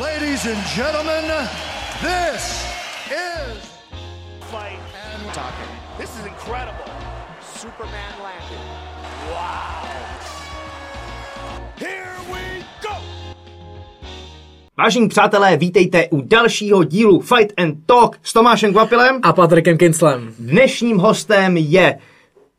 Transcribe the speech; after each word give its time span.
Ladies 0.00 0.44
and 0.44 0.62
gentlemen, 0.76 1.24
this 2.02 2.68
is 3.08 3.56
fight 4.50 4.78
and 4.92 5.32
talking. 5.32 5.70
This 5.98 6.10
is 6.20 6.26
incredible. 6.26 6.84
Superman 7.40 8.12
landed. 8.22 8.58
Wow. 9.32 9.88
Here 11.78 12.16
we 12.28 12.64
go. 12.82 12.94
Vážení 14.76 15.08
přátelé, 15.08 15.56
vítejte 15.56 16.08
u 16.08 16.20
dalšího 16.20 16.84
dílu 16.84 17.20
Fight 17.20 17.52
and 17.56 17.74
Talk 17.86 18.18
s 18.22 18.32
Tomášem 18.32 18.72
Kvapilem. 18.72 19.20
A 19.22 19.32
Patrikem 19.32 19.78
Kinslem. 19.78 20.34
Dnešním 20.38 20.98
hostem 20.98 21.56
je 21.56 21.98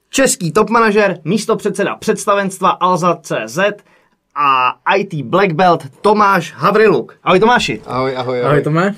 český 0.09 0.51
top 0.51 0.69
manažer, 0.69 1.19
místo 1.23 1.55
předseda 1.55 1.95
představenstva 1.95 2.69
Alza.cz 2.69 3.59
a 4.39 4.79
IT 4.97 5.13
Black 5.25 5.51
Belt 5.53 5.83
Tomáš 6.01 6.53
Havriluk. 6.57 7.13
Ahoj 7.23 7.39
Tomáši. 7.39 7.81
Ahoj, 7.85 8.17
ahoj, 8.17 8.39
ahoj. 8.41 8.49
Ahoj 8.51 8.61
Tome. 8.61 8.95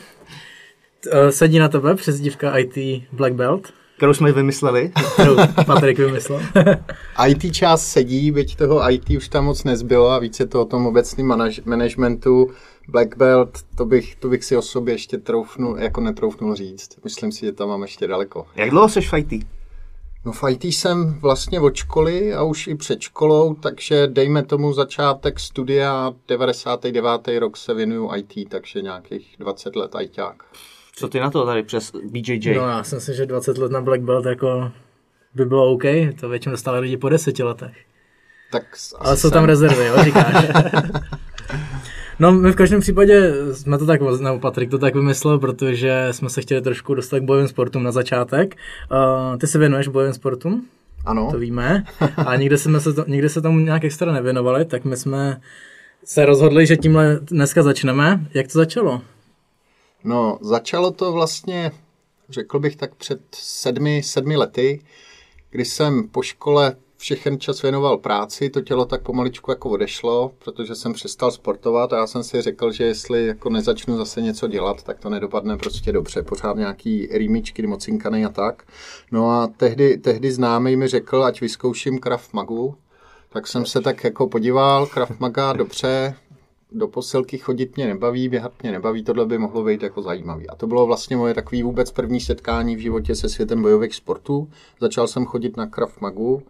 T- 1.03 1.09
eh, 1.13 1.31
Sedí 1.31 1.59
na 1.59 1.70
tebe 1.70 1.95
přezdívka 1.95 2.57
IT 2.57 3.03
Black 3.11 3.34
Belt, 3.34 3.73
Kterou 3.97 4.13
jsme 4.13 4.31
vymysleli. 4.31 4.91
kterou 5.13 5.35
Patrik 5.66 5.97
vymyslel. 5.99 6.41
IT 7.27 7.52
část 7.55 7.88
sedí, 7.88 8.31
byť 8.31 8.55
toho 8.55 8.91
IT 8.91 9.09
už 9.17 9.27
tam 9.27 9.45
moc 9.45 9.63
nezbylo 9.63 10.09
a 10.09 10.20
více 10.20 10.47
to 10.47 10.61
o 10.61 10.66
tom 10.66 10.85
obecném 10.88 11.27
manaž- 11.27 11.61
managementu. 11.66 12.49
Black 12.88 13.17
Belt, 13.17 13.49
to 13.77 13.85
bych, 13.85 14.16
to 14.16 14.30
bych 14.30 14.44
si 14.44 14.58
o 14.58 14.61
sobě 14.61 14.94
ještě 14.94 15.17
troufnul, 15.17 15.77
jako 15.80 16.02
netroufnul 16.02 16.55
říct. 16.55 16.89
Myslím 17.03 17.31
si, 17.31 17.45
že 17.45 17.52
tam 17.52 17.69
mám 17.69 17.81
ještě 17.81 18.08
daleko. 18.08 18.45
Jak 18.55 18.69
dlouho 18.69 18.89
seš 18.89 19.13
v 19.13 19.17
IT? 19.17 19.47
No 20.25 20.31
v 20.31 20.43
IT 20.49 20.63
jsem 20.63 21.19
vlastně 21.19 21.59
od 21.59 21.75
školy 21.75 22.33
a 22.33 22.43
už 22.43 22.67
i 22.67 22.75
před 22.75 23.01
školou, 23.01 23.53
takže 23.53 24.07
dejme 24.07 24.43
tomu 24.43 24.73
začátek 24.73 25.39
studia, 25.39 26.13
99. 26.27 27.39
rok 27.39 27.57
se 27.57 27.73
věnuju 27.73 28.09
IT, 28.15 28.49
takže 28.49 28.81
nějakých 28.81 29.35
20 29.39 29.75
let 29.75 29.91
ITák. 30.02 30.44
Co 30.95 31.07
ty 31.07 31.19
na 31.19 31.31
to 31.31 31.45
tady 31.45 31.63
přes 31.63 31.91
BJJ? 32.11 32.53
No 32.55 32.67
já 32.69 32.83
si 32.83 32.95
myslím, 32.95 33.16
že 33.16 33.25
20 33.25 33.57
let 33.57 33.71
na 33.71 33.81
Black 33.81 34.02
Belt 34.02 34.25
jako 34.25 34.71
by 35.35 35.45
bylo 35.45 35.71
OK, 35.71 35.83
to 36.19 36.29
většinou 36.29 36.57
stále 36.57 36.79
lidi 36.79 36.97
po 36.97 37.09
deseti 37.09 37.44
letech. 37.44 37.77
Tak 38.51 38.63
Ale 38.99 39.17
jsou 39.17 39.29
tam 39.29 39.41
jsem- 39.41 39.47
rezervy, 39.47 39.85
jo, 39.85 40.03
říkáš. 40.03 40.45
No, 42.20 42.31
my 42.31 42.52
v 42.52 42.56
každém 42.56 42.81
případě 42.81 43.34
jsme 43.53 43.78
to 43.78 43.86
tak, 43.86 44.02
nebo 44.02 44.39
Patrik 44.39 44.70
to 44.70 44.78
tak 44.78 44.95
vymyslel, 44.95 45.39
protože 45.39 46.08
jsme 46.12 46.30
se 46.30 46.42
chtěli 46.42 46.62
trošku 46.62 46.94
dostat 46.94 47.20
k 47.20 47.23
bojovým 47.23 47.48
sportům 47.48 47.84
na 47.84 47.92
začátek. 47.92 48.56
Uh, 48.92 49.38
ty 49.38 49.48
se 49.48 49.59
věnuješ 49.59 49.88
bojovým 49.88 50.14
sportům? 50.14 50.66
Ano. 51.06 51.31
to 51.31 51.38
víme. 51.38 51.84
A 52.17 52.36
nikde 52.36 52.58
jsme 52.58 52.80
se, 52.80 52.94
to, 52.94 53.06
nikde 53.08 53.30
se 53.30 53.42
tomu 53.42 53.59
nějak 53.59 53.84
extra 53.84 54.12
nevěnovali, 54.12 54.66
tak 54.66 54.86
my 54.86 54.97
jsme 54.97 55.42
se 56.03 56.25
rozhodli, 56.25 56.66
že 56.66 56.78
tímhle 56.78 57.20
dneska 57.22 57.64
začneme. 57.64 58.28
Jak 58.34 58.47
to 58.47 58.53
začalo? 58.53 59.02
No, 60.03 60.38
začalo 60.42 60.92
to 60.92 61.12
vlastně, 61.12 61.72
řekl 62.30 62.59
bych 62.59 62.75
tak 62.75 62.95
před 62.95 63.22
sedmi, 63.31 64.03
sedmi 64.03 64.38
lety, 64.38 64.81
kdy 65.50 65.66
jsem 65.66 66.08
po 66.08 66.22
škole 66.22 66.75
všechen 67.00 67.39
čas 67.39 67.61
věnoval 67.61 67.97
práci, 67.97 68.50
to 68.50 68.61
tělo 68.61 68.86
tak 68.86 69.02
pomaličku 69.02 69.52
jako 69.52 69.69
odešlo, 69.69 70.31
protože 70.39 70.75
jsem 70.75 70.94
přestal 70.94 71.31
sportovat 71.31 71.94
a 71.94 71.97
já 71.97 72.08
jsem 72.08 72.23
si 72.23 72.41
řekl, 72.41 72.72
že 72.72 72.83
jestli 72.83 73.28
jako 73.28 73.50
nezačnu 73.50 73.97
zase 73.97 74.22
něco 74.22 74.47
dělat, 74.47 74.83
tak 74.83 75.00
to 75.00 75.09
nedopadne 75.09 75.58
prostě 75.58 75.91
dobře. 75.91 76.23
Pořád 76.23 76.58
nějaký 76.58 77.08
rýmičky, 77.11 77.67
mocinkany 77.67 78.25
a 78.25 78.30
tak. 78.30 78.64
No 79.11 79.31
a 79.31 79.47
tehdy, 79.58 79.97
tehdy 79.97 80.31
známý 80.31 80.75
mi 80.75 80.88
řekl, 80.88 81.23
ať 81.23 81.41
vyzkouším 81.41 82.00
Krav 82.00 82.33
Magu, 82.33 82.75
tak 83.30 83.47
jsem 83.47 83.66
se 83.66 83.81
tak 83.81 84.03
jako 84.03 84.28
podíval, 84.28 84.86
Krav 84.86 85.19
Maga, 85.19 85.53
dobře, 85.53 86.16
do 86.72 86.88
posilky 86.88 87.38
chodit 87.38 87.75
mě 87.75 87.88
nebaví, 87.88 88.30
běhat 88.30 88.63
mě 88.63 88.72
nebaví, 88.72 89.03
tohle 89.03 89.25
by 89.25 89.38
mohlo 89.38 89.63
být 89.63 89.84
jako 89.84 90.02
zajímavý. 90.02 90.50
A 90.50 90.56
to 90.56 90.67
bylo 90.67 90.86
vlastně 90.86 91.17
moje 91.17 91.34
takový 91.34 91.63
vůbec 91.63 91.91
první 91.91 92.22
setkání 92.22 92.75
v 92.75 92.80
životě 92.80 93.16
se 93.16 93.30
světem 93.30 93.61
bojových 93.61 93.96
sportů. 93.96 94.50
Začal 94.81 95.07
jsem 95.07 95.25
chodit 95.25 95.57
na 95.57 95.68
Krav 95.68 96.02
Magu, 96.02 96.44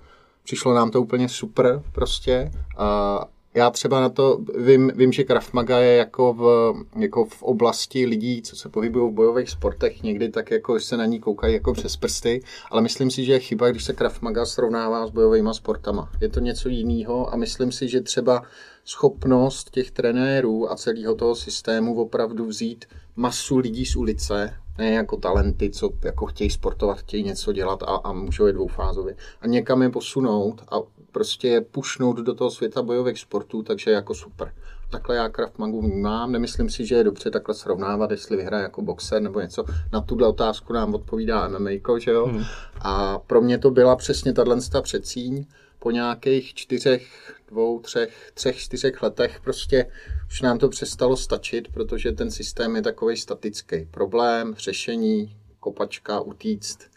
přišlo 0.49 0.73
nám 0.73 0.91
to 0.91 1.01
úplně 1.01 1.29
super 1.29 1.83
prostě. 1.91 2.51
A 2.77 3.19
já 3.53 3.69
třeba 3.69 4.01
na 4.01 4.09
to 4.09 4.39
vím, 4.57 4.91
vím 4.95 5.11
že 5.11 5.23
Krav 5.23 5.53
Maga 5.53 5.79
je 5.79 5.95
jako 5.95 6.33
v, 6.33 6.73
jako 6.99 7.25
v 7.25 7.43
oblasti 7.43 8.05
lidí, 8.05 8.41
co 8.41 8.55
se 8.55 8.69
pohybují 8.69 9.11
v 9.11 9.15
bojových 9.15 9.49
sportech, 9.49 10.03
někdy 10.03 10.29
tak 10.29 10.51
jako 10.51 10.79
se 10.79 10.97
na 10.97 11.05
ní 11.05 11.19
koukají 11.19 11.53
jako 11.53 11.73
přes 11.73 11.97
prsty, 11.97 12.43
ale 12.71 12.81
myslím 12.81 13.11
si, 13.11 13.25
že 13.25 13.33
je 13.33 13.39
chyba, 13.39 13.69
když 13.69 13.83
se 13.83 13.93
Krav 13.93 14.21
Maga 14.21 14.45
srovnává 14.45 15.07
s 15.07 15.09
bojovými 15.09 15.49
sportama. 15.51 16.09
Je 16.21 16.29
to 16.29 16.39
něco 16.39 16.69
jiného 16.69 17.33
a 17.33 17.35
myslím 17.35 17.71
si, 17.71 17.87
že 17.87 18.01
třeba 18.01 18.43
schopnost 18.85 19.69
těch 19.69 19.91
trenérů 19.91 20.71
a 20.71 20.75
celého 20.75 21.15
toho 21.15 21.35
systému 21.35 22.01
opravdu 22.01 22.45
vzít 22.45 22.85
masu 23.15 23.57
lidí 23.57 23.85
z 23.85 23.95
ulice, 23.95 24.53
ne 24.79 24.91
jako 24.91 25.17
talenty, 25.17 25.69
co 25.69 25.89
jako 26.03 26.25
chtějí 26.25 26.49
sportovat, 26.49 26.97
chtějí 26.97 27.23
něco 27.23 27.53
dělat 27.53 27.83
a, 27.83 27.85
a 27.85 28.13
můžou 28.13 28.45
je 28.45 28.53
dvoufázově. 28.53 29.15
A 29.41 29.47
někam 29.47 29.81
je 29.81 29.89
posunout 29.89 30.61
a 30.71 30.75
prostě 31.11 31.47
je 31.47 31.61
pušnout 31.61 32.17
do 32.17 32.33
toho 32.33 32.51
světa 32.51 32.81
bojových 32.81 33.19
sportů, 33.19 33.63
takže 33.63 33.91
jako 33.91 34.13
super. 34.13 34.53
Takhle 34.91 35.15
já 35.15 35.29
Krav 35.29 35.57
Magu 35.57 35.81
vnímám, 35.81 36.31
nemyslím 36.31 36.69
si, 36.69 36.85
že 36.85 36.95
je 36.95 37.03
dobře 37.03 37.31
takhle 37.31 37.55
srovnávat, 37.55 38.11
jestli 38.11 38.37
vyhraje 38.37 38.63
jako 38.63 38.81
boxer 38.81 39.21
nebo 39.21 39.39
něco. 39.39 39.65
Na 39.93 40.01
tuhle 40.01 40.27
otázku 40.27 40.73
nám 40.73 40.95
odpovídá 40.95 41.47
MMA, 41.47 41.69
že 41.99 42.11
jo? 42.11 42.25
Hmm. 42.25 42.43
A 42.81 43.19
pro 43.19 43.41
mě 43.41 43.57
to 43.57 43.71
byla 43.71 43.95
přesně 43.95 44.33
tato 44.33 44.81
předsíň, 44.81 45.45
po 45.79 45.91
nějakých 45.91 46.53
čtyřech, 46.53 47.33
dvou, 47.47 47.79
třech, 47.79 48.31
třech, 48.33 48.57
čtyřech 48.57 49.03
letech 49.03 49.39
prostě 49.43 49.85
už 50.27 50.41
nám 50.41 50.57
to 50.57 50.69
přestalo 50.69 51.17
stačit, 51.17 51.67
protože 51.73 52.11
ten 52.11 52.31
systém 52.31 52.75
je 52.75 52.81
takový 52.81 53.17
statický. 53.17 53.87
Problém, 53.91 54.55
řešení, 54.57 55.35
kopačka, 55.59 56.19
utíct. 56.19 56.89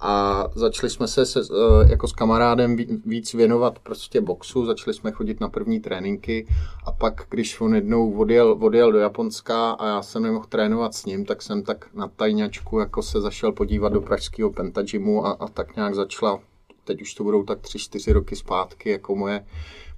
A 0.00 0.44
začali 0.54 0.90
jsme 0.90 1.08
se, 1.08 1.26
se 1.26 1.40
eh, 1.40 1.90
jako 1.90 2.08
s 2.08 2.12
kamarádem 2.12 2.76
ví- 2.76 3.02
víc 3.06 3.34
věnovat 3.34 3.78
prostě 3.78 4.20
boxu, 4.20 4.66
začali 4.66 4.94
jsme 4.94 5.12
chodit 5.12 5.40
na 5.40 5.48
první 5.48 5.80
tréninky 5.80 6.46
a 6.84 6.92
pak, 6.92 7.26
když 7.30 7.60
on 7.60 7.74
jednou 7.74 8.18
odjel, 8.18 8.58
odjel 8.60 8.92
do 8.92 8.98
Japonska 8.98 9.70
a 9.70 9.86
já 9.86 10.02
jsem 10.02 10.22
nemohl 10.22 10.46
trénovat 10.48 10.94
s 10.94 11.04
ním, 11.04 11.24
tak 11.24 11.42
jsem 11.42 11.62
tak 11.62 11.94
na 11.94 12.08
tajňačku 12.08 12.78
jako 12.78 13.02
se 13.02 13.20
zašel 13.20 13.52
podívat 13.52 13.92
do 13.92 14.00
pražského 14.00 14.50
pentagymu 14.50 15.26
a, 15.26 15.30
a 15.30 15.48
tak 15.48 15.76
nějak 15.76 15.94
začala 15.94 16.40
teď 16.86 17.02
už 17.02 17.14
to 17.14 17.24
budou 17.24 17.42
tak 17.42 17.60
tři, 17.60 17.78
čtyři 17.78 18.12
roky 18.12 18.36
zpátky, 18.36 18.90
jako 18.90 19.16
moje, 19.16 19.46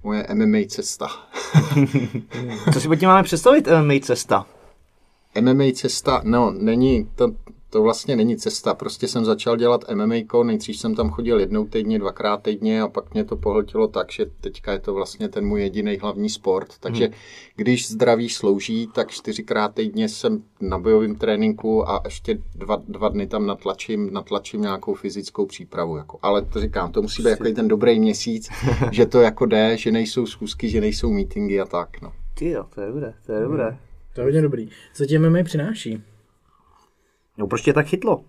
moje 0.03 0.27
MMA 0.33 0.57
cesta. 0.67 1.07
Co 2.73 2.81
si 2.81 2.87
pod 2.87 2.95
tím 2.95 3.09
máme 3.09 3.23
představit, 3.23 3.67
MMA 3.81 3.93
cesta? 4.01 4.45
MMA 5.41 5.63
cesta, 5.73 6.21
no, 6.23 6.51
není, 6.51 7.09
to, 7.15 7.31
to 7.69 7.81
vlastně 7.81 8.15
není 8.15 8.37
cesta, 8.37 8.73
prostě 8.73 9.07
jsem 9.07 9.25
začal 9.25 9.57
dělat 9.57 9.85
MMA, 9.93 10.43
nejdřív 10.43 10.77
jsem 10.77 10.95
tam 10.95 11.09
chodil 11.09 11.39
jednou 11.39 11.65
týdně, 11.65 11.99
dvakrát 11.99 12.43
týdně 12.43 12.81
a 12.81 12.87
pak 12.87 13.13
mě 13.13 13.23
to 13.23 13.35
pohltilo 13.35 13.87
tak, 13.87 14.11
že 14.11 14.25
teďka 14.41 14.71
je 14.71 14.79
to 14.79 14.93
vlastně 14.93 15.29
ten 15.29 15.45
můj 15.45 15.61
jediný 15.61 15.97
hlavní 15.97 16.29
sport, 16.29 16.73
takže 16.79 17.05
hmm. 17.05 17.13
když 17.55 17.91
zdraví 17.91 18.29
slouží, 18.29 18.89
tak 18.93 19.11
čtyřikrát 19.11 19.75
týdně 19.75 20.09
jsem 20.09 20.43
na 20.61 20.79
bojovém 20.79 21.15
tréninku 21.15 21.89
a 21.89 22.01
ještě 22.05 22.37
dva, 22.55 22.81
dva 22.87 23.09
dny 23.09 23.27
tam 23.27 23.45
natlačím, 23.45 24.13
natlačím 24.13 24.61
nějakou 24.61 24.93
fyzickou 24.93 25.45
přípravu, 25.45 25.97
jako. 25.97 26.19
ale 26.21 26.41
to 26.41 26.61
říkám, 26.61 26.91
to 26.91 27.01
musí 27.01 27.23
být 27.23 27.29
jako 27.29 27.43
ten 27.43 27.67
dobrý 27.67 27.99
měsíc, 27.99 28.49
že 28.91 29.05
to 29.05 29.21
jako 29.21 29.45
jde, 29.45 29.77
že 29.77 29.91
nejsou 29.91 30.25
schůzky, 30.25 30.69
že 30.69 30.81
nejsou 30.81 31.11
meetingy 31.11 31.59
a 31.59 31.65
tak, 31.65 32.01
no. 32.01 32.13
Ty 32.33 32.49
jo, 32.49 32.65
to 32.75 32.81
je 32.81 32.87
dobré, 32.87 33.13
to 33.25 33.31
je 33.31 33.41
dobré. 33.41 33.77
To 34.13 34.21
je 34.21 34.25
hodně 34.25 34.41
dobrý. 34.41 34.69
Co 34.93 35.05
ti 35.05 35.19
MMA 35.19 35.43
přináší? 35.43 36.03
No 37.39 37.47
proč 37.47 37.61
tě 37.61 37.73
tak 37.73 37.87
chytlo? 37.87 38.25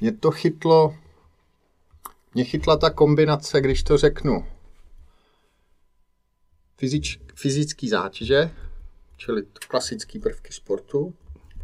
Mě 0.00 0.12
to 0.12 0.30
chytlo, 0.30 0.94
mě 2.34 2.44
chytla 2.44 2.76
ta 2.76 2.90
kombinace, 2.90 3.60
když 3.60 3.82
to 3.82 3.98
řeknu, 3.98 4.46
Fyzič, 6.76 7.20
fyzický 7.34 7.88
zátěže, 7.88 8.50
čili 9.16 9.42
klasický 9.68 10.18
prvky 10.18 10.52
sportu, 10.52 11.14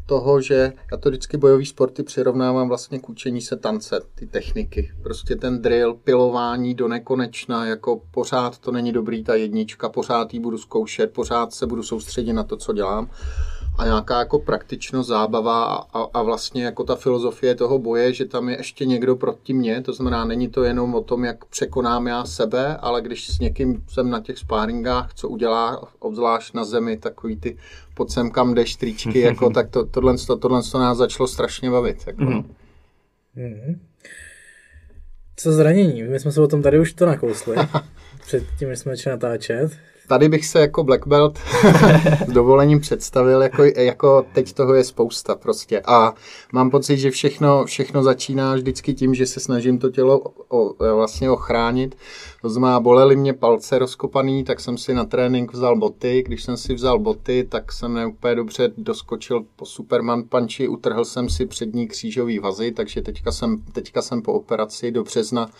toho, 0.06 0.40
že 0.40 0.72
já 0.92 0.96
to 0.96 1.08
vždycky 1.08 1.36
bojový 1.36 1.66
sporty 1.66 2.02
přirovnávám 2.02 2.68
vlastně 2.68 2.98
k 2.98 3.08
učení 3.08 3.40
se 3.40 3.56
tance, 3.56 4.00
ty 4.14 4.26
techniky. 4.26 4.92
Prostě 5.02 5.36
ten 5.36 5.62
drill, 5.62 5.94
pilování 5.94 6.74
do 6.74 6.88
nekonečna, 6.88 7.66
jako 7.66 8.02
pořád 8.10 8.58
to 8.58 8.72
není 8.72 8.92
dobrý 8.92 9.24
ta 9.24 9.34
jednička, 9.34 9.88
pořád 9.88 10.34
ji 10.34 10.40
budu 10.40 10.58
zkoušet, 10.58 11.12
pořád 11.12 11.52
se 11.52 11.66
budu 11.66 11.82
soustředit 11.82 12.32
na 12.32 12.44
to, 12.44 12.56
co 12.56 12.72
dělám. 12.72 13.10
A 13.78 13.84
nějaká 13.84 14.18
jako 14.18 14.38
praktičnost, 14.38 15.08
zábava 15.08 15.64
a, 15.92 16.02
a 16.14 16.22
vlastně 16.22 16.64
jako 16.64 16.84
ta 16.84 16.96
filozofie 16.96 17.54
toho 17.54 17.78
boje, 17.78 18.12
že 18.12 18.24
tam 18.24 18.48
je 18.48 18.56
ještě 18.56 18.86
někdo 18.86 19.16
proti 19.16 19.54
mně, 19.54 19.82
to 19.82 19.92
znamená, 19.92 20.24
není 20.24 20.48
to 20.48 20.64
jenom 20.64 20.94
o 20.94 21.02
tom, 21.02 21.24
jak 21.24 21.44
překonám 21.44 22.06
já 22.06 22.24
sebe, 22.24 22.76
ale 22.76 23.02
když 23.02 23.28
s 23.28 23.38
někým 23.38 23.84
jsem 23.88 24.10
na 24.10 24.20
těch 24.20 24.38
spáringách, 24.38 25.14
co 25.14 25.28
udělá, 25.28 25.88
obzvlášť 25.98 26.54
na 26.54 26.64
zemi, 26.64 26.96
takový 26.96 27.36
ty 27.36 27.56
pod 27.94 28.10
sem 28.10 28.30
kam 28.30 28.54
jdeš 28.54 28.76
tričky, 28.76 29.20
jako, 29.20 29.50
tak 29.54 29.70
to, 29.70 29.84
tohle, 29.84 30.16
to, 30.26 30.36
tohle 30.36 30.62
to 30.72 30.78
nás 30.78 30.98
začalo 30.98 31.26
strašně 31.26 31.70
bavit. 31.70 32.06
Jako. 32.06 32.22
Mm-hmm. 32.22 33.78
Co 35.36 35.52
zranění? 35.52 36.02
My 36.02 36.20
jsme 36.20 36.32
se 36.32 36.40
o 36.40 36.46
tom 36.46 36.62
tady 36.62 36.78
už 36.78 36.92
to 36.92 37.06
nakousli. 37.06 37.56
Předtím, 38.26 38.68
než 38.68 38.78
jsme 38.78 38.96
začali 38.96 39.14
natáčet. 39.14 39.72
Tady 40.08 40.28
bych 40.28 40.46
se 40.46 40.60
jako 40.60 40.84
Black 40.84 41.06
Belt 41.06 41.38
s 42.28 42.32
dovolením 42.32 42.80
představil, 42.80 43.42
jako, 43.42 43.64
jako 43.64 44.26
teď 44.32 44.52
toho 44.52 44.74
je 44.74 44.84
spousta 44.84 45.34
prostě. 45.34 45.80
A 45.80 46.14
mám 46.52 46.70
pocit, 46.70 46.96
že 46.98 47.10
všechno, 47.10 47.64
všechno 47.64 48.02
začíná 48.02 48.54
vždycky 48.54 48.94
tím, 48.94 49.14
že 49.14 49.26
se 49.26 49.40
snažím 49.40 49.78
to 49.78 49.90
tělo 49.90 50.20
o, 50.48 50.74
vlastně 50.94 51.30
ochránit. 51.30 51.96
To 52.42 52.48
znamená, 52.48 52.80
bolely 52.80 53.16
mě 53.16 53.32
palce 53.32 53.78
rozkopaný, 53.78 54.44
tak 54.44 54.60
jsem 54.60 54.78
si 54.78 54.94
na 54.94 55.04
trénink 55.04 55.52
vzal 55.52 55.76
boty. 55.76 56.22
Když 56.26 56.42
jsem 56.42 56.56
si 56.56 56.74
vzal 56.74 56.98
boty, 56.98 57.46
tak 57.48 57.72
jsem 57.72 57.94
neúplně 57.94 58.34
dobře 58.34 58.72
doskočil 58.76 59.44
po 59.56 59.66
Superman 59.66 60.22
punchi, 60.22 60.68
utrhl 60.68 61.04
jsem 61.04 61.28
si 61.28 61.46
přední 61.46 61.88
křížový 61.88 62.38
vazy, 62.38 62.72
takže 62.72 63.02
teďka 63.02 63.32
jsem, 63.32 63.62
teďka 63.72 64.02
jsem 64.02 64.22
po 64.22 64.32
operaci 64.32 64.90
do 64.90 65.04
března, 65.04 65.50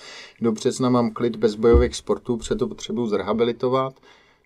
do 0.41 0.53
března 0.53 0.91
mám 0.91 1.11
klid 1.11 1.37
bez 1.37 1.55
bojových 1.55 1.97
sportů, 1.97 2.39
proto 2.59 2.69
potřebuji 2.69 3.07
zrehabilitovat. 3.07 3.95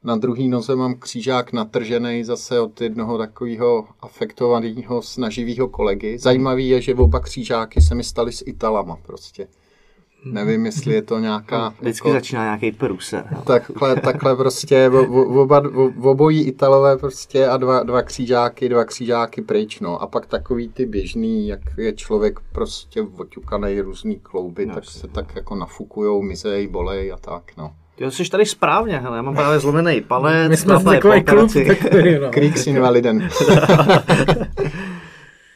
Na 0.04 0.16
druhý 0.16 0.49
noze 0.49 0.76
mám 0.76 0.94
křížák 0.94 1.52
natržený 1.52 2.25
zase 2.25 2.60
od 2.60 2.81
jednoho 2.81 3.19
takového 3.19 3.87
afektovaného 4.00 5.02
snaživého 5.02 5.69
kolegy. 5.69 6.19
Zajímavý 6.19 6.69
je, 6.69 6.81
že 6.81 6.94
oba 6.94 7.20
křížáky 7.20 7.81
se 7.81 7.94
mi 7.94 8.04
staly 8.04 8.32
s 8.32 8.44
Italama 8.46 8.96
prostě. 9.06 9.49
Nevím, 10.25 10.66
jestli 10.66 10.94
je 10.94 11.02
to 11.02 11.19
nějaká... 11.19 11.75
Vždycky 11.81 12.08
jako, 12.08 12.19
začíná 12.19 12.43
nějaký 12.43 12.72
průser. 12.72 13.37
Takhle, 13.44 14.00
takhle 14.00 14.37
prostě 14.37 14.90
oba, 15.26 15.62
obojí 16.02 16.43
Italové 16.43 16.96
prostě 16.96 17.46
a 17.46 17.56
dva, 17.56 17.82
dva 17.82 18.02
křížáky, 18.02 18.69
dva 18.69 18.84
křížáky 18.84 19.43
pryč, 19.43 19.81
no. 19.81 20.02
A 20.02 20.06
pak 20.06 20.26
takový 20.26 20.69
ty 20.69 20.87
běžný, 20.87 21.49
jak 21.49 21.60
je 21.78 21.93
člověk 21.93 22.40
prostě 22.52 23.02
oťukaný 23.02 23.81
různý 23.81 24.19
klouby, 24.19 24.66
no, 24.66 24.75
tak 24.75 24.84
se 24.84 25.08
tak 25.08 25.37
jako 25.37 25.54
nafukujou, 25.54 26.22
mizej, 26.22 26.69
bolej 26.69 27.12
a 27.12 27.16
tak, 27.16 27.43
no. 27.56 27.75
Jo, 28.02 28.10
jsi 28.10 28.31
tady 28.31 28.46
správně, 28.46 28.99
hele, 28.99 29.16
já 29.16 29.22
mám 29.22 29.34
právě 29.34 29.60
zlomený 29.60 30.00
palec. 30.00 30.49
My 30.49 30.56
jsme 30.56 30.84
takový 30.84 31.22
klub, 31.22 31.50
takový, 31.66 32.19
no. 32.19 32.31
Kriegs 32.31 32.66
invaliden. 32.66 33.28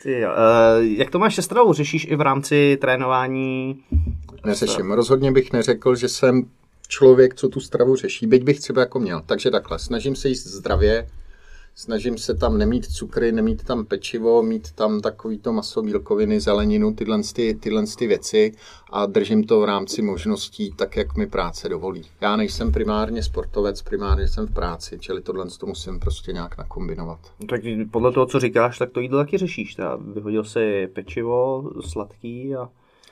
Ty 0.03 0.21
jo. 0.21 0.31
Uh, 0.31 0.85
jak 0.85 1.11
to 1.11 1.19
máš 1.19 1.35
se 1.35 1.43
stravou? 1.43 1.73
Řešíš 1.73 2.07
i 2.11 2.17
v 2.17 2.21
rámci 2.21 2.79
trénování? 2.81 3.79
Neřeším. 4.45 4.93
Rozhodně 4.93 5.33
bych 5.33 5.53
neřekl, 5.53 5.95
že 5.95 6.09
jsem 6.09 6.43
člověk, 6.89 7.35
co 7.35 7.49
tu 7.49 7.61
stravu 7.61 7.97
řeší, 7.97 8.27
byť 8.27 8.43
bych 8.43 8.61
třeba 8.61 8.81
jako 8.81 8.99
měl. 8.99 9.23
Takže 9.27 9.51
takhle, 9.51 9.79
snažím 9.79 10.17
se 10.17 10.29
jíst 10.29 10.47
zdravě, 10.47 11.07
snažím 11.77 12.19
se 12.19 12.35
tam 12.35 12.59
nemít 12.59 12.87
cukry, 12.87 13.33
nemít 13.33 13.65
tam 13.65 13.85
pečivo, 13.85 14.43
mít 14.43 14.73
tam 14.73 15.01
takovýto 15.01 15.53
maso, 15.53 15.83
bílkoviny, 15.83 16.41
zeleninu, 16.41 16.95
tyhle, 16.95 17.21
ty, 17.35 17.55
tyhle 17.55 17.85
ty 17.99 18.07
věci 18.07 18.53
a 18.91 19.07
držím 19.07 19.45
to 19.45 19.61
v 19.61 19.65
rámci 19.65 20.03
možností 20.03 20.73
tak, 20.77 20.97
jak 20.97 21.17
mi 21.17 21.27
práce 21.27 21.69
dovolí. 21.69 22.03
Já 22.21 22.37
nejsem 22.37 22.73
primárně 22.73 23.23
sportovec, 23.23 23.83
primárně 23.83 24.29
jsem 24.29 24.47
v 24.47 24.55
práci, 24.55 24.99
čili 24.99 25.23
tohle 25.23 25.47
to 25.61 25.67
musím 25.67 26.01
prostě 26.01 26.33
nějak 26.33 26.59
nakombinovat. 26.59 27.19
Tak 27.49 27.61
podle 27.91 28.13
toho, 28.13 28.27
co 28.27 28.41
říkáš, 28.41 28.79
tak 28.79 28.91
to 28.91 29.01
jídlo 29.01 29.19
taky 29.19 29.39
řešíš. 29.39 29.75
Teda 29.75 29.97
vyhodil 29.97 30.45
si 30.45 30.89
pečivo, 30.93 31.71
sladký 31.81 32.57
a... 32.57 32.69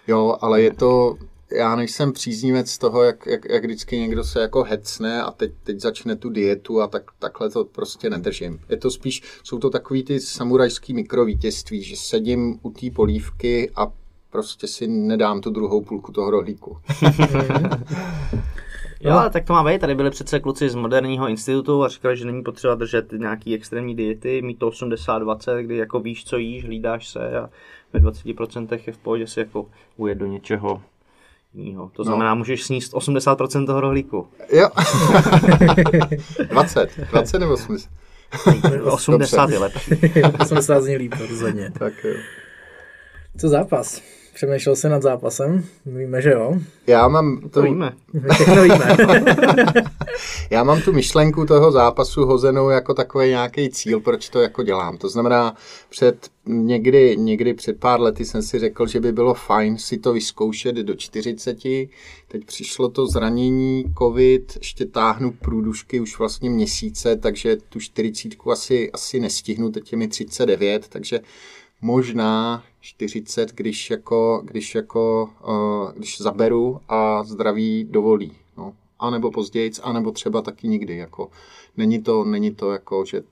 Jo, 0.06 0.36
ale 0.40 0.62
je 0.62 0.74
to, 0.74 1.16
já 1.52 1.76
nejsem 1.76 2.12
příznivec 2.12 2.78
toho, 2.78 3.02
jak, 3.02 3.26
jak, 3.26 3.44
jak 3.44 3.64
vždycky 3.64 3.98
někdo 3.98 4.24
se 4.24 4.40
jako 4.40 4.62
hecne 4.62 5.22
a 5.22 5.30
teď, 5.30 5.52
teď 5.62 5.80
začne 5.80 6.16
tu 6.16 6.30
dietu 6.30 6.80
a 6.80 6.86
tak, 6.86 7.02
takhle 7.18 7.50
to 7.50 7.64
prostě 7.64 8.10
nedržím. 8.10 8.60
Je 8.68 8.76
to 8.76 8.90
spíš, 8.90 9.22
jsou 9.42 9.58
to 9.58 9.70
takový 9.70 10.04
ty 10.04 10.20
samurajský 10.20 10.94
mikrovítězství, 10.94 11.82
že 11.82 11.96
sedím 11.96 12.58
u 12.62 12.70
té 12.70 12.90
polívky 12.90 13.70
a 13.76 13.92
prostě 14.30 14.66
si 14.66 14.86
nedám 14.86 15.40
tu 15.40 15.50
druhou 15.50 15.80
půlku 15.80 16.12
toho 16.12 16.30
rohlíku. 16.30 16.78
Jo, 19.00 19.22
tak 19.32 19.44
to 19.44 19.52
má 19.52 19.64
být. 19.64 19.80
Tady 19.80 19.94
byli 19.94 20.10
přece 20.10 20.40
kluci 20.40 20.68
z 20.68 20.74
moderního 20.74 21.28
institutu 21.28 21.84
a 21.84 21.88
říkali, 21.88 22.16
že 22.16 22.24
není 22.24 22.42
potřeba 22.42 22.74
držet 22.74 23.12
nějaký 23.12 23.54
extrémní 23.54 23.94
diety, 23.94 24.42
mít 24.42 24.58
to 24.58 24.70
80-20, 24.70 25.58
kdy 25.58 25.76
jako 25.76 26.00
víš, 26.00 26.24
co 26.24 26.36
jíš, 26.36 26.64
hlídáš 26.64 27.08
se 27.08 27.38
a 27.38 27.50
ve 27.92 28.00
20% 28.00 28.80
je 28.86 28.92
v 28.92 28.98
pohodě 28.98 29.26
si 29.26 29.40
jako 29.40 29.66
ujet 29.96 30.18
do 30.18 30.26
něčeho 30.26 30.82
jiného. 31.54 31.90
To 31.92 32.02
no. 32.02 32.04
znamená, 32.04 32.30
no. 32.30 32.36
můžeš 32.36 32.62
sníst 32.64 32.92
80% 32.92 33.66
toho 33.66 33.80
rohlíku. 33.80 34.28
Jo. 34.52 34.68
20. 36.50 36.98
20 37.10 37.38
nebo 37.38 37.52
80? 37.52 37.90
80 38.84 39.50
je 39.50 39.58
lepší. 39.58 39.90
80 40.40 40.80
zní 40.80 40.96
líp, 40.96 41.14
rozhodně. 41.28 41.70
Tak 41.78 42.04
jo. 42.04 42.14
Co 43.38 43.48
zápas? 43.48 44.02
Přemýšlel 44.34 44.76
jsi 44.76 44.88
nad 44.88 45.02
zápasem? 45.02 45.64
Víme, 45.86 46.22
že 46.22 46.30
jo. 46.30 46.54
Já 46.86 47.08
mám... 47.08 47.40
To, 47.40 47.48
to 47.48 47.62
víme. 47.62 47.92
Všechno 48.32 48.62
víme. 48.62 48.96
Já 50.50 50.64
mám 50.64 50.82
tu 50.82 50.92
myšlenku 50.92 51.46
toho 51.46 51.72
zápasu 51.72 52.26
hozenou 52.26 52.68
jako 52.68 52.94
takový 52.94 53.28
nějaký 53.28 53.70
cíl, 53.70 54.00
proč 54.00 54.28
to 54.28 54.40
jako 54.40 54.62
dělám. 54.62 54.96
To 54.96 55.08
znamená, 55.08 55.56
před 55.88 56.28
někdy, 56.46 57.16
někdy 57.16 57.54
před 57.54 57.80
pár 57.80 58.00
lety 58.00 58.24
jsem 58.24 58.42
si 58.42 58.58
řekl, 58.58 58.86
že 58.86 59.00
by 59.00 59.12
bylo 59.12 59.34
fajn 59.34 59.78
si 59.78 59.98
to 59.98 60.12
vyzkoušet 60.12 60.76
do 60.76 60.94
40. 60.94 61.62
Teď 62.28 62.44
přišlo 62.46 62.88
to 62.88 63.06
zranění, 63.06 63.84
covid, 63.98 64.56
ještě 64.58 64.86
táhnu 64.86 65.30
průdušky 65.32 66.00
už 66.00 66.18
vlastně 66.18 66.50
měsíce, 66.50 67.16
takže 67.16 67.56
tu 67.68 67.80
40 67.80 68.32
asi, 68.52 68.92
asi 68.92 69.20
nestihnu, 69.20 69.70
teď 69.70 69.92
je 69.92 69.98
mi 69.98 70.08
39, 70.08 70.88
takže 70.88 71.20
možná 71.80 72.64
40, 72.84 73.52
když 73.52 73.90
jako, 73.90 74.42
když 74.44 74.74
jako, 74.74 75.30
uh, 75.46 75.92
když 75.92 76.20
zaberu 76.20 76.80
a 76.88 77.24
zdraví 77.24 77.84
dovolí. 77.84 78.32
No. 78.56 78.72
A 78.98 79.10
nebo 79.10 79.30
později, 79.30 79.70
a 79.82 79.92
nebo 79.92 80.10
třeba 80.10 80.42
taky 80.42 80.68
nikdy. 80.68 80.96
Jako. 80.96 81.30
Není, 81.76 82.02
to, 82.02 82.24
není 82.24 82.54
to 82.54 82.72
jako, 82.72 83.04
že 83.04 83.22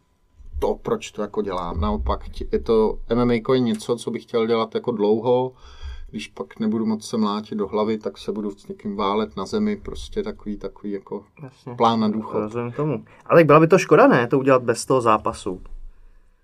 to, 0.58 0.74
proč 0.82 1.10
to 1.10 1.22
jako 1.22 1.42
dělám. 1.42 1.80
Naopak, 1.80 2.20
je 2.52 2.58
to 2.58 2.98
MMA 3.14 3.32
je 3.32 3.60
něco, 3.60 3.96
co 3.96 4.10
bych 4.10 4.22
chtěl 4.22 4.46
dělat 4.46 4.74
jako 4.74 4.92
dlouho, 4.92 5.52
když 6.10 6.28
pak 6.28 6.60
nebudu 6.60 6.86
moc 6.86 7.06
se 7.06 7.16
mlátit 7.16 7.58
do 7.58 7.68
hlavy, 7.68 7.98
tak 7.98 8.18
se 8.18 8.32
budu 8.32 8.50
s 8.50 8.68
někým 8.68 8.96
válet 8.96 9.36
na 9.36 9.46
zemi, 9.46 9.76
prostě 9.76 10.22
takový, 10.22 10.56
takový 10.56 10.92
jako 10.92 11.24
Jasně. 11.42 11.74
plán 11.74 12.00
na 12.00 12.08
důchod. 12.08 12.38
Rozumím 12.38 12.72
tomu. 12.72 13.04
Ale 13.26 13.44
byla 13.44 13.60
by 13.60 13.66
to 13.66 13.78
škoda, 13.78 14.06
ne, 14.06 14.26
to 14.26 14.38
udělat 14.38 14.62
bez 14.62 14.86
toho 14.86 15.00
zápasu. 15.00 15.60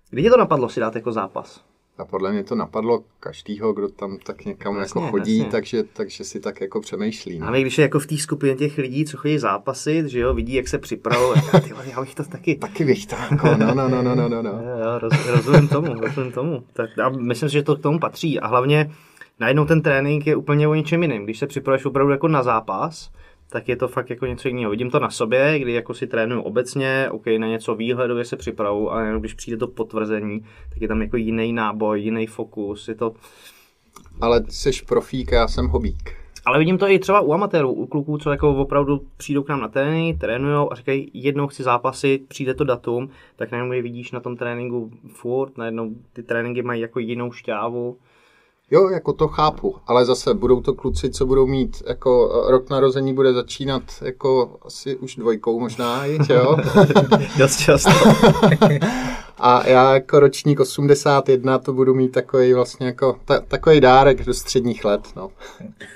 Kdy 0.09 0.23
tě 0.23 0.29
to 0.29 0.37
napadlo 0.37 0.69
si 0.69 0.79
dát 0.79 0.95
jako 0.95 1.11
zápas? 1.11 1.68
A 1.99 2.05
podle 2.05 2.31
mě 2.31 2.43
to 2.43 2.55
napadlo 2.55 3.03
každýho, 3.19 3.73
kdo 3.73 3.87
tam 3.89 4.17
tak 4.23 4.45
někam 4.45 4.77
jasně, 4.77 5.01
jako 5.01 5.11
chodí, 5.11 5.45
takže, 5.45 5.83
takže 5.93 6.23
si 6.23 6.39
tak 6.39 6.61
jako 6.61 6.81
přemýšlí. 6.81 7.39
No. 7.39 7.47
Ale 7.47 7.61
když 7.61 7.77
je 7.77 7.81
jako 7.81 7.99
v 7.99 8.07
té 8.07 8.17
skupině 8.17 8.55
těch 8.55 8.77
lidí, 8.77 9.05
co 9.05 9.17
chodí 9.17 9.37
zápasit, 9.37 10.05
že 10.05 10.19
jo, 10.19 10.33
vidí, 10.33 10.53
jak 10.53 10.67
se 10.67 10.77
připravují, 10.77 11.41
já 11.85 12.01
bych 12.01 12.15
to 12.15 12.23
taky... 12.23 12.55
Taky 12.55 12.85
bych 12.85 13.05
to, 13.05 13.15
jako, 13.31 13.47
no, 13.57 13.75
no, 13.75 13.89
no, 13.89 14.01
no, 14.03 14.15
no, 14.15 14.29
no. 14.29 14.41
no. 14.41 14.61
Já 14.79 14.99
roz, 14.99 15.13
rozumím 15.27 15.67
tomu, 15.67 15.93
rozumím 15.93 16.31
tomu. 16.31 16.63
Tak 16.73 16.89
já 16.97 17.09
myslím, 17.09 17.49
že 17.49 17.63
to 17.63 17.75
k 17.75 17.81
tomu 17.81 17.99
patří 17.99 18.39
a 18.39 18.47
hlavně 18.47 18.91
najednou 19.39 19.65
ten 19.65 19.81
trénink 19.81 20.27
je 20.27 20.35
úplně 20.35 20.67
o 20.67 20.73
něčem 20.73 21.01
jiném. 21.01 21.23
Když 21.23 21.39
se 21.39 21.47
připravuješ 21.47 21.85
opravdu 21.85 22.11
jako 22.11 22.27
na 22.27 22.43
zápas, 22.43 23.09
tak 23.51 23.69
je 23.69 23.75
to 23.75 23.87
fakt 23.87 24.09
jako 24.09 24.25
něco 24.25 24.47
jiného. 24.47 24.71
Vidím 24.71 24.91
to 24.91 24.99
na 24.99 25.09
sobě, 25.09 25.59
kdy 25.59 25.73
jako 25.73 25.93
si 25.93 26.07
trénuju 26.07 26.41
obecně, 26.41 27.07
OK, 27.11 27.25
na 27.25 27.47
něco 27.47 27.75
výhledově 27.75 28.25
se 28.25 28.37
připravu, 28.37 28.91
ale 28.91 29.05
jenom 29.05 29.19
když 29.19 29.33
přijde 29.33 29.57
to 29.57 29.67
potvrzení, 29.67 30.39
tak 30.69 30.81
je 30.81 30.87
tam 30.87 31.01
jako 31.01 31.17
jiný 31.17 31.53
náboj, 31.53 32.01
jiný 32.01 32.27
fokus, 32.27 32.87
je 32.87 32.95
to... 32.95 33.13
Ale 34.21 34.43
jsi 34.49 34.71
profík, 34.87 35.31
já 35.31 35.47
jsem 35.47 35.67
hobík. 35.67 36.15
Ale 36.45 36.59
vidím 36.59 36.77
to 36.77 36.89
i 36.89 36.99
třeba 36.99 37.21
u 37.21 37.33
amatérů, 37.33 37.71
u 37.71 37.87
kluků, 37.87 38.17
co 38.17 38.31
jako 38.31 38.55
opravdu 38.55 39.01
přijdou 39.17 39.43
k 39.43 39.49
nám 39.49 39.61
na 39.61 39.67
trénink, 39.67 40.19
trénujou 40.19 40.71
a 40.71 40.75
říkají, 40.75 41.11
jednou 41.13 41.47
chci 41.47 41.63
zápasit, 41.63 42.27
přijde 42.27 42.53
to 42.53 42.63
datum, 42.63 43.09
tak 43.35 43.51
najednou 43.51 43.73
je 43.73 43.81
vidíš 43.81 44.11
na 44.11 44.19
tom 44.19 44.37
tréninku 44.37 44.91
furt, 45.07 45.57
najednou 45.57 45.95
ty 46.13 46.23
tréninky 46.23 46.61
mají 46.61 46.81
jako 46.81 46.99
jinou 46.99 47.31
šťávu 47.31 47.97
Jo, 48.71 48.89
jako 48.89 49.13
to 49.13 49.27
chápu, 49.27 49.75
ale 49.87 50.05
zase 50.05 50.33
budou 50.33 50.61
to 50.61 50.73
kluci, 50.73 51.09
co 51.09 51.25
budou 51.25 51.47
mít, 51.47 51.83
jako 51.87 52.43
eh, 52.47 52.51
rok 52.51 52.69
narození 52.69 53.13
bude 53.13 53.33
začínat 53.33 53.83
jako 54.01 54.57
asi 54.65 54.95
už 54.95 55.15
dvojkou 55.15 55.59
možná, 55.59 56.05
jo? 56.33 56.57
Dost 57.37 57.59
často. 57.59 57.89
A 59.39 59.67
já 59.67 59.93
jako 59.93 60.19
ročník 60.19 60.59
81 60.59 61.59
to 61.59 61.73
budu 61.73 61.93
mít 61.93 62.11
takový 62.11 62.53
vlastně 62.53 62.85
jako 62.85 63.19
ta, 63.25 63.39
takový 63.39 63.81
dárek 63.81 64.25
do 64.25 64.33
středních 64.33 64.85
let. 64.85 65.01
No. 65.15 65.29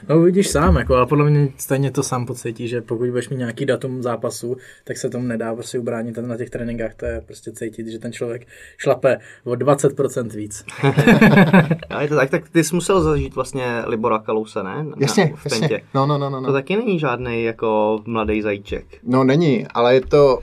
no 0.09 0.19
vidíš 0.19 0.49
sám, 0.49 0.75
jako, 0.75 0.95
ale 0.95 1.05
podle 1.05 1.29
mě 1.29 1.49
stejně 1.57 1.91
to 1.91 2.03
sám 2.03 2.25
pocítí, 2.25 2.67
že 2.67 2.81
pokud 2.81 3.09
budeš 3.09 3.29
mít 3.29 3.37
nějaký 3.37 3.65
datum 3.65 4.03
zápasu, 4.03 4.57
tak 4.83 4.97
se 4.97 5.09
tomu 5.09 5.27
nedá 5.27 5.53
prostě 5.53 5.79
ubránit 5.79 6.17
na 6.17 6.37
těch 6.37 6.49
tréninkách, 6.49 6.93
to 6.93 7.05
je 7.05 7.21
prostě 7.21 7.51
cítit, 7.51 7.87
že 7.87 7.99
ten 7.99 8.13
člověk 8.13 8.47
šlape 8.77 9.17
o 9.43 9.51
20% 9.51 10.29
víc. 10.29 10.65
a 11.89 12.01
je 12.01 12.07
to 12.07 12.15
tak, 12.15 12.29
tak 12.29 12.49
ty 12.49 12.63
jsi 12.63 12.75
musel 12.75 13.01
zažít 13.01 13.35
vlastně 13.35 13.83
Libora 13.85 14.19
Kalouse, 14.19 14.63
ne? 14.63 14.83
Na, 14.83 14.95
jasně, 14.99 15.33
v 15.35 15.45
jasně. 15.45 15.81
No, 15.93 16.05
no, 16.05 16.17
no, 16.17 16.29
no, 16.29 16.41
no. 16.41 16.47
To 16.47 16.53
taky 16.53 16.75
není 16.75 16.99
žádný 16.99 17.43
jako 17.43 17.99
mladý 18.05 18.41
zajíček. 18.41 18.85
No 19.03 19.23
není, 19.23 19.67
ale 19.73 19.93
je 19.93 20.01
to, 20.01 20.39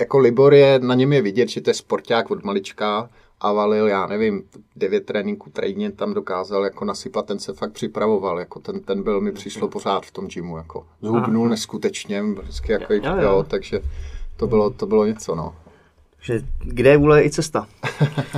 jako 0.00 0.18
Libor 0.18 0.54
je, 0.54 0.78
na 0.78 0.94
něm 0.94 1.12
je 1.12 1.22
vidět, 1.22 1.48
že 1.48 1.60
to 1.60 1.70
je 1.70 1.74
sporták 1.74 2.30
od 2.30 2.44
malička 2.44 3.10
a 3.40 3.52
valil, 3.52 3.88
já 3.88 4.06
nevím, 4.06 4.42
devět 4.76 5.06
tréninků 5.06 5.50
trejně 5.50 5.92
tam 5.92 6.14
dokázal 6.14 6.64
jako 6.64 6.84
nasypat, 6.84 7.26
ten 7.26 7.38
se 7.38 7.52
fakt 7.52 7.72
připravoval, 7.72 8.38
jako 8.38 8.60
ten, 8.60 8.80
ten 8.80 9.02
byl, 9.02 9.20
mi 9.20 9.32
přišlo 9.32 9.68
pořád 9.68 10.06
v 10.06 10.10
tom 10.10 10.26
gymu, 10.26 10.56
jako 10.56 10.86
zhubnul 11.02 11.48
neskutečně, 11.48 12.22
vždycky 12.22 12.72
jako, 12.72 12.92
jo, 12.92 13.00
jo, 13.04 13.16
jo. 13.20 13.44
takže 13.48 13.80
to 14.36 14.46
bylo, 14.46 14.70
to 14.70 14.86
bylo 14.86 15.06
něco, 15.06 15.34
no. 15.34 15.54
Že 16.22 16.40
kde 16.64 16.90
je 16.90 16.96
vůle 16.96 17.24
i 17.24 17.30
cesta. 17.30 17.68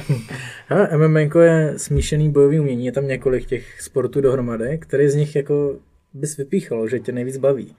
MMA 0.96 1.20
je 1.20 1.74
smíšený 1.76 2.30
bojový 2.30 2.60
umění, 2.60 2.86
je 2.86 2.92
tam 2.92 3.08
několik 3.08 3.46
těch 3.46 3.82
sportů 3.82 4.20
dohromady, 4.20 4.78
který 4.78 5.08
z 5.08 5.14
nich 5.14 5.36
jako 5.36 5.76
bys 6.14 6.36
vypíchal, 6.36 6.88
že 6.88 7.00
tě 7.00 7.12
nejvíc 7.12 7.36
baví. 7.36 7.76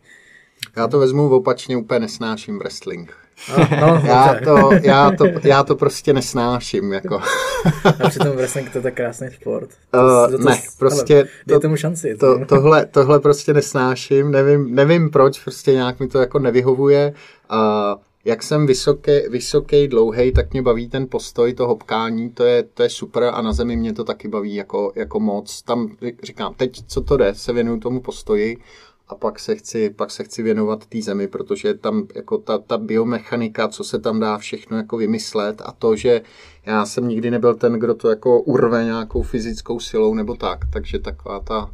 Já 0.76 0.88
to 0.88 1.00
vezmu 1.00 1.30
opačně, 1.30 1.78
úplně 1.78 2.00
nesnáším 2.00 2.60
wrestling. 2.60 3.14
A, 3.56 3.76
no, 3.82 4.02
Já 4.06 4.36
to, 4.44 4.70
já, 4.84 5.12
to, 5.12 5.26
já 5.44 5.64
to 5.64 5.76
prostě 5.76 6.14
nesnáším, 6.14 6.94
jako. 6.94 7.20
A 8.04 8.10
přitom 8.10 8.30
wrestling 8.30 8.70
to 8.72 8.78
je 8.78 8.82
tak 8.82 8.94
krásný 8.94 9.28
sport. 9.42 9.70
Uh, 9.94 10.32
To- 10.32 10.38
to- 10.38 10.50
ne, 10.50 10.62
prostě 10.80 11.16
ale 11.16 11.24
Dej 11.48 11.56
to- 11.56 11.60
tomu 11.60 11.76
šanci. 11.76 12.16
To, 12.20 12.46
tohle, 12.46 12.86
tohle 12.86 13.20
prostě 13.20 13.54
nesnáším, 13.54 14.32
nevím, 14.32 14.76
nevím 14.76 15.10
proč, 15.10 15.44
prostě 15.44 15.74
nějak 15.74 16.00
mi 16.00 16.08
to 16.08 16.20
jako 16.20 16.40
nevyhovuje. 16.40 17.14
A 17.50 17.96
jak 18.26 18.44
jsem 18.44 18.66
vysoký, 18.66 19.12
vysoký, 19.30 19.88
dlouhý, 19.88 20.32
tak 20.32 20.54
mě 20.54 20.62
baví 20.62 20.90
ten 20.90 21.08
postoj, 21.10 21.54
to 21.54 21.68
hopkání, 21.68 22.30
to 22.30 22.44
je, 22.44 22.64
to 22.64 22.84
je 22.84 22.90
super 22.90 23.24
a 23.34 23.42
na 23.42 23.54
zemi 23.54 23.76
mě 23.76 23.94
to 23.94 24.04
taky 24.04 24.28
baví 24.28 24.56
jako, 24.56 24.92
jako 24.96 25.20
moc. 25.20 25.62
Tam 25.62 25.90
říkám, 26.24 26.54
teď 26.58 26.82
co 26.88 27.02
to 27.02 27.18
jde, 27.18 27.36
se 27.36 27.54
věnuju 27.54 27.80
tomu 27.80 28.02
postoji 28.02 28.58
a 29.08 29.16
pak 29.16 29.40
se 29.40 29.56
chci, 29.56 29.90
pak 29.90 30.12
se 30.12 30.24
chci 30.24 30.44
věnovat 30.44 30.86
té 30.86 31.02
zemi, 31.02 31.28
protože 31.28 31.74
tam 31.74 32.08
jako 32.16 32.38
ta, 32.38 32.58
ta 32.58 32.78
biomechanika, 32.78 33.68
co 33.68 33.84
se 33.84 34.00
tam 34.00 34.20
dá 34.20 34.38
všechno 34.38 34.78
jako 34.78 34.98
vymyslet 34.98 35.62
a 35.66 35.72
to, 35.72 35.96
že 35.96 36.22
já 36.66 36.86
jsem 36.86 37.08
nikdy 37.08 37.32
nebyl 37.32 37.56
ten, 37.56 37.74
kdo 37.74 37.94
to 37.94 38.10
jako 38.10 38.42
urve 38.42 38.84
nějakou 38.84 39.22
fyzickou 39.22 39.80
silou 39.80 40.14
nebo 40.14 40.36
tak, 40.36 40.60
takže 40.74 41.00
taková 41.00 41.40
ta 41.40 41.72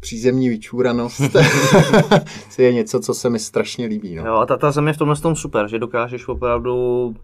přízemní 0.00 0.48
vyčúranost 0.48 1.20
je 2.58 2.72
něco, 2.72 3.00
co 3.00 3.14
se 3.14 3.30
mi 3.30 3.38
strašně 3.38 3.86
líbí. 3.86 4.14
No. 4.14 4.26
Jo, 4.26 4.34
a 4.34 4.46
ta, 4.46 4.56
ta 4.56 4.70
země 4.70 4.88
je 4.90 4.94
v 4.94 4.98
tomhle 4.98 5.16
tom 5.16 5.36
super, 5.36 5.68
že 5.68 5.78
dokážeš 5.78 6.28
opravdu 6.28 7.14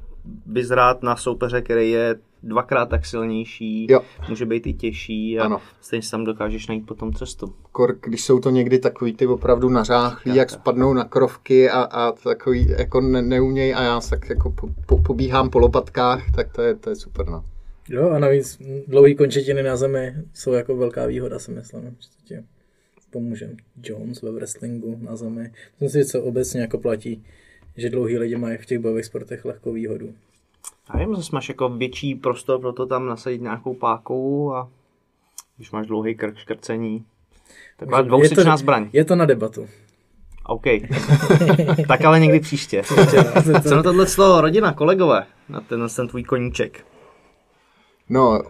vyzrát 0.46 1.02
na 1.02 1.16
soupeře, 1.16 1.62
který 1.62 1.90
je 1.90 2.16
dvakrát 2.42 2.86
tak 2.88 3.06
silnější, 3.06 3.86
Jo. 3.90 4.00
může 4.28 4.46
být 4.46 4.66
i 4.66 4.72
těžší 4.74 5.38
a 5.38 5.44
Ano. 5.44 5.60
stejně 5.80 6.02
si 6.02 6.10
tam 6.10 6.24
dokážeš 6.24 6.66
najít 6.66 6.86
potom 6.86 7.12
cestu. 7.12 7.54
Kor, 7.72 7.96
když 8.02 8.24
jsou 8.24 8.40
to 8.40 8.50
někdy 8.50 8.78
takový 8.78 9.12
ty 9.14 9.26
opravdu 9.26 9.68
nařáchlí, 9.68 10.36
jak 10.36 10.50
spadnou 10.50 10.94
na 10.94 11.04
krovky 11.04 11.70
a, 11.70 11.80
a 11.82 12.12
takový 12.12 12.68
jako 12.78 13.00
ne, 13.00 13.22
neuměj 13.22 13.74
a 13.74 13.82
já 13.82 14.00
se 14.00 14.10
tak 14.10 14.28
jako 14.28 14.50
po, 14.50 14.68
po, 14.86 15.02
pobíhám 15.02 15.50
po 15.50 15.58
lopatkách, 15.58 16.30
tak 16.34 16.52
to 16.52 16.62
je, 16.62 16.74
to 16.74 16.90
je 16.90 16.96
super. 16.96 17.26
No. 17.26 17.44
Jo, 17.88 18.10
a 18.10 18.18
navíc 18.18 18.58
dlouhý 18.88 19.14
končetiny 19.14 19.62
na 19.62 19.76
zemi 19.76 20.14
jsou 20.34 20.52
jako 20.52 20.76
velká 20.76 21.06
výhoda, 21.06 21.38
si 21.38 21.50
myslím. 21.50 21.82
Že 21.82 22.08
ti 22.24 22.34
pomůže. 23.10 23.50
Jones 23.82 24.22
ve 24.22 24.30
wrestlingu 24.32 24.98
na 25.02 25.16
zemi. 25.16 25.52
Myslím 25.80 26.02
si, 26.04 26.10
co 26.10 26.22
obecně 26.22 26.60
jako 26.60 26.78
platí, 26.78 27.24
že 27.76 27.90
dlouhý 27.90 28.18
lidi 28.18 28.36
mají 28.36 28.58
v 28.58 28.66
těch 28.66 28.78
bojových 28.78 29.04
sportech 29.04 29.44
lehkou 29.44 29.72
výhodu. 29.72 30.14
A 30.88 30.96
nevím, 30.98 31.16
zase 31.16 31.30
máš 31.32 31.48
jako 31.48 31.68
větší 31.68 32.14
prostor 32.14 32.60
pro 32.60 32.72
to 32.72 32.86
tam 32.86 33.06
nasadit 33.06 33.42
nějakou 33.42 33.74
pákou 33.74 34.52
a 34.52 34.68
když 35.56 35.70
máš 35.70 35.86
dlouhý 35.86 36.14
krk, 36.14 36.36
škrcení. 36.38 37.04
Taková 37.76 37.98
Je 37.98 38.04
dvousečná 38.04 38.52
to- 38.52 38.58
zbraň. 38.58 38.90
Je 38.92 39.04
to 39.04 39.16
na 39.16 39.24
debatu. 39.26 39.68
OK. 40.46 40.64
tak 41.88 42.04
ale 42.04 42.20
někdy 42.20 42.40
příště. 42.40 42.82
Co 43.68 43.76
na 43.76 43.82
tohle 43.82 44.06
slovo 44.06 44.40
rodina, 44.40 44.72
kolegové, 44.72 45.26
na 45.48 45.60
ten, 45.60 45.86
ten 45.96 46.08
tvůj 46.08 46.22
koníček? 46.24 46.86
no, 48.08 48.42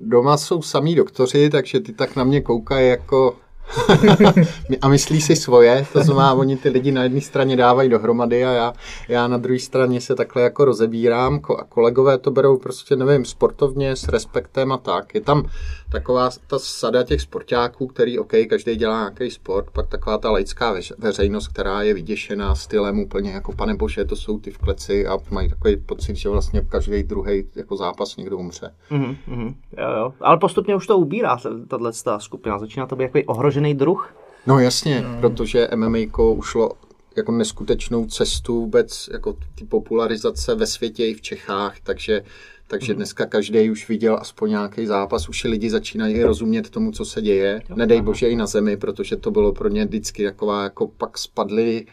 doma 0.00 0.36
jsou 0.36 0.62
samý 0.62 0.94
doktoři, 0.94 1.50
takže 1.50 1.80
ty 1.80 1.92
tak 1.92 2.16
na 2.16 2.24
mě 2.24 2.40
koukají 2.40 2.88
jako 2.88 3.36
a 4.80 4.88
myslí 4.88 5.20
si 5.20 5.36
svoje, 5.36 5.86
to 5.92 6.02
znamená, 6.02 6.34
oni 6.34 6.56
ty 6.56 6.68
lidi 6.68 6.92
na 6.92 7.02
jedné 7.02 7.20
straně 7.20 7.56
dávají 7.56 7.88
dohromady 7.88 8.44
a 8.44 8.52
já, 8.52 8.72
já 9.08 9.28
na 9.28 9.36
druhé 9.36 9.58
straně 9.58 10.00
se 10.00 10.14
takhle 10.14 10.42
jako 10.42 10.64
rozebírám 10.64 11.40
a 11.58 11.64
kolegové 11.64 12.18
to 12.18 12.30
berou 12.30 12.56
prostě, 12.56 12.96
nevím, 12.96 13.24
sportovně, 13.24 13.96
s 13.96 14.08
respektem 14.08 14.72
a 14.72 14.78
tak. 14.78 15.14
Je 15.14 15.20
tam 15.20 15.44
taková 15.92 16.30
ta 16.46 16.58
sada 16.58 17.02
těch 17.02 17.20
sportáků, 17.20 17.86
který, 17.86 18.18
OK, 18.18 18.32
každý 18.48 18.76
dělá 18.76 18.98
nějaký 18.98 19.30
sport, 19.30 19.70
pak 19.72 19.88
taková 19.88 20.18
ta 20.18 20.30
laická 20.30 20.74
veř- 20.74 20.94
veřejnost, 20.98 21.48
která 21.48 21.82
je 21.82 21.94
vyděšená 21.94 22.54
stylem 22.54 22.98
úplně 22.98 23.30
jako 23.30 23.52
pane 23.52 23.74
bože, 23.74 24.04
to 24.04 24.16
jsou 24.16 24.38
ty 24.38 24.50
v 24.50 24.58
kleci 24.58 25.06
a 25.06 25.18
mají 25.30 25.48
takový 25.48 25.76
pocit, 25.76 26.16
že 26.16 26.28
vlastně 26.28 26.60
každý 26.68 27.02
druhý 27.02 27.44
jako 27.54 27.76
zápas 27.76 28.16
někdo 28.16 28.38
umře. 28.38 28.74
Mhm, 28.90 29.16
mhm. 29.26 29.54
Jo, 29.78 29.90
jo. 29.98 30.12
Ale 30.20 30.38
postupně 30.38 30.76
už 30.76 30.86
to 30.86 30.98
ubírá, 30.98 31.38
tahle 31.68 31.92
skupina. 32.18 32.58
Začíná 32.58 32.86
to 32.86 32.96
být 32.96 33.10
jako 33.14 33.32
ohrožený 33.32 33.74
druh. 33.74 34.14
No 34.46 34.58
jasně, 34.58 35.00
no. 35.00 35.20
protože 35.20 35.68
MMA 35.74 35.98
ušlo 36.16 36.70
jako 37.16 37.32
neskutečnou 37.32 38.06
cestu 38.06 38.60
vůbec 38.60 39.08
jako 39.12 39.36
ty 39.54 39.64
popularizace 39.64 40.54
ve 40.54 40.66
světě 40.66 41.06
i 41.06 41.14
v 41.14 41.20
Čechách, 41.20 41.80
takže, 41.82 42.22
takže 42.66 42.94
dneska 42.94 43.26
každý 43.26 43.70
už 43.70 43.88
viděl 43.88 44.18
aspoň 44.20 44.50
nějaký 44.50 44.86
zápas, 44.86 45.28
už 45.28 45.44
i 45.44 45.48
lidi 45.48 45.70
začínají 45.70 46.22
rozumět 46.22 46.70
tomu, 46.70 46.92
co 46.92 47.04
se 47.04 47.22
děje. 47.22 47.62
Nedej 47.74 48.02
bože 48.02 48.28
i 48.28 48.36
na 48.36 48.46
zemi, 48.46 48.76
protože 48.76 49.16
to 49.16 49.30
bylo 49.30 49.52
pro 49.52 49.68
ně 49.68 49.84
vždycky 49.84 50.24
taková, 50.24 50.62
jako 50.62 50.88
pak 50.88 51.18
spadli, 51.18 51.86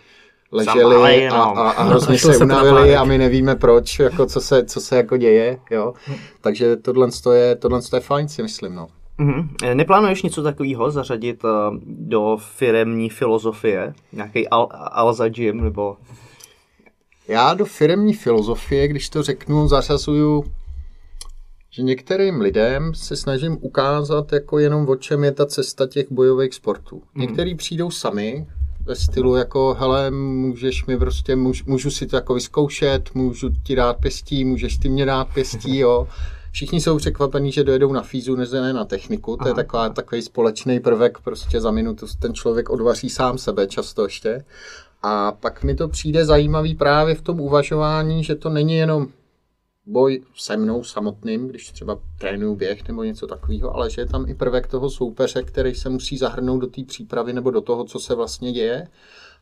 leželi 0.51 1.27
a, 1.27 1.37
no. 1.37 1.57
a, 1.57 1.71
a 1.71 1.83
hrozně 1.83 2.17
šlo 2.17 2.33
se 2.33 2.43
unavili 2.43 2.95
a 2.95 3.03
my 3.03 3.17
nevíme 3.17 3.55
proč, 3.55 3.99
jako 3.99 4.25
co 4.25 4.41
se, 4.41 4.65
co 4.65 4.81
se 4.81 4.97
jako 4.97 5.17
děje. 5.17 5.59
Jo? 5.71 5.93
Takže 6.41 6.75
tohle 6.75 7.09
je, 7.33 7.55
tohle 7.55 7.81
je 7.93 7.99
fajn, 7.99 8.27
si 8.27 8.43
myslím. 8.43 8.75
No. 8.75 8.87
Mhm. 9.19 9.55
Neplánuješ 9.73 10.23
něco 10.23 10.43
takového 10.43 10.91
zařadit 10.91 11.43
uh, 11.43 11.49
do 11.85 12.37
firemní 12.41 13.09
filozofie? 13.09 13.93
Nějaký 14.13 14.49
al- 14.49 14.67
Alza 14.71 15.27
Gym 15.29 15.63
nebo... 15.63 15.97
Já 17.27 17.53
do 17.53 17.65
firemní 17.65 18.13
filozofie, 18.13 18.87
když 18.87 19.09
to 19.09 19.23
řeknu, 19.23 19.67
zařazuju, 19.67 20.43
že 21.69 21.83
některým 21.83 22.41
lidem 22.41 22.93
se 22.93 23.15
snažím 23.15 23.57
ukázat 23.61 24.33
jako 24.33 24.59
jenom 24.59 24.89
o 24.89 24.95
čem 24.95 25.23
je 25.23 25.31
ta 25.31 25.45
cesta 25.45 25.87
těch 25.87 26.11
bojových 26.11 26.53
sportů. 26.53 27.01
Některý 27.15 27.55
přijdou 27.55 27.91
sami 27.91 28.47
ve 28.85 28.95
stylu 28.95 29.35
jako, 29.35 29.73
hele, 29.79 30.11
můžeš 30.11 30.85
mi 30.85 30.97
prostě, 30.97 31.35
můž, 31.35 31.63
můžu 31.65 31.91
si 31.91 32.07
to 32.07 32.15
jako 32.15 32.33
vyzkoušet, 32.33 33.15
můžu 33.15 33.49
ti 33.63 33.75
dát 33.75 33.97
pěstí, 33.97 34.45
můžeš 34.45 34.77
ty 34.77 34.89
mě 34.89 35.05
dát 35.05 35.27
pěstí, 35.33 35.77
jo. 35.77 36.07
Všichni 36.51 36.81
jsou 36.81 36.97
překvapení, 36.97 37.51
že 37.51 37.63
dojedou 37.63 37.91
na 37.91 38.01
fízu, 38.01 38.35
než 38.35 38.51
ne 38.51 38.73
na 38.73 38.85
techniku. 38.85 39.37
To 39.37 39.47
je 39.47 39.53
taková, 39.53 39.89
takový 39.89 40.21
společný 40.21 40.79
prvek, 40.79 41.17
prostě 41.23 41.61
za 41.61 41.71
minutu 41.71 42.05
ten 42.19 42.33
člověk 42.33 42.69
odvaří 42.69 43.09
sám 43.09 43.37
sebe 43.37 43.67
často 43.67 44.03
ještě. 44.03 44.45
A 45.01 45.31
pak 45.31 45.63
mi 45.63 45.75
to 45.75 45.87
přijde 45.87 46.25
zajímavý 46.25 46.75
právě 46.75 47.15
v 47.15 47.21
tom 47.21 47.41
uvažování, 47.41 48.23
že 48.23 48.35
to 48.35 48.49
není 48.49 48.75
jenom 48.75 49.07
boj 49.85 50.21
se 50.35 50.57
mnou 50.57 50.83
samotným, 50.83 51.47
když 51.47 51.71
třeba 51.71 51.99
trénuju 52.17 52.55
běh 52.55 52.87
nebo 52.87 53.03
něco 53.03 53.27
takového, 53.27 53.75
ale 53.75 53.89
že 53.89 54.01
je 54.01 54.05
tam 54.05 54.29
i 54.29 54.35
prvek 54.35 54.67
toho 54.67 54.89
soupeře, 54.89 55.43
který 55.43 55.75
se 55.75 55.89
musí 55.89 56.17
zahrnout 56.17 56.61
do 56.61 56.67
té 56.67 56.83
přípravy 56.83 57.33
nebo 57.33 57.51
do 57.51 57.61
toho, 57.61 57.83
co 57.83 57.99
se 57.99 58.15
vlastně 58.15 58.51
děje. 58.51 58.87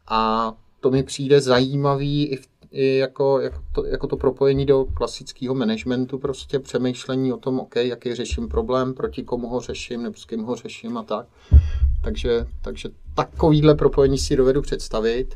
A 0.07 0.53
to 0.79 0.91
mi 0.91 1.03
přijde 1.03 1.41
zajímavý 1.41 2.25
i, 2.25 2.35
v, 2.35 2.47
i 2.71 2.97
jako, 2.97 3.39
jako, 3.39 3.59
to, 3.71 3.85
jako 3.85 4.07
to 4.07 4.17
propojení 4.17 4.65
do 4.65 4.85
klasického 4.93 5.55
managementu, 5.55 6.17
prostě 6.17 6.59
přemýšlení 6.59 7.33
o 7.33 7.37
tom, 7.37 7.59
OK, 7.59 7.75
jaký 7.75 8.15
řeším 8.15 8.47
problém, 8.47 8.93
proti 8.93 9.23
komu 9.23 9.47
ho 9.47 9.59
řeším, 9.59 10.03
nebo 10.03 10.15
s 10.15 10.25
kým 10.25 10.43
ho 10.43 10.55
řeším 10.55 10.97
a 10.97 11.03
tak. 11.03 11.25
Takže, 12.03 12.45
takže 12.61 12.89
takovýhle 13.15 13.75
propojení 13.75 14.17
si 14.17 14.35
dovedu 14.35 14.61
představit. 14.61 15.35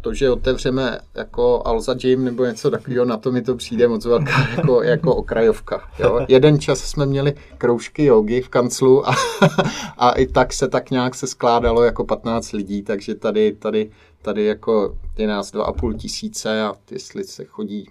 To, 0.00 0.14
že 0.14 0.30
otevřeme 0.30 0.98
jako 1.14 1.62
Alza 1.64 1.94
Gym 1.94 2.24
nebo 2.24 2.44
něco 2.44 2.70
takového, 2.70 3.04
na 3.04 3.16
to 3.16 3.32
mi 3.32 3.42
to 3.42 3.56
přijde 3.56 3.88
moc 3.88 4.04
velká 4.04 4.48
jako, 4.56 4.82
jako 4.82 5.16
okrajovka. 5.16 5.88
Jo? 5.98 6.26
Jeden 6.28 6.60
čas 6.60 6.78
jsme 6.78 7.06
měli 7.06 7.34
kroužky 7.58 8.04
jogy 8.04 8.40
v 8.40 8.48
kanclu 8.48 9.08
a, 9.08 9.14
a 9.98 10.10
i 10.10 10.26
tak 10.26 10.52
se 10.52 10.68
tak 10.68 10.90
nějak 10.90 11.14
se 11.14 11.26
skládalo 11.26 11.82
jako 11.82 12.04
15 12.04 12.52
lidí, 12.52 12.82
takže 12.82 13.14
tady, 13.14 13.52
tady, 13.52 13.90
tady 14.24 14.44
jako 14.44 14.98
je 15.18 15.26
nás 15.26 15.52
2,5 15.52 15.96
tisíce 15.96 16.62
a 16.62 16.74
jestli 16.90 17.24
se 17.24 17.44
chodí, 17.44 17.90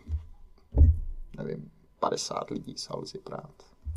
nevím, 1.37 1.71
50 1.99 2.49
lidí 2.49 2.73
z 2.77 2.89
Alzy 2.89 3.17
prát. 3.17 3.51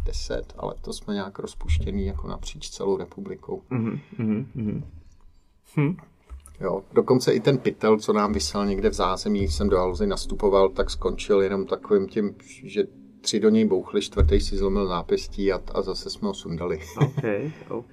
10, 0.04 0.54
ale 0.58 0.74
to 0.80 0.92
jsme 0.92 1.14
nějak 1.14 1.38
rozpuštěný 1.38 2.06
jako 2.06 2.28
napříč 2.28 2.70
celou 2.70 2.96
republikou. 2.96 3.62
Mhm, 3.70 4.00
mhm, 4.18 4.46
mhm. 4.54 5.96
Jo, 6.60 6.82
dokonce 6.92 7.32
i 7.32 7.40
ten 7.40 7.58
pytel, 7.58 7.98
co 7.98 8.12
nám 8.12 8.32
vysel 8.32 8.66
někde 8.66 8.90
v 8.90 8.92
zázemí, 8.94 9.40
když 9.40 9.54
jsem 9.54 9.68
do 9.68 9.78
Alzy 9.78 10.06
nastupoval, 10.06 10.68
tak 10.68 10.90
skončil 10.90 11.40
jenom 11.40 11.66
takovým 11.66 12.08
tím, 12.08 12.34
že 12.64 12.84
tři 13.26 13.40
do 13.40 13.49
něj 13.49 13.64
bouchli, 13.64 14.00
čtvrtý 14.00 14.40
si 14.40 14.56
zlomil 14.56 14.88
nápěstí 14.88 15.52
a, 15.52 15.61
a 15.75 15.83
zase 15.83 16.11
jsme 16.11 16.28
ho 16.28 16.35
sundali. 16.35 16.80
OK, 17.00 17.25
OK. 17.68 17.92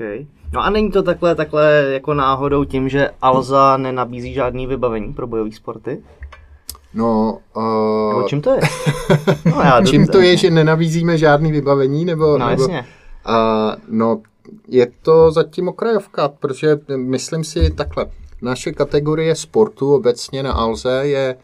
No 0.53 0.61
a 0.61 0.69
není 0.69 0.91
to 0.91 1.03
takhle, 1.03 1.35
takhle 1.35 1.89
jako 1.93 2.13
náhodou 2.13 2.63
tím, 2.63 2.89
že 2.89 3.09
Alza 3.21 3.77
nenabízí 3.77 4.33
žádný 4.33 4.67
vybavení 4.67 5.13
pro 5.13 5.27
bojové 5.27 5.51
sporty? 5.51 6.03
No, 6.93 7.39
Nebo 8.09 8.19
uh, 8.19 8.27
čím 8.27 8.41
to 8.41 8.49
je? 8.49 8.59
No, 9.45 9.61
já 9.61 9.81
čím 9.85 10.07
to 10.07 10.21
je, 10.21 10.37
že 10.37 10.49
nenabízíme 10.49 11.17
žádný 11.17 11.51
vybavení? 11.51 12.05
Nebo, 12.05 12.37
No 12.37 12.49
nebo, 12.49 12.61
jasně. 12.61 12.85
Uh, 13.29 13.75
no, 13.87 14.21
je 14.67 14.87
to 15.01 15.31
zatím 15.31 15.67
okrajovka, 15.67 16.27
protože 16.27 16.79
myslím 16.95 17.43
si 17.43 17.71
takhle, 17.71 18.05
naše 18.41 18.71
kategorie 18.71 19.35
sportu 19.35 19.95
obecně 19.95 20.43
na 20.43 20.53
Alze 20.53 21.01
je, 21.03 21.35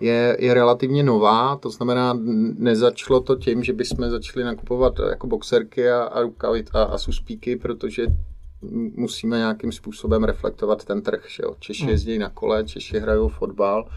je, 0.00 0.36
je 0.40 0.54
relativně 0.54 1.02
nová, 1.02 1.56
to 1.56 1.70
znamená, 1.70 2.18
nezačalo 2.58 3.20
to 3.20 3.36
tím, 3.36 3.64
že 3.64 3.72
bychom 3.72 4.10
začali 4.10 4.44
nakupovat 4.44 4.94
jako 5.08 5.26
boxerky 5.26 5.90
a, 5.90 6.02
a 6.02 6.20
rukavit 6.20 6.70
a, 6.74 6.82
a 6.82 6.98
suspíky, 6.98 7.56
protože 7.56 8.06
musíme 8.96 9.38
nějakým 9.38 9.72
způsobem 9.72 10.24
reflektovat 10.24 10.84
ten 10.84 11.02
trh. 11.02 11.24
Že 11.28 11.42
jo? 11.42 11.54
Češi 11.58 11.82
hmm. 11.82 11.90
jezdí 11.90 12.18
na 12.18 12.30
kole, 12.30 12.64
Češi 12.64 12.98
hrajou 12.98 13.28
fotbal, 13.28 13.88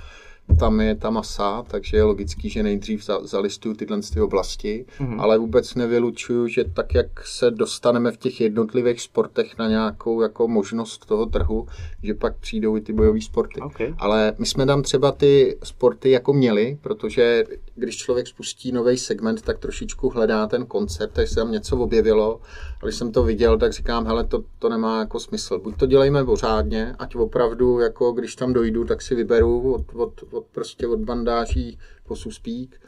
tam 0.59 0.81
je 0.81 0.95
ta 0.95 1.09
masa, 1.09 1.63
takže 1.67 1.97
je 1.97 2.03
logický, 2.03 2.49
že 2.49 2.63
nejdřív 2.63 3.05
za, 3.05 3.27
zalistuju 3.27 3.75
tyhle 3.75 3.99
ty 4.13 4.21
oblasti, 4.21 4.85
mm-hmm. 4.99 5.21
ale 5.21 5.37
vůbec 5.37 5.75
nevylučuju, 5.75 6.47
že 6.47 6.63
tak, 6.63 6.95
jak 6.95 7.27
se 7.27 7.51
dostaneme 7.51 8.11
v 8.11 8.17
těch 8.17 8.41
jednotlivých 8.41 9.01
sportech 9.01 9.57
na 9.57 9.67
nějakou 9.67 10.21
jako 10.21 10.47
možnost 10.47 11.05
toho 11.05 11.25
trhu, 11.25 11.67
že 12.03 12.13
pak 12.13 12.37
přijdou 12.37 12.77
i 12.77 12.81
ty 12.81 12.93
bojové 12.93 13.21
sporty. 13.21 13.61
Okay. 13.61 13.93
Ale 13.97 14.33
my 14.37 14.45
jsme 14.45 14.65
tam 14.65 14.81
třeba 14.81 15.11
ty 15.11 15.57
sporty 15.63 16.11
jako 16.11 16.33
měli, 16.33 16.77
protože 16.81 17.43
když 17.75 17.97
člověk 17.97 18.27
spustí 18.27 18.71
nový 18.71 18.97
segment, 18.97 19.41
tak 19.41 19.59
trošičku 19.59 20.09
hledá 20.09 20.47
ten 20.47 20.65
koncept, 20.65 21.13
takže 21.13 21.29
se 21.29 21.35
tam 21.35 21.51
něco 21.51 21.77
objevilo. 21.77 22.39
A 22.81 22.85
když 22.85 22.95
jsem 22.95 23.11
to 23.11 23.23
viděl, 23.23 23.57
tak 23.57 23.73
říkám, 23.73 24.05
hele, 24.05 24.23
to, 24.23 24.43
to 24.59 24.69
nemá 24.69 24.99
jako 24.99 25.19
smysl. 25.19 25.59
Buď 25.59 25.77
to 25.77 25.85
dělejme 25.85 26.25
pořádně, 26.25 26.95
ať 26.99 27.15
opravdu, 27.15 27.79
jako 27.79 28.11
když 28.11 28.35
tam 28.35 28.53
dojdu, 28.53 28.85
tak 28.85 29.01
si 29.01 29.15
vyberu 29.15 29.73
od, 29.73 29.85
od, 29.95 30.23
od 30.37 30.45
prostě 30.45 30.87
od 30.87 30.99
bandáží 30.99 31.79
po 32.07 32.15
suspík, 32.15 32.81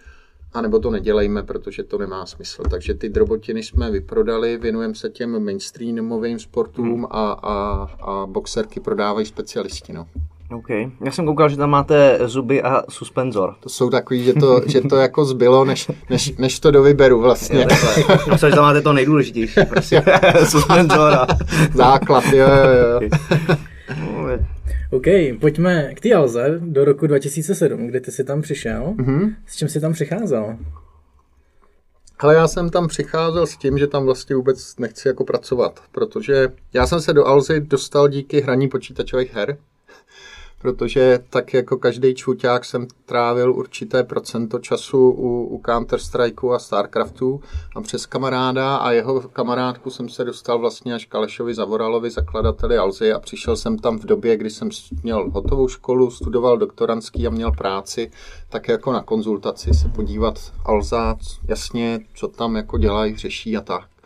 anebo 0.54 0.80
to 0.80 0.92
nedělejme, 0.92 1.44
protože 1.44 1.84
to 1.84 1.98
nemá 1.98 2.26
smysl. 2.26 2.64
Takže 2.70 2.94
ty 2.94 3.10
drobotiny 3.10 3.64
jsme 3.64 3.92
vyprodali, 3.92 4.58
věnujeme 4.58 4.96
se 4.96 5.10
těm 5.10 5.44
mainstreamovým 5.46 6.40
sportům 6.40 6.94
hmm. 6.94 7.06
a, 7.06 7.32
a, 7.32 7.88
a 8.02 8.26
boxerky 8.26 8.80
prodávají 8.80 9.26
specialisti. 9.26 9.94
No. 9.94 10.08
OK. 10.52 10.70
Já 11.06 11.12
jsem 11.12 11.26
koukal, 11.26 11.50
že 11.50 11.58
tam 11.58 11.70
máte 11.70 12.20
zuby 12.26 12.62
a 12.62 12.84
suspenzor. 12.90 13.56
To 13.60 13.70
jsou 13.70 13.90
takový, 13.90 14.24
že 14.24 14.34
to, 14.34 14.62
že 14.66 14.82
to 14.82 14.96
jako 14.96 15.26
zbylo, 15.26 15.66
než, 15.66 15.92
než, 16.10 16.38
než 16.38 16.60
to 16.60 16.72
dovyberu 16.72 17.22
vlastně. 17.22 17.68
Myslím, 18.32 18.50
že 18.50 18.56
tam 18.56 18.64
máte 18.64 18.82
to 18.82 18.94
nejdůležitější, 18.94 19.60
prostě. 19.70 20.04
suspenzor 20.44 21.14
a... 21.14 21.28
Základ, 21.74 22.24
jo, 22.26 22.48
jo, 22.48 23.02
jo. 23.02 23.10
OK, 24.92 25.06
pojďme 25.40 25.94
k 25.96 26.00
té 26.00 26.14
Alze 26.14 26.60
do 26.64 26.86
roku 26.86 27.08
2007, 27.08 27.88
kdy 27.88 28.02
ty 28.02 28.12
jsi 28.12 28.24
tam 28.24 28.42
přišel. 28.42 28.94
Mm-hmm. 28.98 29.36
S 29.46 29.56
čím 29.56 29.70
jsi 29.70 29.80
tam 29.82 29.94
přicházel? 29.94 30.58
Ale 32.20 32.36
já 32.36 32.48
jsem 32.48 32.70
tam 32.70 32.88
přicházel 32.88 33.48
s 33.48 33.58
tím, 33.58 33.78
že 33.78 33.88
tam 33.88 34.06
vlastně 34.06 34.36
vůbec 34.36 34.78
nechci 34.78 35.08
jako 35.08 35.24
pracovat, 35.24 35.80
protože 35.92 36.48
já 36.74 36.88
jsem 36.88 37.02
se 37.02 37.14
do 37.14 37.26
Alzy 37.26 37.60
dostal 37.60 38.08
díky 38.08 38.42
hraní 38.42 38.68
počítačových 38.68 39.34
her 39.34 39.58
protože 40.62 41.20
tak 41.30 41.54
jako 41.54 41.78
každý 41.78 42.16
čuťák 42.16 42.66
jsem 42.66 42.88
trávil 43.06 43.54
určité 43.54 44.04
procento 44.04 44.60
času 44.60 45.10
u, 45.10 45.44
u 45.44 45.62
Counter-Strikeu 45.62 46.54
a 46.54 46.60
Starcraftu 46.60 47.42
a 47.76 47.82
přes 47.82 48.06
kamaráda 48.06 48.76
a 48.76 48.92
jeho 48.92 49.22
kamarádku 49.22 49.90
jsem 49.90 50.10
se 50.10 50.24
dostal 50.24 50.60
vlastně 50.60 50.94
až 50.94 51.06
Kalešovi 51.06 51.54
Zavoralovi, 51.54 52.10
zakladateli 52.10 52.78
Alzy 52.78 53.14
a 53.14 53.20
přišel 53.20 53.56
jsem 53.56 53.78
tam 53.78 54.00
v 54.00 54.06
době, 54.06 54.38
kdy 54.38 54.50
jsem 54.50 54.70
měl 55.04 55.30
hotovou 55.30 55.68
školu, 55.68 56.12
studoval 56.12 56.58
doktorantský 56.58 57.28
a 57.28 57.30
měl 57.30 57.52
práci, 57.52 58.12
tak 58.50 58.68
jako 58.68 58.92
na 58.92 59.02
konzultaci 59.02 59.74
se 59.74 59.90
podívat 59.90 60.54
Alza, 60.66 61.18
jasně, 61.48 62.00
co 62.14 62.28
tam 62.28 62.56
jako 62.56 62.78
dělají, 62.78 63.18
řeší 63.18 63.58
a 63.58 63.62
tak. 63.62 63.99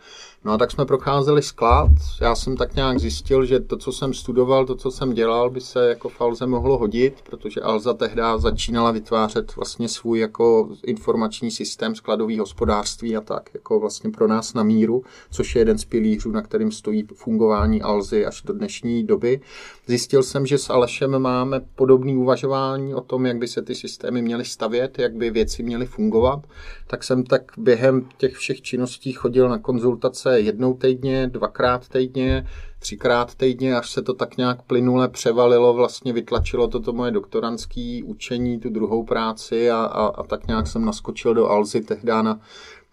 No 0.44 0.52
a 0.52 0.58
tak 0.58 0.70
jsme 0.70 0.86
procházeli 0.86 1.42
sklad. 1.42 1.90
Já 2.20 2.34
jsem 2.34 2.56
tak 2.56 2.74
nějak 2.74 2.98
zjistil, 2.98 3.44
že 3.44 3.60
to, 3.60 3.76
co 3.76 3.92
jsem 3.92 4.14
studoval, 4.14 4.66
to, 4.66 4.74
co 4.74 4.90
jsem 4.90 5.12
dělal, 5.12 5.50
by 5.50 5.60
se 5.60 5.88
jako 5.88 6.08
v 6.08 6.20
Alze 6.20 6.46
mohlo 6.46 6.78
hodit, 6.78 7.14
protože 7.30 7.60
Alza 7.60 7.94
tehdy 7.94 8.22
začínala 8.36 8.90
vytvářet 8.90 9.56
vlastně 9.56 9.88
svůj 9.88 10.18
jako 10.18 10.68
informační 10.86 11.50
systém 11.50 11.94
skladový 11.94 12.38
hospodářství 12.38 13.16
a 13.16 13.20
tak, 13.20 13.50
jako 13.54 13.80
vlastně 13.80 14.10
pro 14.10 14.28
nás 14.28 14.54
na 14.54 14.62
míru, 14.62 15.02
což 15.30 15.54
je 15.54 15.60
jeden 15.60 15.78
z 15.78 15.84
pilířů, 15.84 16.30
na 16.30 16.42
kterým 16.42 16.72
stojí 16.72 17.06
fungování 17.14 17.82
Alzy 17.82 18.26
až 18.26 18.42
do 18.42 18.54
dnešní 18.54 19.04
doby. 19.04 19.40
Zjistil 19.86 20.22
jsem, 20.22 20.46
že 20.46 20.58
s 20.58 20.70
Alešem 20.70 21.18
máme 21.18 21.60
podobné 21.60 22.16
uvažování 22.16 22.94
o 22.94 23.00
tom, 23.00 23.26
jak 23.26 23.38
by 23.38 23.48
se 23.48 23.62
ty 23.62 23.74
systémy 23.74 24.22
měly 24.22 24.44
stavět, 24.44 24.98
jak 24.98 25.14
by 25.14 25.30
věci 25.30 25.62
měly 25.62 25.86
fungovat. 25.86 26.46
Tak 26.86 27.04
jsem 27.04 27.24
tak 27.24 27.52
během 27.58 28.08
těch 28.16 28.34
všech 28.34 28.62
činností 28.62 29.12
chodil 29.12 29.48
na 29.48 29.58
konzultace 29.58 30.40
jednou 30.40 30.74
týdně, 30.74 31.26
dvakrát 31.26 31.88
týdně, 31.88 32.46
třikrát 32.78 33.34
týdně, 33.34 33.76
až 33.76 33.90
se 33.90 34.02
to 34.02 34.14
tak 34.14 34.36
nějak 34.36 34.62
plynule 34.62 35.08
převalilo, 35.08 35.74
vlastně 35.74 36.12
vytlačilo 36.12 36.68
to, 36.68 36.80
to 36.80 36.92
moje 36.92 37.10
doktorantské 37.10 38.00
učení, 38.04 38.60
tu 38.60 38.70
druhou 38.70 39.04
práci 39.04 39.70
a, 39.70 39.84
a, 39.84 40.06
a 40.06 40.22
tak 40.22 40.46
nějak 40.46 40.66
jsem 40.66 40.84
naskočil 40.84 41.34
do 41.34 41.48
Alzy 41.48 41.80
tehdy 41.80 42.12
na 42.12 42.40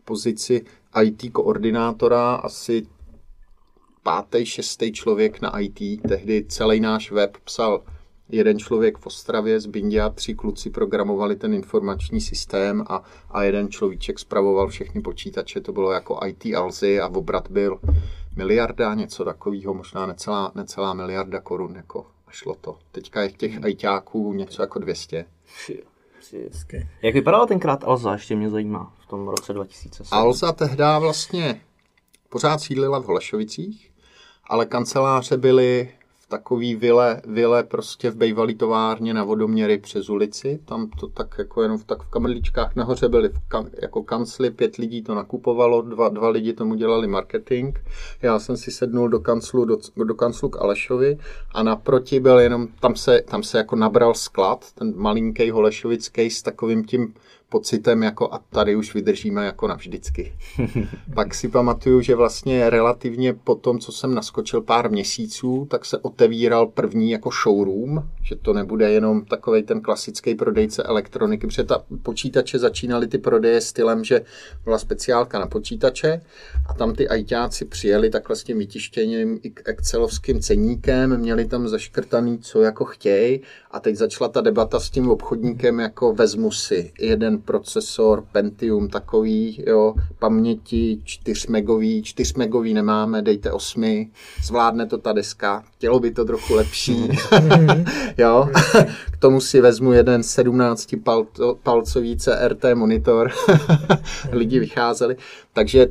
pozici 0.05 0.65
IT 1.03 1.31
koordinátora, 1.31 2.35
asi 2.35 2.87
pátý, 4.03 4.45
šestý 4.45 4.91
člověk 4.91 5.41
na 5.41 5.59
IT. 5.59 6.01
Tehdy 6.07 6.45
celý 6.49 6.79
náš 6.79 7.11
web 7.11 7.37
psal 7.43 7.83
jeden 8.29 8.59
člověk 8.59 8.97
v 8.97 9.07
Ostravě 9.07 9.59
z 9.59 9.65
Bindia, 9.65 10.09
tři 10.09 10.35
kluci 10.35 10.69
programovali 10.69 11.35
ten 11.35 11.53
informační 11.53 12.21
systém 12.21 12.83
a, 12.89 13.03
a 13.29 13.43
jeden 13.43 13.69
človíček 13.71 14.19
spravoval 14.19 14.67
všechny 14.67 15.01
počítače. 15.01 15.61
To 15.61 15.71
bylo 15.71 15.91
jako 15.91 16.19
IT 16.25 16.55
Alzy 16.55 16.99
a 16.99 17.07
obrat 17.07 17.51
byl 17.51 17.79
miliarda, 18.35 18.93
něco 18.93 19.25
takového, 19.25 19.73
možná 19.73 20.05
necelá, 20.05 20.51
necelá 20.55 20.93
miliarda 20.93 21.39
korun. 21.39 21.75
Jako, 21.75 22.05
a 22.27 22.31
šlo 22.31 22.55
to. 22.61 22.77
Teďka 22.91 23.21
je 23.21 23.31
těch 23.31 23.59
ITáků 23.67 24.33
něco 24.33 24.61
jako 24.61 24.79
200. 24.79 25.25
Jak 27.01 27.13
vypadala 27.13 27.45
tenkrát 27.45 27.83
Alza, 27.83 28.13
ještě 28.13 28.35
mě 28.35 28.49
zajímá, 28.49 28.93
v 28.99 29.05
tom 29.05 29.27
roce 29.27 29.53
2007? 29.53 30.19
Alza 30.19 30.51
tehdy 30.51 30.83
vlastně 30.99 31.61
pořád 32.29 32.61
sídlila 32.61 32.99
v 32.99 33.05
Holešovicích, 33.05 33.90
ale 34.51 34.65
kanceláře 34.65 35.37
byly 35.37 35.91
v 36.19 36.27
takový 36.27 36.75
vile, 36.75 37.21
vile 37.25 37.63
prostě 37.63 38.09
v 38.09 38.15
bejvalý 38.15 38.55
továrně 38.55 39.13
na 39.13 39.23
vodoměry 39.23 39.77
přes 39.77 40.09
ulici. 40.09 40.59
Tam 40.65 40.89
to 40.99 41.07
tak 41.07 41.35
jako 41.37 41.61
jenom 41.63 41.77
v, 41.77 41.83
tak 41.83 42.03
v 42.03 42.09
kamerličkách 42.09 42.75
nahoře 42.75 43.09
byly 43.09 43.29
v 43.29 43.39
kan, 43.47 43.69
jako 43.81 44.03
kancly, 44.03 44.51
pět 44.51 44.75
lidí 44.75 45.01
to 45.01 45.15
nakupovalo, 45.15 45.81
dva, 45.81 46.09
dva 46.09 46.29
lidi 46.29 46.53
tomu 46.53 46.75
dělali 46.75 47.07
marketing. 47.07 47.77
Já 48.21 48.39
jsem 48.39 48.57
si 48.57 48.71
sednul 48.71 49.09
do 49.09 49.19
kanclu, 49.19 49.65
do, 49.65 49.77
do 50.05 50.15
kanclu 50.15 50.49
k 50.49 50.61
Alešovi 50.61 51.17
a 51.51 51.63
naproti 51.63 52.19
byl 52.19 52.39
jenom, 52.39 52.67
tam 52.79 52.95
se, 52.95 53.21
tam 53.21 53.43
se 53.43 53.57
jako 53.57 53.75
nabral 53.75 54.13
sklad, 54.13 54.71
ten 54.71 54.93
malinký 54.95 55.51
holešovický 55.51 56.29
s 56.29 56.41
takovým 56.41 56.83
tím 56.83 57.13
pocitem 57.51 58.03
jako 58.03 58.33
a 58.33 58.39
tady 58.49 58.75
už 58.75 58.93
vydržíme 58.93 59.45
jako 59.45 59.67
navždycky. 59.67 60.33
Pak 61.13 61.35
si 61.35 61.47
pamatuju, 61.47 62.01
že 62.01 62.15
vlastně 62.15 62.69
relativně 62.69 63.33
po 63.33 63.55
tom, 63.55 63.79
co 63.79 63.91
jsem 63.91 64.15
naskočil 64.15 64.61
pár 64.61 64.91
měsíců, 64.91 65.67
tak 65.69 65.85
se 65.85 65.97
otevíral 65.97 66.67
první 66.67 67.11
jako 67.11 67.29
showroom, 67.43 68.03
že 68.23 68.35
to 68.35 68.53
nebude 68.53 68.91
jenom 68.91 69.25
takový 69.25 69.63
ten 69.63 69.81
klasický 69.81 70.35
prodejce 70.35 70.83
elektroniky, 70.83 71.47
protože 71.47 71.63
ta 71.63 71.83
počítače 72.03 72.59
začínaly 72.59 73.07
ty 73.07 73.17
prodeje 73.17 73.61
stylem, 73.61 74.03
že 74.03 74.21
byla 74.63 74.77
speciálka 74.77 75.39
na 75.39 75.47
počítače 75.47 76.21
a 76.69 76.73
tam 76.73 76.95
ty 76.95 77.09
ajťáci 77.09 77.65
přijeli 77.65 78.09
takhle 78.09 78.35
s 78.35 78.43
tím 78.43 78.57
vytištěným 78.57 79.39
excelovským 79.65 80.39
ceníkem, 80.39 81.17
měli 81.17 81.45
tam 81.45 81.67
zaškrtaný, 81.67 82.39
co 82.39 82.61
jako 82.61 82.85
chtějí 82.85 83.41
a 83.71 83.79
teď 83.79 83.95
začala 83.95 84.29
ta 84.29 84.41
debata 84.41 84.79
s 84.79 84.89
tím 84.89 85.09
obchodníkem 85.09 85.79
jako 85.79 86.13
vezmu 86.13 86.51
si 86.51 86.91
jeden 86.99 87.40
procesor 87.41 88.23
Pentium 88.31 88.89
takový, 88.89 89.63
jo, 89.67 89.93
paměti 90.19 91.01
4 91.03 91.47
megový, 91.49 92.03
4 92.03 92.33
megový 92.37 92.73
nemáme, 92.73 93.21
dejte 93.21 93.51
8, 93.51 94.11
zvládne 94.43 94.85
to 94.85 94.97
ta 94.97 95.13
deska, 95.13 95.63
chtělo 95.77 95.99
by 95.99 96.11
to 96.11 96.25
trochu 96.25 96.55
lepší, 96.55 97.09
jo, 98.17 98.49
k 99.11 99.17
tomu 99.17 99.41
si 99.41 99.61
vezmu 99.61 99.91
jeden 99.91 100.23
17 100.23 100.95
palcový 101.63 102.17
CRT 102.17 102.65
monitor, 102.73 103.31
lidi 104.31 104.59
vycházeli, 104.59 105.15
takže 105.53 105.87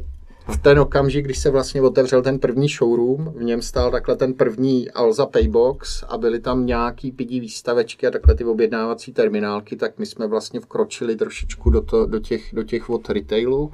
v 0.50 0.56
ten 0.56 0.78
okamžik, 0.78 1.24
když 1.24 1.38
se 1.38 1.50
vlastně 1.50 1.82
otevřel 1.82 2.22
ten 2.22 2.38
první 2.38 2.68
showroom, 2.68 3.32
v 3.36 3.42
něm 3.42 3.62
stál 3.62 3.90
takhle 3.90 4.16
ten 4.16 4.34
první 4.34 4.90
Alza 4.90 5.26
Paybox 5.26 6.04
a 6.08 6.18
byly 6.18 6.40
tam 6.40 6.66
nějaký 6.66 7.12
pidí 7.12 7.40
výstavečky 7.40 8.06
a 8.06 8.10
takhle 8.10 8.34
ty 8.34 8.44
objednávací 8.44 9.12
terminálky, 9.12 9.76
tak 9.76 9.98
my 9.98 10.06
jsme 10.06 10.26
vlastně 10.26 10.60
vkročili 10.60 11.16
trošičku 11.16 11.70
do, 11.70 11.80
to, 11.80 12.06
do, 12.06 12.18
těch, 12.18 12.50
do 12.52 12.62
těch 12.62 12.90
od 12.90 13.10
retailu. 13.10 13.72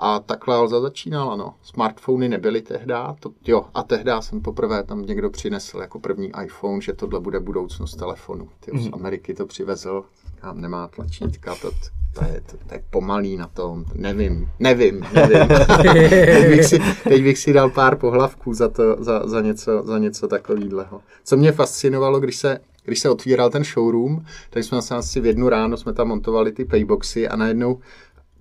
A 0.00 0.18
takhle 0.20 0.56
Alza 0.56 0.80
začínala, 0.80 1.36
no. 1.36 1.54
Smartfony 1.62 2.28
nebyly 2.28 2.62
tehdy, 2.62 2.94
to, 3.20 3.30
jo, 3.46 3.64
a 3.74 3.82
tehdy 3.82 4.12
jsem 4.20 4.42
poprvé 4.42 4.82
tam 4.82 5.02
někdo 5.02 5.30
přinesl 5.30 5.78
jako 5.78 6.00
první 6.00 6.30
iPhone, 6.44 6.80
že 6.80 6.92
tohle 6.92 7.20
bude 7.20 7.40
budoucnost 7.40 7.96
telefonu. 7.96 8.48
Ty 8.60 8.72
mm. 8.72 8.78
z 8.78 8.88
Ameriky 8.92 9.34
to 9.34 9.46
přivezl, 9.46 10.04
tam 10.40 10.60
nemá 10.60 10.88
tlačítka, 10.88 11.54
to, 11.62 11.70
to, 12.14 12.24
je, 12.24 12.40
to, 12.40 12.56
to 12.66 12.74
je 12.74 12.82
pomalý 12.90 13.36
na 13.36 13.46
tom, 13.46 13.84
nevím, 13.94 14.48
nevím, 14.58 15.04
nevím. 15.14 15.48
teď, 15.82 16.48
bych 16.48 16.64
si, 16.64 16.78
teď 17.04 17.22
bych 17.22 17.38
si 17.38 17.52
dal 17.52 17.70
pár 17.70 17.96
pohlavků 17.96 18.54
za, 18.54 18.68
to, 18.68 18.96
za, 18.98 19.28
za 19.28 19.40
něco, 19.40 19.82
za 19.86 19.98
něco 19.98 20.28
takového. 20.28 21.00
Co 21.24 21.36
mě 21.36 21.52
fascinovalo, 21.52 22.20
když 22.20 22.36
se 22.36 22.58
když 22.84 23.00
se 23.00 23.10
otvíral 23.10 23.50
ten 23.50 23.64
showroom, 23.64 24.24
tak 24.50 24.64
jsme 24.64 24.82
se 24.82 24.94
asi 24.94 25.20
v 25.20 25.26
jednu 25.26 25.48
ráno 25.48 25.76
jsme 25.76 25.92
tam 25.92 26.08
montovali 26.08 26.52
ty 26.52 26.64
payboxy 26.64 27.28
a 27.28 27.36
najednou 27.36 27.78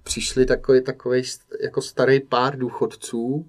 přišli 0.04 0.46
takový, 0.46 0.84
takový 0.84 1.24
jako 1.64 1.82
starý 1.82 2.20
pár 2.20 2.58
důchodců, 2.58 3.46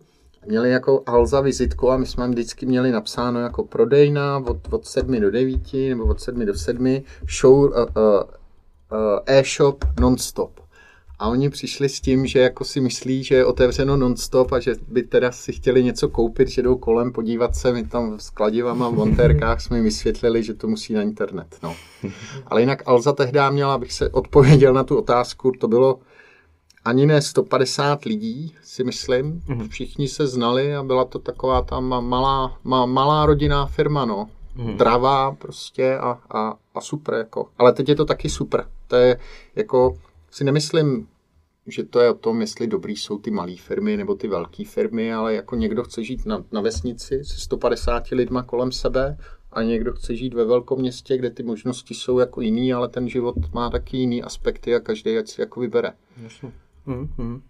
měli 0.47 0.71
jako 0.71 1.03
Alza 1.07 1.41
vizitku 1.41 1.91
a 1.91 1.97
my 1.97 2.07
jsme 2.07 2.29
vždycky 2.29 2.67
měli 2.67 2.93
napsáno 2.93 3.41
jako 3.41 3.65
prodejna 3.65 4.39
od, 4.39 4.73
od 4.73 4.87
7 4.87 5.21
do 5.21 5.31
9 5.31 5.73
nebo 5.73 6.05
od 6.05 6.21
7 6.21 6.47
do 6.47 6.55
7, 6.55 7.03
show, 7.41 7.55
uh, 7.55 7.69
uh, 7.71 7.83
e-shop 9.27 9.85
non-stop. 10.01 10.61
A 11.19 11.29
oni 11.29 11.51
přišli 11.51 11.89
s 11.89 12.01
tím, 12.01 12.27
že 12.27 12.39
jako 12.39 12.65
si 12.65 12.81
myslí, 12.81 13.25
že 13.25 13.35
je 13.35 13.45
otevřeno 13.45 13.97
non-stop 13.97 14.53
a 14.53 14.61
že 14.61 14.75
by 14.89 15.03
teda 15.03 15.33
si 15.33 15.53
chtěli 15.53 15.85
něco 15.85 16.09
koupit, 16.09 16.49
že 16.49 16.63
jdou 16.63 16.77
kolem 16.77 17.13
podívat 17.13 17.57
se, 17.57 17.73
my 17.73 17.87
tam 17.87 18.21
s 18.21 18.31
kladivama 18.31 18.89
v 18.89 18.95
montérkách 18.95 19.61
jsme 19.61 19.77
jim 19.77 19.85
vysvětlili, 19.85 20.43
že 20.43 20.55
to 20.55 20.69
musí 20.69 20.93
na 20.93 21.03
internet. 21.03 21.59
No. 21.63 21.77
Ale 22.47 22.61
jinak 22.61 22.83
Alza 22.87 23.13
tehdy 23.13 23.41
měla, 23.51 23.75
abych 23.75 23.93
se 23.93 24.09
odpověděl 24.11 24.73
na 24.73 24.85
tu 24.85 24.99
otázku, 24.99 25.53
to 25.61 25.69
bylo 25.69 25.99
ani 26.85 27.07
ne 27.07 27.23
150 27.23 28.05
lidí, 28.05 28.55
si 28.63 28.85
myslím. 28.85 29.41
Mm-hmm. 29.49 29.69
Všichni 29.69 30.09
se 30.09 30.27
znali 30.27 30.75
a 30.77 30.83
byla 30.83 31.05
to 31.05 31.19
taková 31.19 31.63
ta 31.63 31.81
malá, 31.81 32.59
malá 32.65 33.27
rodinná 33.27 33.67
firma, 33.67 34.05
no. 34.05 34.29
Mm-hmm. 34.59 34.77
Dravá 34.77 35.33
prostě 35.33 35.99
a, 35.99 36.19
a, 36.31 36.55
a 36.75 36.81
super, 36.81 37.15
jako. 37.15 37.49
Ale 37.59 37.73
teď 37.73 37.89
je 37.89 37.95
to 37.95 38.05
taky 38.05 38.29
super. 38.29 38.69
To 38.87 38.97
je 38.97 39.19
jako, 39.57 39.99
si 40.31 40.45
nemyslím, 40.45 41.09
že 41.67 41.85
to 41.85 42.01
je 42.01 42.11
o 42.11 42.15
tom, 42.15 42.41
jestli 42.41 42.67
dobrý 42.67 42.97
jsou 42.97 43.19
ty 43.19 43.31
malé 43.31 43.57
firmy 43.57 43.97
nebo 43.97 44.15
ty 44.15 44.29
velké 44.29 44.65
firmy, 44.65 45.15
ale 45.15 45.35
jako 45.35 45.57
někdo 45.57 45.85
chce 45.85 46.05
žít 46.05 46.27
na, 46.27 46.45
na 46.53 46.61
vesnici 46.61 47.25
se 47.25 47.41
150 47.41 48.09
lidma 48.09 48.43
kolem 48.43 48.73
sebe 48.73 49.19
a 49.53 49.63
někdo 49.63 49.93
chce 49.93 50.17
žít 50.17 50.35
ve 50.35 50.45
velkom 50.45 50.81
městě, 50.81 51.19
kde 51.19 51.31
ty 51.31 51.43
možnosti 51.43 51.95
jsou 51.95 52.19
jako 52.19 52.41
jiný, 52.41 52.73
ale 52.73 52.89
ten 52.89 53.09
život 53.09 53.35
má 53.55 53.71
taky 53.71 53.97
jiný 53.97 54.23
aspekty 54.23 54.75
a 54.75 54.81
každý 54.81 55.19
ať 55.19 55.29
si 55.29 55.41
jako 55.41 55.61
vybere. 55.61 55.93
Jasně. 56.23 56.53
Mm-hmm. 56.87 57.41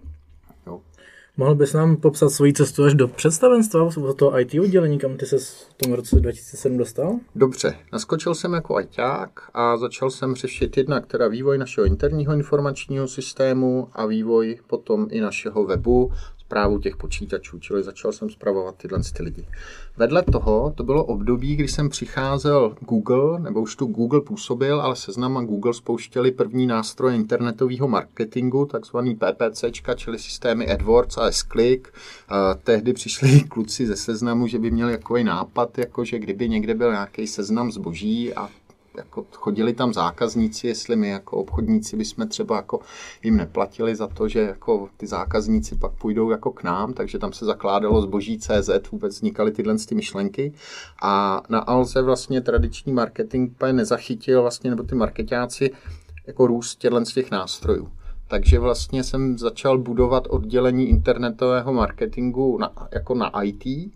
Mohl 1.40 1.54
bys 1.54 1.72
nám 1.72 1.96
popsat 1.96 2.30
svoji 2.30 2.52
cestu 2.52 2.84
až 2.84 2.94
do 2.94 3.08
představenstva, 3.08 3.90
do 3.96 4.14
toho 4.14 4.40
IT 4.40 4.54
oddělení, 4.60 4.98
kam 4.98 5.16
ty 5.16 5.26
se 5.26 5.38
v 5.38 5.74
tom 5.76 5.92
roce 5.92 6.16
2007 6.16 6.78
dostal? 6.78 7.18
Dobře, 7.34 7.74
naskočil 7.92 8.34
jsem 8.34 8.52
jako 8.52 8.80
ITák 8.80 9.30
a 9.54 9.76
začal 9.76 10.10
jsem 10.10 10.34
řešit 10.34 10.76
jednak 10.76 11.06
teda 11.06 11.28
vývoj 11.28 11.58
našeho 11.58 11.84
interního 11.84 12.32
informačního 12.32 13.08
systému 13.08 13.88
a 13.92 14.06
vývoj 14.06 14.58
potom 14.66 15.06
i 15.10 15.20
našeho 15.20 15.64
webu, 15.64 16.12
zprávu 16.48 16.78
těch 16.78 16.96
počítačů, 16.96 17.58
čili 17.58 17.82
začal 17.82 18.12
jsem 18.12 18.30
zpravovat 18.30 18.74
tyhle 18.76 18.98
ty 19.16 19.22
lidi. 19.22 19.44
Vedle 19.96 20.22
toho 20.22 20.72
to 20.76 20.84
bylo 20.84 21.04
období, 21.04 21.56
kdy 21.56 21.68
jsem 21.68 21.88
přicházel 21.88 22.76
Google, 22.80 23.40
nebo 23.40 23.60
už 23.60 23.76
tu 23.76 23.86
Google 23.86 24.20
působil, 24.20 24.80
ale 24.80 24.96
seznam 24.96 25.36
a 25.36 25.42
Google 25.42 25.74
spouštěli 25.74 26.32
první 26.32 26.66
nástroje 26.66 27.16
internetového 27.16 27.88
marketingu, 27.88 28.66
takzvaný 28.66 29.14
PPC, 29.14 29.64
čili 29.96 30.18
systémy 30.18 30.70
AdWords 30.70 31.18
a 31.18 31.30
S-Click. 31.30 31.88
Tehdy 32.64 32.92
přišli 32.92 33.40
kluci 33.40 33.86
ze 33.86 33.96
seznamu, 33.96 34.46
že 34.46 34.58
by 34.58 34.70
měli 34.70 34.92
takový 34.92 35.24
nápad, 35.24 35.78
jako 35.78 36.04
že 36.04 36.18
kdyby 36.18 36.48
někde 36.48 36.74
byl 36.74 36.90
nějaký 36.90 37.26
seznam 37.26 37.72
zboží 37.72 38.34
a 38.34 38.48
jako 38.98 39.26
chodili 39.32 39.72
tam 39.72 39.94
zákazníci, 39.94 40.66
jestli 40.66 40.96
my 40.96 41.08
jako 41.08 41.36
obchodníci 41.36 41.96
bychom 41.96 42.28
třeba 42.28 42.56
jako 42.56 42.80
jim 43.22 43.36
neplatili 43.36 43.96
za 43.96 44.06
to, 44.06 44.28
že 44.28 44.40
jako 44.40 44.88
ty 44.96 45.06
zákazníci 45.06 45.76
pak 45.76 45.92
půjdou 45.92 46.30
jako 46.30 46.52
k 46.52 46.62
nám, 46.62 46.92
takže 46.92 47.18
tam 47.18 47.32
se 47.32 47.44
zakládalo 47.44 48.02
zboží 48.02 48.38
CZ, 48.38 48.70
vůbec 48.92 49.14
vznikaly 49.14 49.52
tyhle 49.52 49.74
ty 49.88 49.94
myšlenky 49.94 50.52
a 51.02 51.42
na 51.48 51.58
Alze 51.58 52.02
vlastně 52.02 52.40
tradiční 52.40 52.92
marketing 52.92 53.52
nezachytil 53.72 54.42
vlastně, 54.42 54.70
nebo 54.70 54.82
ty 54.82 54.94
marketáci 54.94 55.70
jako 56.26 56.46
růst 56.46 56.76
těchto 56.76 57.04
z 57.04 57.14
těch 57.14 57.30
nástrojů. 57.30 57.88
Takže 58.28 58.58
vlastně 58.58 59.04
jsem 59.04 59.38
začal 59.38 59.78
budovat 59.78 60.26
oddělení 60.30 60.88
internetového 60.88 61.72
marketingu 61.72 62.58
na, 62.58 62.72
jako 62.92 63.14
na 63.14 63.42
IT, 63.42 63.92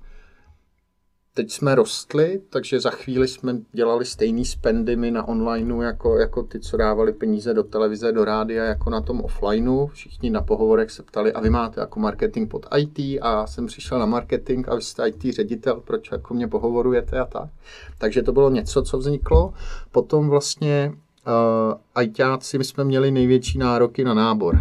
teď 1.35 1.51
jsme 1.51 1.75
rostli, 1.75 2.41
takže 2.51 2.81
za 2.81 2.91
chvíli 2.91 3.29
jsme 3.29 3.57
dělali 3.73 4.05
stejný 4.05 4.45
spendy 4.45 4.97
my 4.97 5.11
na 5.11 5.29
onlineu, 5.29 5.81
jako, 5.81 6.19
jako 6.19 6.43
ty, 6.43 6.61
co 6.61 6.77
dávali 6.77 7.13
peníze 7.13 7.55
do 7.55 7.63
televize, 7.63 8.13
do 8.13 8.25
rádia, 8.25 8.65
jako 8.65 8.91
na 8.91 9.01
tom 9.01 9.21
offlineu. 9.21 9.87
Všichni 9.87 10.31
na 10.31 10.41
pohovorech 10.41 10.91
se 10.91 11.03
ptali, 11.03 11.33
a 11.33 11.41
vy 11.41 11.51
máte 11.51 11.81
jako 11.81 12.01
marketing 12.01 12.51
pod 12.51 12.67
IT 12.77 12.99
a 12.99 13.33
já 13.33 13.47
jsem 13.47 13.67
přišel 13.67 13.99
na 13.99 14.07
marketing 14.07 14.69
a 14.69 14.75
vy 14.75 14.83
jste 14.83 15.09
IT 15.09 15.35
ředitel, 15.35 15.81
proč 15.81 16.11
jako 16.13 16.35
mě 16.35 16.49
pohovorujete 16.49 17.21
a 17.21 17.25
tak. 17.25 17.49
Takže 17.99 18.23
to 18.23 18.33
bylo 18.33 18.51
něco, 18.51 18.83
co 18.83 18.99
vzniklo. 18.99 19.55
Potom 19.93 20.29
vlastně 20.29 20.93
uh, 21.97 22.03
ITáci, 22.03 22.59
my 22.59 22.65
jsme 22.65 22.85
měli 22.85 23.11
největší 23.11 23.59
nároky 23.59 24.05
na 24.05 24.15
nábor 24.15 24.59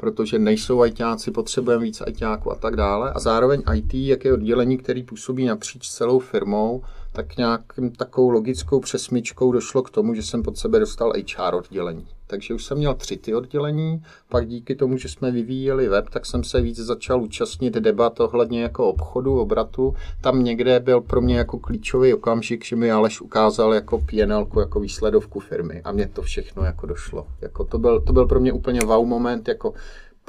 protože 0.00 0.38
nejsou 0.38 0.84
ITáci, 0.84 1.30
potřebujeme 1.30 1.84
víc 1.84 2.02
ITáků 2.06 2.52
a 2.52 2.54
tak 2.54 2.76
dále. 2.76 3.12
A 3.12 3.18
zároveň 3.18 3.62
IT, 3.74 3.94
jak 3.94 4.24
je 4.24 4.32
oddělení, 4.32 4.78
který 4.78 5.02
působí 5.02 5.46
napříč 5.46 5.88
celou 5.88 6.18
firmou, 6.18 6.82
tak 7.12 7.36
nějakým 7.36 7.90
takovou 7.90 8.30
logickou 8.30 8.80
přesmičkou 8.80 9.52
došlo 9.52 9.82
k 9.82 9.90
tomu, 9.90 10.14
že 10.14 10.22
jsem 10.22 10.42
pod 10.42 10.58
sebe 10.58 10.78
dostal 10.78 11.12
HR 11.12 11.54
oddělení. 11.54 12.06
Takže 12.26 12.54
už 12.54 12.64
jsem 12.64 12.78
měl 12.78 12.94
tři 12.94 13.16
ty 13.16 13.34
oddělení, 13.34 14.02
pak 14.28 14.48
díky 14.48 14.74
tomu, 14.74 14.96
že 14.96 15.08
jsme 15.08 15.30
vyvíjeli 15.30 15.88
web, 15.88 16.10
tak 16.10 16.26
jsem 16.26 16.44
se 16.44 16.60
víc 16.60 16.76
začal 16.76 17.22
účastnit 17.22 17.74
debat 17.74 18.20
ohledně 18.20 18.62
jako 18.62 18.88
obchodu, 18.88 19.40
obratu. 19.40 19.94
Tam 20.20 20.44
někde 20.44 20.80
byl 20.80 21.00
pro 21.00 21.20
mě 21.20 21.38
jako 21.38 21.58
klíčový 21.58 22.14
okamžik, 22.14 22.64
že 22.64 22.76
mi 22.76 22.90
Aleš 22.90 23.20
ukázal 23.20 23.74
jako 23.74 23.98
PNL, 23.98 24.46
jako 24.60 24.80
výsledovku 24.80 25.40
firmy 25.40 25.82
a 25.84 25.92
mě 25.92 26.08
to 26.08 26.22
všechno 26.22 26.64
jako 26.64 26.86
došlo. 26.86 27.26
Jako 27.40 27.64
to, 27.64 27.78
byl, 27.78 28.00
to 28.00 28.12
byl 28.12 28.26
pro 28.26 28.40
mě 28.40 28.52
úplně 28.52 28.80
wow 28.80 29.06
moment, 29.06 29.48
jako 29.48 29.74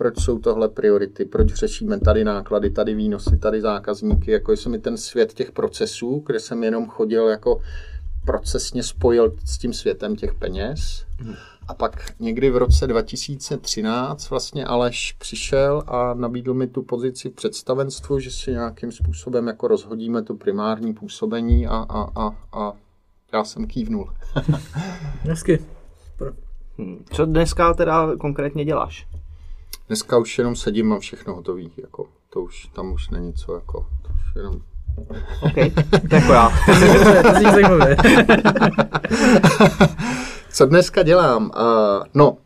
proč 0.01 0.19
jsou 0.19 0.39
tohle 0.39 0.69
priority, 0.69 1.25
proč 1.25 1.53
řešíme 1.53 1.99
tady 1.99 2.23
náklady, 2.23 2.69
tady 2.69 2.93
výnosy, 2.93 3.37
tady 3.37 3.61
zákazníky, 3.61 4.31
jako 4.31 4.51
jsem 4.51 4.71
mi 4.71 4.79
ten 4.79 4.97
svět 4.97 5.33
těch 5.33 5.51
procesů, 5.51 6.23
kde 6.25 6.39
jsem 6.39 6.63
jenom 6.63 6.87
chodil 6.87 7.27
jako 7.27 7.61
procesně 8.25 8.83
spojil 8.83 9.35
s 9.45 9.57
tím 9.57 9.73
světem 9.73 10.15
těch 10.15 10.33
peněz. 10.33 11.05
Hmm. 11.19 11.35
A 11.67 11.73
pak 11.73 12.19
někdy 12.19 12.49
v 12.49 12.57
roce 12.57 12.87
2013 12.87 14.29
vlastně 14.29 14.65
Aleš 14.65 15.11
přišel 15.11 15.83
a 15.87 16.13
nabídl 16.13 16.53
mi 16.53 16.67
tu 16.67 16.81
pozici 16.81 17.29
v 17.29 17.33
představenstvu, 17.33 18.19
že 18.19 18.31
si 18.31 18.51
nějakým 18.51 18.91
způsobem 18.91 19.47
jako 19.47 19.67
rozhodíme 19.67 20.23
to 20.23 20.35
primární 20.35 20.93
působení 20.93 21.67
a, 21.67 21.85
a, 21.89 22.21
a, 22.21 22.35
a 22.53 22.73
já 23.33 23.43
jsem 23.43 23.67
kývnul. 23.67 24.13
Hezky. 25.21 25.59
Hmm. 26.77 27.05
Co 27.13 27.25
dneska 27.25 27.73
teda 27.73 28.15
konkrétně 28.15 28.65
děláš? 28.65 29.07
Dneska 29.87 30.17
už 30.17 30.37
jenom 30.37 30.55
sedím, 30.55 30.87
mám 30.87 30.99
všechno 30.99 31.35
hotový, 31.35 31.71
jako, 31.77 32.07
to 32.29 32.41
už, 32.41 32.65
tam 32.65 32.91
už 32.91 33.09
není 33.09 33.33
co, 33.33 33.55
jako, 33.55 33.87
to 34.01 34.09
už 34.13 34.35
jenom... 34.35 34.61
OK, 35.41 35.57
jako 36.11 36.33
já. 36.33 36.51
to 37.23 37.51
zajímavé. 37.51 37.95
co 40.53 40.65
dneska 40.65 41.03
dělám? 41.03 41.43
Uh, 41.43 42.03
no, 42.13 42.37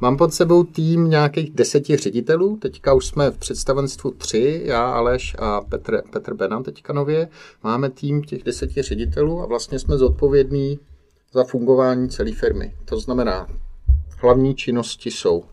Mám 0.00 0.16
pod 0.16 0.34
sebou 0.34 0.64
tým 0.64 1.10
nějakých 1.10 1.50
deseti 1.50 1.96
ředitelů, 1.96 2.56
teďka 2.56 2.94
už 2.94 3.06
jsme 3.06 3.30
v 3.30 3.38
představenstvu 3.38 4.10
tři, 4.10 4.62
já, 4.64 4.90
Aleš 4.90 5.36
a 5.38 5.60
Petr, 5.60 6.02
Petr 6.12 6.34
Benan 6.34 6.62
teďka 6.62 6.92
nově. 6.92 7.28
Máme 7.64 7.90
tým 7.90 8.22
těch 8.22 8.42
deseti 8.42 8.82
ředitelů 8.82 9.42
a 9.42 9.46
vlastně 9.46 9.78
jsme 9.78 9.98
zodpovědní 9.98 10.78
za 11.32 11.44
fungování 11.44 12.08
celé 12.08 12.32
firmy. 12.32 12.74
To 12.84 13.00
znamená, 13.00 13.46
hlavní 14.20 14.54
činnosti 14.54 15.10
jsou 15.10 15.44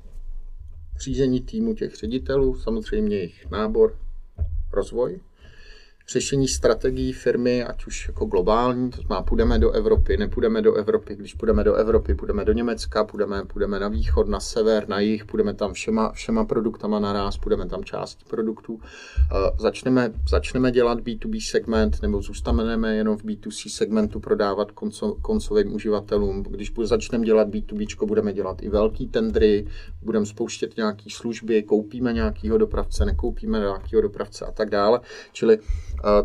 řízení 0.99 1.41
týmu 1.41 1.73
těch 1.73 1.95
ředitelů, 1.95 2.55
samozřejmě 2.55 3.15
jejich 3.15 3.49
nábor, 3.51 3.99
rozvoj, 4.73 5.19
řešení 6.07 6.47
strategií 6.47 7.13
firmy, 7.13 7.63
ať 7.63 7.85
už 7.87 8.07
jako 8.07 8.25
globální, 8.25 8.89
to 8.89 9.01
znamená, 9.01 9.21
půjdeme 9.21 9.59
do 9.59 9.71
Evropy, 9.71 10.17
nepůjdeme 10.17 10.61
do 10.61 10.73
Evropy, 10.73 11.15
když 11.15 11.33
půjdeme 11.33 11.63
do 11.63 11.75
Evropy, 11.75 12.15
půjdeme 12.15 12.45
do 12.45 12.53
Německa, 12.53 13.03
půjdeme, 13.03 13.45
půjdeme 13.45 13.79
na 13.79 13.87
východ, 13.87 14.27
na 14.27 14.39
sever, 14.39 14.89
na 14.89 14.99
jih, 14.99 15.25
půjdeme 15.25 15.53
tam 15.53 15.73
všema, 15.73 16.11
všema 16.11 16.45
produktama 16.45 16.99
naraz, 16.99 17.37
půjdeme 17.37 17.65
tam 17.65 17.83
části 17.83 18.25
produktů. 18.29 18.73
Uh, 18.73 18.81
začneme, 19.59 20.13
začneme 20.29 20.71
dělat 20.71 20.99
B2B 20.99 21.49
segment, 21.49 22.01
nebo 22.01 22.21
zůstaneme 22.21 22.95
jenom 22.95 23.17
v 23.17 23.23
B2C 23.23 23.69
segmentu 23.69 24.19
prodávat 24.19 24.71
konco, 24.71 25.15
koncovým 25.21 25.75
uživatelům. 25.75 26.43
Když 26.43 26.71
začneme 26.83 27.25
dělat 27.25 27.47
B2B, 27.47 28.05
budeme 28.05 28.33
dělat 28.33 28.63
i 28.63 28.69
velký 28.69 29.07
tendry, 29.07 29.67
budeme 30.01 30.25
spouštět 30.25 30.77
nějaké 30.77 31.09
služby, 31.09 31.63
koupíme 31.63 32.13
nějakého 32.13 32.57
dopravce, 32.57 33.05
nekoupíme 33.05 33.59
nějakého 33.59 34.01
dopravce 34.01 34.45
a 34.45 34.51
tak 34.51 34.69
dále. 34.69 34.99
Čili 35.31 35.59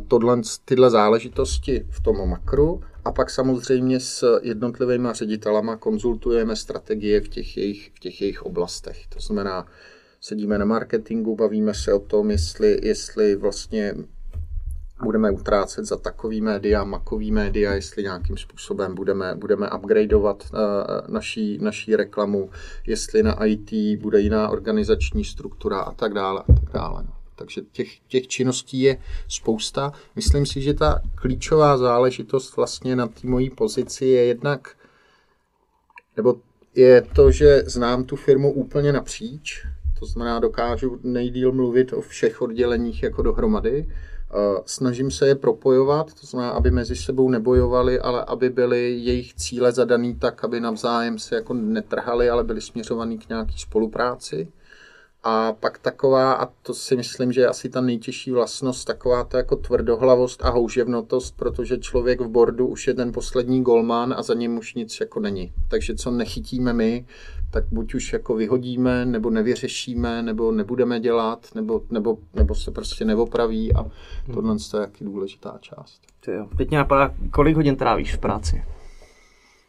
tohle, 0.09 0.41
tyhle 0.65 0.91
záležitosti 0.91 1.87
v 1.91 2.01
tom 2.01 2.29
makru 2.29 2.81
a 3.05 3.13
pak 3.13 3.31
samozřejmě 3.31 4.01
s 4.01 4.39
jednotlivými 4.43 5.09
ředitelama 5.13 5.77
konzultujeme 5.77 6.57
strategie 6.57 7.21
v 7.21 7.29
těch 7.29 7.57
jejich, 7.57 7.91
v 7.95 7.99
těch 7.99 8.21
jejich 8.21 8.43
oblastech. 8.43 9.07
To 9.07 9.21
znamená, 9.21 9.67
sedíme 10.21 10.59
na 10.59 10.65
marketingu, 10.65 11.37
bavíme 11.37 11.75
se 11.75 11.93
o 11.93 11.99
tom, 11.99 12.31
jestli, 12.31 12.79
jestli 12.83 13.37
vlastně 13.37 13.95
budeme 15.03 15.31
utrácet 15.31 15.85
za 15.85 15.97
takový 15.97 16.41
média, 16.41 16.85
makový 16.85 17.33
média, 17.33 17.75
jestli 17.75 18.03
nějakým 18.03 18.37
způsobem 18.37 18.95
budeme, 18.95 19.35
budeme 19.35 19.71
upgradeovat 19.71 20.45
uh, 20.53 20.59
naší, 21.15 21.59
naší 21.59 21.97
reklamu, 21.97 22.51
jestli 22.87 23.23
na 23.23 23.45
IT 23.45 24.01
bude 24.01 24.21
jiná 24.21 24.49
organizační 24.49 25.25
struktura 25.25 25.81
a 25.81 25.93
tak 25.93 26.15
dále. 26.15 26.43
A 26.49 26.53
tak 26.53 26.73
dále 26.73 27.03
no. 27.03 27.20
Takže 27.41 27.61
těch, 27.73 27.99
těch 27.99 28.29
činností 28.29 28.81
je 28.81 28.97
spousta. 29.29 29.93
Myslím 30.17 30.47
si, 30.47 30.63
že 30.63 30.75
ta 30.75 31.01
klíčová 31.15 31.77
záležitost 31.77 32.57
vlastně 32.57 32.97
na 32.97 33.07
té 33.07 33.21
mojí 33.27 33.51
pozici 33.51 34.07
je 34.07 34.25
jednak, 34.25 34.77
nebo 36.17 36.35
je 36.75 37.03
to, 37.03 37.31
že 37.31 37.63
znám 37.67 38.05
tu 38.05 38.17
firmu 38.17 38.53
úplně 38.53 38.93
napříč, 38.93 39.67
to 39.99 40.07
znamená, 40.07 40.39
dokážu 40.39 40.99
nejdíl 41.03 41.53
mluvit 41.53 41.93
o 41.93 42.01
všech 42.01 42.43
odděleních 42.43 43.03
jako 43.03 43.23
dohromady. 43.23 43.89
Snažím 44.67 45.11
se 45.11 45.27
je 45.27 45.35
propojovat, 45.35 46.15
to 46.21 46.27
znamená, 46.27 46.51
aby 46.51 46.71
mezi 46.71 46.97
sebou 46.97 47.31
nebojovali, 47.31 48.01
ale 48.01 48.25
aby 48.25 48.51
byly 48.51 48.99
jejich 48.99 49.35
cíle 49.35 49.73
zadaný 49.73 50.15
tak, 50.15 50.45
aby 50.45 50.61
navzájem 50.61 51.19
se 51.19 51.35
jako 51.35 51.55
netrhali, 51.55 52.31
ale 52.31 52.45
byly 52.45 52.61
směřovaný 52.61 53.19
k 53.19 53.29
nějaké 53.29 53.53
spolupráci. 53.57 54.49
A 55.23 55.53
pak 55.53 55.79
taková, 55.79 56.33
a 56.33 56.47
to 56.47 56.75
si 56.75 56.97
myslím, 56.97 57.33
že 57.33 57.41
je 57.41 57.49
asi 57.49 57.69
ta 57.69 57.81
nejtěžší 57.81 58.31
vlastnost, 58.31 58.87
taková 58.87 59.25
ta 59.25 59.39
jako 59.39 59.57
tvrdohlavost 59.57 60.45
a 60.45 60.51
houževnotost, 60.51 61.37
protože 61.37 61.79
člověk 61.79 62.21
v 62.21 62.29
bordu 62.29 62.67
už 62.67 62.87
je 62.87 62.95
ten 62.95 63.13
poslední 63.13 63.63
golman 63.63 64.15
a 64.19 64.23
za 64.23 64.35
ním 64.35 64.59
už 64.59 64.75
nic 64.75 65.01
jako 65.01 65.21
není. 65.21 65.53
Takže 65.69 65.95
co 65.95 66.11
nechytíme 66.11 66.73
my, 66.73 67.07
tak 67.51 67.65
buď 67.71 67.95
už 67.95 68.13
jako 68.13 68.35
vyhodíme, 68.35 69.07
nebo 69.07 69.31
nevyřešíme, 69.31 70.23
nebo 70.23 70.53
nebudeme 70.53 71.01
dělat, 71.01 71.49
nebo, 71.55 71.83
nebo, 71.91 72.19
nebo 72.35 72.55
se 72.55 72.71
prostě 72.71 73.05
neopraví 73.05 73.75
a 73.75 73.87
tohle 74.35 74.55
je 74.55 74.81
taky 74.81 75.05
důležitá 75.05 75.59
část. 75.61 76.01
jo. 76.27 76.49
Teď 76.57 76.69
mě 76.69 76.79
napadá, 76.79 77.15
kolik 77.31 77.57
hodin 77.57 77.77
trávíš 77.77 78.15
v 78.15 78.19
práci? 78.19 78.65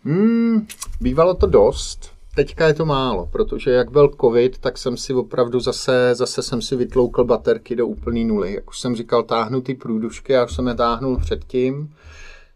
Hmm, 0.03 0.67
bývalo 1.01 1.33
to 1.33 1.47
dost, 1.47 2.20
teďka 2.35 2.67
je 2.67 2.73
to 2.73 2.85
málo, 2.85 3.25
protože 3.31 3.71
jak 3.71 3.91
byl 3.91 4.11
covid, 4.21 4.57
tak 4.57 4.77
jsem 4.77 4.97
si 4.97 5.13
opravdu 5.13 5.59
zase, 5.59 6.15
zase 6.15 6.43
jsem 6.43 6.61
si 6.61 6.75
vytloukl 6.75 7.23
baterky 7.23 7.75
do 7.75 7.87
úplný 7.87 8.25
nuly. 8.25 8.53
Jak 8.53 8.69
už 8.69 8.79
jsem 8.79 8.95
říkal, 8.95 9.23
táhnu 9.23 9.61
ty 9.61 9.73
průdušky, 9.73 10.33
já 10.33 10.45
už 10.45 10.55
jsem 10.55 10.67
je 10.67 10.75
táhnul 10.75 11.17
předtím, 11.17 11.93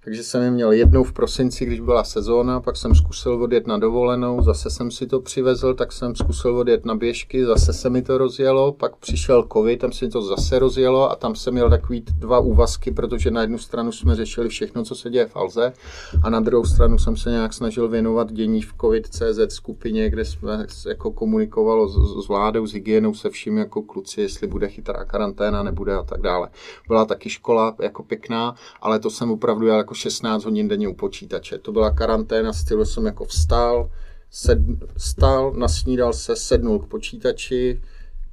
takže 0.06 0.24
jsem 0.24 0.44
je 0.44 0.52
měl 0.52 0.72
jednou 0.72 1.04
v 1.04 1.14
prosinci, 1.14 1.66
když 1.66 1.80
byla 1.80 2.04
sezóna, 2.04 2.62
pak 2.62 2.78
jsem 2.78 2.96
zkusil 2.96 3.44
odjet 3.44 3.68
na 3.68 3.78
dovolenou, 3.78 4.42
zase 4.42 4.70
jsem 4.70 4.92
si 4.92 5.08
to 5.08 5.20
přivezl, 5.20 5.74
tak 5.74 5.92
jsem 5.92 6.16
zkusil 6.16 6.58
odjet 6.58 6.86
na 6.86 6.96
běžky, 6.96 7.46
zase 7.46 7.74
se 7.74 7.90
mi 7.90 8.02
to 8.02 8.18
rozjelo, 8.18 8.72
pak 8.72 8.96
přišel 8.96 9.48
covid, 9.54 9.80
tam 9.80 9.92
se 9.92 10.06
mi 10.06 10.12
to 10.12 10.22
zase 10.22 10.60
rozjelo 10.60 11.12
a 11.12 11.16
tam 11.16 11.36
jsem 11.36 11.54
měl 11.54 11.70
takový 11.70 12.04
dva 12.18 12.40
úvazky, 12.40 12.92
protože 12.92 13.32
na 13.32 13.42
jednu 13.42 13.58
stranu 13.58 13.92
jsme 13.92 14.16
řešili 14.16 14.50
všechno, 14.50 14.84
co 14.84 14.96
se 14.96 15.10
děje 15.10 15.26
v 15.26 15.36
Alze 15.36 15.74
a 16.24 16.30
na 16.30 16.40
druhou 16.40 16.66
stranu 16.66 16.98
jsem 16.98 17.18
se 17.18 17.30
nějak 17.30 17.54
snažil 17.54 17.88
věnovat 17.88 18.32
dění 18.32 18.62
v 18.62 18.74
COVID.cz 18.82 19.56
skupině, 19.56 20.10
kde 20.10 20.26
jsme 20.26 20.66
jako 20.88 21.12
komunikovalo 21.12 21.88
s, 21.88 22.26
s 22.26 22.28
vládou, 22.28 22.68
s 22.68 22.74
hygienou, 22.74 23.14
se 23.14 23.30
vším 23.30 23.58
jako 23.58 23.82
kluci, 23.82 24.22
jestli 24.22 24.48
bude 24.48 24.68
chytrá 24.70 25.06
karanténa, 25.06 25.64
nebude 25.64 25.94
a 25.94 26.04
tak 26.04 26.22
dále. 26.22 26.50
Byla 26.88 27.06
taky 27.06 27.30
škola 27.30 27.76
jako 27.82 28.04
pěkná, 28.04 28.56
ale 28.82 29.00
to 29.00 29.10
jsem 29.10 29.32
opravdu 29.32 29.68
jako 29.68 29.95
16 29.96 30.46
hodin 30.46 30.68
denně 30.68 30.88
u 30.88 30.94
počítače. 30.94 31.58
To 31.58 31.72
byla 31.72 31.92
karanténa, 31.92 32.54
stylu 32.54 32.86
jsem 32.86 33.06
jako 33.06 33.26
vstal, 33.26 33.92
sed, 34.32 34.60
vstal, 34.98 35.54
nasnídal 35.54 36.14
se, 36.14 36.36
sednul 36.36 36.80
k 36.80 36.88
počítači, 36.88 37.82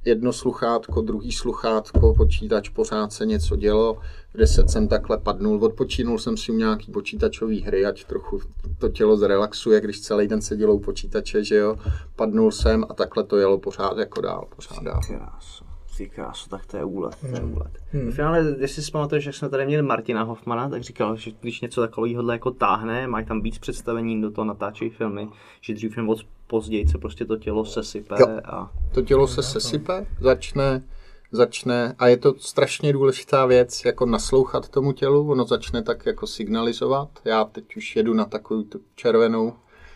jedno 0.05 0.33
sluchátko, 0.33 1.01
druhý 1.01 1.31
sluchátko, 1.31 2.13
počítač 2.13 2.69
pořád 2.69 3.13
se 3.13 3.25
něco 3.25 3.55
dělo, 3.55 3.97
v 4.33 4.37
10 4.37 4.69
jsem 4.69 4.87
takhle 4.87 5.17
padnul, 5.17 5.65
odpočinul 5.65 6.19
jsem 6.19 6.37
si 6.37 6.51
u 6.51 6.55
nějaký 6.55 6.91
počítačový 6.91 7.61
hry, 7.61 7.85
ať 7.85 8.03
trochu 8.03 8.39
to 8.79 8.89
tělo 8.89 9.17
zrelaxuje, 9.17 9.81
když 9.81 10.01
celý 10.01 10.27
den 10.27 10.41
sedělo 10.41 10.73
u 10.73 10.79
počítače, 10.79 11.43
že 11.43 11.55
jo, 11.55 11.75
padnul 12.15 12.51
jsem 12.51 12.85
a 12.89 12.93
takhle 12.93 13.23
to 13.23 13.37
jelo 13.37 13.57
pořád 13.57 13.97
jako 13.97 14.21
dál, 14.21 14.47
pořád 14.55 14.83
dál. 14.83 15.01
Krásu. 15.07 15.62
Ty 15.97 16.09
krásu, 16.09 16.49
tak 16.49 16.65
to 16.65 16.77
je 16.77 16.83
úlet, 16.83 17.15
to 17.19 17.27
je 17.27 17.33
hmm. 17.33 17.53
úlet. 17.53 17.71
Hmm. 17.91 18.11
V 18.11 18.15
finále, 18.15 18.55
jestli 18.59 18.83
si 18.83 18.91
pamatuješ, 18.91 19.25
jak 19.25 19.35
jsme 19.35 19.49
tady 19.49 19.65
měli 19.65 19.81
Martina 19.81 20.23
Hoffmana, 20.23 20.69
tak 20.69 20.81
říkal, 20.81 21.15
že 21.15 21.31
když 21.41 21.61
něco 21.61 21.81
takového 21.81 22.31
jako 22.31 22.51
táhne, 22.51 23.07
mají 23.07 23.25
tam 23.25 23.41
víc 23.41 23.57
představení, 23.57 24.21
do 24.21 24.31
toho 24.31 24.45
natáčejí 24.45 24.89
filmy, 24.89 25.29
že 25.61 25.73
dřív 25.73 25.97
nebo 25.97 26.15
později 26.47 26.87
se 26.87 26.97
prostě 26.97 27.25
to 27.25 27.37
tělo 27.37 27.65
sesype. 27.65 28.15
Jo. 28.19 28.27
A... 28.45 28.71
To 28.93 29.01
tělo 29.01 29.27
se 29.27 29.43
sesype, 29.43 30.05
začne, 30.19 30.83
začne 31.31 31.95
a 31.99 32.07
je 32.07 32.17
to 32.17 32.33
strašně 32.37 32.93
důležitá 32.93 33.45
věc, 33.45 33.85
jako 33.85 34.05
naslouchat 34.05 34.69
tomu 34.69 34.91
tělu, 34.91 35.31
ono 35.31 35.45
začne 35.45 35.83
tak 35.83 36.05
jako 36.05 36.27
signalizovat. 36.27 37.09
Já 37.25 37.43
teď 37.43 37.75
už 37.77 37.95
jedu 37.95 38.13
na 38.13 38.25
takovou 38.25 38.63
tu 38.63 38.79
červenou 38.95 39.53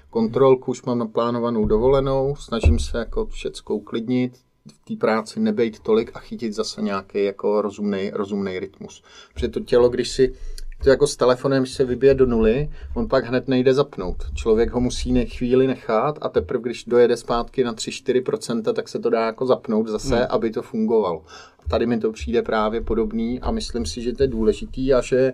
kontrolku, 0.09 0.71
už 0.71 0.83
mám 0.83 0.99
naplánovanou 0.99 1.65
dovolenou, 1.65 2.35
snažím 2.35 2.79
se 2.79 2.97
jako 2.97 3.25
všecko 3.25 3.75
uklidnit, 3.75 4.46
v 4.71 4.85
té 4.87 4.95
práci 4.95 5.39
nebejt 5.39 5.79
tolik 5.79 6.11
a 6.13 6.19
chytit 6.19 6.53
zase 6.53 6.81
nějaký 6.81 7.23
jako 7.23 7.61
rozumný, 7.61 8.11
rozumný 8.13 8.59
rytmus. 8.59 9.03
Protože 9.33 9.47
to 9.47 9.59
tělo, 9.59 9.89
když 9.89 10.09
si 10.09 10.33
to 10.83 10.89
jako 10.89 11.07
s 11.07 11.15
telefonem, 11.15 11.63
když 11.63 11.73
se 11.73 11.85
vybije 11.85 12.13
do 12.13 12.25
nuly, 12.25 12.69
on 12.95 13.07
pak 13.07 13.25
hned 13.25 13.47
nejde 13.47 13.73
zapnout. 13.73 14.17
Člověk 14.35 14.71
ho 14.71 14.79
musí 14.79 15.11
ne, 15.11 15.25
chvíli 15.25 15.67
nechat 15.67 16.19
a 16.21 16.29
teprve, 16.29 16.61
když 16.63 16.85
dojede 16.85 17.17
zpátky 17.17 17.63
na 17.63 17.73
3-4%, 17.73 18.73
tak 18.73 18.89
se 18.89 18.99
to 18.99 19.09
dá 19.09 19.25
jako 19.25 19.45
zapnout 19.45 19.87
zase, 19.87 20.15
hmm. 20.15 20.25
aby 20.29 20.51
to 20.51 20.61
fungovalo. 20.61 21.25
Tady 21.69 21.85
mi 21.85 21.99
to 21.99 22.11
přijde 22.11 22.41
právě 22.41 22.81
podobný 22.81 23.39
a 23.39 23.51
myslím 23.51 23.85
si, 23.85 24.01
že 24.01 24.13
to 24.13 24.23
je 24.23 24.27
důležitý 24.27 24.93
a 24.93 25.01
že 25.01 25.33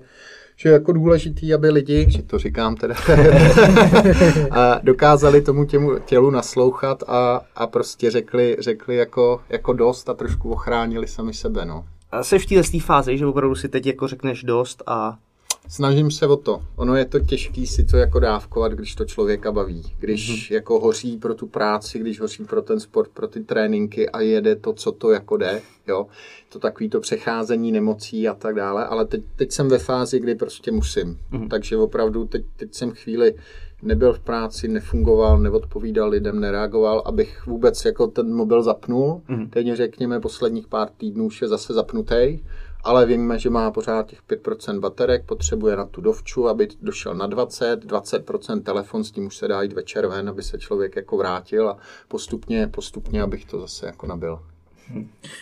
že 0.56 0.70
je 0.70 0.74
jako 0.74 0.92
důležitý, 0.92 1.54
aby 1.54 1.70
lidi, 1.70 2.06
že 2.10 2.24
to 2.24 2.40
říkám 2.40 2.76
teda, 2.76 2.96
a 4.52 4.80
dokázali 4.84 5.42
tomu 5.42 5.66
těmu 5.66 6.00
tělu 6.00 6.32
naslouchat 6.32 7.04
a, 7.08 7.42
a 7.56 7.68
prostě 7.68 8.12
řekli, 8.12 8.58
řekli 8.60 8.96
jako, 8.96 9.42
jako 9.50 9.74
dost 9.74 10.10
a 10.10 10.14
trošku 10.14 10.52
ochránili 10.52 11.08
sami 11.08 11.34
sebe. 11.34 11.66
No. 11.66 11.86
A 12.12 12.24
jsi 12.24 12.40
v 12.40 12.46
této 12.46 12.80
fázi, 12.80 13.18
že 13.18 13.26
opravdu 13.26 13.56
si 13.56 13.70
teď 13.70 13.86
jako 13.86 14.08
řekneš 14.08 14.44
dost 14.44 14.84
a 14.88 15.18
Snažím 15.68 16.12
se 16.12 16.28
o 16.28 16.38
to. 16.38 16.62
Ono 16.76 16.96
je 16.96 17.06
to 17.06 17.20
těžké 17.20 17.66
si 17.66 17.86
to 17.86 17.98
jako 17.98 18.20
dávkovat, 18.20 18.72
když 18.72 18.96
to 18.96 19.06
člověka 19.06 19.52
baví. 19.52 19.84
Když 20.00 20.30
mm-hmm. 20.30 20.54
jako 20.54 20.80
hoří 20.80 21.18
pro 21.18 21.34
tu 21.34 21.48
práci, 21.48 22.00
když 22.00 22.20
hoří 22.20 22.44
pro 22.44 22.62
ten 22.62 22.80
sport, 22.80 23.10
pro 23.14 23.28
ty 23.28 23.44
tréninky 23.44 24.10
a 24.10 24.22
jede 24.22 24.56
to, 24.56 24.74
co 24.74 24.92
to 24.92 25.12
jako 25.12 25.38
jde. 25.38 25.62
Jo? 25.88 26.08
To 26.50 26.60
takový 26.60 26.90
to 26.90 27.00
přecházení 27.00 27.72
nemocí 27.72 28.28
a 28.28 28.34
tak 28.34 28.56
dále. 28.56 28.86
Ale 28.86 29.06
teď, 29.06 29.24
teď 29.36 29.52
jsem 29.52 29.70
ve 29.70 29.80
fázi, 29.80 30.20
kdy 30.20 30.36
prostě 30.36 30.72
musím. 30.72 31.20
Mm-hmm. 31.32 31.48
Takže 31.48 31.78
opravdu 31.78 32.26
teď, 32.26 32.46
teď 32.58 32.74
jsem 32.74 32.92
chvíli 32.92 33.36
nebyl 33.82 34.14
v 34.14 34.20
práci, 34.20 34.68
nefungoval, 34.68 35.40
neodpovídal 35.40 36.10
lidem, 36.10 36.40
nereagoval, 36.40 37.04
abych 37.06 37.48
vůbec 37.48 37.86
jako 37.86 38.08
ten 38.08 38.34
mobil 38.34 38.64
zapnul. 38.64 39.22
Mm-hmm. 39.30 39.50
Teď 39.50 39.74
řekněme 39.74 40.20
posledních 40.20 40.68
pár 40.68 40.90
týdnů 40.90 41.26
už 41.26 41.42
je 41.42 41.48
zase 41.48 41.74
zapnutý 41.74 42.40
ale 42.84 43.06
víme, 43.06 43.40
že 43.40 43.50
má 43.50 43.72
pořád 43.72 44.08
těch 44.08 44.24
5% 44.24 44.80
baterek, 44.80 45.26
potřebuje 45.26 45.76
na 45.76 45.86
tu 45.86 46.02
dovču, 46.02 46.48
aby 46.48 46.68
došel 46.82 47.16
na 47.16 47.28
20, 47.28 47.86
20% 47.86 48.64
telefon, 48.64 49.04
s 49.04 49.12
tím 49.12 49.26
už 49.26 49.38
se 49.38 49.48
dá 49.48 49.62
jít 49.62 49.74
večer 49.74 50.08
ven, 50.08 50.30
aby 50.30 50.44
se 50.44 50.58
člověk 50.58 50.96
jako 50.96 51.18
vrátil 51.18 51.70
a 51.70 51.78
postupně, 52.08 52.68
postupně, 52.68 53.22
abych 53.22 53.46
to 53.46 53.60
zase 53.60 53.86
jako 53.86 54.08
nabil. 54.08 54.40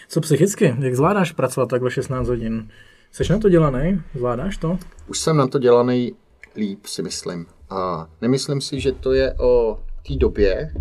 Co 0.08 0.22
psychicky? 0.22 0.76
Jak 0.80 0.96
zvládáš 0.96 1.32
pracovat 1.32 1.70
takhle 1.70 1.92
16 1.92 2.28
hodin? 2.28 2.70
Jsi 3.12 3.34
na 3.34 3.40
to 3.40 3.50
dělaný? 3.50 4.02
Zvládáš 4.16 4.58
to? 4.58 4.78
Už 5.08 5.20
jsem 5.20 5.38
na 5.38 5.48
to 5.48 5.60
dělaný 5.60 6.16
líp, 6.56 6.86
si 6.86 7.02
myslím. 7.02 7.46
A 7.70 8.10
nemyslím 8.22 8.62
si, 8.62 8.80
že 8.80 8.92
to 8.92 9.14
je 9.14 9.34
o 9.34 9.80
té 10.08 10.16
době. 10.16 10.74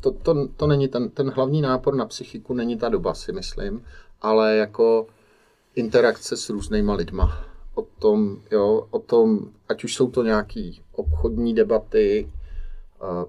To, 0.00 0.10
to, 0.10 0.48
to 0.48 0.66
není 0.66 0.88
ten, 0.88 1.10
ten 1.10 1.30
hlavní 1.30 1.60
nápor 1.62 1.94
na 1.94 2.06
psychiku, 2.06 2.54
není 2.54 2.76
ta 2.76 2.88
doba, 2.88 3.14
si 3.14 3.32
myslím, 3.32 3.82
ale 4.22 4.56
jako 4.56 5.06
interakce 5.76 6.36
s 6.36 6.50
různýma 6.50 6.94
lidma. 6.94 7.44
O 7.74 7.82
tom, 7.82 8.36
jo, 8.50 8.86
o 8.90 8.98
tom, 8.98 9.40
ať 9.68 9.84
už 9.84 9.94
jsou 9.94 10.10
to 10.10 10.22
nějaký 10.22 10.82
obchodní 10.92 11.54
debaty, 11.54 12.30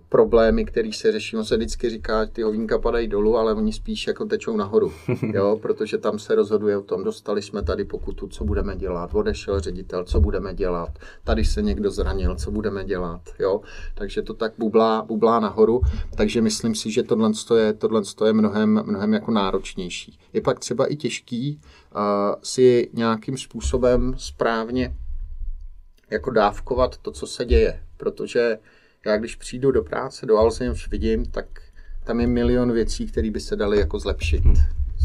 problémy, 0.10 0.66
které 0.66 0.90
se 0.94 1.12
řeší. 1.12 1.38
On 1.38 1.46
se 1.46 1.58
vždycky 1.58 1.90
říká, 1.90 2.26
že 2.26 2.32
ty 2.32 2.42
hovínka 2.42 2.80
padají 2.80 3.08
dolů, 3.08 3.38
ale 3.38 3.54
oni 3.54 3.74
spíš 3.74 4.08
jako 4.08 4.26
tečou 4.26 4.58
nahoru, 4.58 4.92
jo, 5.34 5.60
protože 5.62 5.98
tam 5.98 6.20
se 6.20 6.36
rozhoduje 6.36 6.78
o 6.78 6.82
tom, 6.82 7.04
dostali 7.04 7.42
jsme 7.42 7.64
tady 7.64 7.86
pokutu, 7.86 8.28
co 8.28 8.44
budeme 8.44 8.76
dělat, 8.76 9.10
odešel 9.14 9.60
ředitel, 9.60 10.04
co 10.04 10.20
budeme 10.20 10.56
dělat, 10.56 10.90
tady 11.24 11.46
se 11.46 11.62
někdo 11.62 11.92
zranil, 11.92 12.36
co 12.36 12.52
budeme 12.52 12.86
dělat, 12.86 13.22
jo, 13.40 13.62
takže 13.96 14.22
to 14.22 14.34
tak 14.34 14.54
bublá, 14.58 15.02
bublá 15.02 15.40
nahoru, 15.40 15.82
takže 16.16 16.42
myslím 16.42 16.76
si, 16.76 16.92
že 16.92 17.04
tohle 17.04 17.32
je, 17.58 17.74
tohle 17.74 18.02
je 18.26 18.34
mnohem, 18.34 18.84
mnohem 18.84 19.14
jako 19.14 19.32
náročnější. 19.32 20.20
Je 20.34 20.42
pak 20.42 20.60
třeba 20.60 20.86
i 20.86 20.96
těžký 20.96 21.62
uh, 21.96 22.02
si 22.44 22.90
nějakým 22.94 23.38
způsobem 23.38 24.14
správně 24.18 24.96
jako 26.10 26.32
dávkovat 26.32 26.98
to, 26.98 27.12
co 27.12 27.28
se 27.28 27.46
děje, 27.46 27.84
protože 27.98 28.58
já 29.06 29.18
když 29.18 29.36
přijdu 29.36 29.72
do 29.72 29.84
práce, 29.84 30.26
do 30.26 30.38
Alzheimer's 30.38 30.90
vidím, 30.90 31.26
tak 31.26 31.46
tam 32.04 32.20
je 32.20 32.28
milion 32.28 32.72
věcí, 32.72 33.08
které 33.08 33.32
by 33.32 33.40
se 33.40 33.56
daly 33.56 33.80
jako 33.80 34.00
zlepšit. 34.00 34.46
Hmm. 34.46 34.56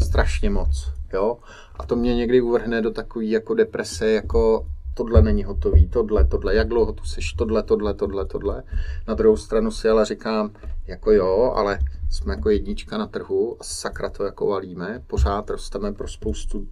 Strašně 0.03 0.49
moc. 0.49 0.91
jo. 1.13 1.37
A 1.75 1.85
to 1.85 1.95
mě 1.95 2.15
někdy 2.15 2.41
uvrhne 2.41 2.81
do 2.81 2.91
takové 2.91 3.25
jako 3.25 3.53
deprese, 3.53 4.11
jako 4.11 4.67
tohle 4.93 5.21
není 5.21 5.43
hotový, 5.43 5.87
tohle, 5.87 6.25
tohle, 6.25 6.55
jak 6.55 6.67
dlouho 6.67 6.93
tu 6.93 7.03
seš, 7.03 7.33
tohle, 7.33 7.63
tohle, 7.63 7.93
tohle, 7.93 8.25
tohle. 8.25 8.63
Na 9.07 9.13
druhou 9.13 9.37
stranu 9.37 9.71
si 9.71 9.89
ale 9.89 10.05
říkám, 10.05 10.51
jako 10.87 11.11
jo, 11.11 11.53
ale 11.55 11.79
jsme 12.09 12.33
jako 12.33 12.49
jednička 12.49 12.97
na 12.97 13.07
trhu 13.07 13.57
a 13.59 13.63
sakra 13.63 14.09
to 14.09 14.23
jako 14.23 14.47
valíme, 14.47 15.03
pořád 15.07 15.49
rosteme 15.49 15.93
pro 15.93 16.07
spoustu 16.07 16.67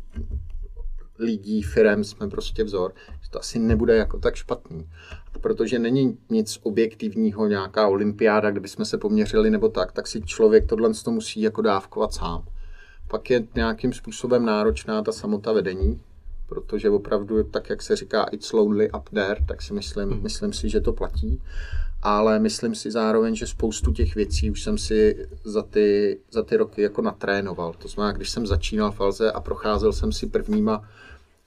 lidí, 1.22 1.62
firem, 1.62 2.04
jsme 2.04 2.30
prostě 2.30 2.64
vzor, 2.64 2.94
že 3.24 3.30
to 3.30 3.40
asi 3.40 3.60
nebude 3.60 3.96
jako 3.96 4.20
tak 4.20 4.36
špatný. 4.36 4.90
Protože 5.42 5.80
není 5.80 6.18
nic 6.30 6.60
objektivního, 6.64 7.48
nějaká 7.48 7.88
olympiáda, 7.88 8.52
kde 8.52 8.60
bychom 8.60 8.86
se 8.86 8.98
poměřili 8.98 9.50
nebo 9.50 9.70
tak, 9.70 9.92
tak 9.92 10.08
si 10.08 10.22
člověk 10.22 10.66
tohle 10.66 10.92
to 11.04 11.12
musí 11.12 11.42
jako 11.42 11.62
dávkovat 11.62 12.14
sám. 12.14 12.46
Pak 13.08 13.30
je 13.30 13.48
nějakým 13.56 13.94
způsobem 13.94 14.46
náročná 14.46 15.02
ta 15.02 15.12
samota 15.12 15.52
vedení, 15.52 16.02
protože 16.48 16.90
opravdu, 16.90 17.44
tak 17.44 17.70
jak 17.70 17.82
se 17.82 17.96
říká, 17.96 18.24
it's 18.32 18.54
lonely 18.54 18.92
up 18.92 19.10
there, 19.10 19.46
tak 19.48 19.62
si 19.62 19.74
myslím, 19.74 20.10
hmm. 20.10 20.24
myslím 20.24 20.54
si, 20.54 20.70
že 20.70 20.82
to 20.82 20.94
platí. 20.94 21.42
Ale 22.02 22.40
myslím 22.40 22.76
si 22.76 22.92
zároveň, 22.92 23.36
že 23.36 23.48
spoustu 23.48 23.94
těch 23.94 24.16
věcí 24.16 24.52
už 24.52 24.64
jsem 24.64 24.78
si 24.78 25.28
za 25.44 25.62
ty, 25.62 26.20
za 26.32 26.44
ty 26.44 26.58
roky 26.58 26.82
jako 26.82 27.02
natrénoval. 27.02 27.74
To 27.74 27.88
znamená, 27.88 28.18
když 28.18 28.30
jsem 28.30 28.48
začínal 28.48 28.92
v 28.92 29.02
Alze 29.02 29.32
a 29.32 29.40
procházel 29.40 29.94
jsem 29.94 30.12
si 30.12 30.28
prvníma 30.28 30.90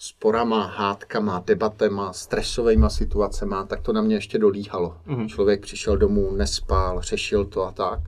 sporama, 0.04 0.66
hádkama, 0.66 1.42
debatema, 1.46 2.12
stresovými 2.12 2.86
situacemi, 2.88 3.54
tak 3.66 3.80
to 3.80 3.92
na 3.92 4.02
mě 4.02 4.16
ještě 4.16 4.38
dolíhalo. 4.38 4.96
Mm-hmm. 5.06 5.26
Člověk 5.26 5.60
přišel 5.60 5.96
domů, 5.96 6.30
nespal, 6.36 7.00
řešil 7.00 7.44
to 7.44 7.62
a 7.62 7.72
tak. 7.72 8.00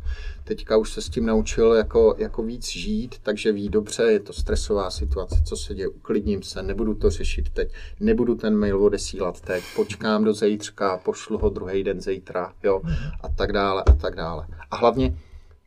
Teďka 0.45 0.77
už 0.77 0.93
se 0.93 1.03
s 1.03 1.09
tím 1.09 1.27
naučil 1.27 1.73
jako, 1.73 2.15
jako 2.19 2.43
víc 2.43 2.69
žít, 2.69 3.15
takže 3.23 3.53
ví 3.53 3.69
dobře, 3.69 4.03
je 4.03 4.21
to 4.21 4.33
stresová 4.33 4.91
situace, 4.91 5.43
co 5.45 5.57
se 5.57 5.75
děje, 5.75 5.89
uklidním 5.89 6.43
se, 6.43 6.63
nebudu 6.63 6.95
to 6.95 7.11
řešit 7.11 7.49
teď, 7.49 7.73
nebudu 8.01 8.35
ten 8.35 8.57
mail 8.57 8.85
odesílat 8.85 9.41
teď, 9.41 9.65
počkám 9.77 10.25
do 10.25 10.33
zítřka, 10.33 10.97
pošlu 10.97 11.39
ho 11.39 11.49
druhý 11.49 11.85
den 11.85 12.01
zítra, 12.01 12.53
jo, 12.63 12.83
a 13.23 13.29
tak 13.29 13.53
dále, 13.53 13.83
a 13.87 13.93
tak 13.93 14.15
dále. 14.15 14.47
A 14.71 14.77
hlavně, 14.77 15.19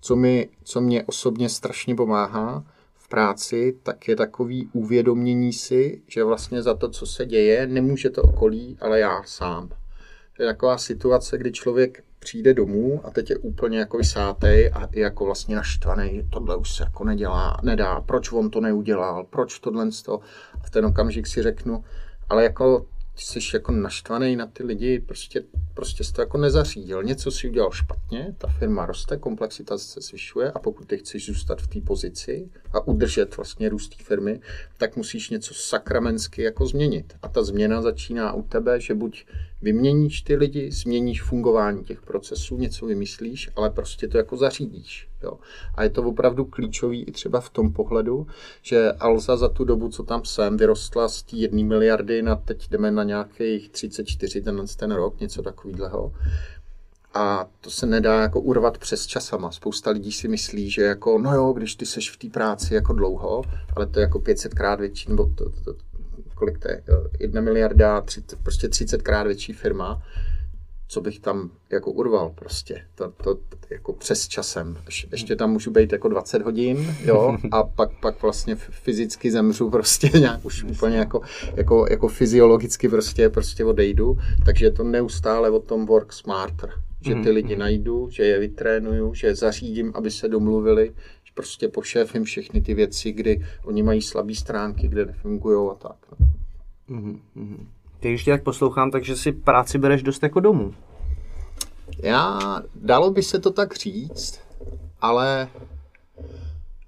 co, 0.01 0.15
mi, 0.15 0.49
co 0.63 0.81
mě 0.81 1.03
osobně 1.03 1.49
strašně 1.49 1.95
pomáhá, 1.95 2.63
práci, 3.10 3.80
tak 3.84 4.08
je 4.08 4.15
takový 4.15 4.69
uvědomění 4.74 5.54
si, 5.54 6.02
že 6.08 6.24
vlastně 6.24 6.62
za 6.62 6.74
to, 6.74 6.89
co 6.89 7.06
se 7.06 7.26
děje, 7.26 7.67
nemůže 7.67 8.10
to 8.10 8.22
okolí, 8.22 8.78
ale 8.82 9.00
já 9.00 9.24
sám. 9.26 9.69
To 10.38 10.43
je 10.43 10.50
taková 10.50 10.78
situace, 10.78 11.38
kdy 11.38 11.52
člověk 11.52 12.04
přijde 12.19 12.54
domů 12.54 13.02
a 13.04 13.12
teď 13.12 13.30
je 13.30 13.38
úplně 13.38 13.80
jako 13.80 13.98
vysátej 13.98 14.72
a 14.74 14.89
je 14.91 15.02
jako 15.02 15.26
vlastně 15.26 15.56
naštvaný, 15.56 16.28
tohle 16.30 16.56
už 16.56 16.76
se 16.76 16.84
jako 16.84 17.04
nedělá, 17.04 17.58
nedá, 17.63 18.02
proč 18.02 18.32
on 18.32 18.50
to 18.50 18.62
neudělal, 18.62 19.24
proč 19.24 19.60
tohle 19.60 19.89
to. 20.06 20.19
A 20.62 20.63
v 20.63 20.69
ten 20.69 20.86
okamžik 20.86 21.28
si 21.28 21.43
řeknu, 21.43 21.84
ale 22.30 22.43
jako 22.43 22.86
ty 23.19 23.25
jsi 23.25 23.39
jako 23.53 23.71
naštvaný 23.71 24.36
na 24.36 24.47
ty 24.47 24.63
lidi, 24.63 24.99
prostě, 24.99 25.43
prostě 25.73 26.03
jsi 26.03 26.13
to 26.13 26.21
jako 26.21 26.38
nezařídil. 26.38 27.03
Něco 27.03 27.32
si 27.32 27.49
udělal 27.49 27.71
špatně, 27.71 28.36
ta 28.38 28.47
firma 28.47 28.86
roste, 28.86 29.17
komplexita 29.17 29.77
se 29.77 30.01
zvyšuje 30.01 30.51
a 30.51 30.60
pokud 30.60 30.88
ty 30.88 30.97
chceš 30.97 31.25
zůstat 31.25 31.62
v 31.62 31.67
té 31.67 31.82
pozici 31.82 32.49
a 32.73 32.88
udržet 32.88 33.38
vlastně 33.38 33.69
růst 33.69 33.97
té 33.97 34.03
firmy, 34.03 34.39
tak 34.77 34.95
musíš 34.95 35.29
něco 35.29 35.53
sakramensky 35.53 36.41
jako 36.41 36.65
změnit. 36.65 37.13
A 37.21 37.27
ta 37.27 37.43
změna 37.43 37.82
začíná 37.82 38.34
u 38.34 38.41
tebe, 38.41 38.79
že 38.79 38.95
buď 38.95 39.25
vyměníš 39.62 40.22
ty 40.22 40.36
lidi, 40.36 40.72
změníš 40.72 41.22
fungování 41.22 41.84
těch 41.84 42.02
procesů, 42.02 42.58
něco 42.58 42.86
vymyslíš, 42.86 43.50
ale 43.56 43.69
prostě 43.69 44.08
to 44.08 44.17
jako 44.17 44.38
zařídíš. 44.38 45.10
Jo. 45.24 45.34
A 45.76 45.84
je 45.84 45.89
to 45.89 46.04
opravdu 46.04 46.45
klíčový 46.45 47.04
i 47.04 47.12
třeba 47.12 47.41
v 47.41 47.50
tom 47.50 47.74
pohledu, 47.74 48.28
že 48.62 48.91
Alza 48.91 49.38
za 49.38 49.50
tu 49.50 49.63
dobu, 49.63 49.89
co 49.89 50.04
tam 50.04 50.26
jsem, 50.26 50.58
vyrostla 50.58 51.10
z 51.10 51.24
té 51.24 51.36
jedné 51.36 51.63
miliardy 51.63 52.22
na 52.22 52.36
teď 52.36 52.69
jdeme 52.69 52.91
na 52.91 53.04
nějakých 53.04 53.69
34 53.69 54.41
ten, 54.41 54.65
ten 54.78 54.91
rok, 54.91 55.19
něco 55.19 55.41
takového. 55.41 56.13
A 57.13 57.48
to 57.62 57.69
se 57.69 57.86
nedá 57.86 58.22
jako 58.22 58.41
urvat 58.41 58.78
přes 58.78 59.06
časama. 59.06 59.52
Spousta 59.52 59.89
lidí 59.91 60.12
si 60.12 60.28
myslí, 60.28 60.69
že 60.69 60.82
jako, 60.82 61.17
no 61.17 61.36
jo, 61.36 61.54
když 61.54 61.76
ty 61.76 61.86
seš 61.86 62.12
v 62.12 62.17
té 62.17 62.30
práci 62.30 62.74
jako 62.74 62.93
dlouho, 62.93 63.43
ale 63.76 63.88
to 63.88 64.00
je 64.00 64.02
jako 64.02 64.19
500 64.19 64.54
krát 64.54 64.80
větší, 64.80 65.10
nebo 65.10 65.32
to, 65.36 65.50
to, 65.50 65.74
to, 65.74 65.88
kolik 66.39 66.58
to 66.58 66.71
je, 66.71 66.84
jedna 67.19 67.41
miliarda, 67.41 68.02
30, 68.02 68.36
prostě 68.43 68.69
30 68.69 69.02
krát 69.02 69.23
větší 69.23 69.54
firma, 69.54 70.02
co 70.88 71.02
bych 71.02 71.19
tam 71.19 71.52
jako 71.71 71.91
urval 71.91 72.30
prostě, 72.30 72.82
to, 72.95 73.12
to, 73.23 73.36
to 73.36 73.58
jako 73.69 73.93
přes 73.93 74.28
časem. 74.28 74.78
Ještě 75.12 75.36
tam 75.36 75.52
můžu 75.52 75.71
být 75.71 75.91
jako 75.91 76.08
20 76.08 76.41
hodin, 76.41 76.95
jo, 77.06 77.38
a 77.52 77.63
pak, 77.63 77.89
pak 78.02 78.21
vlastně 78.21 78.56
fyzicky 78.56 79.32
zemřu 79.32 79.69
prostě 79.69 80.10
nějak 80.19 80.45
už 80.45 80.63
úplně 80.63 80.97
jako, 80.97 81.21
jako, 81.56 81.86
jako 81.89 82.08
fyziologicky 82.08 82.89
prostě, 82.89 83.30
prostě 83.30 83.65
odejdu, 83.65 84.17
takže 84.45 84.65
je 84.65 84.71
to 84.71 84.84
neustále 84.84 85.49
o 85.49 85.60
tom 85.60 85.86
work 85.86 86.13
smarter, 86.13 86.69
že 87.02 87.13
ty 87.13 87.19
mhm, 87.19 87.30
lidi 87.30 87.54
mhm. 87.54 87.60
najdu, 87.60 88.10
že 88.10 88.23
je 88.23 88.39
vytrénuju, 88.39 89.13
že 89.13 89.28
je 89.28 89.36
zařídím, 89.36 89.91
aby 89.95 90.12
se 90.12 90.28
domluvili, 90.28 90.91
prostě 91.39 91.67
pošéfím 91.67 92.23
všechny 92.23 92.62
ty 92.62 92.73
věci, 92.73 93.12
kdy 93.12 93.45
oni 93.63 93.84
mají 93.84 94.02
slabé 94.02 94.36
stránky, 94.36 94.88
kde 94.88 95.06
nefungují 95.06 95.71
a 95.71 95.73
tak. 95.73 95.95
Mm-hmm. 96.89 97.19
Ty, 97.99 98.10
když 98.10 98.23
tě 98.23 98.32
tak 98.32 98.43
poslouchám, 98.43 98.91
takže 98.91 99.15
si 99.15 99.32
práci 99.32 99.78
bereš 99.78 100.04
dost 100.04 100.23
jako 100.23 100.39
domů. 100.39 100.73
Já, 101.97 102.39
dalo 102.75 103.12
by 103.12 103.23
se 103.23 103.39
to 103.39 103.52
tak 103.52 103.75
říct, 103.75 104.39
ale 105.02 105.49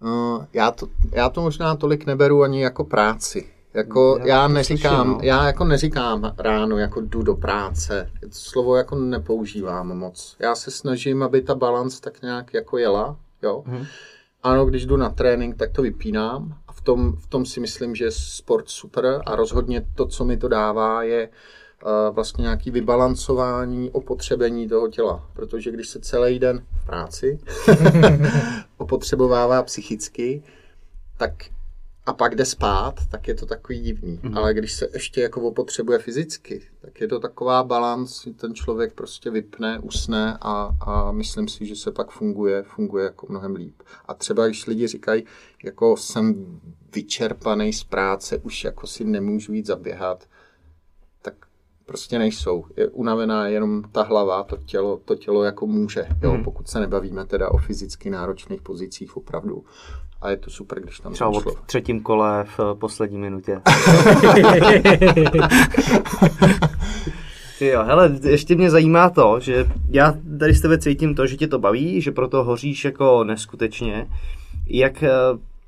uh, 0.02 0.46
já, 0.54 0.72
to, 0.72 0.88
já 1.12 1.30
to 1.30 1.42
možná 1.42 1.76
tolik 1.76 2.06
neberu 2.06 2.44
ani 2.44 2.64
jako 2.64 2.84
práci. 2.84 3.50
Jako 3.74 4.18
já, 4.20 4.28
já 4.28 4.48
neříkám, 4.48 5.06
slyším, 5.06 5.12
no. 5.12 5.20
já 5.24 5.46
jako 5.46 5.66
neříkám 5.66 6.34
ráno, 6.38 6.78
jako 6.78 7.02
jdu 7.02 7.24
do 7.24 7.36
práce. 7.36 8.10
Slovo 8.32 8.76
jako 8.76 8.96
nepoužívám 8.96 9.98
moc. 9.98 10.36
Já 10.40 10.56
se 10.56 10.72
snažím, 10.72 11.24
aby 11.24 11.42
ta 11.42 11.56
balance 11.56 12.02
tak 12.02 12.22
nějak 12.22 12.54
jako 12.54 12.78
jela, 12.78 13.18
jo. 13.44 13.64
Hmm. 13.68 13.86
Ano, 14.44 14.66
když 14.66 14.86
jdu 14.86 14.98
na 14.98 15.10
trénink, 15.10 15.58
tak 15.58 15.72
to 15.72 15.82
vypínám 15.82 16.58
a 16.68 16.74
v 16.74 16.82
tom, 16.82 17.16
v 17.16 17.28
tom 17.28 17.46
si 17.46 17.60
myslím, 17.60 17.96
že 17.96 18.06
je 18.06 18.12
sport 18.12 18.70
super 18.70 19.22
a 19.26 19.36
rozhodně 19.36 19.86
to, 19.96 20.06
co 20.06 20.26
mi 20.26 20.38
to 20.38 20.48
dává, 20.48 21.04
je 21.04 21.30
uh, 21.30 22.16
vlastně 22.16 22.42
nějaký 22.42 22.72
vybalancování, 22.72 23.92
opotřebení 23.92 24.68
toho 24.68 24.88
těla. 24.88 25.30
Protože 25.34 25.72
když 25.72 25.88
se 25.88 26.00
celý 26.00 26.40
den 26.40 26.66
v 26.82 26.86
práci 26.86 27.40
opotřebovává 28.78 29.64
psychicky, 29.64 30.44
tak 31.18 31.34
a 32.06 32.14
pak 32.14 32.36
jde 32.36 32.46
spát, 32.46 32.96
tak 33.12 33.28
je 33.28 33.36
to 33.36 33.46
takový 33.46 33.80
divný. 33.80 34.18
Mm-hmm. 34.18 34.38
Ale 34.38 34.54
když 34.54 34.74
se 34.74 34.88
ještě 34.94 35.22
jako 35.22 35.42
opotřebuje 35.42 36.00
fyzicky, 36.00 36.68
tak 36.82 37.02
je 37.02 37.08
to 37.08 37.20
taková 37.20 37.64
balans, 37.64 38.28
ten 38.36 38.54
člověk 38.54 38.94
prostě 38.94 39.30
vypne, 39.30 39.80
usne 39.80 40.38
a, 40.42 40.70
a 40.82 41.12
myslím 41.12 41.48
si, 41.48 41.66
že 41.66 41.76
se 41.76 41.92
pak 41.92 42.12
funguje, 42.12 42.64
funguje 42.64 43.04
jako 43.04 43.28
mnohem 43.30 43.56
líp. 43.56 43.84
A 44.06 44.14
třeba 44.14 44.48
když 44.48 44.68
lidi 44.68 44.88
říkají, 44.88 45.24
jako 45.64 45.98
jsem 45.98 46.60
vyčerpaný 46.96 47.74
z 47.74 47.84
práce, 47.84 48.38
už 48.38 48.64
jako 48.64 48.88
si 48.88 49.04
nemůžu 49.04 49.54
jít 49.54 49.66
zaběhat, 49.66 50.28
prostě 51.92 52.20
nejsou. 52.20 52.66
Je 52.78 52.88
unavená 52.88 53.48
jenom 53.48 53.84
ta 53.92 54.04
hlava, 54.04 54.44
to 54.44 54.58
tělo, 54.58 55.00
to 55.06 55.16
tělo 55.16 55.44
jako 55.44 55.68
může, 55.68 56.08
jo, 56.24 56.32
hmm. 56.32 56.44
pokud 56.44 56.68
se 56.68 56.80
nebavíme 56.80 57.26
teda 57.26 57.52
o 57.52 57.58
fyzicky 57.58 58.10
náročných 58.10 58.62
pozicích 58.62 59.18
opravdu 59.18 59.64
a 60.22 60.30
je 60.30 60.38
to 60.38 60.50
super, 60.50 60.80
když 60.80 61.00
tam 61.00 61.14
Třeba 61.14 61.32
v 61.32 61.46
třetím 61.66 62.02
kole 62.02 62.46
v 62.58 62.60
poslední 62.80 63.18
minutě. 63.18 63.62
jo, 67.62 67.84
hele, 67.84 68.20
ještě 68.24 68.56
mě 68.56 68.72
zajímá 68.72 69.10
to, 69.10 69.40
že 69.40 69.68
já 69.90 70.14
tady 70.40 70.54
z 70.54 70.62
tebe 70.62 70.78
cítím 70.78 71.16
to, 71.16 71.28
že 71.28 71.38
tě 71.38 71.48
to 71.48 71.60
baví, 71.60 72.02
že 72.02 72.12
proto 72.12 72.44
hoříš 72.44 72.86
jako 72.86 73.24
neskutečně. 73.24 74.08
Jak 74.68 75.04
eh, 75.04 75.10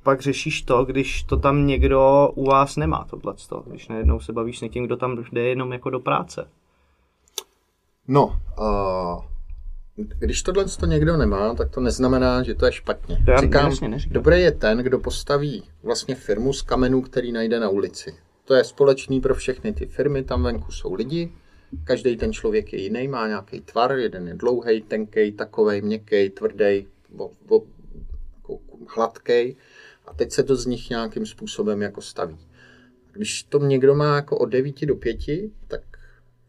pak 0.04 0.22
řešíš 0.22 0.62
to, 0.62 0.86
když 0.86 1.24
to 1.24 1.38
tam 1.38 1.68
někdo 1.68 2.32
u 2.36 2.46
vás 2.46 2.76
nemá, 2.76 3.08
tohle 3.10 3.34
když 3.66 3.88
najednou 3.88 4.20
se 4.20 4.34
bavíš 4.34 4.60
s 4.60 4.62
někým, 4.62 4.86
kdo 4.86 4.97
tam 4.97 5.24
jde 5.32 5.41
jenom 5.43 5.74
jako 5.74 5.89
do 5.89 5.99
práce? 5.99 6.47
No, 8.08 8.39
uh, 8.60 9.24
když 9.95 10.43
tohle 10.43 10.66
to 10.66 10.86
někdo 10.86 11.18
nemá, 11.18 11.56
tak 11.56 11.70
to 11.70 11.82
neznamená, 11.82 12.43
že 12.43 12.56
to 12.56 12.66
je 12.66 12.72
špatně. 12.72 13.22
To 13.26 13.32
já 13.32 13.41
Říkám, 13.41 13.70
jasně 13.70 13.97
dobré 14.08 14.39
je 14.39 14.51
ten, 14.51 14.78
kdo 14.78 14.99
postaví 14.99 15.64
vlastně 15.84 16.16
firmu 16.16 16.54
z 16.54 16.62
kamenů, 16.62 17.01
který 17.01 17.32
najde 17.32 17.60
na 17.60 17.70
ulici. 17.70 18.16
To 18.45 18.54
je 18.54 18.64
společný 18.64 19.22
pro 19.22 19.36
všechny 19.36 19.74
ty 19.74 19.86
firmy, 19.86 20.24
tam 20.24 20.43
venku 20.43 20.72
jsou 20.72 20.93
lidi, 20.93 21.32
každý 21.84 22.18
ten 22.18 22.34
člověk 22.34 22.74
je 22.74 22.82
jiný, 22.82 23.08
má 23.08 23.28
nějaký 23.28 23.62
tvar, 23.62 23.91
jeden 23.91 24.28
je 24.28 24.34
dlouhý, 24.34 24.82
tenký, 24.82 25.32
takovej, 25.32 25.82
měkký, 25.82 26.30
tvrdý, 26.30 26.88
jako 27.12 28.60
hladký 28.95 29.56
a 30.06 30.14
teď 30.14 30.32
se 30.32 30.43
to 30.43 30.56
z 30.56 30.66
nich 30.66 30.89
nějakým 30.89 31.26
způsobem 31.26 31.82
jako 31.82 32.01
staví. 32.01 32.38
Když 33.12 33.43
to 33.43 33.60
někdo 33.60 33.95
má 33.95 34.16
jako 34.16 34.38
od 34.38 34.45
9 34.45 34.86
do 34.86 34.95
5, 34.95 35.18
tak 35.68 35.82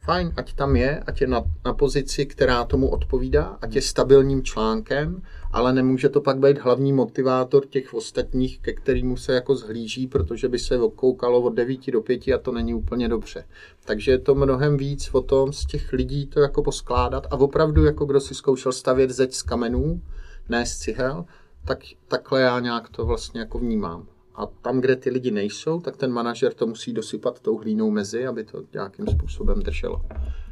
fajn, 0.05 0.33
ať 0.37 0.55
tam 0.55 0.77
je, 0.77 1.01
ať 1.07 1.21
je 1.21 1.27
na, 1.27 1.45
na 1.65 1.75
pozici, 1.75 2.27
která 2.27 2.65
tomu 2.65 2.89
odpovídá, 2.89 3.59
ať 3.61 3.75
je 3.75 3.83
stabilním 3.83 4.43
článkem, 4.43 5.23
ale 5.53 5.73
nemůže 5.73 6.09
to 6.09 6.21
pak 6.21 6.39
být 6.39 6.59
hlavní 6.59 6.93
motivátor 6.93 7.67
těch 7.67 7.95
ostatních, 7.95 8.61
ke 8.61 8.73
kterým 8.73 9.17
se 9.17 9.35
jako 9.35 9.55
zhlíží, 9.55 10.07
protože 10.07 10.49
by 10.49 10.59
se 10.59 10.79
koukalo 10.97 11.41
od 11.41 11.55
9 11.55 11.91
do 11.91 12.01
5 12.01 12.29
a 12.29 12.39
to 12.39 12.53
není 12.53 12.75
úplně 12.75 13.09
dobře. 13.09 13.45
Takže 13.85 14.11
je 14.11 14.19
to 14.19 14.35
mnohem 14.35 14.77
víc 14.77 15.11
o 15.13 15.21
tom 15.21 15.53
z 15.53 15.67
těch 15.67 15.93
lidí 15.93 16.27
to 16.27 16.41
jako 16.41 16.63
poskládat 16.63 17.27
a 17.31 17.37
opravdu, 17.37 17.85
jako 17.85 18.05
kdo 18.05 18.21
si 18.21 18.35
zkoušel 18.35 18.73
stavět 18.73 19.11
zeď 19.11 19.35
z 19.35 19.43
kamenů, 19.43 20.03
ne 20.49 20.67
z 20.67 20.79
cihel, 20.79 21.25
tak 21.65 21.79
takhle 22.09 22.41
já 22.41 22.61
nějak 22.61 22.89
to 22.89 23.07
vlastně 23.07 23.41
jako 23.41 23.59
vnímám. 23.59 24.07
A 24.35 24.47
tam, 24.47 24.81
kde 24.81 24.97
ty 24.97 25.11
lidi 25.11 25.31
nejsou, 25.31 25.81
tak 25.81 25.97
ten 25.97 26.13
manažer 26.13 26.55
to 26.55 26.67
musí 26.67 26.93
dosypat 26.93 27.41
tou 27.41 27.59
hlínou 27.59 27.91
mezi, 27.91 28.27
aby 28.27 28.45
to 28.45 28.63
nějakým 28.73 29.07
způsobem 29.07 29.61
drželo. 29.63 30.03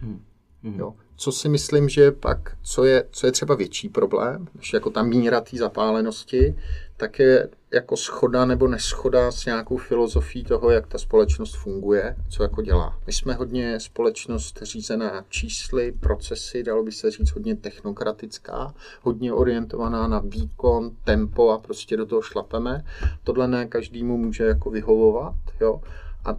Hmm. 0.01 0.25
Jo. 0.63 0.95
Co 1.23 1.33
si 1.33 1.49
myslím, 1.49 1.89
že 1.89 2.13
pak, 2.13 2.57
co 2.63 2.85
je, 2.85 3.05
co 3.11 3.27
je 3.27 3.33
třeba 3.33 3.55
větší 3.55 3.89
problém, 3.89 4.49
než 4.55 4.73
jako 4.73 4.91
ta 4.91 5.03
míra 5.03 5.41
té 5.41 5.57
zapálenosti, 5.57 6.55
tak 6.97 7.19
je 7.19 7.49
jako 7.73 7.97
schoda 7.97 8.45
nebo 8.45 8.69
neschoda 8.69 9.33
s 9.33 9.47
nějakou 9.47 9.77
filozofií 9.77 10.45
toho, 10.45 10.71
jak 10.71 10.87
ta 10.87 10.99
společnost 10.99 11.57
funguje, 11.57 12.17
co 12.29 12.43
jako 12.43 12.63
dělá. 12.63 12.99
My 13.07 13.13
jsme 13.13 13.35
hodně 13.35 13.81
společnost 13.81 14.59
řízená 14.63 15.25
čísly, 15.29 15.93
procesy, 16.01 16.63
dalo 16.63 16.83
by 16.83 16.93
se 16.93 17.11
říct 17.11 17.31
hodně 17.31 17.57
technokratická, 17.57 18.75
hodně 19.03 19.33
orientovaná 19.33 20.09
na 20.09 20.19
výkon, 20.19 20.91
tempo 21.05 21.51
a 21.51 21.59
prostě 21.59 21.97
do 21.97 22.07
toho 22.07 22.23
šlapeme. 22.23 22.85
Tohle 23.25 23.49
ne 23.49 23.67
každému 23.67 24.17
může 24.17 24.45
jako 24.45 24.71
vyhovovat, 24.71 25.35
jo 25.61 25.81
a 26.25 26.37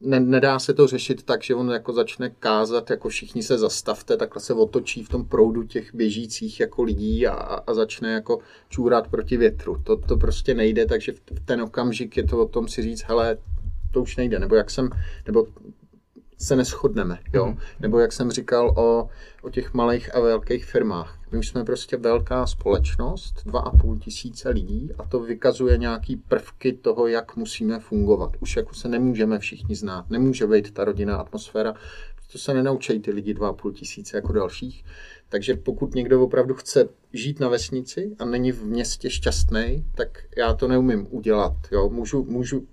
ne, 0.00 0.20
nedá 0.20 0.58
se 0.58 0.74
to 0.74 0.86
řešit 0.86 1.22
tak, 1.22 1.42
že 1.42 1.54
on 1.54 1.70
jako 1.70 1.92
začne 1.92 2.30
kázat, 2.30 2.90
jako 2.90 3.08
všichni 3.08 3.42
se 3.42 3.58
zastavte, 3.58 4.16
takhle 4.16 4.42
se 4.42 4.54
otočí 4.54 5.04
v 5.04 5.08
tom 5.08 5.24
proudu 5.24 5.62
těch 5.62 5.94
běžících 5.94 6.60
jako 6.60 6.82
lidí 6.82 7.26
a, 7.26 7.32
a 7.66 7.74
začne 7.74 8.12
jako 8.12 8.38
čůrat 8.68 9.08
proti 9.08 9.36
větru. 9.36 9.80
To, 9.84 9.96
to 9.96 10.16
prostě 10.16 10.54
nejde, 10.54 10.86
takže 10.86 11.12
v 11.12 11.40
ten 11.44 11.62
okamžik 11.62 12.16
je 12.16 12.24
to 12.24 12.38
o 12.38 12.48
tom 12.48 12.68
si 12.68 12.82
říct, 12.82 13.02
hele, 13.02 13.38
to 13.92 14.02
už 14.02 14.16
nejde, 14.16 14.38
nebo 14.38 14.54
jak 14.54 14.70
jsem, 14.70 14.90
nebo 15.26 15.46
se 16.38 16.56
neschodneme, 16.56 17.18
jo? 17.32 17.46
Mm. 17.46 17.58
Nebo 17.80 17.98
jak 17.98 18.12
jsem 18.12 18.30
říkal 18.30 18.74
o, 18.76 19.08
o 19.42 19.50
těch 19.50 19.74
malých 19.74 20.14
a 20.14 20.20
velkých 20.20 20.64
firmách. 20.64 21.18
My 21.36 21.40
už 21.40 21.48
jsme 21.48 21.64
prostě 21.64 21.96
velká 21.96 22.46
společnost, 22.46 23.34
dva 23.46 23.60
a 23.60 23.76
půl 23.76 23.98
tisíce 23.98 24.48
lidí 24.48 24.90
a 24.98 25.04
to 25.04 25.20
vykazuje 25.20 25.78
nějaký 25.78 26.16
prvky 26.16 26.72
toho, 26.72 27.06
jak 27.06 27.36
musíme 27.36 27.78
fungovat. 27.78 28.30
Už 28.40 28.56
jako 28.56 28.74
se 28.74 28.88
nemůžeme 28.88 29.38
všichni 29.38 29.76
znát, 29.76 30.10
nemůže 30.10 30.46
být 30.46 30.70
ta 30.70 30.84
rodinná 30.84 31.16
atmosféra, 31.16 31.74
to 32.32 32.38
se 32.38 32.54
nenaučí 32.54 33.00
ty 33.00 33.10
lidi 33.10 33.34
dva 33.34 33.48
a 33.48 33.52
půl 33.52 33.72
tisíce 33.72 34.16
jako 34.16 34.32
dalších. 34.32 34.84
Takže 35.28 35.56
pokud 35.56 35.94
někdo 35.94 36.22
opravdu 36.22 36.54
chce 36.54 36.88
žít 37.12 37.40
na 37.40 37.48
vesnici 37.48 38.16
a 38.18 38.24
není 38.24 38.52
v 38.52 38.64
městě 38.64 39.10
šťastný, 39.10 39.84
tak 39.94 40.22
já 40.36 40.54
to 40.54 40.68
neumím 40.68 41.06
udělat. 41.10 41.56
Jo? 41.72 41.88
Můžu, 41.88 42.24
můžu, 42.24 42.66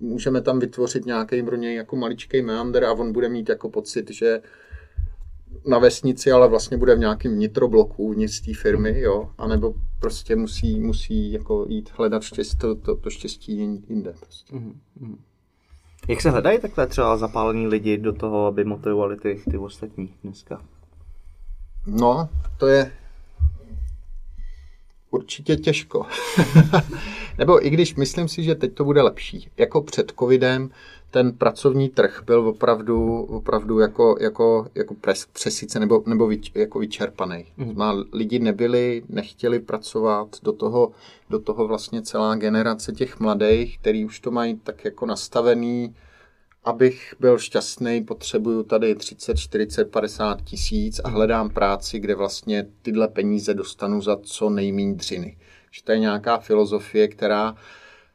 můžeme 0.00 0.40
tam 0.40 0.58
vytvořit 0.58 1.06
nějaký 1.06 1.42
pro 1.42 1.56
něj 1.56 1.74
jako 1.74 1.96
maličký 1.96 2.42
meander 2.42 2.84
a 2.84 2.92
on 2.92 3.12
bude 3.12 3.28
mít 3.28 3.48
jako 3.48 3.70
pocit, 3.70 4.10
že 4.10 4.40
na 5.66 5.78
vesnici, 5.78 6.32
ale 6.32 6.48
vlastně 6.48 6.76
bude 6.76 6.94
v 6.94 6.98
nějakém 6.98 7.38
nitrobloku 7.38 8.02
uvnitř 8.02 8.40
té 8.40 8.54
firmy, 8.54 9.00
jo, 9.00 9.30
anebo 9.38 9.74
prostě 10.00 10.36
musí, 10.36 10.80
musí 10.80 11.32
jako 11.32 11.66
jít 11.68 11.90
hledat 11.96 12.22
štěstí, 12.22 12.58
to, 12.58 12.74
to, 12.74 12.96
to 12.96 13.10
štěstí 13.10 13.56
jinde. 13.88 14.14
Prostě. 14.20 14.56
Mm-hmm. 14.56 15.16
Jak 16.08 16.20
se 16.20 16.30
hledají 16.30 16.60
takhle 16.60 16.86
třeba 16.86 17.16
zapálení 17.16 17.66
lidi 17.66 17.98
do 17.98 18.12
toho, 18.12 18.46
aby 18.46 18.64
motivovali 18.64 19.16
ty, 19.16 19.42
ty 19.50 19.58
ostatní 19.58 20.14
dneska? 20.24 20.62
No, 21.86 22.28
to 22.58 22.66
je 22.66 22.92
určitě 25.10 25.56
těžko. 25.56 26.06
Nebo 27.38 27.66
i 27.66 27.70
když 27.70 27.94
myslím 27.94 28.28
si, 28.28 28.42
že 28.42 28.54
teď 28.54 28.74
to 28.74 28.84
bude 28.84 29.02
lepší. 29.02 29.48
Jako 29.56 29.82
před 29.82 30.12
covidem 30.18 30.70
ten 31.10 31.32
pracovní 31.32 31.88
trh 31.88 32.22
byl 32.26 32.48
opravdu, 32.48 33.22
opravdu 33.22 33.78
jako, 33.78 34.16
jako, 34.20 34.66
jako 34.74 34.94
pres, 34.94 35.26
přesice 35.26 35.80
nebo, 35.80 36.02
nebo 36.06 36.26
vyč, 36.26 36.52
jako 36.54 36.78
vyčerpaný. 36.78 37.44
Mm. 37.56 37.82
Lidi 38.12 38.38
nebyli, 38.38 39.02
nechtěli 39.08 39.60
pracovat, 39.60 40.36
do 40.42 40.52
toho, 40.52 40.92
do 41.30 41.38
toho 41.38 41.66
vlastně 41.66 42.02
celá 42.02 42.34
generace 42.34 42.92
těch 42.92 43.20
mladých, 43.20 43.78
který 43.78 44.04
už 44.04 44.20
to 44.20 44.30
mají 44.30 44.60
tak 44.64 44.84
jako 44.84 45.06
nastavený, 45.06 45.94
abych 46.64 47.14
byl 47.20 47.38
šťastný, 47.38 48.04
potřebuju 48.04 48.62
tady 48.62 48.94
30, 48.94 49.38
40, 49.38 49.84
50 49.84 50.42
tisíc 50.42 51.00
a 51.04 51.08
hledám 51.08 51.50
práci, 51.50 51.98
kde 51.98 52.14
vlastně 52.14 52.66
tyhle 52.82 53.08
peníze 53.08 53.54
dostanu 53.54 54.02
za 54.02 54.16
co 54.22 54.50
nejméně 54.50 54.94
dřiny. 54.94 55.36
Že 55.70 55.82
to 55.82 55.92
je 55.92 55.98
nějaká 55.98 56.38
filozofie, 56.38 57.08
která 57.08 57.54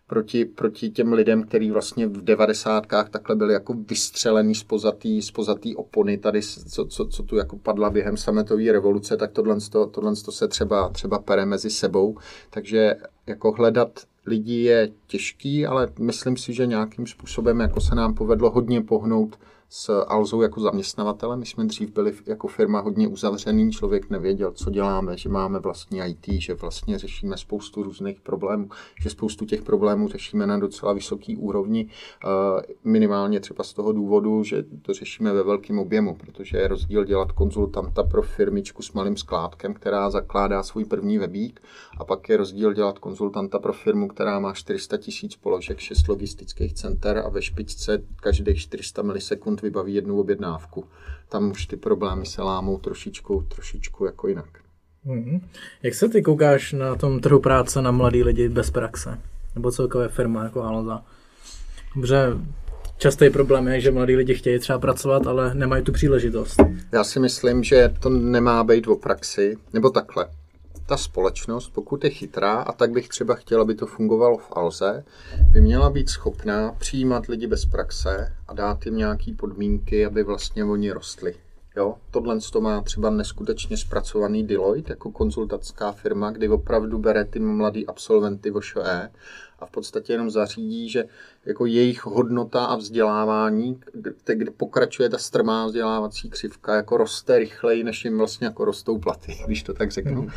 proti, 0.07 0.45
proti 0.45 0.89
těm 0.89 1.13
lidem, 1.13 1.43
kteří 1.43 1.71
vlastně 1.71 2.07
v 2.07 2.23
devadesátkách 2.23 3.09
takhle 3.09 3.35
byli 3.35 3.53
jako 3.53 3.73
vystřelený 3.73 4.55
z 5.21 5.31
pozatý 5.31 5.75
opony 5.75 6.17
tady, 6.17 6.41
co, 6.41 6.85
co, 6.85 7.05
co 7.05 7.23
tu 7.23 7.35
jako 7.35 7.57
padla 7.57 7.89
během 7.89 8.17
sametové 8.17 8.71
revoluce, 8.71 9.17
tak 9.17 9.31
tohle, 9.31 9.57
tohle 9.91 10.15
se 10.15 10.47
třeba, 10.47 10.89
třeba 10.89 11.19
pere 11.19 11.45
mezi 11.45 11.69
sebou. 11.69 12.17
Takže 12.49 12.95
jako 13.27 13.51
hledat 13.51 13.99
lidí 14.25 14.63
je 14.63 14.91
těžký, 15.07 15.65
ale 15.65 15.89
myslím 15.99 16.37
si, 16.37 16.53
že 16.53 16.65
nějakým 16.65 17.07
způsobem 17.07 17.59
jako 17.59 17.81
se 17.81 17.95
nám 17.95 18.13
povedlo 18.13 18.49
hodně 18.51 18.81
pohnout 18.81 19.39
s 19.75 20.03
Alzou 20.07 20.41
jako 20.41 20.59
zaměstnavatelem. 20.59 21.39
My 21.39 21.45
jsme 21.45 21.65
dřív 21.65 21.93
byli 21.93 22.13
jako 22.25 22.47
firma 22.47 22.79
hodně 22.79 23.07
uzavřený, 23.07 23.71
člověk 23.71 24.09
nevěděl, 24.09 24.51
co 24.51 24.69
děláme, 24.69 25.17
že 25.17 25.29
máme 25.29 25.59
vlastní 25.59 25.99
IT, 25.99 26.41
že 26.41 26.53
vlastně 26.53 26.97
řešíme 26.97 27.37
spoustu 27.37 27.83
různých 27.83 28.21
problémů, 28.21 28.69
že 29.01 29.09
spoustu 29.09 29.45
těch 29.45 29.61
problémů 29.61 30.07
řešíme 30.07 30.47
na 30.47 30.57
docela 30.57 30.93
vysoký 30.93 31.37
úrovni, 31.37 31.89
minimálně 32.83 33.39
třeba 33.39 33.63
z 33.63 33.73
toho 33.73 33.91
důvodu, 33.91 34.43
že 34.43 34.63
to 34.81 34.93
řešíme 34.93 35.33
ve 35.33 35.43
velkém 35.43 35.79
objemu, 35.79 36.15
protože 36.15 36.57
je 36.57 36.67
rozdíl 36.67 37.03
dělat 37.03 37.31
konzultanta 37.31 38.03
pro 38.03 38.21
firmičku 38.21 38.81
s 38.81 38.93
malým 38.93 39.17
skládkem, 39.17 39.73
která 39.73 40.09
zakládá 40.09 40.63
svůj 40.63 40.85
první 40.85 41.17
webík 41.17 41.61
a 41.99 42.05
pak 42.05 42.29
je 42.29 42.37
rozdíl 42.37 42.73
dělat 42.73 42.99
konzultanta 42.99 43.59
pro 43.59 43.73
firmu, 43.73 44.07
která 44.07 44.39
má 44.39 44.53
400 44.53 44.97
tisíc 44.97 45.35
položek, 45.35 45.79
6 45.79 46.07
logistických 46.07 46.73
center 46.73 47.17
a 47.25 47.29
ve 47.29 47.41
špičce 47.41 48.03
každých 48.15 48.59
400 48.59 49.01
milisekund 49.01 49.62
vybaví 49.63 49.93
jednu 49.93 50.19
objednávku. 50.19 50.85
Tam 51.29 51.51
už 51.51 51.65
ty 51.65 51.77
problémy 51.77 52.25
se 52.25 52.41
lámou 52.41 52.77
trošičku, 52.77 53.45
trošičku 53.55 54.05
jako 54.05 54.27
jinak. 54.27 54.59
Mm-hmm. 55.05 55.41
Jak 55.83 55.93
se 55.93 56.09
ty 56.09 56.21
koukáš 56.21 56.73
na 56.73 56.95
tom 56.95 57.19
trhu 57.19 57.39
práce 57.39 57.81
na 57.81 57.91
mladý 57.91 58.23
lidi 58.23 58.49
bez 58.49 58.71
praxe? 58.71 59.19
Nebo 59.55 59.71
celkové 59.71 60.07
firma 60.09 60.43
jako 60.43 60.63
Alza? 60.63 61.03
Dobře, 61.95 62.27
častý 62.97 63.29
problém 63.29 63.67
je, 63.67 63.81
že 63.81 63.91
mladí 63.91 64.15
lidi 64.15 64.35
chtějí 64.35 64.59
třeba 64.59 64.79
pracovat, 64.79 65.27
ale 65.27 65.53
nemají 65.53 65.83
tu 65.83 65.91
příležitost. 65.91 66.61
Já 66.91 67.03
si 67.03 67.19
myslím, 67.19 67.63
že 67.63 67.93
to 67.99 68.09
nemá 68.09 68.63
být 68.63 68.87
o 68.87 68.95
praxi, 68.95 69.57
nebo 69.73 69.89
takhle 69.89 70.27
ta 70.85 70.97
společnost, 70.97 71.69
pokud 71.69 72.03
je 72.03 72.09
chytrá, 72.09 72.53
a 72.53 72.71
tak 72.71 72.91
bych 72.91 73.09
třeba 73.09 73.35
chtěl, 73.35 73.61
aby 73.61 73.75
to 73.75 73.85
fungovalo 73.85 74.37
v 74.37 74.51
Alze, 74.51 75.03
by 75.53 75.61
měla 75.61 75.89
být 75.89 76.09
schopná 76.09 76.71
přijímat 76.71 77.25
lidi 77.25 77.47
bez 77.47 77.65
praxe 77.65 78.33
a 78.47 78.53
dát 78.53 78.85
jim 78.85 78.97
nějaké 78.97 79.33
podmínky, 79.33 80.05
aby 80.05 80.23
vlastně 80.23 80.65
oni 80.65 80.91
rostli. 80.91 81.35
Jo, 81.75 81.95
tohle 82.11 82.39
to 82.51 82.61
má 82.61 82.81
třeba 82.81 83.09
neskutečně 83.09 83.77
zpracovaný 83.77 84.47
Deloitte 84.47 84.91
jako 84.91 85.11
konzultatská 85.11 85.91
firma, 85.91 86.31
kdy 86.31 86.49
opravdu 86.49 86.97
bere 86.97 87.25
ty 87.25 87.39
mladý 87.39 87.87
absolventy 87.87 88.51
VŠE 88.51 89.09
a 89.59 89.65
v 89.65 89.71
podstatě 89.71 90.13
jenom 90.13 90.29
zařídí, 90.29 90.89
že 90.89 91.05
jako 91.45 91.65
jejich 91.65 92.05
hodnota 92.05 92.65
a 92.65 92.75
vzdělávání, 92.75 93.79
kde, 93.93 94.35
kde 94.35 94.51
pokračuje 94.51 95.09
ta 95.09 95.17
strmá 95.17 95.65
vzdělávací 95.65 96.29
křivka, 96.29 96.75
jako 96.75 96.97
roste 96.97 97.39
rychleji, 97.39 97.83
než 97.83 98.05
jim 98.05 98.17
vlastně 98.17 98.47
jako 98.47 98.65
rostou 98.65 98.99
platy, 98.99 99.37
když 99.45 99.63
to 99.63 99.73
tak 99.73 99.91
řeknu. 99.91 100.21
Mm. 100.21 100.29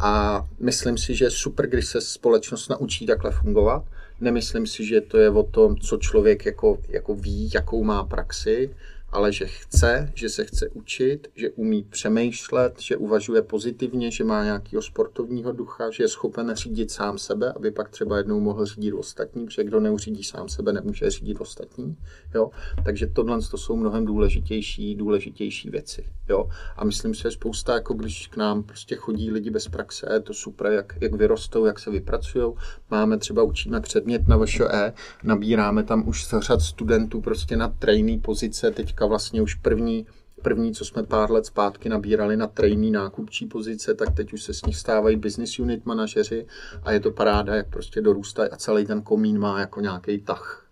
A 0.00 0.44
myslím 0.60 0.98
si, 0.98 1.14
že 1.14 1.24
je 1.24 1.30
super, 1.30 1.66
když 1.66 1.86
se 1.86 2.00
společnost 2.00 2.68
naučí 2.68 3.06
takhle 3.06 3.30
fungovat. 3.30 3.84
Nemyslím 4.20 4.66
si, 4.66 4.84
že 4.84 5.00
to 5.00 5.18
je 5.18 5.30
o 5.30 5.42
tom, 5.42 5.76
co 5.76 5.96
člověk 5.96 6.46
jako, 6.46 6.78
jako 6.88 7.14
ví, 7.14 7.50
jakou 7.54 7.84
má 7.84 8.04
praxi, 8.04 8.70
ale 9.16 9.32
že 9.32 9.46
chce, 9.46 10.12
že 10.14 10.28
se 10.28 10.44
chce 10.44 10.68
učit, 10.68 11.28
že 11.34 11.50
umí 11.50 11.82
přemýšlet, 11.82 12.80
že 12.80 12.96
uvažuje 12.96 13.42
pozitivně, 13.42 14.10
že 14.10 14.24
má 14.24 14.44
nějakého 14.44 14.82
sportovního 14.82 15.52
ducha, 15.52 15.90
že 15.90 16.04
je 16.04 16.08
schopen 16.08 16.54
řídit 16.54 16.90
sám 16.90 17.18
sebe, 17.18 17.52
aby 17.52 17.70
pak 17.70 17.88
třeba 17.88 18.18
jednou 18.18 18.40
mohl 18.40 18.66
řídit 18.66 18.92
ostatní, 18.92 19.46
protože 19.46 19.64
kdo 19.64 19.80
neuřídí 19.80 20.24
sám 20.24 20.48
sebe, 20.48 20.72
nemůže 20.72 21.10
řídit 21.10 21.40
ostatní. 21.40 21.96
Jo? 22.34 22.50
Takže 22.84 23.06
tohle 23.06 23.38
to 23.50 23.58
jsou 23.58 23.76
mnohem 23.76 24.04
důležitější, 24.04 24.94
důležitější 24.94 25.70
věci. 25.70 26.04
Jo? 26.28 26.48
A 26.76 26.84
myslím 26.84 27.14
si, 27.14 27.22
že 27.22 27.30
spousta, 27.30 27.74
jako 27.74 27.94
když 27.94 28.26
k 28.26 28.36
nám 28.36 28.62
prostě 28.62 28.96
chodí 28.96 29.30
lidi 29.30 29.50
bez 29.50 29.68
praxe, 29.68 30.06
je 30.12 30.20
to 30.20 30.34
super, 30.34 30.72
jak, 30.72 30.98
jak 31.00 31.14
vyrostou, 31.14 31.64
jak 31.64 31.78
se 31.78 31.90
vypracují. 31.90 32.52
Máme 32.90 33.18
třeba, 33.18 33.42
učíme 33.42 33.80
předmět 33.80 34.28
na 34.28 34.38
VŠE, 34.44 34.92
nabíráme 35.22 35.82
tam 35.82 36.08
už 36.08 36.28
řad 36.38 36.60
studentů 36.60 37.20
prostě 37.20 37.56
na 37.56 37.68
trejný 37.68 38.18
pozice, 38.18 38.70
teď 38.70 38.94
teďka 39.06 39.08
vlastně 39.08 39.42
už 39.42 39.54
první, 39.54 40.06
první, 40.42 40.74
co 40.74 40.84
jsme 40.84 41.02
pár 41.02 41.30
let 41.30 41.46
zpátky 41.46 41.88
nabírali 41.88 42.36
na 42.36 42.46
trejný 42.46 42.90
nákupčí 42.90 43.46
pozice, 43.46 43.94
tak 43.94 44.14
teď 44.14 44.32
už 44.32 44.42
se 44.42 44.54
z 44.54 44.62
nich 44.66 44.76
stávají 44.76 45.16
business 45.16 45.58
unit 45.58 45.86
manažeři 45.86 46.46
a 46.82 46.92
je 46.92 47.00
to 47.00 47.10
paráda, 47.10 47.54
jak 47.54 47.70
prostě 47.70 48.00
dorůstají 48.00 48.50
a 48.50 48.56
celý 48.56 48.86
ten 48.86 49.02
komín 49.02 49.38
má 49.38 49.60
jako 49.60 49.80
nějaký 49.80 50.18
tah. 50.18 50.66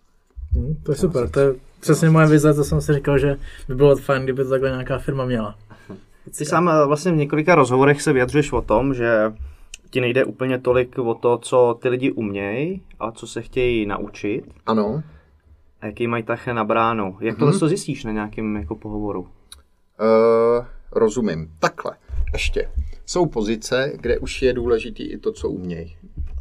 Hmm, 0.51 0.75
to 0.83 0.91
je 0.91 0.95
super, 0.95 1.29
to 1.29 1.39
je 1.39 1.55
přesně 1.79 2.09
moje 2.09 2.27
vize, 2.27 2.53
to 2.53 2.63
jsem 2.63 2.81
si 2.81 2.93
říkal, 2.93 3.17
že 3.17 3.37
by 3.67 3.75
bylo 3.75 3.95
fajn, 3.95 4.23
kdyby 4.23 4.43
to 4.43 4.49
takhle 4.49 4.69
nějaká 4.69 4.97
firma 4.99 5.25
měla. 5.25 5.55
Ty 6.37 6.45
sám 6.45 6.69
eh, 6.69 6.85
vlastně 6.87 7.11
v 7.11 7.15
několika 7.15 7.55
rozhovorech 7.55 8.01
se 8.01 8.13
vyjadřuješ 8.13 8.51
o 8.51 8.61
tom, 8.61 8.93
že 8.93 9.33
ti 9.89 10.01
nejde 10.01 10.25
úplně 10.25 10.59
tolik 10.59 10.97
o 10.97 11.13
to, 11.13 11.37
co 11.37 11.77
ty 11.81 11.89
lidi 11.89 12.11
umějí, 12.11 12.81
ale 12.99 13.11
co 13.15 13.27
se 13.27 13.41
chtějí 13.41 13.85
naučit 13.85 14.43
Ano, 14.65 15.03
a 15.81 15.85
jaký 15.85 16.07
mají 16.07 16.23
také 16.23 16.53
na 16.53 16.63
bránu. 16.63 17.17
Jak 17.21 17.37
tohle 17.37 17.59
to 17.59 17.67
zjistíš 17.67 18.03
na 18.03 18.11
nějakém 18.11 18.55
jako 18.55 18.75
pohovoru? 18.75 19.21
Uh, 19.21 20.65
rozumím. 20.91 21.51
Takhle, 21.59 21.91
ještě. 22.33 22.69
Jsou 23.05 23.25
pozice, 23.25 23.91
kde 24.01 24.19
už 24.19 24.41
je 24.41 24.53
důležitý 24.53 25.03
i 25.03 25.17
to, 25.17 25.31
co 25.31 25.49
umějí. 25.49 25.95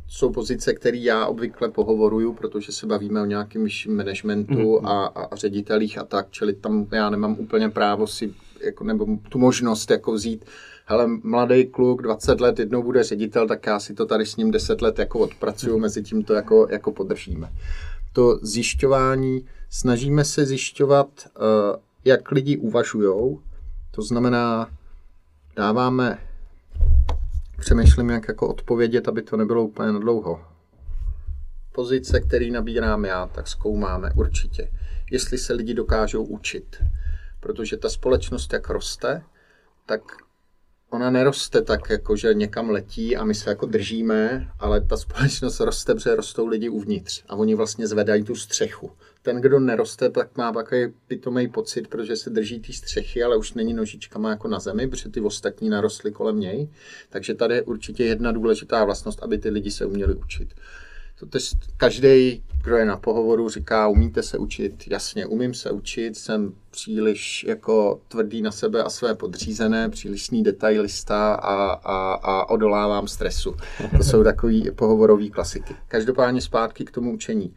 Jsou 0.09 0.33
pozice, 0.33 0.75
které 0.75 0.97
já 0.97 1.27
obvykle 1.27 1.69
pohovoruju, 1.71 2.33
protože 2.33 2.73
se 2.73 2.87
bavíme 2.87 3.23
o 3.23 3.25
nějakém 3.25 3.65
vyšším 3.65 3.97
managementu 3.97 4.77
Mhm. 4.79 4.87
a, 4.87 5.07
a, 5.07 5.23
a 5.25 5.37
ředitelích 5.37 5.99
a 5.99 6.05
tak, 6.05 6.27
čili 6.31 6.53
tam 6.53 6.87
já 6.93 7.11
nemám 7.11 7.37
úplně 7.39 7.69
právo 7.69 8.07
si, 8.07 8.35
jako, 8.65 8.85
nebo 8.85 9.07
tu 9.29 9.39
možnost 9.39 9.91
jako 9.91 10.13
vzít, 10.13 10.45
hele, 10.87 11.07
mladý 11.23 11.65
kluk, 11.67 12.03
20 12.03 12.41
let, 12.41 12.59
jednou 12.59 12.83
bude 12.83 13.03
ředitel, 13.03 13.49
tak 13.49 13.67
já 13.67 13.81
si 13.81 13.95
to 13.95 14.07
tady 14.07 14.27
s 14.27 14.37
ním 14.37 14.51
10 14.51 14.83
let 14.83 14.99
jako 14.99 15.19
odpracuju, 15.19 15.79
mezi 15.79 16.03
tím 16.03 16.25
to 16.25 16.35
jako, 16.35 16.67
jako 16.71 16.93
podržíme. 16.93 17.49
To 18.15 18.39
zjišťování, 18.43 19.47
snažíme 19.71 20.25
se 20.25 20.47
zjišťovat, 20.47 21.09
uh, 21.27 21.43
jak 22.05 22.31
lidi 22.31 22.57
uvažujou, 22.57 23.41
to 23.91 24.03
znamená, 24.03 24.71
dáváme, 25.57 26.19
přemýšlím, 27.59 28.11
jak 28.11 28.29
jako 28.29 28.49
odpovědět, 28.49 29.09
aby 29.09 29.23
to 29.23 29.37
nebylo 29.37 29.65
úplně 29.65 29.99
dlouho. 29.99 30.45
Pozice, 31.73 32.21
který 32.21 32.51
nabírám 32.51 33.05
já, 33.05 33.27
tak 33.27 33.49
zkoumáme 33.49 34.11
určitě, 34.17 34.73
jestli 35.11 35.39
se 35.39 35.53
lidi 35.53 35.75
dokážou 35.75 36.25
učit. 36.25 36.83
Protože 37.41 37.77
ta 37.77 37.89
společnost, 37.89 38.53
jak 38.53 38.69
roste, 38.69 39.23
tak 39.87 40.03
ona 40.95 41.11
neroste 41.11 41.63
tak, 41.63 41.91
jako 41.91 42.17
že 42.17 42.35
někam 42.35 42.71
letí 42.71 43.17
a 43.17 43.25
my 43.25 43.35
se 43.35 43.51
jako 43.51 43.67
držíme, 43.67 44.49
ale 44.59 44.81
ta 44.81 44.97
společnost 44.97 45.61
roste, 45.61 45.95
protože 45.95 46.15
rostou 46.15 46.47
lidi 46.47 46.69
uvnitř 46.69 47.23
a 47.29 47.37
oni 47.37 47.55
vlastně 47.55 47.87
zvedají 47.87 48.23
tu 48.23 48.35
střechu. 48.37 48.91
Ten, 49.23 49.41
kdo 49.41 49.61
neroste, 49.61 50.11
tak 50.11 50.37
má 50.37 50.53
takový 50.53 50.87
pitomý 51.07 51.49
pocit, 51.49 51.89
protože 51.89 52.17
se 52.17 52.31
drží 52.31 52.61
ty 52.61 52.73
střechy, 52.73 53.23
ale 53.23 53.37
už 53.37 53.55
není 53.55 53.75
nožičkama 53.75 54.31
jako 54.31 54.49
na 54.49 54.59
zemi, 54.59 54.89
protože 54.89 55.09
ty 55.09 55.21
ostatní 55.21 55.69
narostly 55.69 56.13
kolem 56.13 56.41
něj. 56.41 56.69
Takže 57.11 57.35
tady 57.35 57.55
je 57.55 57.63
určitě 57.63 58.05
jedna 58.05 58.33
důležitá 58.33 58.85
vlastnost, 58.85 59.23
aby 59.23 59.39
ty 59.39 59.51
lidi 59.51 59.71
se 59.71 59.87
uměli 59.87 60.15
učit. 60.15 60.55
To 61.19 61.27
test, 61.27 61.57
každý, 61.77 62.43
kdo 62.65 62.77
je 62.77 62.85
na 62.85 62.97
pohovoru, 62.97 63.49
říká, 63.49 63.89
umíte 63.89 64.23
se 64.23 64.39
učit? 64.39 64.85
Jasně, 64.91 65.27
umím 65.27 65.55
se 65.55 65.71
učit, 65.71 66.17
jsem 66.17 66.53
příliš 66.71 67.45
jako 67.45 68.01
tvrdý 68.09 68.43
na 68.43 68.51
sebe 68.51 68.83
a 68.83 68.91
své 68.91 69.15
podřízené, 69.15 69.89
přílišný 69.89 70.43
detailista 70.43 71.35
a, 71.35 71.73
a, 71.73 72.15
a 72.15 72.51
odolávám 72.51 73.09
stresu. 73.09 73.55
To 73.97 74.03
jsou 74.05 74.25
takový 74.25 74.71
pohovorové 74.71 75.29
klasiky. 75.29 75.77
Každopádně 75.89 76.41
zpátky 76.41 76.85
k 76.85 76.91
tomu 76.91 77.13
učení. 77.13 77.55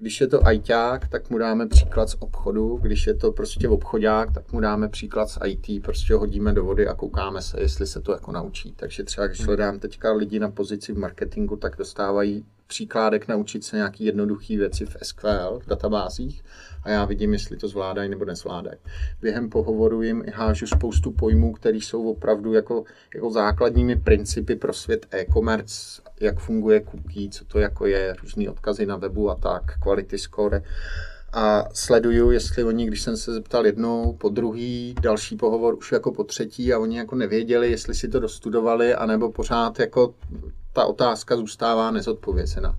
Když 0.00 0.20
je 0.20 0.26
to 0.26 0.46
ajťák, 0.46 1.08
tak 1.08 1.30
mu 1.30 1.38
dáme 1.38 1.66
příklad 1.66 2.10
z 2.10 2.16
obchodu, 2.18 2.78
když 2.82 3.06
je 3.06 3.14
to 3.14 3.32
prostě 3.32 3.68
obchodák, 3.68 4.32
tak 4.32 4.52
mu 4.52 4.60
dáme 4.60 4.88
příklad 4.88 5.30
z 5.30 5.38
IT, 5.46 5.82
prostě 5.82 6.14
ho 6.14 6.20
hodíme 6.20 6.52
do 6.52 6.64
vody 6.64 6.86
a 6.86 6.94
koukáme 6.94 7.42
se, 7.42 7.60
jestli 7.60 7.86
se 7.86 8.00
to 8.00 8.12
jako 8.12 8.32
naučí. 8.32 8.72
Takže 8.76 9.04
třeba, 9.04 9.26
když 9.26 9.46
hledám 9.46 9.78
teďka 9.78 10.12
lidi 10.12 10.38
na 10.38 10.50
pozici 10.50 10.92
v 10.92 10.98
marketingu, 10.98 11.56
tak 11.56 11.76
dostávají 11.76 12.44
příkládek 12.68 13.28
naučit 13.28 13.64
se 13.64 13.76
nějaký 13.76 14.04
jednoduché 14.04 14.56
věci 14.56 14.86
v 14.86 14.96
SQL, 15.02 15.60
v 15.62 15.66
databázích 15.66 16.44
a 16.82 16.90
já 16.90 17.04
vidím, 17.04 17.32
jestli 17.32 17.56
to 17.56 17.68
zvládají 17.68 18.08
nebo 18.08 18.24
nezvládají. 18.24 18.76
Během 19.20 19.50
pohovoru 19.50 20.02
jim 20.02 20.24
hážu 20.34 20.66
spoustu 20.66 21.10
pojmů, 21.12 21.52
které 21.52 21.76
jsou 21.76 22.10
opravdu 22.10 22.52
jako, 22.52 22.84
jako 23.14 23.30
základními 23.30 23.96
principy 23.96 24.56
pro 24.56 24.72
svět 24.72 25.06
e-commerce, 25.10 26.02
jak 26.20 26.40
funguje 26.40 26.80
cookie, 26.80 27.30
co 27.30 27.44
to 27.44 27.58
jako 27.58 27.86
je, 27.86 28.14
různé 28.22 28.50
odkazy 28.50 28.86
na 28.86 28.96
webu 28.96 29.30
a 29.30 29.34
tak, 29.34 29.78
quality 29.82 30.18
score. 30.18 30.62
A 31.32 31.64
sleduju, 31.72 32.30
jestli 32.30 32.64
oni, 32.64 32.86
když 32.86 33.02
jsem 33.02 33.16
se 33.16 33.32
zeptal 33.32 33.66
jednou, 33.66 34.12
po 34.12 34.28
druhý, 34.28 34.94
další 35.00 35.36
pohovor 35.36 35.74
už 35.74 35.92
jako 35.92 36.12
po 36.12 36.24
třetí 36.24 36.72
a 36.72 36.78
oni 36.78 36.98
jako 36.98 37.14
nevěděli, 37.14 37.70
jestli 37.70 37.94
si 37.94 38.08
to 38.08 38.20
dostudovali, 38.20 38.94
anebo 38.94 39.32
pořád 39.32 39.80
jako 39.80 40.14
ta 40.72 40.84
otázka 40.84 41.36
zůstává 41.36 41.90
nezodpovězená. 41.90 42.76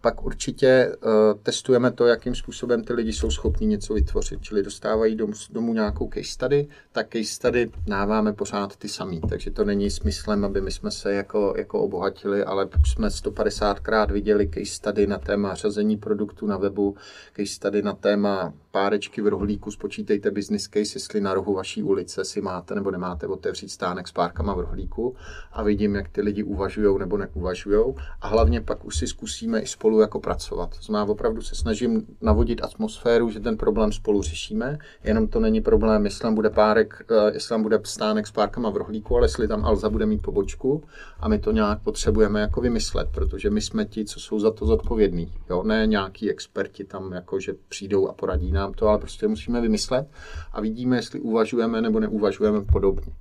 Pak 0.00 0.24
určitě 0.24 0.96
uh, 0.96 1.12
testujeme 1.42 1.90
to, 1.90 2.06
jakým 2.06 2.34
způsobem 2.34 2.84
ty 2.84 2.92
lidi 2.92 3.12
jsou 3.12 3.30
schopni 3.30 3.66
něco 3.66 3.94
vytvořit. 3.94 4.42
Čili 4.42 4.62
dostávají 4.62 5.16
domů, 5.16 5.32
domů 5.50 5.74
nějakou 5.74 6.10
case 6.14 6.28
study, 6.32 6.68
tak 6.92 7.06
case 7.12 7.24
study 7.24 7.70
dáváme 7.86 8.32
pořád 8.32 8.76
ty 8.76 8.88
samý. 8.88 9.20
Takže 9.20 9.50
to 9.50 9.64
není 9.64 9.90
smyslem, 9.90 10.44
aby 10.44 10.60
my 10.60 10.70
jsme 10.70 10.90
se 10.90 11.12
jako, 11.12 11.54
jako 11.56 11.80
obohatili, 11.80 12.44
ale 12.44 12.68
jsme 12.86 13.08
150krát 13.08 14.12
viděli 14.12 14.48
case 14.54 14.74
study 14.74 15.06
na 15.06 15.18
téma 15.18 15.54
řazení 15.54 15.96
produktů 15.96 16.46
na 16.46 16.56
webu, 16.56 16.96
case 17.36 17.54
study 17.54 17.82
na 17.82 17.92
téma 17.92 18.52
párečky 18.78 19.22
v 19.22 19.26
rohlíku, 19.26 19.70
spočítejte 19.70 20.30
business 20.30 20.64
case, 20.64 20.96
jestli 20.96 21.20
na 21.20 21.34
rohu 21.34 21.54
vaší 21.54 21.82
ulice 21.82 22.24
si 22.24 22.40
máte 22.40 22.74
nebo 22.74 22.90
nemáte 22.90 23.26
otevřít 23.26 23.68
stánek 23.68 24.08
s 24.08 24.12
párkama 24.12 24.54
v 24.54 24.60
rohlíku 24.60 25.14
a 25.52 25.62
vidím, 25.62 25.94
jak 25.94 26.08
ty 26.08 26.20
lidi 26.20 26.42
uvažují 26.42 26.98
nebo 26.98 27.16
neuvažují 27.16 27.94
a 28.20 28.28
hlavně 28.28 28.60
pak 28.60 28.84
už 28.84 28.98
si 28.98 29.06
zkusíme 29.06 29.60
i 29.60 29.66
spolu 29.66 30.00
jako 30.00 30.20
pracovat. 30.20 30.76
To 30.76 30.82
znamená, 30.82 31.12
opravdu 31.12 31.42
se 31.42 31.54
snažím 31.54 32.06
navodit 32.20 32.64
atmosféru, 32.64 33.30
že 33.30 33.40
ten 33.40 33.56
problém 33.56 33.92
spolu 33.92 34.22
řešíme, 34.22 34.78
jenom 35.04 35.28
to 35.28 35.40
není 35.40 35.60
problém, 35.60 36.04
jestli 36.04 36.20
tam 36.20 36.34
bude 36.34 36.50
párek, 36.50 37.06
eh, 37.10 37.32
jestli 37.34 37.48
tam 37.48 37.62
bude 37.62 37.80
stánek 37.84 38.26
s 38.26 38.30
párkama 38.30 38.70
v 38.70 38.76
rohlíku, 38.76 39.16
ale 39.16 39.24
jestli 39.24 39.48
tam 39.48 39.64
Alza 39.64 39.88
bude 39.90 40.06
mít 40.06 40.22
pobočku 40.22 40.84
a 41.20 41.28
my 41.28 41.38
to 41.38 41.52
nějak 41.52 41.82
potřebujeme 41.82 42.40
jako 42.40 42.60
vymyslet, 42.60 43.08
protože 43.14 43.50
my 43.50 43.60
jsme 43.60 43.84
ti, 43.84 44.04
co 44.04 44.20
jsou 44.20 44.40
za 44.40 44.50
to 44.50 44.66
zodpovědní. 44.66 45.32
Jo? 45.50 45.62
Ne 45.62 45.86
nějaký 45.86 46.30
experti 46.30 46.84
tam, 46.84 47.12
jako, 47.12 47.40
že 47.40 47.54
přijdou 47.68 48.08
a 48.08 48.12
poradí 48.12 48.52
nám 48.52 48.67
to, 48.70 48.88
ale 48.88 48.98
prostě 48.98 49.28
musíme 49.28 49.60
vymyslet 49.60 50.08
a 50.52 50.60
vidíme, 50.60 50.96
jestli 50.96 51.20
uvažujeme 51.20 51.82
nebo 51.82 52.00
neuvažujeme 52.00 52.60
podobně. 52.60 53.12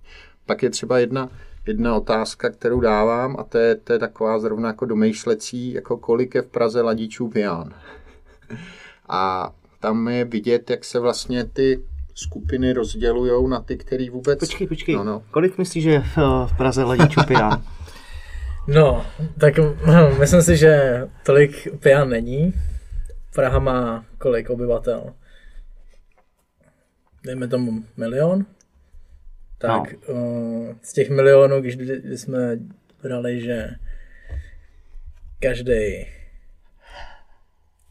Pak 0.45 0.63
je 0.63 0.69
třeba 0.69 0.99
jedna, 0.99 1.29
jedna 1.67 1.95
otázka, 1.95 2.49
kterou 2.49 2.79
dávám 2.79 3.35
a 3.39 3.43
to 3.43 3.57
je, 3.57 3.75
to 3.75 3.93
je 3.93 3.99
taková 3.99 4.39
zrovna 4.39 4.67
jako 4.67 4.85
domýšlecí, 4.85 5.73
jako 5.73 5.97
kolik 5.97 6.35
je 6.35 6.41
v 6.41 6.47
Praze 6.47 6.81
ladičů 6.81 7.27
pijan. 7.27 7.73
A 9.09 9.51
tam 9.79 10.07
je 10.07 10.25
vidět, 10.25 10.69
jak 10.69 10.85
se 10.85 10.99
vlastně 10.99 11.45
ty 11.45 11.83
skupiny 12.15 12.73
rozdělují 12.73 13.49
na 13.49 13.59
ty, 13.59 13.77
který 13.77 14.09
vůbec... 14.09 14.39
Počkej, 14.39 14.67
počkej. 14.67 14.95
No, 14.95 15.03
no. 15.03 15.23
Kolik 15.31 15.57
myslíš, 15.57 15.83
že 15.83 15.89
je 15.89 15.99
v, 16.01 16.17
v 16.45 16.57
Praze 16.57 16.83
ladičů 16.83 17.19
pijan? 17.27 17.63
No, 18.67 19.05
tak 19.39 19.53
myslím 20.19 20.41
si, 20.41 20.57
že 20.57 21.01
tolik 21.23 21.67
pijan 21.79 22.09
není. 22.09 22.53
Praha 23.35 23.59
má 23.59 24.05
kolik 24.17 24.49
obyvatel? 24.49 25.13
Dejme 27.23 27.47
tomu 27.47 27.83
milion. 27.97 28.45
Tak 29.57 30.07
no. 30.07 30.13
uh, 30.13 30.75
z 30.81 30.93
těch 30.93 31.09
milionů, 31.09 31.61
když 31.61 31.77
jsme 32.19 32.59
brali, 33.03 33.41
že 33.41 33.69
každý 35.39 36.07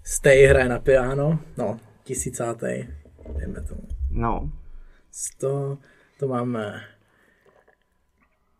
stej 0.04 0.46
hraje 0.46 0.68
na 0.68 0.78
piano, 0.78 1.38
no, 1.56 1.80
tisícátý, 2.04 2.88
dejme 3.38 3.60
tomu. 3.60 3.82
No. 4.10 4.52
100, 5.10 5.78
to 6.18 6.28
máme 6.28 6.80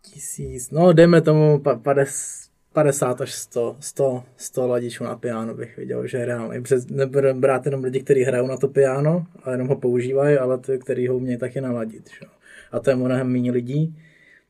tisíc, 0.03 0.71
no 0.71 0.93
dejme 0.93 1.21
tomu 1.21 1.59
pa- 1.59 1.75
pades- 1.79 2.51
50 2.77 3.21
až 3.21 3.33
100, 3.33 3.77
100, 3.81 4.23
100 4.37 4.67
ladičů 4.67 5.05
na 5.05 5.17
piano 5.17 5.55
bych 5.55 5.77
viděl, 5.77 6.07
že 6.07 6.19
je 6.19 6.25
reálný. 6.25 6.63
Přes, 6.63 6.87
nebudeme 6.87 7.41
brát 7.41 7.67
jenom 7.67 7.85
lidi, 7.85 8.01
kteří 8.01 8.23
hrajou 8.23 8.47
na 8.47 8.57
to 8.57 8.69
piano 8.69 9.27
a 9.45 9.51
jenom 9.51 9.69
ho 9.69 9.77
používají, 9.77 10.39
ale 10.39 10.59
ty, 10.59 10.79
kteří 10.79 11.09
ho 11.09 11.17
umějí 11.17 11.39
taky 11.39 11.61
naladit. 11.61 12.11
Že? 12.21 12.27
A 12.73 12.81
to 12.81 12.91
je 12.91 12.97
mnohem 12.97 13.27
méně 13.33 13.53
lidí, 13.53 13.97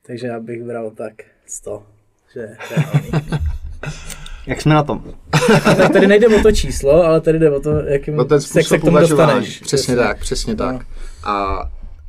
takže 0.06 0.26
já 0.26 0.40
bych 0.40 0.64
bral 0.64 0.90
tak 0.90 1.12
100, 1.46 1.82
že 2.34 2.56
reálný. 2.76 3.10
Jak 4.46 4.60
jsme 4.60 4.74
na 4.74 4.82
tom? 4.82 5.14
Tak 5.76 5.92
tady 5.92 6.06
nejde 6.06 6.28
o 6.28 6.42
to 6.42 6.52
číslo, 6.52 7.04
ale 7.04 7.20
tady 7.20 7.38
jde 7.38 7.50
o 7.50 7.60
to, 7.60 7.70
jakým 7.70 8.16
No 8.16 8.24
ten 8.24 8.40
jak 8.56 8.66
se 8.66 8.78
k 8.78 8.84
tomu 8.84 8.98
dostaneš. 8.98 9.60
Přesně 9.60 9.96
tak, 9.96 10.20
přesně 10.20 10.54
No. 10.54 10.56
tak. 10.56 10.86
A 11.24 11.58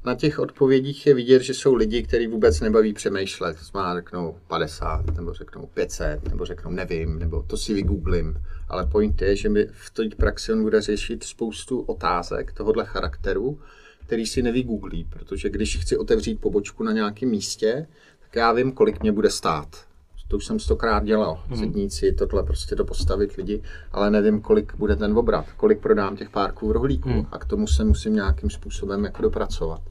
na 0.07 0.15
těch 0.15 0.39
odpovědích 0.39 1.07
je 1.07 1.13
vidět, 1.13 1.41
že 1.41 1.53
jsou 1.53 1.75
lidi, 1.75 2.03
kteří 2.03 2.27
vůbec 2.27 2.61
nebaví 2.61 2.93
přemýšlet. 2.93 3.57
Má 3.73 3.95
řeknou 3.95 4.35
50, 4.47 5.05
nebo 5.17 5.33
řeknou 5.33 5.69
500, 5.73 6.29
nebo 6.29 6.45
řeknou 6.45 6.71
nevím, 6.71 7.19
nebo 7.19 7.43
to 7.47 7.57
si 7.57 7.73
vygooglím. 7.73 8.41
Ale 8.69 8.85
point 8.85 9.21
je, 9.21 9.35
že 9.35 9.49
mi 9.49 9.67
v 9.71 9.89
té 9.89 10.03
praxi 10.17 10.53
on 10.53 10.61
bude 10.61 10.81
řešit 10.81 11.23
spoustu 11.23 11.79
otázek 11.81 12.53
tohohle 12.53 12.85
charakteru, 12.85 13.59
který 14.05 14.25
si 14.25 14.41
nevygooglí, 14.41 15.03
protože 15.09 15.49
když 15.49 15.77
chci 15.77 15.97
otevřít 15.97 16.41
pobočku 16.41 16.83
na 16.83 16.91
nějakém 16.91 17.29
místě, 17.29 17.87
tak 18.19 18.35
já 18.35 18.51
vím, 18.51 18.71
kolik 18.71 19.01
mě 19.01 19.11
bude 19.11 19.29
stát. 19.29 19.87
To 20.29 20.37
už 20.37 20.45
jsem 20.45 20.59
stokrát 20.59 21.03
dělal. 21.03 21.43
Sedníci, 21.59 22.11
tohle 22.11 22.43
prostě 22.43 22.75
to 22.75 22.85
postavit 22.85 23.35
lidi, 23.35 23.61
ale 23.91 24.11
nevím, 24.11 24.41
kolik 24.41 24.75
bude 24.75 24.95
ten 24.95 25.17
obrat, 25.17 25.45
kolik 25.57 25.79
prodám 25.79 26.17
těch 26.17 26.29
párků 26.29 26.67
v 26.67 26.71
rohlíku 26.71 27.09
Hmm. 27.09 27.25
a 27.31 27.37
k 27.37 27.45
tomu 27.45 27.67
se 27.67 27.83
musím 27.83 28.15
nějakým 28.15 28.49
způsobem 28.49 29.03
jako 29.03 29.21
dopracovat. 29.21 29.81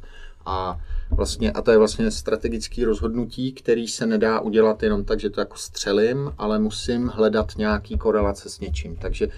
A, 0.47 0.81
vlastně, 1.11 1.53
a 1.53 1.63
to 1.63 1.71
je 1.71 1.79
vlastně 1.79 2.11
strategické 2.11 2.85
rozhodnutí, 2.85 3.53
který 3.53 3.89
se 3.89 4.07
nedá 4.07 4.41
udělat 4.41 4.83
jenom 4.83 5.05
tak, 5.05 5.21
že 5.21 5.31
to 5.31 5.41
jako 5.41 5.57
střelím, 5.57 6.33
ale 6.39 6.59
musím 6.59 7.07
hledat 7.07 7.53
nějaký 7.57 7.99
korelace 7.99 8.49
s 8.49 8.61
něčím. 8.61 8.97
Takže 8.97 9.29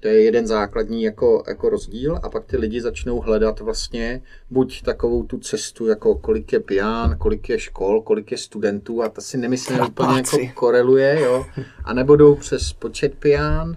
to 0.00 0.08
je 0.08 0.22
jeden 0.22 0.46
základní 0.46 1.02
jako, 1.02 1.44
jako 1.48 1.68
rozdíl 1.68 2.18
a 2.22 2.28
pak 2.28 2.44
ty 2.44 2.56
lidi 2.56 2.80
začnou 2.80 3.20
hledat 3.20 3.60
vlastně 3.60 4.22
buď 4.50 4.82
takovou 4.82 5.22
tu 5.22 5.38
cestu, 5.38 5.86
jako 5.86 6.14
kolik 6.14 6.52
je 6.52 6.60
pián, 6.60 7.18
kolik 7.18 7.48
je 7.48 7.58
škol, 7.58 8.02
kolik 8.02 8.30
je 8.30 8.38
studentů 8.38 9.02
a 9.02 9.08
to 9.08 9.20
si 9.20 9.38
nemyslím 9.38 9.76
že 9.76 9.82
úplně 9.82 10.16
jako 10.16 10.38
koreluje, 10.54 11.20
jo. 11.20 11.46
A 11.84 11.92
nebo 11.92 12.16
jdou 12.16 12.34
přes 12.34 12.72
počet 12.72 13.14
pián, 13.14 13.76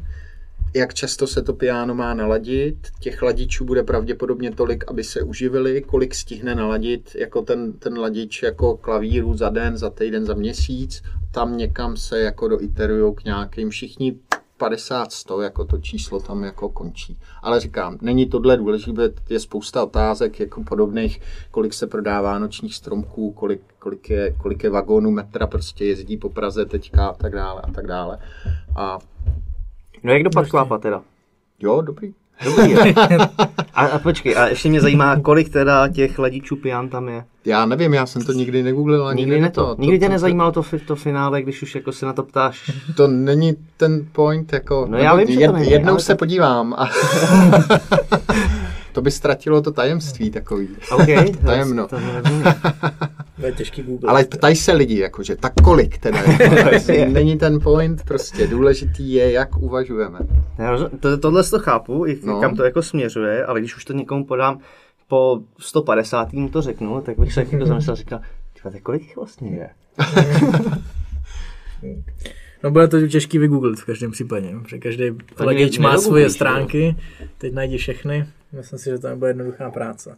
jak 0.74 0.94
často 0.94 1.28
se 1.28 1.42
to 1.42 1.54
piano 1.54 1.96
má 1.96 2.14
naladit. 2.14 2.78
Těch 3.00 3.22
ladičů 3.22 3.66
bude 3.66 3.84
pravděpodobně 3.84 4.52
tolik, 4.52 4.84
aby 4.88 5.04
se 5.04 5.22
uživili, 5.22 5.82
kolik 5.82 6.16
stihne 6.16 6.56
naladit 6.56 7.16
jako 7.16 7.42
ten, 7.42 7.74
ten 7.74 8.00
ladič 8.00 8.44
jako 8.44 8.78
klavíru 8.78 9.38
za 9.38 9.50
den, 9.50 9.78
za 9.78 9.90
týden, 9.90 10.26
za 10.26 10.34
měsíc. 10.34 11.04
Tam 11.32 11.58
někam 11.58 11.98
se 11.98 12.20
jako 12.20 12.48
doiterujou 12.48 13.14
k 13.14 13.24
nějakým 13.24 13.70
všichni 13.70 14.16
50-100, 14.60 15.42
jako 15.42 15.66
to 15.66 15.78
číslo 15.78 16.20
tam 16.20 16.44
jako 16.44 16.70
končí. 16.70 17.20
Ale 17.42 17.60
říkám, 17.60 17.98
není 18.02 18.26
tohle 18.26 18.58
důležité, 18.58 19.10
je 19.30 19.40
spousta 19.40 19.84
otázek 19.84 20.40
jako 20.40 20.64
podobných, 20.64 21.22
kolik 21.52 21.74
se 21.74 21.88
prodává 21.88 22.40
nočních 22.40 22.76
stromků, 22.76 23.32
kolik, 23.32 23.62
kolik, 23.80 24.10
je, 24.10 24.32
kolik 24.32 24.64
je 24.64 24.70
vagónů 24.70 25.12
metra 25.12 25.48
prostě 25.48 25.86
jezdí 25.86 26.18
po 26.18 26.30
Praze 26.30 26.66
teďka 26.66 27.08
a 27.08 27.14
tak 27.14 27.34
dále 27.34 27.62
a 27.62 27.72
tak 27.72 27.88
dále. 27.88 28.18
A 28.76 29.00
No 30.04 30.14
jak 30.14 30.24
dopad 30.24 30.48
klápa 30.48 30.78
teda? 30.78 31.02
jo, 31.60 31.82
dobrý. 31.82 32.14
Dobrý 32.44 32.72
je. 32.72 32.96
A, 33.74 33.86
a 33.86 34.00
počkej, 34.00 34.38
a 34.38 34.48
ještě 34.48 34.70
mě 34.70 34.82
zajímá, 34.82 35.20
kolik 35.20 35.50
teda 35.50 35.88
těch 35.88 36.20
ladičů 36.20 36.56
pijan 36.56 36.90
tam 36.90 37.10
je. 37.10 37.24
Já 37.46 37.66
nevím, 37.66 37.94
já 37.94 38.06
jsem 38.06 38.22
to 38.22 38.34
nikdy 38.34 38.64
negooglil 38.64 39.08
ani 39.08 39.22
Nikdy 39.22 39.42
ne 39.42 39.50
to. 39.52 39.76
to, 39.76 39.82
Nikdy 39.82 40.00
tě 40.00 40.10
nezajímalo 40.10 40.52
to, 40.52 40.64
to 40.88 40.96
finále, 40.96 41.42
když 41.42 41.62
už 41.62 41.76
jako 41.76 41.92
se 41.92 42.06
na 42.06 42.14
to 42.14 42.24
ptáš. 42.24 42.72
To, 42.98 43.08
není 43.08 43.54
ten 43.78 44.08
point, 44.12 44.54
jako... 44.54 44.86
No 44.90 44.98
já 44.98 45.16
vím, 45.16 45.28
že 45.40 45.48
to 45.48 45.54
není, 45.54 45.72
jednou 45.72 46.00
se 46.00 46.14
to- 46.14 46.18
podívám 46.18 46.74
a... 46.74 46.90
to 48.92 49.02
by 49.02 49.12
ztratilo 49.12 49.62
to 49.62 49.72
tajemství 49.72 50.32
takový. 50.32 50.68
OK, 50.92 51.06
Tajemno. 51.46 51.88
To, 51.88 51.96
to. 51.96 52.02
To 53.44 53.48
je 53.48 53.54
těžký 53.54 53.84
Google. 53.84 54.10
Ale 54.10 54.26
ptají 54.26 54.56
se 54.56 54.72
lidi, 54.74 55.00
jakože 55.00 55.36
tak 55.36 55.54
kolik 55.64 55.98
teda 55.98 56.20
je. 56.94 57.10
Není 57.10 57.38
ten 57.38 57.60
point, 57.60 58.04
prostě 58.04 58.48
důležitý 58.48 59.14
je, 59.14 59.32
jak 59.32 59.58
uvažujeme. 59.58 60.20
Rozum- 60.60 60.90
to, 61.00 61.18
tohle 61.18 61.44
to 61.44 61.60
chápu, 61.60 62.06
i 62.06 62.20
No. 62.24 62.42
kam 62.42 62.56
to 62.56 62.64
jako 62.64 62.82
směřuje, 62.82 63.46
ale 63.46 63.60
když 63.60 63.76
už 63.76 63.86
to 63.86 63.94
někomu 63.94 64.26
podám 64.26 64.60
po 65.08 65.40
150. 65.60 66.34
mu 66.34 66.50
to 66.50 66.62
řeknu, 66.62 67.02
tak 67.02 67.20
bych 67.20 67.34
se 67.34 67.40
jako 67.52 67.66
zamyslel 67.66 67.94
a 67.94 67.96
říkal, 67.96 68.20
"Tyhle, 68.54 68.72
tak 68.72 68.82
kolik 68.82 69.02
jich 69.02 69.16
vlastně 69.16 69.50
je? 69.50 69.70
No 72.64 72.72
bude 72.72 72.88
to 72.88 73.08
těžký 73.08 73.38
vygooglit 73.38 73.80
v 73.80 73.86
každém 73.86 74.12
případě, 74.12 74.52
no, 74.52 74.62
protože 74.62 74.78
každý 74.78 75.04
ne- 75.04 75.80
má 75.84 75.98
svoje 75.98 76.30
stránky, 76.30 76.96
teď 77.38 77.54
najdi 77.54 77.78
všechny, 77.78 78.26
myslím 78.52 78.80
si, 78.80 78.90
že 78.90 78.98
to 78.98 79.08
nebude 79.08 79.30
jednoduchá 79.30 79.72
práce. 79.72 80.16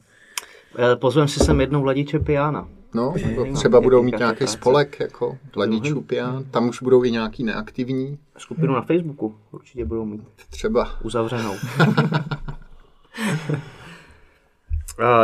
Eh, 0.79 0.95
Pozvem 0.95 1.27
si 1.27 1.39
sem 1.39 1.61
jednou 1.61 1.83
ladiče 1.83 2.19
piana. 2.19 2.67
No, 2.95 3.13
Nevím, 3.15 3.55
třeba 3.55 3.81
budou 3.81 4.03
mít 4.03 4.17
nějaký 4.17 4.47
spolek, 4.47 4.99
jako 4.99 5.37
ladičů 5.55 6.01
pian, 6.01 6.43
tam 6.43 6.69
už 6.69 6.81
budou 6.81 7.03
i 7.03 7.11
nějaký 7.11 7.43
neaktivní, 7.43 8.19
Skupinu 8.37 8.73
na 8.73 8.81
Facebooku 8.81 9.35
určitě 9.51 9.85
budou 9.85 10.05
mít 10.05 10.21
třeba. 10.49 10.91
uzavřenou. 11.03 11.53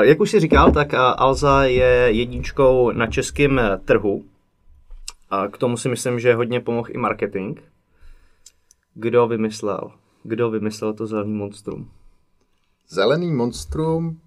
Jak 0.01 0.19
už 0.19 0.31
si 0.31 0.39
říkal, 0.39 0.71
tak 0.71 0.93
Alza 0.93 1.63
je 1.63 2.07
jedničkou 2.09 2.91
na 2.91 3.07
českém 3.07 3.61
trhu. 3.85 4.23
A 5.29 5.47
k 5.47 5.57
tomu 5.57 5.77
si 5.77 5.89
myslím, 5.89 6.19
že 6.19 6.35
hodně 6.35 6.59
pomohl 6.59 6.87
i 6.91 6.97
marketing. 6.97 7.59
Kdo 8.93 9.27
vymyslel? 9.27 9.91
Kdo 10.23 10.49
vymyslel 10.49 10.93
to 10.93 11.07
zelený 11.07 11.33
monstrum? 11.33 11.89
Zelený 12.89 13.31
monstrum 13.31 14.19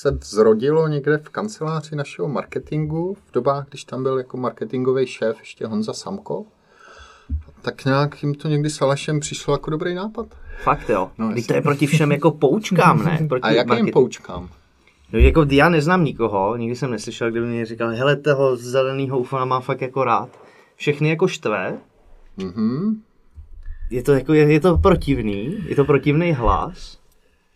se 0.00 0.18
zrodilo 0.24 0.88
někde 0.88 1.18
v 1.18 1.28
kanceláři 1.28 1.96
našeho 1.96 2.28
marketingu 2.28 3.14
v 3.14 3.32
dobách, 3.32 3.66
když 3.68 3.84
tam 3.84 4.02
byl 4.02 4.18
jako 4.18 4.36
marketingový 4.36 5.06
šéf 5.06 5.36
ještě 5.40 5.66
Honza 5.66 5.92
Samko. 5.92 6.44
Tak 7.62 7.84
nějak 7.84 8.22
jim 8.22 8.34
to 8.34 8.48
někdy 8.48 8.70
s 8.70 8.80
Alešem 8.82 9.20
přišlo 9.20 9.54
jako 9.54 9.70
dobrý 9.70 9.94
nápad. 9.94 10.26
Fakt 10.62 10.88
jo. 10.90 11.10
No, 11.18 11.26
jasně. 11.28 11.42
to 11.44 11.54
je 11.54 11.62
proti 11.62 11.86
všem 11.86 12.12
jako 12.12 12.30
poučkám, 12.30 13.04
ne? 13.04 13.18
Proti 13.28 13.42
A 13.42 13.50
jakým 13.50 13.68
marketingu. 13.68 13.92
poučkám? 13.92 14.48
No, 15.12 15.18
jako 15.18 15.46
já 15.50 15.68
neznám 15.68 16.04
nikoho, 16.04 16.56
nikdy 16.56 16.76
jsem 16.76 16.90
neslyšel, 16.90 17.30
kdo 17.30 17.40
by 17.40 17.46
mi 17.46 17.64
říkal, 17.64 17.88
hele, 17.88 18.16
toho 18.16 18.56
zeleného 18.56 19.18
ufana 19.18 19.44
mám 19.44 19.62
fakt 19.62 19.80
jako 19.80 20.04
rád. 20.04 20.28
Všechny 20.76 21.08
jako 21.08 21.28
štve, 21.28 21.78
Mhm. 22.36 23.02
je 23.90 24.02
to, 24.02 24.12
jako, 24.12 24.32
je, 24.32 24.52
je 24.52 24.60
to 24.60 24.78
protivný, 24.78 25.58
je 25.68 25.76
to 25.76 25.84
protivný 25.84 26.32
hlas, 26.32 26.97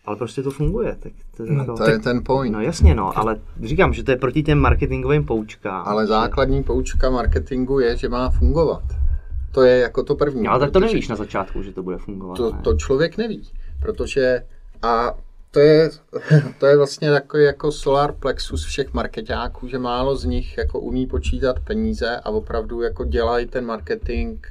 ale 0.05 0.17
prostě 0.17 0.43
to 0.43 0.51
funguje. 0.51 0.97
Tak 0.99 1.11
to, 1.37 1.43
No, 1.45 1.59
jako, 1.61 1.77
To 1.77 1.89
je 1.89 1.99
ten 1.99 2.23
point. 2.23 2.53
No 2.53 2.61
jasně 2.61 2.95
no, 2.95 3.17
ale 3.17 3.39
říkám, 3.63 3.93
že 3.93 4.03
to 4.03 4.11
je 4.11 4.17
proti 4.17 4.43
těm 4.43 4.57
marketingovým 4.59 5.25
poučkám. 5.25 5.83
Ale 5.87 6.03
že- 6.03 6.07
základní 6.07 6.63
poučka 6.63 7.09
marketingu 7.09 7.79
je, 7.79 7.97
že 7.97 8.09
má 8.09 8.29
fungovat. 8.29 8.83
To 9.51 9.61
je 9.61 9.79
jako 9.79 10.03
to 10.03 10.15
první. 10.15 10.43
No, 10.43 10.51
ale 10.51 10.59
tak 10.59 10.71
to 10.71 10.79
nevíš 10.79 11.07
na 11.07 11.15
začátku, 11.15 11.63
že 11.63 11.71
to 11.71 11.83
bude 11.83 11.97
fungovat. 11.97 12.37
To, 12.37 12.51
ne? 12.51 12.59
to 12.63 12.73
člověk 12.73 13.17
neví, 13.17 13.49
protože 13.81 14.43
a 14.81 15.13
to 15.51 15.59
je, 15.59 15.89
to 16.59 16.65
je 16.65 16.77
vlastně 16.77 17.11
takový 17.11 17.43
jako 17.43 17.71
solar 17.71 18.11
plexus 18.13 18.65
všech 18.65 18.93
marketáků, 18.93 19.67
že 19.67 19.79
málo 19.79 20.15
z 20.15 20.25
nich 20.25 20.57
jako 20.57 20.79
umí 20.79 21.07
počítat 21.07 21.59
peníze 21.59 22.17
a 22.23 22.29
opravdu 22.29 22.81
jako 22.81 23.05
dělají 23.05 23.45
ten 23.47 23.65
marketing 23.65 24.45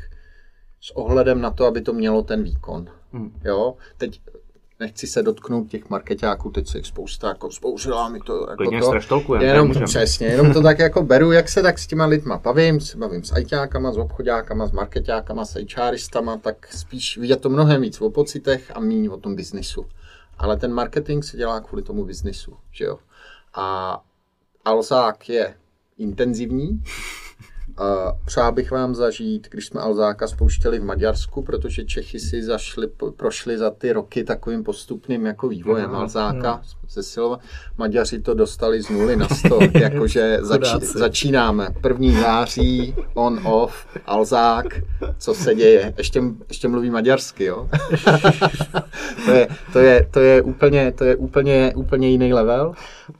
s 0.80 0.90
ohledem 0.96 1.40
na 1.40 1.50
to, 1.50 1.66
aby 1.66 1.80
to 1.80 1.92
mělo 1.92 2.22
ten 2.22 2.42
výkon. 2.42 2.86
Hmm. 3.12 3.32
Jo, 3.44 3.74
teď 3.96 4.20
nechci 4.82 5.06
se 5.06 5.22
dotknout 5.22 5.68
těch 5.68 5.90
marketáků, 5.90 6.50
teď 6.50 6.68
se 6.68 6.78
jich 6.78 6.86
spousta 6.86 7.28
jako 7.28 7.50
zbouřila 7.50 8.08
mi 8.08 8.20
to. 8.20 8.40
Jako 8.40 8.56
Klidně 8.56 8.80
to. 8.80 9.34
Jenom 9.40 9.72
to 9.72 9.80
přesně, 9.80 10.26
jenom 10.26 10.52
to 10.52 10.62
tak 10.62 10.78
jako 10.78 11.02
beru, 11.02 11.32
jak 11.32 11.48
se 11.48 11.62
tak 11.62 11.78
s 11.78 11.86
těma 11.86 12.06
lidma 12.06 12.38
bavím, 12.38 12.80
se 12.80 12.98
bavím 12.98 13.24
s 13.24 13.32
ajťákama, 13.32 13.92
s 13.92 13.98
obchodákama, 13.98 14.66
s 14.66 14.72
marketákama, 14.72 15.44
s 15.44 15.54
HRistama, 15.76 16.36
tak 16.36 16.66
spíš 16.72 17.18
vidět 17.18 17.40
to 17.40 17.48
mnohem 17.48 17.82
víc 17.82 18.00
o 18.00 18.10
pocitech 18.10 18.72
a 18.74 18.80
méně 18.80 19.10
o 19.10 19.16
tom 19.16 19.34
biznisu. 19.34 19.86
Ale 20.38 20.56
ten 20.56 20.72
marketing 20.72 21.24
se 21.24 21.36
dělá 21.36 21.60
kvůli 21.60 21.82
tomu 21.82 22.04
biznisu, 22.04 22.56
že 22.72 22.84
jo. 22.84 22.98
A 23.54 24.00
Alzák 24.64 25.28
je 25.28 25.54
intenzivní. 25.98 26.82
A 27.76 28.12
přál 28.24 28.52
bych 28.52 28.70
vám 28.70 28.94
zažít, 28.94 29.48
když 29.50 29.66
jsme 29.66 29.80
Alzáka 29.80 30.28
spouštěli 30.28 30.78
v 30.78 30.84
Maďarsku, 30.84 31.42
protože 31.42 31.84
Čechy 31.84 32.20
si 32.20 32.42
zašli, 32.42 32.88
prošli 33.16 33.58
za 33.58 33.70
ty 33.70 33.92
roky 33.92 34.24
takovým 34.24 34.64
postupným 34.64 35.26
jako 35.26 35.48
vývojem 35.48 35.90
Aha, 35.90 36.00
Alzáka 36.00 36.62
ze 36.88 37.02
Silva. 37.02 37.38
Maďaři 37.78 38.22
to 38.22 38.34
dostali 38.34 38.82
z 38.82 38.88
nuly 38.88 39.16
na 39.16 39.28
100, 39.28 39.58
jakože 39.78 40.38
zači, 40.40 40.86
začínáme. 40.86 41.68
První 41.80 42.16
září, 42.20 42.94
on, 43.14 43.40
off, 43.46 43.86
Alzák, 44.06 44.66
co 45.18 45.34
se 45.34 45.54
děje. 45.54 45.94
Ještě, 45.98 46.22
ještě 46.48 46.68
mluví 46.68 46.90
maďarsky, 46.90 47.44
jo? 47.44 47.68
to, 49.24 49.30
je, 49.30 49.48
to, 49.72 49.78
je, 49.78 50.08
to 50.10 50.20
je 50.20 50.42
úplně, 50.42 50.92
to 50.92 51.04
je 51.04 51.16
úplně, 51.16 51.72
úplně 51.76 52.08
jiný 52.08 52.32
level. 52.32 52.72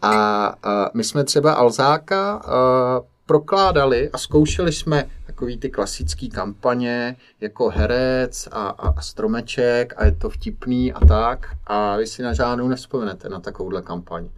A, 0.03 0.46
a 0.62 0.90
my 0.94 1.05
jsme 1.05 1.24
třeba 1.24 1.53
Alzáka 1.53 2.32
a, 2.34 3.00
prokládali 3.27 4.11
a 4.11 4.18
zkoušeli 4.18 4.73
jsme 4.73 5.05
takový 5.27 5.59
ty 5.59 5.70
klasické 5.70 6.29
kampaně 6.29 7.16
jako 7.41 7.68
herec 7.68 8.49
a, 8.53 8.68
a, 8.68 8.89
a 8.89 9.01
stromeček 9.01 9.95
a 9.97 10.05
je 10.05 10.12
to 10.12 10.31
vtipný 10.31 10.93
a 10.93 11.07
tak 11.07 11.47
a 11.66 11.97
vy 11.97 12.07
si 12.07 12.23
na 12.23 12.33
žádnou 12.33 12.68
nevzpomenete 12.68 13.29
na 13.29 13.41
takovouhle 13.41 13.83
kampaň. 13.83 14.29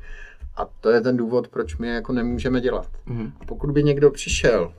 A 0.57 0.66
to 0.80 0.91
je 0.91 1.01
ten 1.01 1.16
důvod, 1.16 1.49
proč 1.49 1.76
my 1.76 1.89
jako 1.89 2.12
nemůžeme 2.12 2.61
dělat. 2.61 2.89
A 3.41 3.45
pokud 3.45 3.70
by 3.70 3.82
někdo 3.82 4.11
přišel 4.11 4.72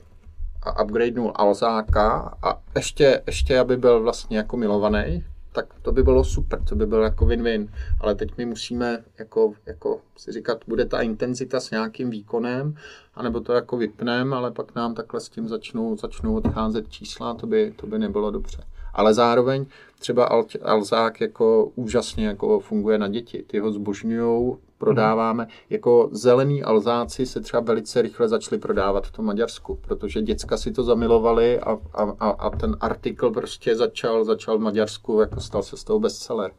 a 0.64 0.84
upgradenul 0.84 1.32
Alzáka 1.36 2.38
a 2.43 2.60
ještě, 2.76 3.22
ještě 3.28 3.60
aby 3.60 3.78
byl 3.78 4.03
vlastně 4.03 4.38
jako 4.38 4.58
milovaný, 4.58 5.24
tak 5.56 5.74
to 5.82 5.91
by 5.91 6.03
bylo 6.03 6.24
super, 6.24 6.64
to 6.64 6.76
by 6.76 6.86
bylo 6.86 7.03
jako 7.03 7.26
win-win. 7.26 7.70
Ale 8.01 8.16
teď 8.16 8.38
my 8.38 8.45
musíme 8.45 9.03
jako, 9.20 9.53
jako 9.66 10.01
si 10.18 10.32
říkat, 10.32 10.58
bude 10.68 10.86
ta 10.86 11.01
intenzita 11.01 11.60
s 11.60 11.72
nějakým 11.72 12.10
výkonem, 12.10 12.76
anebo 13.16 13.39
to 13.39 13.53
jako 13.53 13.78
vypneme, 13.78 14.36
ale 14.36 14.51
pak 14.51 14.76
nám 14.76 14.95
takhle 14.95 15.20
s 15.20 15.30
tím 15.30 15.47
začnou, 15.47 15.97
začnou 15.97 16.36
odcházet 16.36 16.89
čísla, 16.89 17.34
to 17.34 17.47
by, 17.47 17.74
to 17.76 17.88
by 17.88 17.99
nebylo 17.99 18.32
dobře. 18.32 18.64
Ale 18.93 19.14
zároveň 19.14 19.66
třeba 19.99 20.30
Alzák 20.62 21.22
jako 21.22 21.72
úžasně 21.76 22.28
jako 22.28 22.60
funguje 22.60 22.97
na 22.97 23.08
děti. 23.08 23.43
Ty 23.47 23.60
ho 23.60 23.72
zbožňují, 23.72 24.56
prodáváme. 24.86 25.43
Mm. 25.43 25.49
Jako 25.69 26.09
zelený 26.11 26.63
alzáci 26.63 27.25
se 27.25 27.41
třeba 27.41 27.61
velice 27.61 28.01
rychle 28.01 28.27
začali 28.27 28.61
prodávat 28.61 29.07
v 29.07 29.11
tom 29.11 29.25
Maďarsku, 29.25 29.79
protože 29.81 30.21
děcka 30.21 30.57
si 30.57 30.71
to 30.71 30.83
zamilovali 30.83 31.59
a, 31.59 31.77
a, 31.93 32.29
a 32.29 32.49
ten 32.49 32.77
artikl 32.79 33.31
prostě 33.31 33.75
začal, 33.75 34.25
začal 34.25 34.57
v 34.57 34.61
Maďarsku, 34.61 35.19
jako 35.19 35.39
stal 35.41 35.63
se 35.63 35.77
z 35.77 35.83
toho 35.83 35.99
bestseller. 35.99 36.51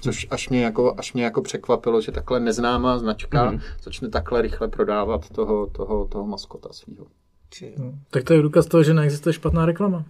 Což 0.00 0.26
až 0.30 0.48
mě 0.48 0.64
jako, 0.64 0.94
až 0.96 1.12
mě 1.12 1.24
jako 1.24 1.42
překvapilo, 1.42 2.00
že 2.00 2.12
takhle 2.12 2.40
neznámá 2.40 2.98
značka 2.98 3.50
mm. 3.50 3.60
začne 3.82 4.08
takhle 4.08 4.42
rychle 4.42 4.68
prodávat 4.68 5.30
toho, 5.30 5.66
toho, 5.66 6.08
toho 6.08 6.26
maskota 6.26 6.68
svého. 6.72 7.06
No, 7.78 7.92
tak 8.10 8.24
to 8.24 8.32
je 8.32 8.42
důkaz 8.42 8.66
toho, 8.66 8.82
že 8.82 8.94
neexistuje 8.94 9.32
špatná 9.32 9.66
reklama. 9.66 10.04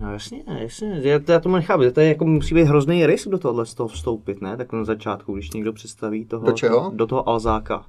No 0.00 0.12
jasně, 0.12 0.44
jasně, 0.60 1.00
já, 1.02 1.20
já 1.28 1.40
to 1.40 1.48
nechápu, 1.48 1.90
to 1.90 2.00
je 2.00 2.08
jako 2.08 2.24
musí 2.24 2.54
být 2.54 2.64
hrozný 2.64 3.06
risk 3.06 3.28
do 3.28 3.38
tohohle 3.38 3.66
z 3.66 3.74
toho 3.74 3.88
vstoupit, 3.88 4.40
ne? 4.40 4.56
Tak 4.56 4.72
na 4.72 4.84
začátku, 4.84 5.34
když 5.34 5.50
někdo 5.50 5.72
představí 5.72 6.24
toho, 6.24 6.46
do, 6.46 6.52
čeho? 6.52 6.92
do 6.94 7.06
toho 7.06 7.28
Alzáka. 7.28 7.86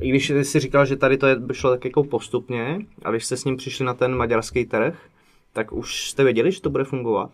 I 0.00 0.08
když 0.08 0.30
jsi 0.30 0.60
říkal, 0.60 0.86
že 0.86 0.96
tady 0.96 1.16
to 1.18 1.26
je, 1.26 1.36
šlo 1.52 1.70
tak 1.70 1.84
jako 1.84 2.04
postupně, 2.04 2.78
a 3.04 3.10
když 3.10 3.24
jste 3.24 3.36
s 3.36 3.44
ním 3.44 3.56
přišli 3.56 3.84
na 3.84 3.94
ten 3.94 4.16
maďarský 4.16 4.64
trh, 4.64 4.98
tak 5.52 5.72
už 5.72 6.10
jste 6.10 6.24
věděli, 6.24 6.52
že 6.52 6.60
to 6.60 6.70
bude 6.70 6.84
fungovat? 6.84 7.30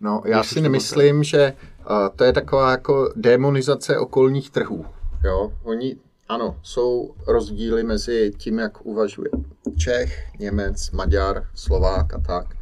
No, 0.00 0.22
já 0.24 0.42
si 0.42 0.60
nemyslím, 0.60 1.24
že 1.24 1.52
uh, 1.90 1.96
to 2.16 2.24
je 2.24 2.32
taková 2.32 2.70
jako 2.70 3.12
demonizace 3.16 3.98
okolních 3.98 4.50
trhů. 4.50 4.86
Jo? 5.24 5.52
Oni, 5.64 5.96
ano, 6.28 6.56
jsou 6.62 7.14
rozdíly 7.26 7.82
mezi 7.82 8.32
tím, 8.36 8.58
jak 8.58 8.86
uvažuje 8.86 9.30
Čech, 9.78 10.38
Němec, 10.38 10.90
Maďar, 10.90 11.44
Slovák 11.54 12.14
a 12.14 12.18
tak 12.18 12.57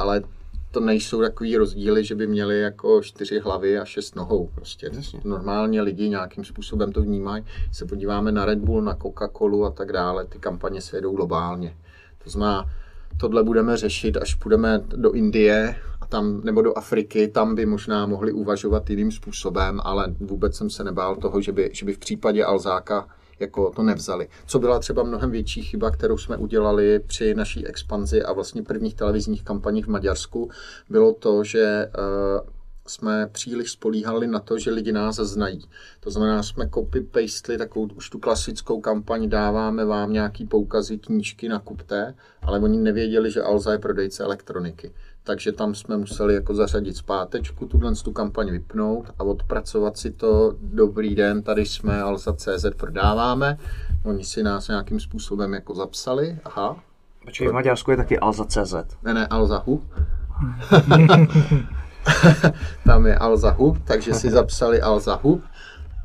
ale 0.00 0.22
to 0.70 0.80
nejsou 0.80 1.20
takový 1.20 1.56
rozdíly, 1.56 2.04
že 2.04 2.14
by 2.14 2.26
měli 2.26 2.60
jako 2.60 3.02
čtyři 3.02 3.38
hlavy 3.38 3.78
a 3.78 3.84
šest 3.84 4.16
nohou. 4.16 4.50
Prostě 4.54 4.90
Jasně. 4.92 5.20
normálně 5.24 5.82
lidi 5.82 6.08
nějakým 6.08 6.44
způsobem 6.44 6.92
to 6.92 7.02
vnímají. 7.02 7.44
Se 7.72 7.86
podíváme 7.86 8.32
na 8.32 8.44
Red 8.44 8.58
Bull, 8.58 8.82
na 8.82 8.94
Coca-Colu 8.94 9.66
a 9.66 9.70
tak 9.70 9.92
dále, 9.92 10.26
ty 10.26 10.38
kampaně 10.38 10.80
se 10.80 10.96
jedou 10.96 11.16
globálně. 11.16 11.76
To 12.24 12.30
znamená, 12.30 12.70
tohle 13.16 13.44
budeme 13.44 13.76
řešit, 13.76 14.16
až 14.16 14.34
půjdeme 14.34 14.80
do 14.86 15.12
Indie 15.12 15.76
a 16.00 16.06
tam, 16.06 16.40
nebo 16.44 16.62
do 16.62 16.78
Afriky, 16.78 17.28
tam 17.28 17.54
by 17.54 17.66
možná 17.66 18.06
mohli 18.06 18.32
uvažovat 18.32 18.90
jiným 18.90 19.12
způsobem, 19.12 19.80
ale 19.84 20.14
vůbec 20.20 20.56
jsem 20.56 20.70
se 20.70 20.84
nebál 20.84 21.16
toho, 21.16 21.40
že 21.40 21.52
by, 21.52 21.70
že 21.72 21.86
by 21.86 21.92
v 21.92 21.98
případě 21.98 22.44
Alzáka 22.44 23.08
jako 23.40 23.70
to 23.70 23.82
nevzali. 23.82 24.28
Co 24.46 24.58
byla 24.58 24.78
třeba 24.78 25.02
mnohem 25.02 25.30
větší 25.30 25.62
chyba, 25.62 25.90
kterou 25.90 26.18
jsme 26.18 26.36
udělali 26.36 26.98
při 26.98 27.34
naší 27.34 27.66
expanzi 27.66 28.22
a 28.22 28.32
vlastně 28.32 28.62
prvních 28.62 28.94
televizních 28.94 29.44
kampaních 29.44 29.86
v 29.86 29.90
Maďarsku, 29.90 30.50
bylo 30.88 31.12
to, 31.12 31.44
že 31.44 31.90
uh, 31.98 32.48
jsme 32.86 33.26
příliš 33.26 33.70
spolíhali 33.72 34.26
na 34.26 34.40
to, 34.40 34.58
že 34.58 34.70
lidi 34.70 34.92
nás 34.92 35.16
znají. 35.16 35.64
To 36.00 36.10
znamená, 36.10 36.42
jsme 36.42 36.64
copy-pastli 36.64 37.58
takovou 37.58 37.88
už 37.94 38.10
tu 38.10 38.18
klasickou 38.18 38.80
kampaň, 38.80 39.28
dáváme 39.28 39.84
vám 39.84 40.12
nějaký 40.12 40.46
poukazy, 40.46 40.98
knížky, 40.98 41.48
nakupte, 41.48 42.14
ale 42.42 42.58
oni 42.58 42.78
nevěděli, 42.78 43.30
že 43.30 43.42
Alza 43.42 43.72
je 43.72 43.78
prodejce 43.78 44.22
elektroniky 44.22 44.92
takže 45.24 45.52
tam 45.52 45.74
jsme 45.74 45.96
museli 45.96 46.34
jako 46.34 46.54
zařadit 46.54 46.96
zpátečku, 46.96 47.66
tuhle 47.66 47.94
tu 47.94 48.12
kampaň 48.12 48.50
vypnout 48.50 49.10
a 49.18 49.24
odpracovat 49.24 49.96
si 49.96 50.10
to, 50.10 50.54
dobrý 50.62 51.14
den, 51.14 51.42
tady 51.42 51.66
jsme, 51.66 52.02
Alza.cz 52.02 52.66
prodáváme, 52.76 53.58
oni 54.04 54.24
si 54.24 54.42
nás 54.42 54.68
nějakým 54.68 55.00
způsobem 55.00 55.54
jako 55.54 55.74
zapsali, 55.74 56.38
aha. 56.44 56.76
Počkej, 57.24 57.48
v 57.48 57.52
Maďarsku 57.52 57.90
je 57.90 57.96
taky 57.96 58.18
Alza.cz. 58.18 58.74
Ne, 59.02 59.14
ne, 59.14 59.26
Alzahu. 59.26 59.82
tam 62.84 63.06
je 63.06 63.18
Alzahu, 63.18 63.76
takže 63.84 64.14
si 64.14 64.30
zapsali 64.30 64.80
Alzahu 64.80 65.42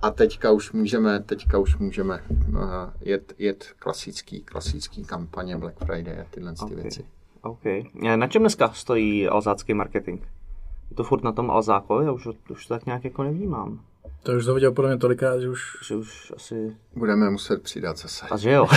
a 0.01 0.09
teďka 0.09 0.51
už 0.51 0.72
můžeme, 0.72 1.20
teďka 1.20 1.57
už 1.57 1.78
můžeme 1.78 2.24
uh, 2.30 2.59
jet, 3.01 3.34
jet 3.38 3.66
klasický, 3.80 4.41
klasický 4.41 5.03
kampaně 5.03 5.57
Black 5.57 5.78
Friday 5.86 6.22
a 6.22 6.26
tyhle 6.30 6.51
okay. 6.51 6.70
ty 6.70 6.82
věci. 6.82 7.05
OK. 7.45 7.63
Na 8.15 8.27
čem 8.27 8.41
dneska 8.41 8.69
stojí 8.73 9.27
alzácký 9.27 9.73
marketing? 9.73 10.21
Je 10.89 10.95
to 10.95 11.03
furt 11.03 11.23
na 11.23 11.31
tom 11.31 11.51
Alzákovi? 11.51 12.05
Já 12.05 12.11
už, 12.11 12.27
už 12.49 12.65
to 12.65 12.73
tak 12.73 12.85
nějak 12.85 13.03
jako 13.03 13.23
nevnímám. 13.23 13.79
To 14.23 14.31
už 14.31 14.45
to 14.45 14.53
viděl 14.53 14.71
podle 14.71 14.89
mě 14.89 14.99
tolikrát, 14.99 15.39
že 15.39 15.49
už... 15.49 15.61
Že 15.87 15.95
už 15.95 16.33
asi... 16.35 16.75
Budeme 16.95 17.29
muset 17.29 17.61
přidat 17.61 17.97
zase. 17.97 18.25
A 18.31 18.37
že 18.37 18.51
jo. 18.51 18.65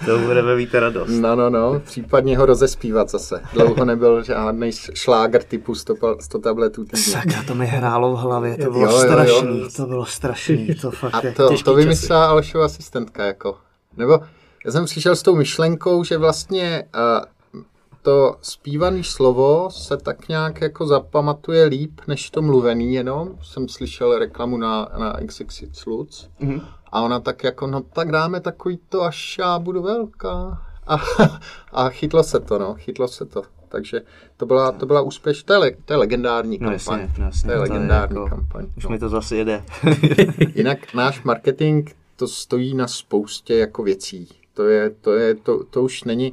to 0.04 0.18
budeme 0.18 0.56
mít 0.56 0.74
radost. 0.74 1.10
No, 1.10 1.36
no, 1.36 1.50
no. 1.50 1.80
Případně 1.80 2.38
ho 2.38 2.46
rozespívat 2.46 3.10
zase. 3.10 3.42
Dlouho 3.52 3.84
nebyl 3.84 4.22
žádný 4.22 4.72
šláger 4.72 5.42
typu 5.42 5.74
100, 5.74 5.94
100 6.20 6.38
tabletů 6.38 6.84
týdně. 6.84 7.02
Sakra, 7.02 7.42
to 7.42 7.54
mi 7.54 7.66
hrálo 7.66 8.16
v 8.16 8.18
hlavě. 8.18 8.56
To 8.56 8.70
bylo 8.70 8.84
jo, 8.84 8.98
strašný. 8.98 9.58
Jo, 9.58 9.64
jo. 9.64 9.68
To 9.76 9.86
bylo 9.86 10.06
strašný. 10.06 10.74
To 10.74 10.90
fakt 10.90 11.14
A 11.14 11.22
to, 11.36 11.62
to 11.64 11.74
vymyslela 11.74 12.26
Alešova 12.26 12.64
asistentka, 12.64 13.24
jako. 13.24 13.58
Nebo 13.96 14.20
já 14.64 14.72
jsem 14.72 14.84
přišel 14.84 15.16
s 15.16 15.22
tou 15.22 15.36
myšlenkou, 15.36 16.04
že 16.04 16.18
vlastně 16.18 16.84
uh, 16.94 17.24
to 18.02 18.36
zpívané 18.42 19.04
slovo 19.04 19.68
se 19.70 19.96
tak 19.96 20.28
nějak 20.28 20.60
jako 20.60 20.86
zapamatuje 20.86 21.64
líp, 21.64 22.00
než 22.08 22.30
to 22.30 22.42
mluvený 22.42 22.94
jenom. 22.94 23.38
Jsem 23.42 23.68
slyšel 23.68 24.18
reklamu 24.18 24.56
na, 24.56 24.88
na 24.98 25.12
XXX 25.26 25.86
Lutz 25.86 26.28
mm-hmm. 26.40 26.62
a 26.92 27.00
ona 27.00 27.20
tak 27.20 27.44
jako, 27.44 27.66
no 27.66 27.80
tak 27.80 28.12
dáme 28.12 28.40
takový 28.40 28.78
to, 28.88 29.02
až 29.02 29.38
já 29.38 29.58
budu 29.58 29.82
velká. 29.82 30.62
A, 30.86 30.96
a 31.72 31.88
chytlo 31.88 32.22
se 32.22 32.40
to, 32.40 32.58
no, 32.58 32.74
chytlo 32.74 33.08
se 33.08 33.24
to. 33.24 33.42
Takže 33.68 34.00
to 34.36 34.46
byla, 34.46 34.72
to 34.72 34.86
byla 34.86 35.00
úspěšná, 35.00 35.58
to, 35.58 35.64
je, 35.64 35.76
to 35.84 35.92
je 35.92 35.96
legendární 35.96 36.58
no, 36.60 36.70
kampaň. 36.70 37.00
Jasně, 37.00 37.24
jasně, 37.24 37.46
to 37.46 37.52
je 37.52 37.58
legendární 37.58 38.14
to 38.14 38.20
je 38.20 38.24
jako, 38.24 38.36
kampaň. 38.36 38.66
Už 38.76 38.84
no. 38.84 38.90
mi 38.90 38.98
to 38.98 39.08
zase 39.08 39.36
jede. 39.36 39.64
Jinak 40.54 40.94
náš 40.94 41.22
marketing, 41.22 41.90
to 42.16 42.28
stojí 42.28 42.74
na 42.74 42.88
spoustě 42.88 43.54
jako 43.54 43.82
věcí 43.82 44.28
to, 44.54 44.68
je, 44.68 44.90
to, 44.90 45.14
je, 45.14 45.34
to, 45.34 45.64
to 45.64 45.82
už 45.82 46.04
není... 46.04 46.32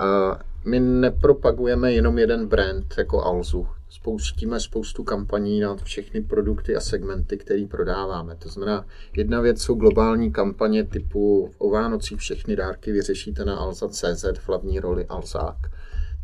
Uh, 0.00 0.36
my 0.64 0.80
nepropagujeme 0.80 1.92
jenom 1.92 2.18
jeden 2.18 2.46
brand 2.46 2.94
jako 2.98 3.24
Alzu. 3.24 3.66
Spoustíme 3.90 4.60
spoustu 4.60 5.04
kampaní 5.04 5.60
na 5.60 5.76
všechny 5.76 6.20
produkty 6.20 6.76
a 6.76 6.80
segmenty, 6.80 7.36
které 7.36 7.66
prodáváme. 7.70 8.36
To 8.36 8.48
znamená, 8.48 8.86
jedna 9.16 9.40
věc 9.40 9.62
jsou 9.62 9.74
globální 9.74 10.32
kampaně 10.32 10.84
typu 10.84 11.50
o 11.58 11.70
Vánocích 11.70 12.18
všechny 12.18 12.56
dárky 12.56 12.92
vyřešíte 12.92 13.44
na 13.44 13.56
Alza.cz 13.56 14.24
v 14.38 14.48
hlavní 14.48 14.80
roli 14.80 15.06
Alzák. 15.06 15.56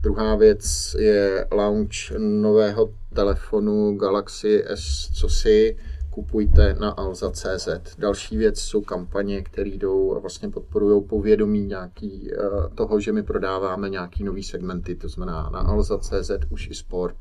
Druhá 0.02 0.36
věc 0.36 0.96
je 0.98 1.46
launch 1.52 2.10
nového 2.18 2.94
telefonu 3.14 3.96
Galaxy 3.96 4.64
S, 4.66 5.10
co 5.14 5.28
si 5.28 5.76
kupujte 6.14 6.76
na 6.80 6.90
alza.cz. 6.90 7.68
Další 7.98 8.36
věc 8.36 8.60
jsou 8.60 8.80
kampaně, 8.80 9.42
které 9.42 9.70
jdou 9.70 10.16
a 10.16 10.18
vlastně 10.18 10.48
podporují 10.48 11.04
povědomí 11.04 11.66
nějaký 11.66 12.30
uh, 12.30 12.74
toho, 12.74 13.00
že 13.00 13.12
my 13.12 13.22
prodáváme 13.22 13.90
nějaký 13.90 14.24
nový 14.24 14.42
segmenty, 14.42 14.94
to 14.94 15.08
znamená 15.08 15.50
na 15.50 15.60
alza.cz 15.60 16.30
už 16.50 16.68
i 16.68 16.74
sport, 16.74 17.16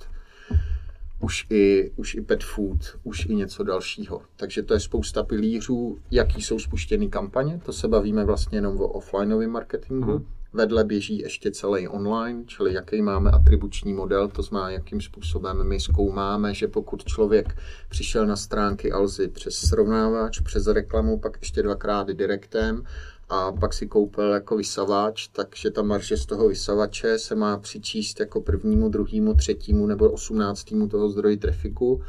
už 1.20 1.46
i, 1.50 1.92
už 1.96 2.16
i 2.16 2.22
pet 2.22 2.44
food, 2.44 2.80
už 3.04 3.26
i 3.26 3.36
něco 3.36 3.64
dalšího. 3.64 4.22
Takže 4.36 4.64
to 4.64 4.74
je 4.74 4.80
spousta 4.80 5.24
pilířů, 5.24 5.98
jaký 6.12 6.42
jsou 6.42 6.60
spuštěny 6.60 7.10
kampaně, 7.10 7.62
to 7.66 7.74
se 7.74 7.88
bavíme 7.88 8.26
vlastně 8.26 8.58
jenom 8.58 8.78
o 8.78 8.88
offlineovém 8.88 9.50
marketingu. 9.50 10.12
Hmm 10.12 10.26
Vedle 10.54 10.84
běží 10.84 11.20
ještě 11.20 11.52
celý 11.52 11.88
online, 11.88 12.44
čili 12.48 12.74
jaký 12.74 13.02
máme 13.02 13.32
atribuční 13.32 13.94
model, 13.94 14.28
to 14.28 14.42
znamená, 14.42 14.70
jakým 14.70 15.02
způsobem 15.02 15.64
my 15.68 15.80
zkoumáme, 15.80 16.54
že 16.54 16.68
pokud 16.68 17.04
člověk 17.04 17.58
přišel 17.90 18.26
na 18.26 18.36
stránky 18.36 18.92
Alzy 18.92 19.28
přes 19.28 19.56
srovnávač, 19.56 20.40
přes 20.40 20.68
reklamu, 20.68 21.20
pak 21.20 21.38
ještě 21.42 21.64
dvakrát 21.64 22.08
direktem 22.08 22.84
a 23.30 23.52
pak 23.52 23.74
si 23.74 23.88
koupil 23.88 24.30
jako 24.32 24.58
vysavač, 24.58 25.28
takže 25.28 25.72
ta 25.72 25.82
marže 25.82 26.18
z 26.18 26.26
toho 26.26 26.48
vysavače 26.48 27.20
se 27.20 27.36
má 27.36 27.58
přičíst 27.58 28.20
jako 28.20 28.42
prvnímu, 28.42 28.90
druhému, 28.90 29.34
třetímu 29.34 29.88
nebo 29.88 30.12
osmnáctému 30.12 30.88
toho 30.88 31.10
zdroji 31.10 31.38
trafiku 31.38 32.02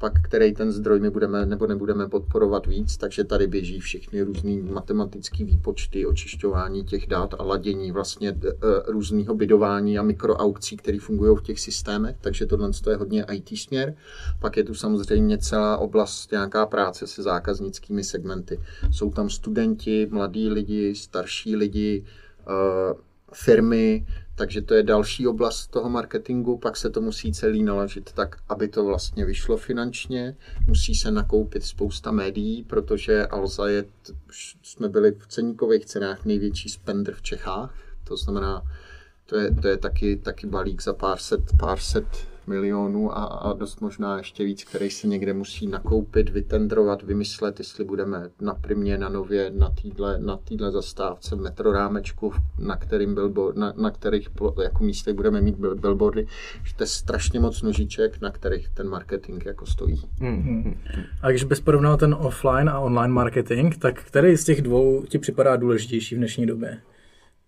pak 0.00 0.12
který 0.22 0.52
ten 0.54 0.72
zdroj 0.72 1.00
my 1.00 1.10
budeme 1.10 1.46
nebo 1.46 1.66
nebudeme 1.66 2.08
podporovat 2.08 2.66
víc, 2.66 2.96
takže 2.96 3.24
tady 3.24 3.46
běží 3.46 3.80
všechny 3.80 4.22
různé 4.22 4.62
matematické 4.62 5.44
výpočty, 5.44 6.06
očišťování 6.06 6.84
těch 6.84 7.06
dát 7.06 7.34
a 7.38 7.42
ladění 7.42 7.92
vlastně 7.92 8.28
e, 8.28 8.34
různého 8.86 9.34
bydování 9.34 9.98
a 9.98 10.02
mikroaukcí, 10.02 10.76
které 10.76 10.98
fungují 10.98 11.36
v 11.36 11.42
těch 11.42 11.60
systémech, 11.60 12.16
takže 12.20 12.46
tohle 12.46 12.70
je 12.90 12.96
hodně 12.96 13.26
IT 13.32 13.58
směr. 13.58 13.94
Pak 14.40 14.56
je 14.56 14.64
tu 14.64 14.74
samozřejmě 14.74 15.38
celá 15.38 15.78
oblast 15.78 16.32
nějaká 16.32 16.66
práce 16.66 17.06
se 17.06 17.22
zákaznickými 17.22 18.04
segmenty. 18.04 18.60
Jsou 18.90 19.10
tam 19.10 19.30
studenti, 19.30 20.08
mladí 20.10 20.48
lidi, 20.48 20.94
starší 20.94 21.56
lidi, 21.56 22.04
e, 22.48 23.10
firmy, 23.32 24.06
takže 24.40 24.62
to 24.62 24.74
je 24.74 24.82
další 24.82 25.26
oblast 25.26 25.66
toho 25.66 25.88
marketingu, 25.88 26.58
pak 26.58 26.76
se 26.76 26.90
to 26.90 27.00
musí 27.00 27.32
celý 27.32 27.62
naložit 27.62 28.12
tak, 28.12 28.36
aby 28.48 28.68
to 28.68 28.84
vlastně 28.84 29.24
vyšlo 29.24 29.56
finančně, 29.56 30.36
musí 30.66 30.94
se 30.94 31.10
nakoupit 31.10 31.64
spousta 31.64 32.10
médií, 32.10 32.64
protože 32.64 33.26
Alza 33.26 33.68
je, 33.68 33.84
jsme 34.62 34.88
byli 34.88 35.12
v 35.12 35.26
ceníkových 35.26 35.86
cenách 35.86 36.24
největší 36.24 36.68
spender 36.68 37.14
v 37.14 37.22
Čechách, 37.22 37.74
to 38.04 38.16
znamená, 38.16 38.62
to 39.26 39.36
je, 39.36 39.54
to 39.54 39.68
je 39.68 39.76
taky, 39.76 40.16
taky 40.16 40.46
balík 40.46 40.82
za 40.82 40.92
pár 40.92 41.18
set, 41.18 41.40
pár 41.58 41.78
set 41.78 42.29
milionů 42.50 43.18
a, 43.18 43.24
a 43.24 43.52
dost 43.52 43.80
možná 43.80 44.18
ještě 44.18 44.44
víc, 44.44 44.64
který 44.64 44.90
se 44.90 45.06
někde 45.06 45.32
musí 45.32 45.66
nakoupit, 45.66 46.28
vytendrovat, 46.28 47.02
vymyslet, 47.02 47.58
jestli 47.58 47.84
budeme 47.84 48.30
na 48.40 48.54
Primě, 48.54 48.98
na 48.98 49.08
Nově, 49.08 49.52
na 49.54 49.70
týdle, 49.82 50.18
na 50.18 50.36
týdle 50.36 50.70
zastávce 50.70 51.36
v 51.36 51.40
metrorámečku, 51.40 52.32
na, 52.58 52.76
kterým 52.76 53.14
billboard, 53.14 53.56
na, 53.56 53.72
na 53.76 53.90
kterých 53.90 54.28
jako 54.62 54.84
místech 54.84 55.14
budeme 55.14 55.40
mít 55.40 55.56
billboardy, 55.56 56.26
že 56.64 56.74
to 56.74 56.82
je 56.82 56.86
strašně 56.86 57.40
moc 57.40 57.62
nožiček, 57.62 58.20
na 58.20 58.30
kterých 58.30 58.68
ten 58.68 58.88
marketing 58.88 59.46
jako 59.46 59.66
stojí. 59.66 60.02
Hmm. 60.20 60.74
A 61.22 61.30
když 61.30 61.44
bys 61.44 61.60
porovnal 61.60 61.96
ten 61.96 62.14
offline 62.14 62.68
a 62.68 62.78
online 62.78 63.14
marketing, 63.14 63.74
tak 63.78 64.02
který 64.02 64.36
z 64.36 64.44
těch 64.44 64.62
dvou 64.62 65.02
ti 65.08 65.18
připadá 65.18 65.56
důležitější 65.56 66.14
v 66.14 66.18
dnešní 66.18 66.46
době? 66.46 66.80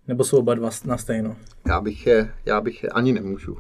Nebo 0.08 0.24
jsou 0.24 0.38
oba 0.38 0.54
dva 0.54 0.70
na 0.84 0.98
stejno? 0.98 1.36
Já 1.68 1.80
bych 1.80 2.06
je, 2.06 2.30
já 2.46 2.60
bych 2.60 2.82
je 2.82 2.88
ani 2.88 3.12
nemůžu. 3.12 3.56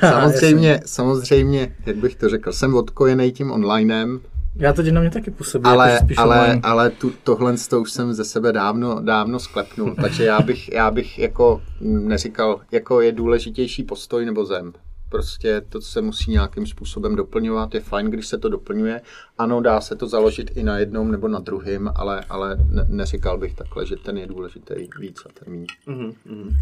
samozřejmě, 0.00 0.80
samozřejmě, 0.86 1.76
jak 1.86 1.96
bych 1.96 2.16
to 2.16 2.28
řekl, 2.28 2.52
jsem 2.52 2.74
odkojený 2.74 3.32
tím 3.32 3.50
onlinem. 3.50 4.20
Já 4.56 4.72
to 4.72 4.82
na 4.82 5.00
mě 5.00 5.10
taky 5.10 5.30
působí. 5.30 5.64
Ale, 5.64 5.90
jako 5.92 6.14
ale, 6.16 6.60
ale 6.62 6.90
tu, 6.90 7.12
tohle 7.24 7.54
to 7.68 7.80
už 7.80 7.92
jsem 7.92 8.12
ze 8.12 8.24
sebe 8.24 8.52
dávno, 8.52 9.00
dávno 9.00 9.38
sklepnul, 9.38 9.94
takže 10.00 10.24
já 10.24 10.40
bych, 10.40 10.72
já 10.72 10.90
bych 10.90 11.18
jako 11.18 11.62
neříkal, 11.80 12.60
jako 12.72 13.00
je 13.00 13.12
důležitější 13.12 13.82
postoj 13.82 14.26
nebo 14.26 14.44
zem. 14.44 14.72
Prostě 15.12 15.60
to 15.68 15.80
se 15.80 16.00
musí 16.02 16.30
nějakým 16.30 16.66
způsobem 16.66 17.16
doplňovat. 17.16 17.74
Je 17.74 17.80
fajn, 17.80 18.06
když 18.06 18.26
se 18.26 18.38
to 18.38 18.48
doplňuje. 18.48 19.00
Ano, 19.38 19.60
dá 19.60 19.80
se 19.80 19.96
to 19.96 20.08
založit 20.08 20.56
i 20.56 20.62
na 20.62 20.78
jednom 20.78 21.10
nebo 21.10 21.28
na 21.28 21.38
druhém, 21.38 21.90
ale, 21.94 22.24
ale 22.28 22.56
ne, 22.56 22.86
neříkal 22.88 23.38
bych 23.38 23.54
takhle, 23.54 23.86
že 23.86 23.96
ten 23.96 24.18
je 24.18 24.26
důležitý 24.26 24.74
víc 24.98 25.22
a 25.26 25.28
ten 25.28 25.52
méně. 25.52 25.66
Mm-hmm. 25.86 26.56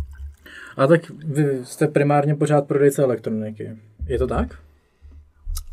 A 0.77 0.87
tak 0.87 1.11
vy 1.11 1.61
jste 1.65 1.89
primárně 1.89 2.35
pořád 2.35 2.67
prodejce 2.67 3.03
elektroniky. 3.03 3.79
Je 4.07 4.19
to 4.19 4.27
tak? 4.27 4.59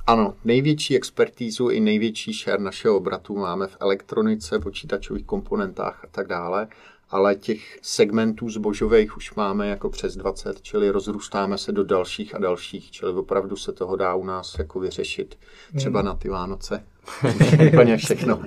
Ano, 0.07 0.33
největší 0.45 0.95
expertízu 0.95 1.69
i 1.69 1.79
největší 1.79 2.33
share 2.33 2.63
našeho 2.63 2.97
obratu 2.97 3.37
máme 3.37 3.67
v 3.67 3.77
elektronice, 3.79 4.59
počítačových 4.59 5.25
komponentách 5.25 6.03
a 6.03 6.07
tak 6.11 6.27
dále 6.27 6.67
ale 7.09 7.35
těch 7.35 7.79
segmentů 7.81 8.49
zbožových 8.49 9.17
už 9.17 9.35
máme 9.35 9.67
jako 9.67 9.89
přes 9.89 10.15
20, 10.15 10.61
čili 10.61 10.89
rozrůstáme 10.89 11.57
se 11.57 11.71
do 11.71 11.83
dalších 11.83 12.35
a 12.35 12.39
dalších, 12.39 12.91
čili 12.91 13.11
opravdu 13.11 13.55
se 13.55 13.71
toho 13.71 13.95
dá 13.95 14.15
u 14.15 14.23
nás 14.23 14.55
jako 14.59 14.79
vyřešit 14.79 15.37
třeba 15.75 16.01
na 16.01 16.13
ty 16.13 16.29
Vánoce. 16.29 16.83
Úplně 17.67 17.97
všechno. 17.97 18.39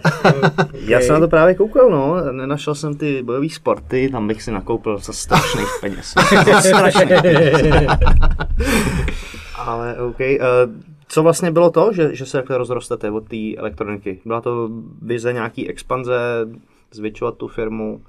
Já 0.72 1.00
jsem 1.00 1.14
na 1.14 1.20
to 1.20 1.28
právě 1.28 1.54
koukal, 1.54 1.90
no. 1.90 2.32
Nenašel 2.32 2.74
jsem 2.74 2.96
ty 2.96 3.22
bojové 3.22 3.48
sporty, 3.48 4.08
tam 4.12 4.28
bych 4.28 4.42
si 4.42 4.52
nakoupil 4.52 4.98
za 4.98 5.12
strašných 5.12 5.68
peněz. 5.80 6.14
Ale 9.56 9.96
OK. 9.96 10.20
Uh, 10.20 10.36
co 11.08 11.22
vlastně 11.22 11.50
bylo 11.50 11.70
to, 11.70 11.92
že, 11.92 12.14
že 12.14 12.26
se 12.26 12.38
takhle 12.38 12.58
rozrostete 12.58 13.10
od 13.10 13.28
té 13.28 13.56
elektroniky? 13.56 14.20
Byla 14.24 14.40
to 14.40 14.70
vize 15.02 15.32
nějaký 15.32 15.68
expanze, 15.68 16.14
zvětšovat 16.92 17.36
tu 17.36 17.48
firmu? 17.48 18.02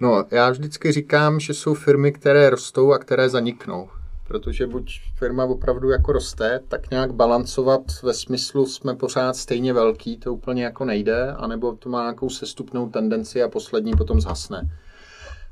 No, 0.00 0.24
já 0.30 0.50
vždycky 0.50 0.92
říkám, 0.92 1.40
že 1.40 1.54
jsou 1.54 1.74
firmy, 1.74 2.12
které 2.12 2.50
rostou 2.50 2.92
a 2.92 2.98
které 2.98 3.28
zaniknou. 3.28 3.88
Protože 4.28 4.66
buď 4.66 5.00
firma 5.18 5.44
opravdu 5.44 5.90
jako 5.90 6.12
roste, 6.12 6.60
tak 6.68 6.90
nějak 6.90 7.12
balancovat 7.12 7.80
ve 8.02 8.14
smyslu 8.14 8.66
jsme 8.66 8.96
pořád 8.96 9.36
stejně 9.36 9.72
velký, 9.72 10.16
to 10.16 10.34
úplně 10.34 10.64
jako 10.64 10.84
nejde, 10.84 11.32
anebo 11.32 11.72
to 11.72 11.88
má 11.88 12.02
nějakou 12.02 12.30
sestupnou 12.30 12.88
tendenci 12.88 13.42
a 13.42 13.48
poslední 13.48 13.92
potom 13.92 14.20
zhasne. 14.20 14.70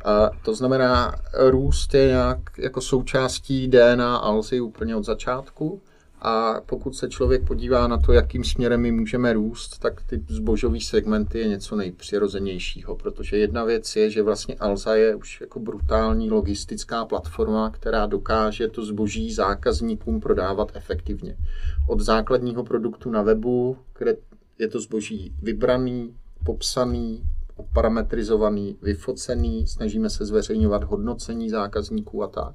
A 0.05 0.31
to 0.45 0.55
znamená, 0.55 1.15
růst 1.35 1.95
je 1.95 2.07
nějak 2.07 2.39
jako 2.59 2.81
součástí 2.81 3.69
DNA 3.69 4.17
Alzy 4.17 4.61
úplně 4.61 4.97
od 4.97 5.05
začátku 5.05 5.83
a 6.23 6.61
pokud 6.67 6.97
se 6.97 7.09
člověk 7.09 7.47
podívá 7.47 7.89
na 7.89 7.99
to, 7.99 8.13
jakým 8.13 8.45
směrem 8.45 8.81
my 8.81 8.93
můžeme 8.93 9.33
růst, 9.33 9.79
tak 9.79 10.03
ty 10.03 10.25
zbožové 10.29 10.81
segmenty 10.81 11.39
je 11.39 11.49
něco 11.49 11.77
nejpřirozenějšího, 11.77 12.97
protože 12.97 13.39
jedna 13.39 13.65
věc 13.65 13.97
je, 13.97 14.11
že 14.11 14.23
vlastně 14.23 14.55
Alza 14.55 14.95
je 14.95 15.15
už 15.15 15.41
jako 15.41 15.61
brutální 15.61 16.31
logistická 16.31 17.05
platforma, 17.05 17.71
která 17.71 18.07
dokáže 18.07 18.69
to 18.69 18.85
zboží 18.85 19.33
zákazníkům 19.33 20.21
prodávat 20.21 20.73
efektivně. 20.75 21.37
Od 21.89 22.01
základního 22.01 22.65
produktu 22.65 23.11
na 23.11 23.23
webu, 23.23 23.77
kde 23.99 24.17
je 24.59 24.69
to 24.69 24.81
zboží 24.81 25.33
vybraný, 25.43 26.15
popsaný, 26.45 27.23
parametrizovaný, 27.73 28.77
vyfocený, 28.83 29.67
snažíme 29.67 30.11
se 30.11 30.27
zveřejňovat 30.27 30.85
hodnocení 30.85 31.51
zákazníků 31.51 32.23
a 32.23 32.29
tak 32.29 32.55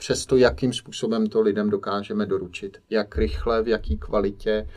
přes 0.00 0.26
to, 0.26 0.36
jakým 0.36 0.72
způsobem 0.72 1.26
to 1.26 1.40
lidem 1.40 1.70
dokážeme 1.70 2.26
doručit. 2.26 2.78
Jak 2.90 3.18
rychle, 3.18 3.62
v 3.62 3.68
jaký 3.68 3.98
kvalitě. 3.98 4.68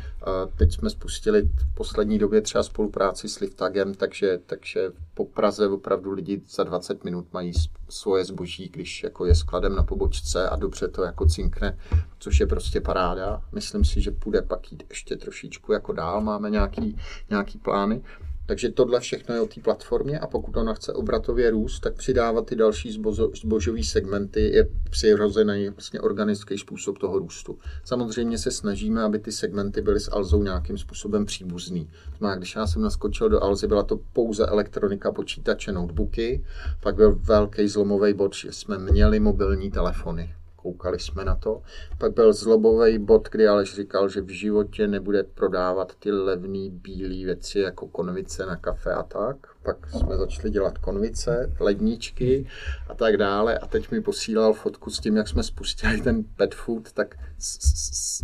Teď 0.58 0.74
jsme 0.74 0.90
spustili 0.90 1.42
v 1.42 1.76
poslední 1.76 2.20
době 2.20 2.42
třeba 2.42 2.64
spolupráci 2.64 3.30
s 3.30 3.40
Liftagem, 3.40 3.94
takže, 3.94 4.40
takže 4.46 4.92
po 5.14 5.26
Praze 5.26 5.68
opravdu 5.68 6.12
lidi 6.12 6.42
za 6.50 6.64
20 6.64 7.04
minut 7.04 7.28
mají 7.34 7.52
svoje 7.90 8.26
zboží, 8.26 8.70
když 8.70 9.04
jako 9.04 9.26
je 9.26 9.36
skladem 9.36 9.76
na 9.76 9.84
pobočce 9.84 10.50
a 10.50 10.56
dobře 10.56 10.88
to 10.88 11.04
jako 11.04 11.26
cinkne, 11.26 11.78
což 12.20 12.40
je 12.40 12.48
prostě 12.48 12.82
paráda. 12.82 13.42
Myslím 13.52 13.86
si, 13.86 14.02
že 14.02 14.12
půjde 14.12 14.42
pak 14.42 14.72
jít 14.72 14.84
ještě 14.90 15.16
trošičku 15.16 15.74
jako 15.74 15.94
dál, 15.94 16.22
máme 16.22 16.50
nějaký, 16.50 16.98
nějaký 17.30 17.58
plány. 17.58 18.02
Takže 18.46 18.70
tohle 18.70 19.00
všechno 19.00 19.36
je 19.36 19.42
o 19.42 19.48
té 19.48 19.62
platformě 19.62 20.20
a 20.20 20.28
pokud 20.28 20.58
ona 20.58 20.74
chce 20.74 20.94
obratově 20.94 21.52
růst, 21.52 21.80
tak 21.80 21.96
přidávat 21.96 22.46
ty 22.46 22.56
další 22.56 23.00
zbožové 23.34 23.84
segmenty 23.84 24.42
je 24.42 24.70
přirozený 24.90 25.70
vlastně 25.70 26.02
organický 26.02 26.58
způsob 26.58 26.98
toho 26.98 27.20
růstu. 27.20 27.58
Samozřejmě 27.84 28.38
se 28.38 28.52
snažíme, 28.52 29.04
aby 29.04 29.20
ty 29.20 29.32
segmenty 29.32 29.82
byly 29.82 30.00
s 30.00 30.12
Alzou 30.12 30.44
nějakým 30.44 30.78
způsobem 30.78 31.26
příbuzný. 31.26 31.90
Znamená, 32.18 32.38
když 32.38 32.56
já 32.56 32.68
jsem 32.68 32.82
naskočil 32.82 33.30
do 33.30 33.44
Alzy, 33.44 33.68
byla 33.68 33.84
to 33.84 34.00
pouze 34.14 34.46
elektronika, 34.46 35.12
počítače, 35.12 35.72
notebooky, 35.72 36.46
pak 36.82 36.96
byl 36.96 37.16
velký 37.16 37.68
zlomový 37.68 38.14
bod, 38.14 38.36
že 38.36 38.52
jsme 38.52 38.78
měli 38.78 39.20
mobilní 39.20 39.72
telefony 39.72 40.36
koukali 40.64 41.00
jsme 41.00 41.26
na 41.26 41.36
to. 41.36 41.62
Pak 41.98 42.14
byl 42.14 42.34
zlobový 42.34 43.00
bod, 43.00 43.30
kdy 43.32 43.48
Aleš 43.48 43.76
říkal, 43.76 44.10
že 44.10 44.22
v 44.22 44.30
životě 44.30 44.88
nebude 44.88 45.24
prodávat 45.24 45.96
ty 45.96 46.12
levné 46.12 46.70
bílé 46.70 47.26
věci 47.26 47.60
jako 47.60 47.88
konvice 47.88 48.46
na 48.46 48.56
kafe 48.56 48.94
a 48.94 49.04
tak. 49.04 49.38
Pak 49.64 49.90
jsme 49.90 50.18
začali 50.18 50.50
dělat 50.50 50.78
konvice, 50.78 51.56
ledničky 51.60 52.48
a 52.90 52.96
tak 52.96 53.18
dále. 53.18 53.58
A 53.58 53.68
teď 53.68 53.92
mi 53.92 54.02
posílal 54.02 54.54
fotku 54.54 54.90
s 54.90 55.00
tím, 55.00 55.18
jak 55.18 55.28
jsme 55.28 55.44
spustili 55.44 56.02
ten 56.02 56.24
pet 56.24 56.56
food, 56.56 56.92
tak 56.92 57.16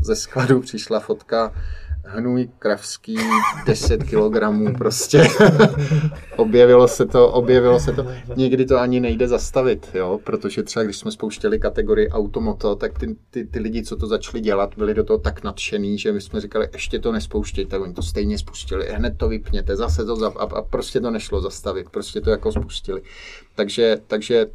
ze 0.06 0.16
skladu 0.16 0.60
přišla 0.60 1.00
fotka 1.00 1.54
hnůj 2.06 2.50
kravský 2.60 3.18
10 3.66 4.04
kilogramů 4.04 4.74
prostě. 4.74 5.24
objevilo 6.38 6.88
se 6.88 7.06
to, 7.06 7.32
objevilo 7.32 7.80
se 7.80 7.94
to. 7.94 8.08
Někdy 8.36 8.66
to 8.66 8.80
ani 8.80 9.00
nejde 9.00 9.28
zastavit, 9.28 9.90
jo, 9.94 10.20
protože 10.24 10.64
třeba 10.64 10.84
když 10.84 10.98
jsme 10.98 11.12
spouštěli 11.12 11.60
kategorii 11.60 12.10
automoto, 12.10 12.76
tak 12.76 13.00
ty, 13.00 13.16
ty, 13.30 13.46
ty 13.46 13.60
lidi, 13.60 13.84
co 13.84 13.96
to 13.96 14.08
začali 14.08 14.42
dělat, 14.42 14.78
byli 14.78 14.94
do 14.94 15.04
toho 15.04 15.20
tak 15.20 15.44
nadšený, 15.44 15.98
že 15.98 16.12
my 16.12 16.22
jsme 16.22 16.42
říkali, 16.42 16.70
ještě 16.74 17.00
to 17.00 17.12
nespouštějte, 17.12 17.80
oni 17.80 17.94
to 17.94 18.02
stejně 18.02 18.38
spustili, 18.38 18.88
hned 18.94 19.18
to 19.18 19.30
vypněte, 19.30 19.76
zase 19.76 20.06
to 20.06 20.16
zap, 20.16 20.38
a, 20.38 20.44
a 20.44 20.62
prostě 20.62 21.00
to 21.00 21.12
nešlo 21.12 21.42
zastavit, 21.42 21.90
prostě 21.90 22.22
to 22.22 22.30
jako 22.30 22.52
spustili. 22.52 23.02
Takže, 23.56 23.98
takže 24.08 24.48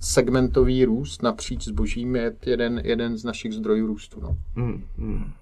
segmentový 0.00 0.84
růst 0.84 1.22
napříč 1.22 1.64
zbožím 1.64 2.16
je 2.16 2.36
jeden, 2.46 2.82
jeden 2.84 3.16
z 3.16 3.24
našich 3.24 3.52
zdrojů 3.52 3.86
růstu. 3.86 4.20
No. 4.20 4.36
Mm, 4.54 4.84
mm. 4.96 5.32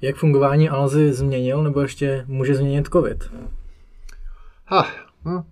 Jak 0.00 0.16
fungování 0.16 0.68
Alzy 0.68 1.12
změnil 1.12 1.62
nebo 1.62 1.80
ještě 1.80 2.24
může 2.28 2.54
změnit 2.54 2.88
COVID? 2.92 3.30
Ha, 4.64 4.90
hm. 5.24 5.42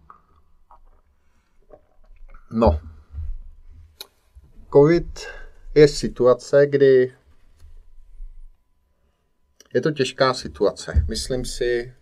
No. 2.51 2.81
COVID 4.73 5.27
je 5.75 5.89
situace, 5.89 6.67
kdy 6.67 7.15
je 9.75 9.81
to 9.81 9.91
těžká 9.91 10.35
situace. 10.35 11.05
Myslím 11.09 11.45
si 11.45 11.95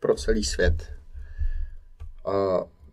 pro 0.00 0.14
celý 0.14 0.44
svět. 0.44 0.92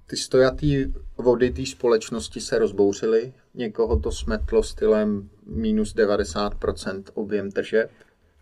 Ty 0.08 0.18
stojatý 0.18 0.94
vody 1.18 1.52
té 1.52 1.66
společnosti 1.66 2.42
se 2.42 2.60
rozbouřily. 2.60 3.34
Někoho 3.54 4.00
to 4.00 4.12
smetlo 4.12 4.64
stylem 4.64 5.30
minus 5.46 5.96
90% 5.96 7.04
objem 7.14 7.52
tržeb 7.52 7.92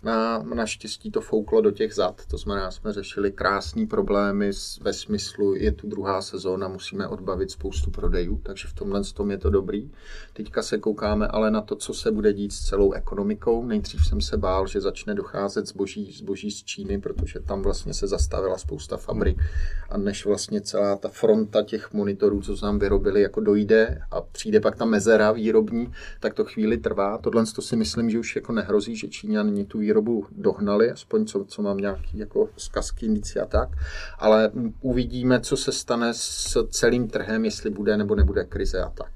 Na, 0.04 0.44
naštěstí 0.44 1.12
to 1.12 1.22
fouklo 1.22 1.62
do 1.62 1.72
těch 1.72 1.94
zad, 1.94 2.26
to 2.26 2.38
znamená, 2.38 2.72
jsme 2.72 2.94
řešili 2.94 3.32
krásný 3.32 3.88
problémy 3.88 4.52
ve 4.82 4.94
smyslu, 4.94 5.56
je 5.56 5.72
tu 5.72 5.88
druhá 5.88 6.22
sezóna, 6.22 6.68
musíme 6.68 7.08
odbavit 7.08 7.52
spoustu 7.52 7.92
prodejů, 7.92 8.42
takže 8.44 8.68
v 8.68 8.74
tomhle 8.74 9.04
tom 9.04 9.32
je 9.32 9.38
to 9.38 9.50
dobrý. 9.50 9.92
Teďka 10.34 10.62
se 10.62 10.78
koukáme 10.78 11.28
ale 11.28 11.52
na 11.52 11.62
to, 11.62 11.76
co 11.76 11.94
se 11.94 12.12
bude 12.12 12.34
dít 12.34 12.54
s 12.54 12.60
celou 12.60 12.92
ekonomikou. 12.92 13.66
Nejdřív 13.66 14.06
jsem 14.06 14.22
se 14.22 14.38
bál, 14.38 14.68
že 14.68 14.82
začne 14.82 15.16
docházet 15.16 15.68
zboží, 15.68 16.12
zboží 16.12 16.52
z 16.52 16.64
Číny, 16.64 17.02
protože 17.02 17.40
tam 17.40 17.62
vlastně 17.62 17.94
se 17.94 18.08
zastavila 18.08 18.58
spousta 18.58 18.98
fabrik 18.98 19.38
a 19.90 19.98
než 19.98 20.26
vlastně 20.26 20.62
celá 20.62 20.96
ta 20.96 21.10
fronta 21.10 21.64
těch 21.64 21.94
monitorů, 21.94 22.42
co 22.42 22.66
nám 22.66 22.80
vyrobili, 22.80 23.22
jako 23.22 23.42
dojde 23.42 24.00
a 24.12 24.22
přijde 24.22 24.60
pak 24.60 24.76
ta 24.76 24.86
mezera 24.86 25.32
výrobní, 25.32 25.92
tak 26.20 26.34
to 26.34 26.46
chvíli 26.46 26.78
trvá. 26.78 27.18
Tohle 27.18 27.46
to 27.56 27.62
si 27.62 27.76
myslím, 27.76 28.10
že 28.10 28.20
už 28.20 28.36
jako 28.36 28.52
nehrozí, 28.52 28.96
že 28.96 29.08
Číňani 29.08 29.66
tu 29.66 29.87
výrobu 29.88 30.26
dohnali, 30.32 30.92
aspoň 30.92 31.26
co, 31.26 31.46
co 31.46 31.62
mám 31.62 31.78
nějaký 31.78 32.18
jako 32.18 32.50
zkazky, 32.58 33.06
indici 33.06 33.40
a 33.40 33.46
tak, 33.46 33.70
ale 34.20 34.52
uvidíme, 34.82 35.40
co 35.40 35.58
se 35.58 35.72
stane 35.72 36.14
s 36.14 36.68
celým 36.70 37.08
trhem, 37.08 37.46
jestli 37.46 37.70
bude 37.70 37.98
nebo 37.98 38.16
nebude 38.16 38.44
krize 38.44 38.82
a 38.82 38.90
tak. 38.90 39.12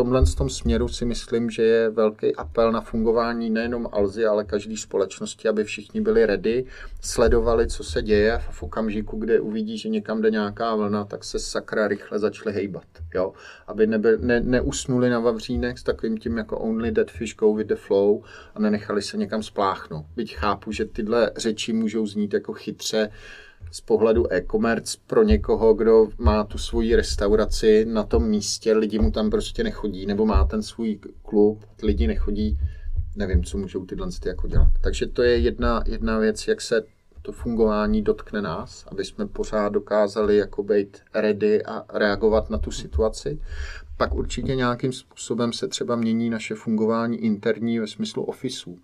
Tomhle 0.00 0.22
tom 0.38 0.50
směru 0.50 0.88
si 0.88 1.04
myslím, 1.04 1.50
že 1.50 1.62
je 1.62 1.90
velký 1.90 2.36
apel 2.36 2.72
na 2.72 2.80
fungování 2.80 3.50
nejenom 3.50 3.88
Alzy, 3.92 4.26
ale 4.26 4.44
každé 4.44 4.76
společnosti, 4.76 5.48
aby 5.48 5.64
všichni 5.64 6.00
byli 6.00 6.26
ready, 6.26 6.64
sledovali, 7.00 7.66
co 7.66 7.84
se 7.84 8.02
děje 8.02 8.32
a 8.32 8.38
v 8.38 8.62
okamžiku, 8.62 9.16
kde 9.16 9.40
uvidí, 9.40 9.78
že 9.78 9.88
někam 9.88 10.22
jde 10.22 10.30
nějaká 10.30 10.74
vlna, 10.74 11.04
tak 11.04 11.24
se 11.24 11.38
sakra 11.38 11.88
rychle 11.88 12.18
začali 12.18 12.54
hejbat. 12.54 12.84
Jo? 13.14 13.32
Aby 13.66 13.86
nebe, 13.86 14.16
ne, 14.16 14.40
neusnuli 14.40 15.10
na 15.10 15.18
vavřínech 15.18 15.78
s 15.78 15.82
takovým 15.82 16.18
tím 16.18 16.38
jako 16.38 16.58
only 16.58 16.90
dead 16.90 17.10
fish 17.10 17.36
go 17.36 17.54
with 17.54 17.66
the 17.66 17.74
flow 17.74 18.22
a 18.54 18.60
nenechali 18.60 19.02
se 19.02 19.16
někam 19.16 19.42
spláchnout. 19.42 20.06
Byť 20.16 20.36
chápu, 20.36 20.72
že 20.72 20.84
tyhle 20.84 21.30
řeči 21.36 21.72
můžou 21.72 22.06
znít 22.06 22.34
jako 22.34 22.52
chytře, 22.52 23.10
z 23.70 23.80
pohledu 23.80 24.32
e-commerce 24.32 24.98
pro 25.06 25.22
někoho, 25.22 25.74
kdo 25.74 26.08
má 26.18 26.44
tu 26.44 26.58
svoji 26.58 26.96
restauraci 26.96 27.84
na 27.84 28.02
tom 28.02 28.28
místě, 28.28 28.72
lidi 28.72 28.98
mu 28.98 29.10
tam 29.10 29.30
prostě 29.30 29.64
nechodí, 29.64 30.06
nebo 30.06 30.26
má 30.26 30.44
ten 30.44 30.62
svůj 30.62 30.98
klub, 31.22 31.64
lidi 31.82 32.06
nechodí, 32.06 32.58
nevím, 33.16 33.44
co 33.44 33.58
můžou 33.58 33.86
tyhle 33.86 34.08
ty 34.20 34.28
jako 34.28 34.48
dělat. 34.48 34.68
Takže 34.80 35.06
to 35.06 35.22
je 35.22 35.38
jedna, 35.38 35.82
jedna 35.86 36.18
věc, 36.18 36.48
jak 36.48 36.60
se 36.60 36.82
to 37.22 37.32
fungování 37.32 38.02
dotkne 38.02 38.42
nás, 38.42 38.84
aby 38.90 39.04
jsme 39.04 39.26
pořád 39.26 39.68
dokázali 39.68 40.36
jako 40.36 40.62
být 40.62 40.98
ready 41.14 41.64
a 41.64 41.98
reagovat 41.98 42.50
na 42.50 42.58
tu 42.58 42.70
situaci. 42.70 43.40
Pak 43.96 44.14
určitě 44.14 44.54
nějakým 44.54 44.92
způsobem 44.92 45.52
se 45.52 45.68
třeba 45.68 45.96
mění 45.96 46.30
naše 46.30 46.54
fungování 46.54 47.18
interní 47.18 47.78
ve 47.78 47.86
smyslu 47.86 48.22
ofisů 48.22 48.78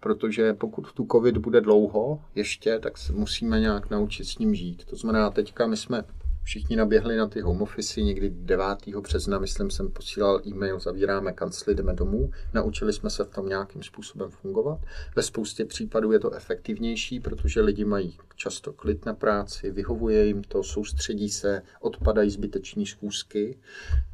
protože 0.00 0.54
pokud 0.54 0.92
tu 0.92 1.06
covid 1.12 1.36
bude 1.36 1.60
dlouho 1.60 2.20
ještě, 2.34 2.78
tak 2.78 2.98
se 2.98 3.12
musíme 3.12 3.60
nějak 3.60 3.90
naučit 3.90 4.24
s 4.24 4.38
ním 4.38 4.54
žít. 4.54 4.84
To 4.84 4.96
znamená, 4.96 5.30
teďka 5.30 5.66
my 5.66 5.76
jsme 5.76 6.04
všichni 6.50 6.76
naběhli 6.76 7.16
na 7.16 7.26
ty 7.26 7.40
home 7.40 7.62
office, 7.62 8.02
někdy 8.02 8.30
9. 8.30 8.66
března, 9.00 9.38
myslím, 9.38 9.70
jsem 9.70 9.90
posílal 9.90 10.40
e-mail, 10.46 10.80
zavíráme 10.80 11.32
kancli, 11.32 11.74
jdeme 11.74 11.94
domů. 11.94 12.30
Naučili 12.54 12.92
jsme 12.92 13.10
se 13.10 13.24
v 13.24 13.28
tom 13.28 13.48
nějakým 13.48 13.82
způsobem 13.82 14.30
fungovat. 14.30 14.78
Ve 15.16 15.22
spoustě 15.22 15.64
případů 15.64 16.12
je 16.12 16.18
to 16.18 16.30
efektivnější, 16.30 17.20
protože 17.20 17.60
lidi 17.60 17.84
mají 17.84 18.16
často 18.40 18.72
klid 18.72 19.06
na 19.06 19.14
práci, 19.14 19.70
vyhovuje 19.70 20.26
jim 20.26 20.42
to, 20.42 20.62
soustředí 20.62 21.28
se, 21.28 21.62
odpadají 21.80 22.30
zbyteční 22.30 22.86
schůzky. 22.86 23.58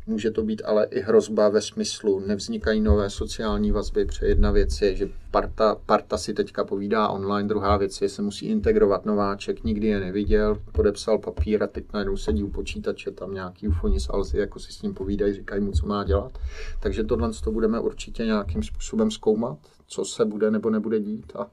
Může 0.07 0.31
to 0.31 0.43
být 0.43 0.63
ale 0.65 0.87
i 0.91 1.01
hrozba 1.01 1.49
ve 1.49 1.61
smyslu, 1.61 2.21
nevznikají 2.27 2.81
nové 2.81 3.11
sociální 3.11 3.73
vazby, 3.73 4.05
protože 4.05 4.27
jedna 4.27 4.51
věc 4.51 4.83
je, 4.83 4.97
že 4.97 5.09
parta, 5.31 5.75
parta 5.87 6.19
si 6.19 6.35
teďka 6.35 6.65
povídá 6.65 7.09
online, 7.09 7.49
druhá 7.49 7.77
věc 7.77 8.01
je, 8.01 8.09
že 8.09 8.15
se 8.15 8.23
musí 8.23 8.47
integrovat 8.47 9.07
nováček, 9.07 9.65
nikdy 9.65 9.87
je 9.87 10.01
neviděl, 10.01 10.63
podepsal 10.73 11.19
papír 11.19 11.63
a 11.63 11.67
teď 11.67 11.85
najednou 11.95 12.17
sedí 12.27 12.43
u 12.43 12.51
počítače, 12.51 13.11
tam 13.11 13.35
nějaký 13.35 13.69
ufoni 13.69 14.01
z 14.01 14.09
Alzy, 14.11 14.39
jako 14.39 14.59
si 14.59 14.73
s 14.73 14.83
ním 14.83 14.95
povídají, 14.95 15.35
říkají 15.35 15.61
mu, 15.61 15.73
co 15.73 15.87
má 15.87 16.05
dělat. 16.05 16.39
Takže 16.81 17.05
tohle 17.05 17.31
to 17.45 17.51
budeme 17.51 17.81
určitě 17.81 18.25
nějakým 18.25 18.63
způsobem 18.63 19.11
zkoumat, 19.11 19.59
co 19.87 20.05
se 20.05 20.25
bude 20.25 20.51
nebo 20.51 20.71
nebude 20.71 21.01
dít 21.01 21.33
a 21.37 21.47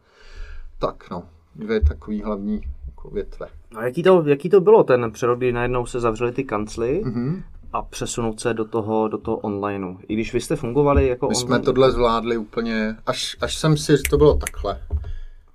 tak 0.79 1.09
no, 1.11 1.23
dvě 1.55 1.81
takové 1.81 2.23
hlavní 2.23 2.61
jako 2.85 3.09
větve. 3.09 3.47
A 3.75 3.85
jaký 3.85 4.03
to, 4.03 4.23
jaký 4.27 4.49
to 4.49 4.61
bylo 4.61 4.83
ten 4.83 5.11
přerod, 5.11 5.37
kdy 5.37 5.51
najednou 5.51 5.85
se 5.85 5.99
zavřely 5.99 6.31
ty 6.31 6.43
kancly 6.43 7.03
mm-hmm 7.05 7.43
a 7.73 7.81
přesunout 7.81 8.39
se 8.39 8.53
do 8.53 8.65
toho, 8.65 9.07
do 9.07 9.17
toho 9.17 9.37
onlineu. 9.37 9.97
I 10.07 10.13
když 10.13 10.33
vy 10.33 10.41
jste 10.41 10.55
fungovali 10.55 11.07
jako 11.07 11.27
My 11.27 11.35
online... 11.35 11.57
jsme 11.57 11.65
tohle 11.65 11.91
zvládli 11.91 12.37
úplně, 12.37 12.95
až, 13.05 13.37
až 13.41 13.57
jsem 13.57 13.77
si, 13.77 13.97
to 14.09 14.17
bylo 14.17 14.37
takhle. 14.37 14.79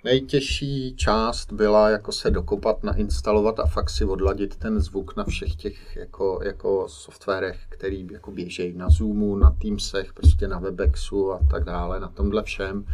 Nejtěžší 0.05 0.95
část 0.97 1.53
byla 1.53 1.89
jako 1.89 2.13
se 2.13 2.31
dokopat, 2.31 2.85
nainstalovat 2.85 3.61
a 3.61 3.67
fakt 3.67 3.91
si 3.91 4.05
odladit 4.05 4.57
ten 4.57 4.81
zvuk 4.81 5.17
na 5.17 5.25
všech 5.25 5.57
těch 5.57 5.97
jako, 5.97 6.41
jako 6.45 6.85
softwarech, 6.89 7.59
který 7.69 8.09
jako 8.13 8.31
běžejí 8.31 8.77
na 8.77 8.91
Zoomu, 8.91 9.37
na 9.37 9.51
Teamsech, 9.51 10.13
prostě 10.13 10.49
na 10.49 10.59
Webexu 10.59 11.33
a 11.33 11.41
tak 11.51 11.65
dále, 11.65 12.01
na 12.01 12.09
tomhle 12.09 12.43
všem. 12.43 12.85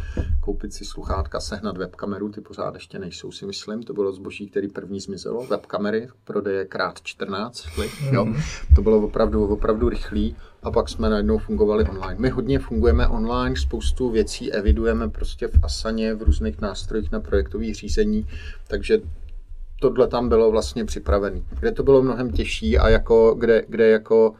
Koupit 0.41 0.73
si 0.73 0.85
sluchátka, 0.85 1.41
sehnat 1.41 1.77
webkameru, 1.77 2.29
ty 2.29 2.41
pořád 2.41 2.75
ještě 2.75 2.99
nejsou, 2.99 3.33
si 3.33 3.47
myslím. 3.47 3.83
To 3.83 3.93
bylo 3.93 4.13
zboží, 4.13 4.47
který 4.47 4.69
první 4.69 5.01
zmizelo. 5.01 5.47
Webkamery, 5.47 6.09
prodeje 6.25 6.65
krát 6.65 7.03
14, 7.03 7.67
jo. 8.13 8.27
To 8.75 8.83
bylo 8.83 9.01
opravdu, 9.01 9.47
opravdu 9.47 9.89
rychlý 9.89 10.37
a 10.65 10.71
pak 10.71 10.89
jsme 10.89 11.11
najednou 11.11 11.39
fungovali 11.39 11.85
online. 11.85 12.17
My 12.19 12.29
hodně 12.29 12.59
fungujeme 12.59 13.09
online, 13.09 13.57
spoustu 13.57 14.11
věcí 14.11 14.53
evidujeme 14.53 15.09
prostě 15.09 15.49
v 15.49 15.65
Asaně, 15.65 16.15
v 16.15 16.23
různých 16.23 16.61
nástrojích 16.61 17.13
na 17.13 17.21
projektové 17.21 17.75
řízení, 17.75 18.27
takže 18.69 18.99
tohle 19.81 20.09
tam 20.09 20.29
bylo 20.29 20.51
vlastně 20.51 20.85
připravené. 20.85 21.43
Kde 21.61 21.73
to 21.73 21.83
bylo 21.83 22.03
mnohem 22.03 22.31
těžší 22.33 22.79
a 22.79 22.89
jako, 22.89 23.35
kde, 23.39 23.65
kde 23.69 23.89
jako 23.89 24.35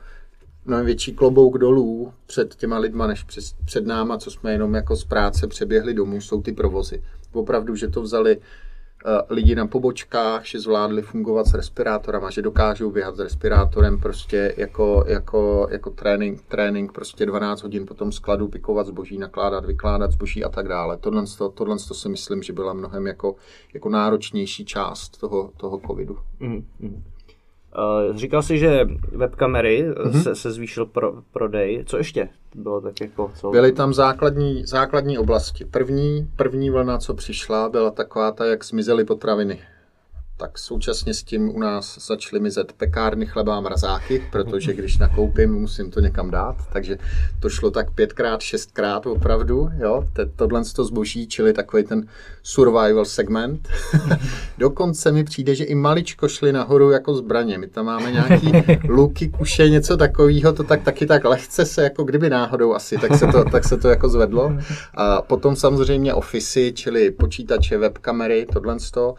mnohem 0.65 0.87
větší 0.87 1.13
klobouk 1.13 1.59
dolů 1.59 2.13
před 2.27 2.55
těma 2.55 2.79
lidma, 2.79 3.07
než 3.07 3.23
před, 3.23 3.45
před 3.65 3.87
náma, 3.87 4.19
co 4.19 4.31
jsme 4.31 4.53
jenom 4.53 4.75
jako 4.75 4.97
z 4.97 5.05
práce 5.05 5.47
přeběhli 5.47 5.95
domů, 5.95 6.21
jsou 6.21 6.43
ty 6.43 6.53
provozy. 6.53 7.03
Opravdu, 7.33 7.77
že 7.77 7.89
to 7.89 8.03
vzali 8.03 8.39
lidi 9.29 9.55
na 9.55 9.67
pobočkách, 9.67 10.45
že 10.45 10.61
zvládli 10.61 11.03
fungovat 11.03 11.47
s 11.47 11.55
respirátorama, 11.55 12.31
že 12.31 12.43
dokážou 12.43 12.91
běhat 12.91 13.17
s 13.17 13.21
respirátorem 13.21 14.01
prostě 14.01 14.55
jako, 14.57 15.05
jako, 15.07 15.69
jako 15.71 15.91
trénink, 15.91 16.43
trénink 16.49 16.93
prostě 16.93 17.27
12 17.27 17.63
hodin 17.63 17.87
potom 17.87 18.13
skladu, 18.13 18.49
pikovat 18.49 18.87
zboží, 18.87 19.19
nakládat, 19.19 19.65
vykládat 19.65 20.13
zboží 20.13 20.45
a 20.45 20.49
tak 20.49 20.69
dále. 20.69 20.97
Tohle, 20.97 21.25
to, 21.39 21.49
tohle 21.49 21.77
to 21.89 21.95
si 21.95 22.09
myslím, 22.09 22.43
že 22.43 22.53
byla 22.53 22.73
mnohem 22.73 23.07
jako, 23.07 23.35
jako 23.75 23.89
náročnější 23.89 24.65
část 24.65 25.21
toho, 25.21 25.51
toho 25.57 25.81
covidu. 25.87 26.19
Mm-hmm. 26.41 27.03
Uh, 27.79 28.17
říkal 28.17 28.43
jsi, 28.43 28.59
že 28.59 28.87
webkamery 29.13 29.91
mm-hmm. 29.91 30.23
se, 30.23 30.35
se 30.35 30.51
zvýšil 30.51 30.87
pro, 30.87 31.13
prodej. 31.33 31.85
Co 31.87 31.97
ještě 31.97 32.29
bylo 32.55 32.81
tak 32.81 33.01
jako? 33.01 33.31
Co... 33.35 33.51
Byly 33.51 33.73
tam 33.73 33.95
základní, 33.95 34.67
základní 34.67 35.19
oblasti. 35.19 35.65
První, 35.65 36.29
první 36.37 36.71
vlna, 36.71 36.99
co 36.99 37.15
přišla, 37.15 37.69
byla 37.69 37.91
taková 37.91 38.33
ta, 38.33 38.45
jak 38.45 38.65
zmizely 38.65 39.05
potraviny 39.05 39.59
tak 40.37 40.59
současně 40.59 41.15
s 41.15 41.23
tím 41.23 41.57
u 41.57 41.59
nás 41.59 42.07
začaly 42.07 42.41
mizet 42.41 42.73
pekárny, 42.73 43.27
chleba 43.27 43.57
a 43.57 43.61
mrazáky, 43.61 44.23
protože 44.33 44.73
když 44.73 44.99
nakoupím, 44.99 45.55
musím 45.55 45.91
to 45.91 46.01
někam 46.01 46.31
dát, 46.31 46.57
takže 46.73 46.99
to 47.41 47.49
šlo 47.49 47.71
tak 47.71 47.91
pětkrát, 47.91 48.41
šestkrát 48.41 49.07
opravdu, 49.07 49.71
jo, 49.79 50.05
tohle 50.37 50.63
to 50.75 50.85
zboží, 50.85 51.27
čili 51.27 51.53
takový 51.53 51.85
ten 51.85 52.07
survival 52.43 53.05
segment. 53.05 53.69
Dokonce 54.59 55.13
mi 55.13 55.25
přijde, 55.25 55.55
že 55.55 55.65
i 55.65 55.75
maličko 55.75 56.29
šli 56.29 56.53
nahoru 56.53 56.91
jako 56.91 57.15
zbraně, 57.15 57.59
my 57.59 57.67
tam 57.67 57.87
máme 57.87 58.13
nějaký 58.13 58.53
luky, 58.89 59.29
kuše, 59.29 59.69
něco 59.69 59.97
takového, 59.97 60.53
to 60.53 60.65
tak 60.65 60.83
taky 60.83 61.07
tak 61.07 61.25
lehce 61.25 61.67
se, 61.67 61.83
jako 61.83 62.05
kdyby 62.05 62.31
náhodou 62.31 62.75
asi, 62.75 62.99
tak 62.99 63.15
se 63.15 63.27
to, 63.27 63.45
tak 63.45 63.65
se 63.65 63.77
to 63.77 63.89
jako 63.89 64.09
zvedlo. 64.09 64.57
A 64.95 65.23
potom 65.23 65.57
samozřejmě 65.57 66.15
ofisy, 66.15 66.73
čili 66.73 67.11
počítače, 67.11 67.79
webkamery, 67.79 68.47
tohle 68.53 68.77
to, 68.93 69.15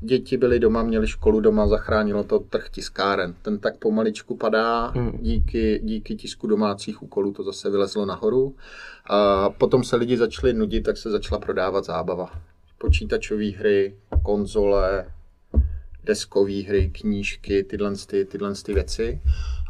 děti 0.00 0.36
byly 0.36 0.58
doma, 0.58 0.82
měli 0.82 1.06
školu 1.06 1.40
doma, 1.40 1.66
zachránilo 1.66 2.24
to 2.24 2.38
trh 2.38 2.68
tiskáren. 2.70 3.34
Ten 3.42 3.58
tak 3.58 3.76
pomaličku 3.76 4.36
padá, 4.36 4.86
hmm. 4.86 5.18
díky, 5.20 5.80
díky 5.84 6.16
tisku 6.16 6.46
domácích 6.46 7.02
úkolů 7.02 7.32
to 7.32 7.42
zase 7.42 7.70
vylezlo 7.70 8.06
nahoru. 8.06 8.54
A 9.06 9.50
potom 9.50 9.84
se 9.84 9.96
lidi 9.96 10.16
začali 10.16 10.52
nudit, 10.52 10.80
tak 10.80 10.96
se 10.96 11.10
začala 11.10 11.40
prodávat 11.40 11.84
zábava. 11.84 12.30
Počítačové 12.78 13.50
hry, 13.50 13.96
konzole, 14.22 15.06
deskové 16.04 16.62
hry, 16.62 16.90
knížky, 17.00 17.64
tyhle, 17.64 17.92
ty, 18.06 18.24
tyhle 18.24 18.54
ty 18.54 18.74
věci. 18.74 19.20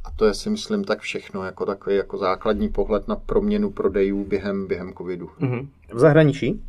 A 0.04 0.10
to 0.10 0.26
je 0.26 0.34
si 0.34 0.50
myslím 0.50 0.84
tak 0.84 1.00
všechno, 1.00 1.44
jako 1.44 1.66
takový 1.66 1.96
jako 1.96 2.18
základní 2.18 2.68
pohled 2.68 3.08
na 3.08 3.16
proměnu 3.16 3.70
prodejů 3.70 4.24
během, 4.24 4.66
během 4.66 4.92
covidu. 4.92 5.30
Mm-hmm. 5.40 5.68
V 5.92 5.98
zahraničí? 5.98 6.62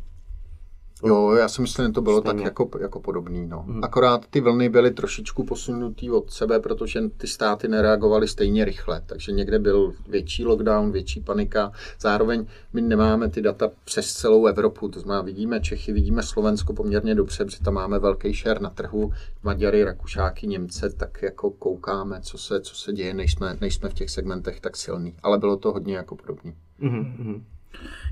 Jo, 1.04 1.32
já 1.32 1.48
si 1.48 1.62
myslím, 1.62 1.86
že 1.86 1.92
to 1.92 2.02
bylo 2.02 2.20
Stejně. 2.20 2.36
tak 2.36 2.44
jako, 2.44 2.78
jako 2.80 3.00
podobný. 3.00 3.46
No. 3.46 3.62
Hmm. 3.62 3.84
Akorát 3.84 4.26
ty 4.30 4.40
vlny 4.40 4.68
byly 4.68 4.90
trošičku 4.90 5.44
posunutý 5.44 6.10
od 6.10 6.30
sebe, 6.30 6.60
protože 6.60 7.00
ty 7.16 7.26
státy 7.26 7.68
nereagovaly 7.68 8.28
stejně 8.28 8.64
rychle. 8.64 9.02
Takže 9.06 9.32
někde 9.32 9.58
byl 9.58 9.92
větší 10.08 10.44
lockdown, 10.44 10.92
větší 10.92 11.20
panika. 11.20 11.72
Zároveň 12.00 12.46
my 12.72 12.80
nemáme 12.80 13.28
ty 13.28 13.42
data 13.42 13.70
přes 13.84 14.12
celou 14.12 14.46
Evropu. 14.46 14.88
To 14.88 15.00
znamená, 15.00 15.22
vidíme 15.22 15.60
Čechy, 15.60 15.92
vidíme 15.92 16.22
Slovensko 16.22 16.72
poměrně 16.72 17.14
dobře, 17.14 17.44
protože 17.44 17.60
tam 17.60 17.74
máme 17.74 17.98
velký 17.98 18.32
share 18.32 18.60
na 18.60 18.70
trhu. 18.70 19.12
Maďary, 19.42 19.84
Rakušáky, 19.84 20.46
Němce, 20.46 20.90
tak 20.90 21.22
jako 21.22 21.50
koukáme, 21.50 22.20
co 22.20 22.38
se, 22.38 22.60
co 22.60 22.74
se 22.74 22.92
děje, 22.92 23.14
nejsme, 23.14 23.56
nejsme 23.60 23.88
v 23.88 23.94
těch 23.94 24.10
segmentech 24.10 24.60
tak 24.60 24.76
silný. 24.76 25.14
Ale 25.22 25.38
bylo 25.38 25.56
to 25.56 25.72
hodně 25.72 25.96
jako 25.96 26.16
podobný. 26.16 26.54
Mhm, 26.78 27.44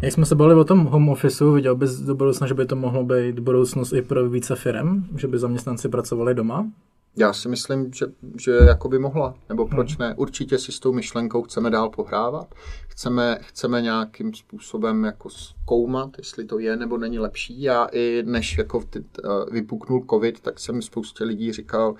Jak 0.02 0.12
jsme 0.12 0.26
se 0.26 0.34
bavili 0.34 0.61
o 0.61 0.64
tom 0.64 0.84
home 0.84 1.08
officeu, 1.08 1.52
viděl 1.52 1.74
bys 1.74 1.90
do 1.90 2.14
budoucna, 2.14 2.46
že 2.46 2.54
by 2.54 2.66
to 2.66 2.76
mohlo 2.76 3.04
být 3.04 3.38
budoucnost 3.38 3.92
i 3.92 4.02
pro 4.02 4.28
více 4.28 4.56
firm, 4.56 5.08
že 5.16 5.28
by 5.28 5.38
zaměstnanci 5.38 5.88
pracovali 5.88 6.34
doma? 6.34 6.70
Já 7.16 7.32
si 7.32 7.48
myslím, 7.48 7.92
že, 7.94 8.06
že 8.40 8.52
jako 8.52 8.88
by 8.88 8.98
mohla, 8.98 9.34
nebo 9.48 9.68
proč 9.68 9.96
ne. 9.96 10.14
Určitě 10.16 10.58
si 10.58 10.72
s 10.72 10.80
tou 10.80 10.92
myšlenkou 10.92 11.42
chceme 11.42 11.70
dál 11.70 11.88
pohrávat. 11.88 12.54
Chceme, 12.88 13.38
chceme 13.42 13.82
nějakým 13.82 14.34
způsobem 14.34 15.04
jako 15.04 15.30
zkoumat, 15.30 16.11
jestli 16.18 16.44
to 16.44 16.58
je 16.58 16.76
nebo 16.76 16.98
není 16.98 17.18
lepší. 17.18 17.62
Já 17.62 17.84
i 17.92 18.22
než 18.26 18.58
jako 18.58 18.82
ty, 18.90 18.98
uh, 18.98 19.04
vypuknul 19.52 20.04
covid, 20.11 20.40
tak 20.40 20.61
jsem 20.61 20.82
spoustě 20.82 21.24
lidí 21.24 21.52
říkal, 21.52 21.94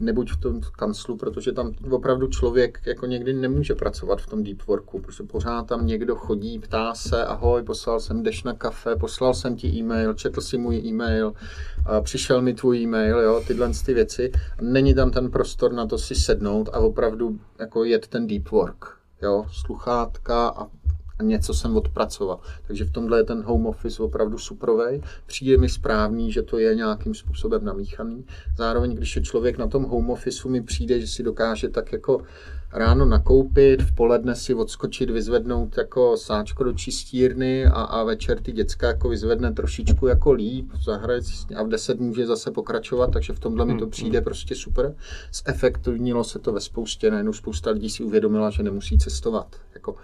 nebuď 0.00 0.32
v 0.32 0.36
tom 0.36 0.60
kanclu, 0.60 1.16
protože 1.16 1.52
tam 1.52 1.72
opravdu 1.90 2.26
člověk 2.26 2.80
jako 2.86 3.06
někdy 3.06 3.32
nemůže 3.32 3.74
pracovat 3.74 4.20
v 4.20 4.26
tom 4.26 4.42
deep 4.42 4.66
worku, 4.66 5.00
protože 5.00 5.22
pořád 5.22 5.66
tam 5.66 5.86
někdo 5.86 6.16
chodí, 6.16 6.58
ptá 6.58 6.94
se, 6.94 7.24
ahoj, 7.24 7.62
poslal 7.62 8.00
jsem 8.00 8.22
deš 8.22 8.42
na 8.42 8.52
kafe, 8.52 8.96
poslal 8.96 9.34
jsem 9.34 9.56
ti 9.56 9.68
e-mail, 9.68 10.14
četl 10.14 10.40
si 10.40 10.58
můj 10.58 10.76
e-mail, 10.76 11.26
uh, 11.28 12.00
přišel 12.00 12.42
mi 12.42 12.54
tvůj 12.54 12.78
e-mail, 12.78 13.18
jo, 13.18 13.42
tyhle 13.46 13.70
ty 13.86 13.94
věci. 13.94 14.32
Není 14.60 14.94
tam 14.94 15.10
ten 15.10 15.30
prostor 15.30 15.72
na 15.72 15.86
to 15.86 15.98
si 15.98 16.14
sednout 16.14 16.68
a 16.72 16.78
opravdu 16.78 17.40
jako 17.58 17.84
jet 17.84 18.08
ten 18.08 18.26
deep 18.26 18.50
work, 18.50 18.98
jo, 19.22 19.46
sluchátka 19.50 20.48
a 20.48 20.66
a 21.18 21.22
něco 21.22 21.54
jsem 21.54 21.76
odpracoval. 21.76 22.40
Takže 22.66 22.84
v 22.84 22.90
tomhle 22.90 23.18
je 23.18 23.24
ten 23.24 23.42
home 23.42 23.66
office 23.66 24.02
opravdu 24.02 24.38
suprovej. 24.38 25.02
Přijde 25.26 25.58
mi 25.58 25.68
správný, 25.68 26.32
že 26.32 26.42
to 26.42 26.58
je 26.58 26.74
nějakým 26.74 27.14
způsobem 27.14 27.64
namíchaný. 27.64 28.24
Zároveň, 28.58 28.94
když 28.94 29.16
je 29.16 29.22
člověk 29.22 29.58
na 29.58 29.66
tom 29.66 29.84
home 29.84 30.10
officeu, 30.10 30.48
mi 30.48 30.62
přijde, 30.62 31.00
že 31.00 31.06
si 31.06 31.22
dokáže 31.22 31.68
tak 31.68 31.92
jako 31.92 32.22
ráno 32.72 33.04
nakoupit, 33.04 33.82
v 33.82 33.94
poledne 33.94 34.34
si 34.34 34.54
odskočit, 34.54 35.10
vyzvednout 35.10 35.78
jako 35.78 36.16
sáčko 36.16 36.64
do 36.64 36.72
čistírny 36.72 37.66
a, 37.66 37.70
a 37.70 38.04
večer 38.04 38.40
ty 38.40 38.52
děcka 38.52 38.86
jako 38.86 39.08
vyzvedne 39.08 39.52
trošičku 39.52 40.06
jako 40.06 40.32
líp, 40.32 40.70
zahraje 40.84 41.20
a 41.56 41.62
v 41.62 41.68
10 41.68 42.00
může 42.00 42.26
zase 42.26 42.50
pokračovat, 42.50 43.10
takže 43.12 43.32
v 43.32 43.40
tomhle 43.40 43.64
mi 43.64 43.78
to 43.78 43.86
přijde 43.86 44.20
prostě 44.20 44.54
super. 44.54 44.94
Zefektivnilo 45.46 46.24
se 46.24 46.38
to 46.38 46.52
ve 46.52 46.60
spoustě, 46.60 47.10
najednou 47.10 47.32
spousta 47.32 47.70
lidí 47.70 47.90
si 47.90 48.02
uvědomila, 48.02 48.50
že 48.50 48.62
nemusí 48.62 48.98
cestovat. 48.98 49.56
Jako 49.74 49.96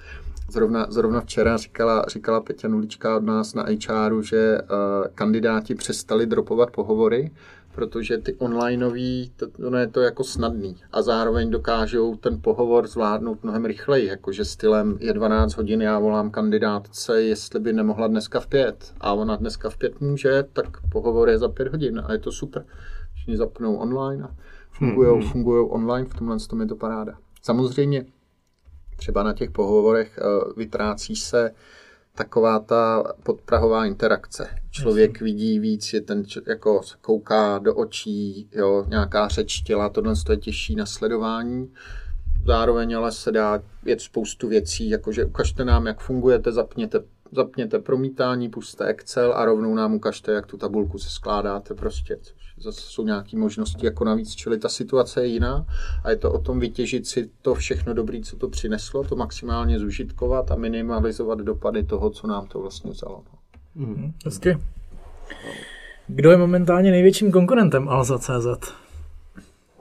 Zrovna, 0.52 0.86
zrovna 0.90 1.20
včera 1.20 1.56
říkala, 1.56 2.04
říkala 2.08 2.40
Peťa 2.40 2.68
Nulička 2.68 3.16
od 3.16 3.24
nás 3.24 3.54
na 3.54 3.66
HRu, 3.88 4.22
že 4.22 4.58
uh, 4.62 4.68
kandidáti 5.14 5.74
přestali 5.74 6.26
dropovat 6.26 6.70
pohovory, 6.70 7.30
protože 7.74 8.18
ty 8.18 8.34
onlineový, 8.34 9.32
to, 9.36 9.46
ono 9.66 9.78
je 9.78 9.86
to 9.86 10.00
jako 10.00 10.24
snadný 10.24 10.76
a 10.92 11.02
zároveň 11.02 11.50
dokážou 11.50 12.16
ten 12.16 12.40
pohovor 12.40 12.86
zvládnout 12.86 13.42
mnohem 13.42 13.64
rychleji, 13.64 14.06
jakože 14.06 14.44
stylem 14.44 14.98
je 15.00 15.12
12 15.12 15.56
hodin, 15.56 15.82
já 15.82 15.98
volám 15.98 16.30
kandidátce, 16.30 17.22
jestli 17.22 17.60
by 17.60 17.72
nemohla 17.72 18.06
dneska 18.06 18.40
v 18.40 18.46
pět 18.46 18.92
a 19.00 19.12
ona 19.12 19.36
dneska 19.36 19.70
v 19.70 19.76
pět 19.76 20.00
může, 20.00 20.44
tak 20.52 20.66
pohovor 20.92 21.28
je 21.28 21.38
za 21.38 21.48
pět 21.48 21.68
hodin 21.68 22.02
a 22.06 22.12
je 22.12 22.18
to 22.18 22.32
super. 22.32 22.64
Všichni 23.14 23.36
zapnou 23.36 23.76
online 23.76 24.24
a 24.24 24.34
fungujou, 24.70 25.14
hmm. 25.14 25.30
fungujou 25.30 25.66
online, 25.66 26.08
v 26.08 26.14
tomhle 26.14 26.38
tom 26.38 26.60
je 26.60 26.66
to 26.66 26.76
paráda. 26.76 27.18
Samozřejmě 27.42 28.04
třeba 28.96 29.22
na 29.22 29.32
těch 29.32 29.50
pohovorech 29.50 30.18
uh, 30.22 30.52
vytrácí 30.56 31.16
se 31.16 31.50
taková 32.14 32.58
ta 32.58 33.02
podprahová 33.22 33.86
interakce. 33.86 34.48
Člověk 34.70 35.10
Jasně. 35.10 35.24
vidí 35.24 35.58
víc, 35.58 35.92
je 35.92 36.00
ten 36.00 36.24
jako 36.46 36.80
kouká 37.00 37.58
do 37.58 37.74
očí, 37.74 38.48
jo, 38.52 38.84
nějaká 38.88 39.28
řeč 39.28 39.60
těla, 39.60 39.88
tohle 39.88 40.14
je 40.30 40.36
těžší 40.36 40.74
na 40.76 40.86
sledování. 40.86 41.72
Zároveň 42.46 42.96
ale 42.96 43.12
se 43.12 43.32
dá 43.32 43.62
věc 43.82 44.02
spoustu 44.02 44.48
věcí, 44.48 44.88
jakože 44.88 45.24
ukažte 45.24 45.64
nám, 45.64 45.86
jak 45.86 46.00
fungujete, 46.00 46.52
zapněte, 46.52 47.00
zapněte 47.32 47.78
promítání, 47.78 48.48
puste 48.48 48.86
Excel 48.86 49.32
a 49.36 49.44
rovnou 49.44 49.74
nám 49.74 49.94
ukažte, 49.94 50.32
jak 50.32 50.46
tu 50.46 50.56
tabulku 50.56 50.98
se 50.98 51.10
skládáte 51.10 51.74
prostě, 51.74 52.18
což 52.22 52.41
zase 52.62 52.80
jsou 52.80 53.04
nějaké 53.04 53.36
možnosti 53.36 53.86
jako 53.86 54.04
navíc, 54.04 54.34
čili 54.34 54.58
ta 54.58 54.68
situace 54.68 55.20
je 55.20 55.26
jiná 55.26 55.66
a 56.04 56.10
je 56.10 56.16
to 56.16 56.32
o 56.32 56.38
tom 56.38 56.60
vytěžit 56.60 57.06
si 57.06 57.30
to 57.42 57.54
všechno 57.54 57.94
dobré, 57.94 58.20
co 58.20 58.36
to 58.36 58.48
přineslo, 58.48 59.04
to 59.04 59.16
maximálně 59.16 59.78
zužitkovat 59.78 60.50
a 60.50 60.54
minimalizovat 60.54 61.38
dopady 61.38 61.82
toho, 61.82 62.10
co 62.10 62.26
nám 62.26 62.46
to 62.46 62.60
vlastně 62.60 62.90
vzalo. 62.90 63.22
Mm, 63.74 64.12
hezky. 64.24 64.58
Kdo 66.06 66.30
je 66.30 66.36
momentálně 66.36 66.90
největším 66.90 67.32
konkurentem 67.32 67.88
Alza.cz? 67.88 68.72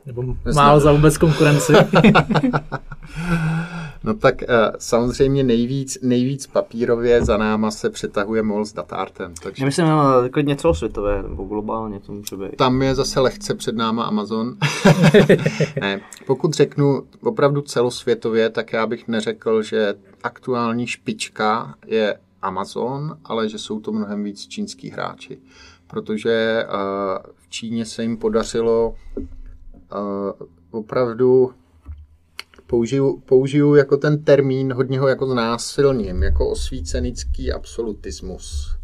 Nebo 0.05 0.23
málo 0.55 0.79
za 0.79 0.91
vůbec 0.91 1.17
konkurenci? 1.17 1.73
No 4.03 4.13
tak 4.13 4.41
uh, 4.41 4.47
samozřejmě 4.79 5.43
nejvíc, 5.43 5.97
nejvíc 6.01 6.47
papírově 6.47 7.25
za 7.25 7.37
náma 7.37 7.71
se 7.71 7.89
přetahuje 7.89 8.43
MOL 8.43 8.65
s 8.65 8.73
datartem. 8.73 9.33
Takže... 9.43 9.63
Já 9.63 9.65
myslím, 9.65 9.87
no, 9.87 10.29
klidně 10.31 10.55
celosvětové 10.55 11.23
nebo 11.23 11.43
globálně 11.43 11.99
to 11.99 12.11
může 12.11 12.37
být. 12.37 12.55
Tam 12.55 12.81
je 12.81 12.95
zase 12.95 13.19
lehce 13.19 13.55
před 13.55 13.75
náma 13.75 14.03
Amazon. 14.03 14.57
ne, 15.81 16.01
pokud 16.25 16.53
řeknu 16.53 17.03
opravdu 17.23 17.61
celosvětově, 17.61 18.49
tak 18.49 18.73
já 18.73 18.87
bych 18.87 19.07
neřekl, 19.07 19.61
že 19.61 19.93
aktuální 20.23 20.87
špička 20.87 21.75
je 21.87 22.17
Amazon, 22.41 23.17
ale 23.25 23.49
že 23.49 23.57
jsou 23.57 23.79
to 23.79 23.91
mnohem 23.91 24.23
víc 24.23 24.47
čínský 24.47 24.89
hráči. 24.89 25.39
Protože 25.87 26.65
uh, 26.67 27.31
v 27.35 27.49
Číně 27.49 27.85
se 27.85 28.01
jim 28.01 28.17
podařilo 28.17 28.95
uh, 29.17 29.27
opravdu 30.71 31.51
použiju, 32.71 33.19
použiju 33.25 33.75
jako 33.75 33.97
ten 33.97 34.23
termín, 34.23 34.73
hodně 34.73 34.99
ho 34.99 35.07
jako 35.07 35.27
znásilním, 35.31 36.23
jako 36.23 36.49
osvícenický 36.49 37.51
absolutismus. 37.51 38.77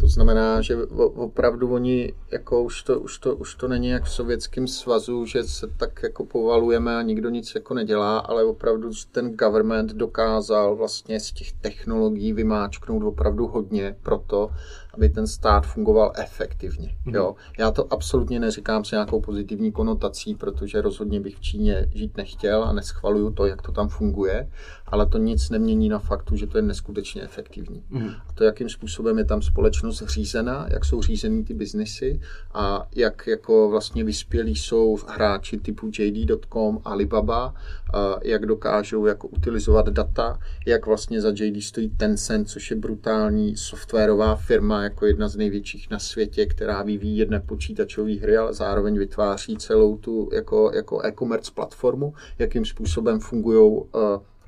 To 0.00 0.08
znamená, 0.08 0.60
že 0.60 0.76
opravdu 0.96 1.72
oni, 1.72 2.12
jako 2.32 2.62
už 2.62 2.82
to, 2.82 3.00
už 3.00 3.18
to, 3.18 3.36
už 3.36 3.54
to 3.54 3.68
není 3.68 3.88
jak 3.88 4.04
v 4.04 4.10
Sovětském 4.10 4.68
svazu, 4.68 5.26
že 5.26 5.44
se 5.44 5.66
tak 5.76 6.02
jako 6.02 6.24
povalujeme 6.24 6.96
a 6.96 7.02
nikdo 7.02 7.30
nic 7.30 7.54
jako 7.54 7.74
nedělá, 7.74 8.18
ale 8.18 8.44
opravdu 8.44 8.90
ten 9.12 9.36
government 9.36 9.92
dokázal 9.92 10.76
vlastně 10.76 11.20
z 11.20 11.32
těch 11.32 11.52
technologií 11.52 12.32
vymáčknout 12.32 13.02
opravdu 13.02 13.46
hodně 13.46 13.96
proto, 14.02 14.50
aby 14.96 15.08
ten 15.08 15.26
stát 15.26 15.66
fungoval 15.66 16.12
efektivně. 16.16 16.88
Mm-hmm. 16.88 17.14
Jo. 17.14 17.34
Já 17.58 17.70
to 17.70 17.92
absolutně 17.92 18.40
neříkám 18.40 18.84
s 18.84 18.90
nějakou 18.90 19.20
pozitivní 19.20 19.72
konotací, 19.72 20.34
protože 20.34 20.80
rozhodně 20.80 21.20
bych 21.20 21.36
v 21.36 21.40
Číně 21.40 21.86
žít 21.94 22.16
nechtěl 22.16 22.64
a 22.64 22.72
neschvaluju 22.72 23.30
to, 23.30 23.46
jak 23.46 23.62
to 23.62 23.72
tam 23.72 23.88
funguje, 23.88 24.50
ale 24.86 25.06
to 25.06 25.18
nic 25.18 25.50
nemění 25.50 25.88
na 25.88 25.98
faktu, 25.98 26.36
že 26.36 26.46
to 26.46 26.58
je 26.58 26.62
neskutečně 26.62 27.22
efektivní. 27.22 27.82
Mm-hmm. 27.92 28.14
A 28.28 28.32
to, 28.32 28.44
jakým 28.44 28.68
způsobem 28.68 29.18
je 29.18 29.24
tam 29.24 29.42
společnost 29.42 30.02
řízená, 30.06 30.66
jak 30.70 30.84
jsou 30.84 31.02
řízený 31.02 31.44
ty 31.44 31.54
biznesy 31.54 32.20
a 32.54 32.88
jak 32.96 33.26
jako 33.26 33.68
vlastně 33.70 34.04
vyspělí 34.04 34.56
jsou 34.56 34.98
hráči 35.08 35.58
typu 35.58 35.90
JD.com, 35.98 36.80
Alibaba, 36.84 37.54
a 37.94 38.16
jak 38.24 38.46
dokážou 38.46 39.06
jako 39.06 39.28
utilizovat 39.28 39.88
data, 39.88 40.38
jak 40.66 40.86
vlastně 40.86 41.20
za 41.20 41.28
JD 41.28 41.62
stojí 41.62 41.90
Tencent, 41.90 42.48
což 42.48 42.70
je 42.70 42.76
brutální 42.76 43.56
softwarová 43.56 44.36
firma, 44.36 44.82
jako 44.82 45.06
jedna 45.06 45.28
z 45.28 45.36
největších 45.36 45.90
na 45.90 45.98
světě, 45.98 46.46
která 46.46 46.82
vyvíjí 46.82 47.16
jedné 47.16 47.40
počítačové 47.40 48.14
hry, 48.14 48.36
ale 48.36 48.54
zároveň 48.54 48.98
vytváří 48.98 49.56
celou 49.56 49.96
tu 49.96 50.28
jako, 50.32 50.70
jako 50.74 51.00
e-commerce 51.02 51.52
platformu, 51.54 52.14
jakým 52.38 52.64
způsobem 52.64 53.20
fungují 53.20 53.70
uh, 53.70 53.82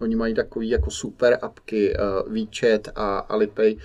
Oni 0.00 0.16
mají 0.16 0.34
takový 0.34 0.68
jako 0.68 0.90
super 0.90 1.38
apky, 1.42 1.94
uh, 1.96 2.32
WeChat 2.32 2.88
a 2.94 3.18
Alipay, 3.18 3.76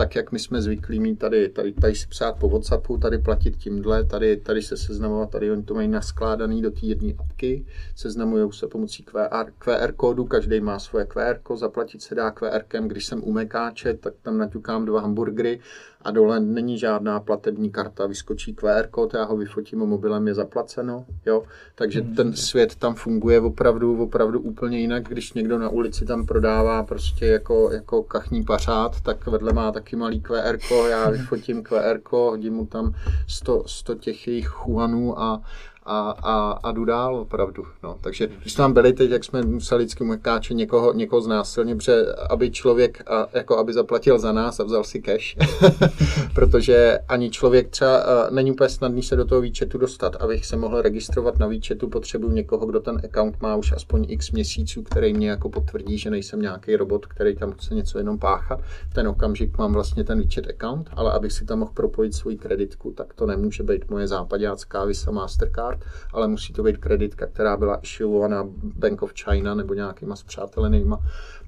tak, 0.00 0.14
jak 0.14 0.32
my 0.32 0.38
jsme 0.38 0.62
zvyklí 0.62 1.00
mít 1.00 1.18
tady, 1.18 1.48
tady, 1.48 1.72
tady 1.72 1.94
si 1.94 2.06
psát 2.06 2.32
po 2.38 2.48
Whatsappu, 2.48 2.98
tady 2.98 3.18
platit 3.18 3.56
tímhle, 3.56 4.04
tady, 4.04 4.36
tady 4.36 4.62
se 4.62 4.76
seznamovat, 4.76 5.30
tady 5.30 5.50
oni 5.50 5.62
to 5.62 5.74
mají 5.74 5.88
naskládaný 5.88 6.62
do 6.62 6.70
té 6.70 6.86
jedné 6.86 7.12
apky, 7.18 7.66
seznamují 7.96 8.52
se 8.52 8.66
pomocí 8.66 9.02
QR, 9.02 9.52
QR 9.58 9.92
kódu, 9.92 10.24
každý 10.24 10.60
má 10.60 10.78
svoje 10.78 11.04
QR, 11.04 11.56
zaplatit 11.56 12.02
se 12.02 12.14
dá 12.14 12.30
QR, 12.30 12.62
když 12.86 13.06
jsem 13.06 13.24
u 13.24 13.32
Mekáče, 13.32 13.94
tak 13.94 14.14
tam 14.22 14.38
naťukám 14.38 14.84
dva 14.84 15.00
hamburgery 15.00 15.60
a 16.02 16.10
dole 16.10 16.40
není 16.40 16.78
žádná 16.78 17.20
platební 17.20 17.70
karta, 17.70 18.06
vyskočí 18.06 18.54
QR 18.54 18.86
kód, 18.90 19.14
já 19.14 19.24
ho 19.24 19.36
vyfotím 19.36 19.78
mobilem, 19.78 20.28
je 20.28 20.34
zaplaceno, 20.34 21.04
jo. 21.26 21.42
Takže 21.74 22.02
ten 22.02 22.32
svět 22.32 22.74
tam 22.74 22.94
funguje 22.94 23.40
opravdu, 23.40 24.02
opravdu 24.02 24.40
úplně 24.40 24.78
jinak, 24.78 25.08
když 25.08 25.32
někdo 25.32 25.58
na 25.58 25.68
ulici 25.68 26.04
tam 26.04 26.26
prodává 26.26 26.82
prostě 26.82 27.26
jako, 27.26 27.70
jako 27.72 28.02
kachní 28.02 28.44
pařád, 28.44 29.00
tak 29.00 29.26
vedle 29.26 29.52
má 29.52 29.72
taky 29.72 29.96
malý 29.96 30.20
QR 30.20 30.58
kód, 30.68 30.88
já 30.90 31.10
vyfotím 31.10 31.62
QR 31.62 31.98
kód, 32.02 32.30
hodím 32.30 32.54
mu 32.54 32.66
tam 32.66 32.94
100, 33.28 33.62
100 33.66 33.94
těch 33.94 34.28
jejich 34.28 34.48
chuanů 34.48 35.20
a, 35.20 35.42
a, 35.90 36.14
a, 36.22 36.50
a 36.50 36.72
jdu 36.72 36.84
dál 36.84 37.16
opravdu. 37.16 37.66
No. 37.82 37.98
Takže 38.00 38.28
když 38.40 38.54
tam 38.54 38.72
byli 38.72 38.92
teď, 38.92 39.10
jak 39.10 39.24
jsme 39.24 39.42
museli 39.42 39.84
vždycky 39.84 40.04
mekáče 40.04 40.54
někoho, 40.54 40.92
někoho 40.92 41.22
znásilně, 41.22 41.76
protože 41.76 42.06
aby 42.30 42.50
člověk 42.50 43.10
a, 43.10 43.28
jako 43.32 43.58
aby 43.58 43.72
zaplatil 43.72 44.18
za 44.18 44.32
nás 44.32 44.60
a 44.60 44.64
vzal 44.64 44.84
si 44.84 45.02
cash, 45.02 45.36
protože 46.34 46.98
ani 47.08 47.30
člověk 47.30 47.68
třeba 47.68 47.96
a, 47.96 48.30
není 48.30 48.52
úplně 48.52 48.68
snadný 48.68 49.02
se 49.02 49.16
do 49.16 49.24
toho 49.24 49.40
výčetu 49.40 49.78
dostat. 49.78 50.16
Abych 50.16 50.46
se 50.46 50.56
mohl 50.56 50.82
registrovat 50.82 51.38
na 51.38 51.46
výčetu, 51.46 51.88
potřebuji 51.88 52.30
někoho, 52.30 52.66
kdo 52.66 52.80
ten 52.80 53.00
account 53.04 53.42
má 53.42 53.56
už 53.56 53.72
aspoň 53.72 54.06
x 54.08 54.30
měsíců, 54.30 54.82
který 54.82 55.14
mě 55.14 55.30
jako 55.30 55.48
potvrdí, 55.48 55.98
že 55.98 56.10
nejsem 56.10 56.42
nějaký 56.42 56.76
robot, 56.76 57.06
který 57.06 57.36
tam 57.36 57.52
chce 57.52 57.74
něco 57.74 57.98
jenom 57.98 58.18
páchat. 58.18 58.60
V 58.90 58.94
ten 58.94 59.08
okamžik 59.08 59.58
mám 59.58 59.72
vlastně 59.72 60.04
ten 60.04 60.18
výčet 60.18 60.46
account, 60.50 60.90
ale 60.92 61.12
abych 61.12 61.32
si 61.32 61.44
tam 61.44 61.58
mohl 61.58 61.72
propojit 61.74 62.14
svoji 62.14 62.36
kreditku, 62.36 62.90
tak 62.90 63.14
to 63.14 63.26
nemůže 63.26 63.62
být 63.62 63.90
moje 63.90 64.08
západácká 64.08 64.84
Visa 64.84 65.10
Mastercard, 65.10 65.79
ale 66.12 66.28
musí 66.28 66.52
to 66.52 66.62
být 66.62 66.76
kreditka, 66.76 67.26
která 67.26 67.56
byla 67.56 67.76
issuovaná 67.82 68.44
Bank 68.62 69.02
of 69.02 69.12
China 69.24 69.54
nebo 69.54 69.74
nějakýma 69.74 70.16
spřátelenýma 70.16 70.98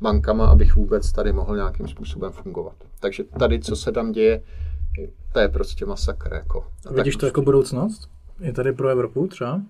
bankama, 0.01 0.47
abych 0.47 0.77
vůbec 0.77 1.13
tady 1.13 1.33
mohl 1.33 1.57
nějakým 1.57 1.89
způsobem 1.89 2.33
fungovat. 2.33 2.75
Takže 3.01 3.25
tady, 3.25 3.61
co 3.61 3.77
se 3.77 3.93
tam 3.93 4.13
děje, 4.13 4.43
to 5.33 5.41
je 5.41 5.49
prostě 5.49 5.87
masakr. 5.87 6.33
Jako. 6.35 6.67
A 6.87 6.93
Vidíš 6.93 7.15
tak 7.15 7.21
to 7.21 7.27
jako 7.27 7.43
budoucnost? 7.43 8.09
Je 8.41 8.53
tady 8.53 8.73
pro 8.73 8.89
Evropu 8.89 9.27
třeba? 9.27 9.61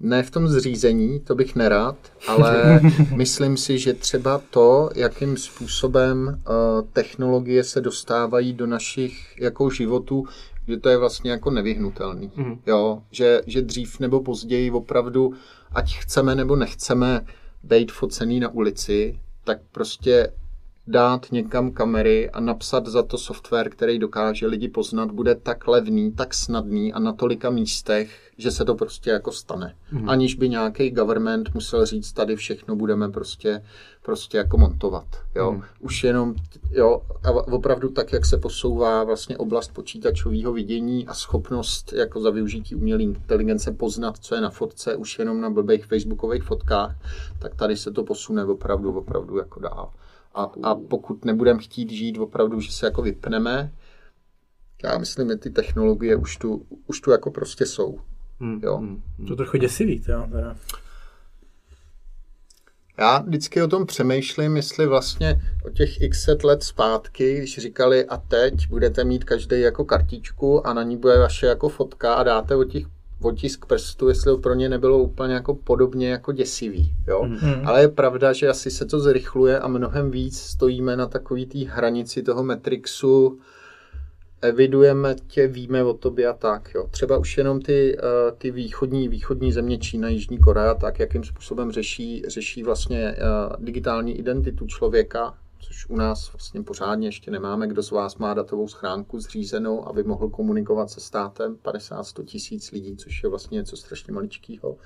Ne 0.00 0.22
v 0.22 0.30
tom 0.30 0.48
zřízení, 0.48 1.20
to 1.20 1.34
bych 1.34 1.56
nerad, 1.56 1.96
ale 2.28 2.80
myslím 3.16 3.56
si, 3.56 3.78
že 3.78 3.94
třeba 3.94 4.40
to, 4.50 4.90
jakým 4.94 5.36
způsobem 5.36 6.26
uh, 6.28 6.88
technologie 6.92 7.64
se 7.64 7.80
dostávají 7.80 8.52
do 8.52 8.66
našich 8.66 9.40
jako 9.40 9.70
životů, 9.70 10.24
že 10.68 10.76
to 10.76 10.88
je 10.88 10.96
vlastně 10.96 11.30
jako 11.30 11.50
nevyhnutelný. 11.50 12.30
Mm. 12.36 12.60
Jo, 12.66 13.02
že, 13.10 13.40
že 13.46 13.62
dřív 13.62 14.00
nebo 14.00 14.20
později 14.20 14.70
opravdu, 14.70 15.34
ať 15.74 15.96
chceme 15.96 16.34
nebo 16.34 16.56
nechceme 16.56 17.26
být 17.62 17.92
focený 17.92 18.40
na 18.40 18.48
ulici, 18.48 19.20
tak 19.44 19.58
prostě 19.72 20.32
dát 20.86 21.32
někam 21.32 21.70
kamery 21.70 22.30
a 22.30 22.40
napsat 22.40 22.86
za 22.86 23.02
to 23.02 23.18
software, 23.18 23.70
který 23.70 23.98
dokáže 23.98 24.46
lidi 24.46 24.68
poznat, 24.68 25.10
bude 25.10 25.34
tak 25.34 25.68
levný, 25.68 26.12
tak 26.12 26.34
snadný 26.34 26.92
a 26.92 26.98
na 26.98 27.12
tolika 27.12 27.50
místech, 27.50 28.30
že 28.38 28.50
se 28.50 28.64
to 28.64 28.74
prostě 28.74 29.10
jako 29.10 29.32
stane. 29.32 29.74
Mm. 29.92 30.08
Aniž 30.08 30.34
by 30.34 30.48
nějaký 30.48 30.90
government 30.90 31.54
musel 31.54 31.86
říct, 31.86 32.12
tady 32.12 32.36
všechno 32.36 32.76
budeme 32.76 33.08
prostě, 33.08 33.62
prostě 34.02 34.38
jako 34.38 34.58
montovat. 34.58 35.06
Jo. 35.34 35.52
Mm. 35.52 35.62
Už 35.80 36.04
jenom, 36.04 36.34
jo, 36.70 37.02
a 37.24 37.30
opravdu 37.30 37.88
tak, 37.88 38.12
jak 38.12 38.26
se 38.26 38.38
posouvá 38.38 39.04
vlastně 39.04 39.36
oblast 39.36 39.72
počítačového 39.72 40.52
vidění 40.52 41.06
a 41.06 41.14
schopnost 41.14 41.92
jako 41.92 42.20
za 42.20 42.30
využití 42.30 42.74
umělé 42.74 43.02
inteligence 43.02 43.72
poznat, 43.72 44.18
co 44.18 44.34
je 44.34 44.40
na 44.40 44.50
fotce, 44.50 44.96
už 44.96 45.18
jenom 45.18 45.40
na 45.40 45.50
blbých 45.50 45.86
facebookových 45.86 46.42
fotkách, 46.42 46.96
tak 47.38 47.54
tady 47.54 47.76
se 47.76 47.90
to 47.90 48.04
posune 48.04 48.44
opravdu, 48.44 48.92
opravdu 48.92 49.38
jako 49.38 49.60
dál. 49.60 49.90
A, 50.34 50.50
a 50.62 50.74
pokud 50.74 51.24
nebudeme 51.24 51.60
chtít 51.60 51.90
žít 51.90 52.18
opravdu, 52.18 52.60
že 52.60 52.72
se 52.72 52.86
jako 52.86 53.02
vypneme, 53.02 53.72
já 54.84 54.98
myslím, 54.98 55.28
že 55.28 55.36
ty 55.36 55.50
technologie 55.50 56.16
už 56.16 56.36
tu, 56.36 56.66
už 56.86 57.00
tu 57.00 57.10
jako 57.10 57.30
prostě 57.30 57.66
jsou. 57.66 57.98
Hmm. 58.40 58.60
Jo. 58.62 58.76
Hmm. 58.76 59.02
To 59.26 59.32
je 59.32 59.36
trochu 59.36 59.56
děsivý, 59.56 60.02
jo, 60.08 60.26
teda. 60.32 60.56
Já 63.02 63.18
vždycky 63.18 63.62
o 63.62 63.68
tom 63.68 63.86
přemýšlím, 63.86 64.56
jestli 64.56 64.86
vlastně 64.86 65.42
o 65.64 65.70
těch 65.70 66.00
x 66.00 66.22
set 66.24 66.44
let 66.44 66.62
zpátky, 66.62 67.38
když 67.38 67.58
říkali 67.58 68.04
a 68.04 68.16
teď 68.16 68.68
budete 68.68 69.04
mít 69.04 69.24
každý 69.24 69.60
jako 69.60 69.84
kartičku 69.84 70.66
a 70.66 70.72
na 70.72 70.82
ní 70.82 70.96
bude 70.96 71.18
vaše 71.18 71.46
jako 71.46 71.68
fotka 71.68 72.14
a 72.14 72.22
dáte 72.22 72.56
o 72.56 72.64
těch 72.64 72.84
otisk 73.22 73.66
prstu, 73.66 74.08
jestli 74.08 74.38
pro 74.38 74.54
ně 74.54 74.68
nebylo 74.68 74.98
úplně 74.98 75.34
jako 75.34 75.54
podobně 75.54 76.10
jako 76.10 76.32
děsivý. 76.32 76.94
Jo? 77.08 77.24
Mhm. 77.24 77.62
Ale 77.64 77.80
je 77.80 77.88
pravda, 77.88 78.32
že 78.32 78.48
asi 78.48 78.70
se 78.70 78.84
to 78.84 79.00
zrychluje 79.00 79.58
a 79.58 79.68
mnohem 79.68 80.10
víc 80.10 80.40
stojíme 80.40 80.96
na 80.96 81.06
takový 81.06 81.46
té 81.46 81.58
hranici 81.58 82.22
toho 82.22 82.44
Matrixu, 82.44 83.38
evidujeme 84.42 85.14
tě, 85.26 85.46
víme 85.46 85.84
o 85.84 85.92
tobě 85.92 86.26
a 86.26 86.32
tak. 86.32 86.70
Jo. 86.74 86.86
Třeba 86.90 87.18
už 87.18 87.38
jenom 87.38 87.60
ty, 87.60 87.96
uh, 87.96 88.38
ty 88.38 88.50
východní, 88.50 89.08
východní 89.08 89.52
země, 89.52 89.78
Čína, 89.78 90.08
Jižní 90.08 90.38
Korea, 90.38 90.74
tak 90.74 90.98
jakým 90.98 91.24
způsobem 91.24 91.72
řeší, 91.72 92.22
řeší 92.28 92.62
vlastně 92.62 93.14
uh, 93.16 93.64
digitální 93.64 94.18
identitu 94.18 94.66
člověka, 94.66 95.34
což 95.72 95.86
u 95.88 95.96
nás 95.96 96.32
vlastně 96.32 96.62
pořádně 96.62 97.08
ještě 97.08 97.30
nemáme. 97.30 97.66
Kdo 97.66 97.82
z 97.82 97.90
vás 97.90 98.16
má 98.16 98.34
datovou 98.34 98.68
schránku 98.68 99.20
zřízenou, 99.20 99.88
aby 99.88 100.02
mohl 100.02 100.28
komunikovat 100.28 100.90
se 100.90 101.00
státem, 101.00 101.56
50-100 101.64 102.24
tisíc 102.24 102.70
lidí, 102.70 102.96
což 102.96 103.22
je 103.22 103.28
vlastně 103.28 103.56
něco 103.56 103.76
strašně 103.76 104.12
maličkého. 104.12 104.76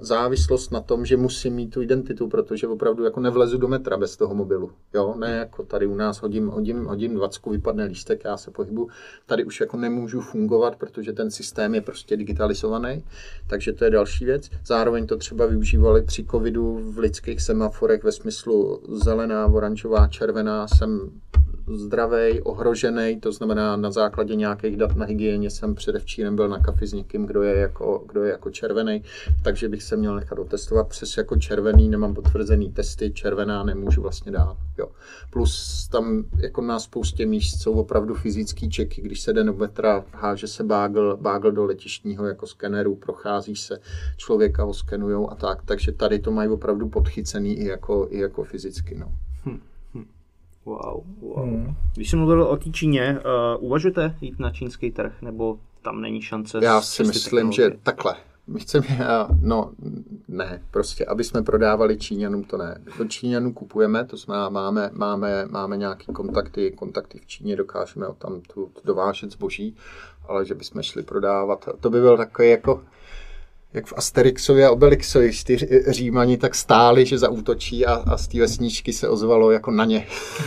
Závislost 0.00 0.72
na 0.72 0.80
tom, 0.80 1.06
že 1.06 1.16
musím 1.16 1.54
mít 1.54 1.70
tu 1.70 1.82
identitu, 1.82 2.28
protože 2.28 2.68
opravdu 2.68 3.04
jako 3.04 3.20
nevlezu 3.20 3.58
do 3.58 3.68
metra 3.68 3.96
bez 3.96 4.16
toho 4.16 4.34
mobilu. 4.34 4.70
Jo? 4.94 5.14
Ne 5.18 5.30
jako 5.30 5.62
tady 5.62 5.86
u 5.86 5.94
nás 5.94 6.22
hodím, 6.22 6.48
hodím, 6.48 6.84
hodím 6.84 7.14
20, 7.14 7.46
vypadne 7.46 7.84
lístek, 7.84 8.24
já 8.24 8.36
se 8.36 8.50
pohybu. 8.50 8.88
Tady 9.26 9.44
už 9.44 9.60
jako 9.60 9.76
nemůžu 9.76 10.20
fungovat, 10.20 10.76
protože 10.76 11.12
ten 11.12 11.30
systém 11.30 11.74
je 11.74 11.80
prostě 11.80 12.16
digitalizovaný, 12.16 13.04
takže 13.48 13.72
to 13.72 13.84
je 13.84 13.90
další 13.90 14.24
věc. 14.24 14.50
Zároveň 14.66 15.06
to 15.06 15.16
třeba 15.16 15.46
využívali 15.46 16.02
při 16.02 16.24
covidu 16.24 16.80
v 16.92 16.98
lidských 16.98 17.42
semaforech 17.42 18.04
ve 18.04 18.12
smyslu 18.12 18.80
zelená, 18.88 19.46
oranžová, 19.46 20.05
červená, 20.08 20.68
jsem 20.68 21.10
zdravý, 21.74 22.40
ohrožený, 22.40 23.20
to 23.20 23.32
znamená 23.32 23.76
na 23.76 23.90
základě 23.90 24.34
nějakých 24.34 24.76
dat 24.76 24.96
na 24.96 25.06
hygieně 25.06 25.50
jsem 25.50 25.74
předevčírem 25.74 26.36
byl 26.36 26.48
na 26.48 26.58
kafi 26.58 26.86
s 26.86 26.92
někým, 26.92 27.26
kdo 27.26 27.42
je 27.42 27.56
jako, 27.56 28.04
kdo 28.08 28.24
je 28.24 28.30
jako 28.30 28.50
červený, 28.50 29.02
takže 29.42 29.68
bych 29.68 29.82
se 29.82 29.96
měl 29.96 30.16
nechat 30.16 30.38
otestovat 30.38 30.88
přes 30.88 31.16
jako 31.16 31.36
červený, 31.36 31.88
nemám 31.88 32.14
potvrzený 32.14 32.72
testy, 32.72 33.10
červená 33.10 33.62
nemůžu 33.62 34.02
vlastně 34.02 34.32
dát. 34.32 34.56
Jo. 34.78 34.88
Plus 35.30 35.88
tam 35.88 36.24
jako 36.38 36.60
na 36.62 36.78
spoustě 36.78 37.26
míst 37.26 37.62
jsou 37.62 37.72
opravdu 37.72 38.14
fyzický 38.14 38.70
čeky, 38.70 39.02
když 39.02 39.20
se 39.20 39.32
jde 39.32 39.44
do 39.44 39.52
metra, 39.52 40.04
háže 40.12 40.46
se 40.46 40.64
bágl, 40.64 41.18
bágl 41.20 41.52
do 41.52 41.64
letištního 41.64 42.26
jako 42.26 42.46
skeneru, 42.46 42.96
prochází 42.96 43.56
se, 43.56 43.78
člověka 44.16 44.64
ho 44.64 44.74
skenujou 44.74 45.30
a 45.30 45.34
tak, 45.34 45.62
takže 45.64 45.92
tady 45.92 46.18
to 46.18 46.30
mají 46.30 46.48
opravdu 46.48 46.88
podchycený 46.88 47.58
i 47.58 47.66
jako, 47.66 48.08
i 48.10 48.18
jako 48.18 48.44
fyzicky. 48.44 48.94
No. 48.94 49.12
Wow, 50.66 51.04
wow. 51.20 51.44
Hmm. 51.44 51.74
Když 51.94 52.10
jsem 52.10 52.18
mluvil 52.18 52.42
o 52.42 52.56
té 52.56 52.70
Číně, 52.70 53.18
uh, 53.58 53.64
uvažujete 53.64 54.16
jít 54.20 54.38
na 54.38 54.50
čínský 54.50 54.90
trh, 54.90 55.22
nebo 55.22 55.58
tam 55.82 56.00
není 56.00 56.22
šance? 56.22 56.58
Já 56.62 56.80
si 56.80 57.04
myslím, 57.04 57.52
že 57.52 57.70
takhle. 57.82 58.16
My 58.46 58.60
chceme, 58.60 58.86
no 59.40 59.72
ne, 60.28 60.62
prostě, 60.70 61.04
aby 61.04 61.24
jsme 61.24 61.42
prodávali 61.42 61.96
Číňanům, 61.96 62.44
to 62.44 62.56
ne. 62.56 62.80
Do 62.98 63.04
Číňanů 63.04 63.52
kupujeme, 63.52 64.04
to 64.04 64.16
znamená, 64.16 64.48
máme, 64.48 64.90
máme, 64.92 65.46
máme 65.46 65.76
nějaké 65.76 66.12
kontakty, 66.12 66.70
kontakty 66.70 67.18
v 67.18 67.26
Číně, 67.26 67.56
dokážeme 67.56 68.06
tam 68.18 68.40
tu 68.40 68.70
dovážet 68.84 69.32
zboží, 69.32 69.76
ale 70.28 70.46
že 70.46 70.54
bychom 70.54 70.82
šli 70.82 71.02
prodávat, 71.02 71.68
to 71.80 71.90
by 71.90 72.00
byl 72.00 72.16
takový 72.16 72.50
jako, 72.50 72.82
jak 73.72 73.86
v 73.86 73.92
Asterixovi 73.96 74.64
a 74.64 74.70
Obelixovi, 74.70 75.30
ty 75.46 75.56
římani 75.88 76.36
tak 76.36 76.54
stáli, 76.54 77.06
že 77.06 77.18
zaútočí 77.18 77.86
a, 77.86 77.94
a 77.94 78.16
z 78.16 78.28
té 78.28 78.40
vesničky 78.40 78.92
se 78.92 79.08
ozvalo 79.08 79.50
jako 79.50 79.70
na 79.70 79.84
ně. 79.84 80.06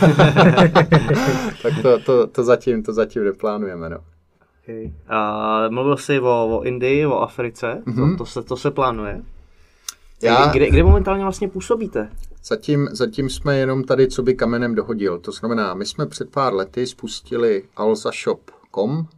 tak 1.62 1.74
to, 1.82 1.98
to, 1.98 2.26
to, 2.26 2.44
zatím, 2.44 2.82
to 2.82 2.92
zatím 2.92 3.24
neplánujeme. 3.24 3.90
No. 3.90 3.98
Okay. 4.62 4.92
A 5.08 5.68
mluvil 5.68 5.96
jsi 5.96 6.20
o, 6.20 6.58
o 6.58 6.62
Indii, 6.62 7.06
o 7.06 7.18
Africe, 7.18 7.82
mm-hmm. 7.86 8.10
to, 8.10 8.16
to, 8.16 8.26
se, 8.26 8.42
to 8.42 8.56
se 8.56 8.70
plánuje. 8.70 9.22
Já, 10.22 10.46
kde, 10.46 10.70
kde 10.70 10.82
momentálně 10.82 11.22
vlastně 11.22 11.48
působíte? 11.48 12.10
Zatím, 12.44 12.88
zatím 12.92 13.30
jsme 13.30 13.56
jenom 13.56 13.84
tady, 13.84 14.08
co 14.08 14.22
by 14.22 14.34
kamenem 14.34 14.74
dohodil. 14.74 15.18
To 15.18 15.32
znamená, 15.32 15.74
my 15.74 15.86
jsme 15.86 16.06
před 16.06 16.30
pár 16.30 16.54
lety 16.54 16.86
spustili 16.86 17.62
alzashop.com, 17.76 19.08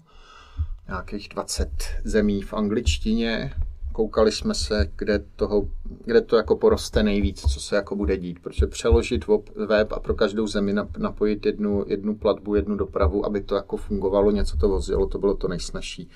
nějakých 0.88 1.28
20 1.28 1.68
zemí 2.04 2.42
v 2.42 2.54
angličtině, 2.54 3.52
koukali 3.92 4.32
jsme 4.32 4.54
se, 4.54 4.90
kde, 4.96 5.24
toho, 5.36 5.68
kde 6.04 6.20
to 6.20 6.36
jako 6.36 6.56
poroste 6.56 7.02
nejvíc, 7.02 7.40
co 7.40 7.60
se 7.60 7.76
jako 7.76 7.96
bude 7.96 8.16
dít, 8.16 8.38
protože 8.38 8.66
přeložit 8.66 9.24
web 9.68 9.92
a 9.92 10.00
pro 10.00 10.14
každou 10.14 10.46
zemi 10.46 10.74
napojit 10.98 11.46
jednu, 11.46 11.84
jednu 11.86 12.16
platbu, 12.16 12.54
jednu 12.54 12.76
dopravu, 12.76 13.26
aby 13.26 13.40
to 13.40 13.54
jako 13.54 13.76
fungovalo, 13.76 14.30
něco 14.30 14.56
to 14.56 14.68
vozilo, 14.68 15.06
to 15.06 15.18
bylo 15.18 15.34
to 15.34 15.48
nejsnažší. 15.48 16.08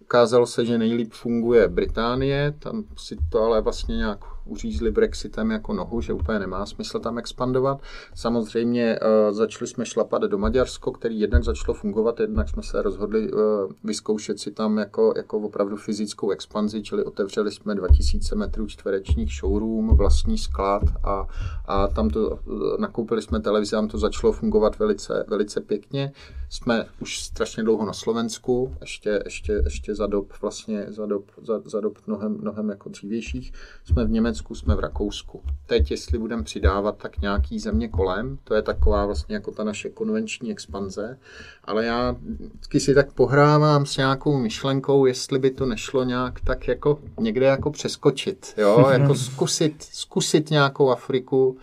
Ukázalo 0.00 0.46
se, 0.46 0.64
že 0.64 0.78
nejlíp 0.78 1.12
funguje 1.12 1.68
Británie, 1.68 2.54
tam 2.58 2.84
si 2.96 3.16
to 3.30 3.42
ale 3.42 3.60
vlastně 3.60 3.96
nějak 3.96 4.35
uřízli 4.46 4.90
Brexitem 4.90 5.50
jako 5.50 5.72
nohu, 5.72 6.00
že 6.00 6.12
úplně 6.12 6.38
nemá 6.38 6.66
smysl 6.66 6.98
tam 6.98 7.18
expandovat. 7.18 7.80
Samozřejmě 8.14 8.98
uh, 8.98 9.34
začali 9.34 9.66
jsme 9.66 9.86
šlapat 9.86 10.22
do 10.22 10.38
Maďarsko, 10.38 10.92
který 10.92 11.20
jednak 11.20 11.44
začalo 11.44 11.74
fungovat, 11.74 12.20
jednak 12.20 12.48
jsme 12.48 12.62
se 12.62 12.82
rozhodli 12.82 13.32
uh, 13.32 13.40
vyzkoušet 13.84 14.38
si 14.40 14.50
tam 14.50 14.78
jako, 14.78 15.12
jako 15.16 15.38
opravdu 15.38 15.76
fyzickou 15.76 16.30
expanzi, 16.30 16.82
čili 16.82 17.04
otevřeli 17.04 17.52
jsme 17.52 17.74
2000 17.74 18.34
metrů 18.34 18.66
čtverečních 18.66 19.32
showroom, 19.32 19.96
vlastní 19.96 20.38
sklad 20.38 20.82
a, 21.04 21.26
a 21.66 21.88
tam 21.88 22.10
to, 22.10 22.38
nakoupili 22.78 23.22
jsme 23.22 23.40
televizi, 23.40 23.70
tam 23.70 23.88
to 23.88 23.98
začalo 23.98 24.32
fungovat 24.32 24.78
velice, 24.78 25.24
velice 25.28 25.60
pěkně. 25.60 26.12
Jsme 26.48 26.86
už 27.00 27.20
strašně 27.20 27.62
dlouho 27.62 27.86
na 27.86 27.92
Slovensku, 27.92 28.74
ještě, 28.80 29.22
ještě, 29.24 29.52
ještě 29.64 29.94
za 29.94 30.06
dob 30.06 30.32
vlastně, 30.40 30.86
za 30.88 31.06
dob, 31.06 31.24
za, 31.42 31.62
za 31.64 31.80
dob 31.80 31.98
mnohem, 32.06 32.38
mnohem 32.40 32.68
jako 32.68 32.88
dřívějších. 32.88 33.52
Jsme 33.84 34.04
v 34.04 34.10
Německu, 34.10 34.35
jsme 34.54 34.74
v 34.74 34.80
Rakousku. 34.80 35.42
Teď, 35.66 35.90
jestli 35.90 36.18
budeme 36.18 36.42
přidávat, 36.42 36.96
tak 36.96 37.20
nějaký 37.20 37.60
země 37.60 37.88
kolem, 37.88 38.38
to 38.44 38.54
je 38.54 38.62
taková 38.62 39.06
vlastně 39.06 39.34
jako 39.34 39.50
ta 39.50 39.64
naše 39.64 39.88
konvenční 39.88 40.50
expanze, 40.50 41.18
ale 41.64 41.86
já 41.86 42.16
vždycky 42.20 42.80
si 42.80 42.94
tak 42.94 43.12
pohrávám 43.12 43.86
s 43.86 43.96
nějakou 43.96 44.38
myšlenkou, 44.38 45.06
jestli 45.06 45.38
by 45.38 45.50
to 45.50 45.66
nešlo 45.66 46.04
nějak 46.04 46.40
tak 46.40 46.68
jako 46.68 47.00
někde 47.20 47.46
jako 47.46 47.70
přeskočit, 47.70 48.54
jo, 48.56 48.88
jako 48.92 49.14
zkusit, 49.14 49.82
zkusit 49.82 50.50
nějakou 50.50 50.90
Afriku, 50.90 51.58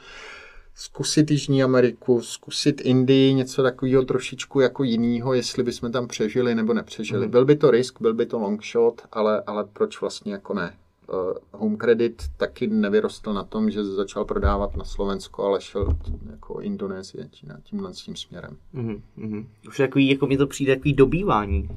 zkusit 0.76 1.32
Jižní 1.32 1.64
Ameriku, 1.64 2.22
zkusit 2.22 2.82
Indii, 2.82 3.34
něco 3.34 3.64
takového 3.64 4.06
trošičku 4.06 4.60
jako 4.60 4.84
jiného, 4.84 5.34
jestli 5.34 5.64
bychom 5.64 5.92
tam 5.92 6.08
přežili 6.08 6.56
nebo 6.56 6.74
nepřežili. 6.74 7.26
Mm. 7.26 7.32
Byl 7.32 7.46
by 7.46 7.56
to 7.56 7.72
risk, 7.72 8.02
byl 8.02 8.14
by 8.14 8.26
to 8.26 8.40
long 8.40 8.64
shot, 8.66 9.02
ale, 9.12 9.44
ale 9.48 9.66
proč 9.74 10.02
vlastně 10.02 10.34
jako 10.34 10.54
ne? 10.54 10.74
Uh, 11.14 11.34
Home 11.52 11.78
Credit 11.78 12.24
taky 12.38 12.68
nevyrostl 12.68 13.34
na 13.34 13.44
tom, 13.44 13.72
že 13.72 13.84
začal 13.84 14.26
prodávat 14.26 14.76
na 14.76 14.84
Slovensko, 14.84 15.44
ale 15.44 15.62
šel 15.62 15.98
jako 16.32 16.62
Indonésie 16.62 17.30
Čína 17.32 17.58
tímhle 17.64 17.92
tím 17.92 18.16
směrem. 18.16 18.58
Mm, 18.74 19.02
mm. 19.18 19.48
Už 19.68 19.78
takový, 19.78 20.10
jako 20.10 20.28
mi 20.28 20.38
to 20.38 20.48
přijde 20.48 20.76
takový 20.76 20.94
dobývání. 20.94 21.70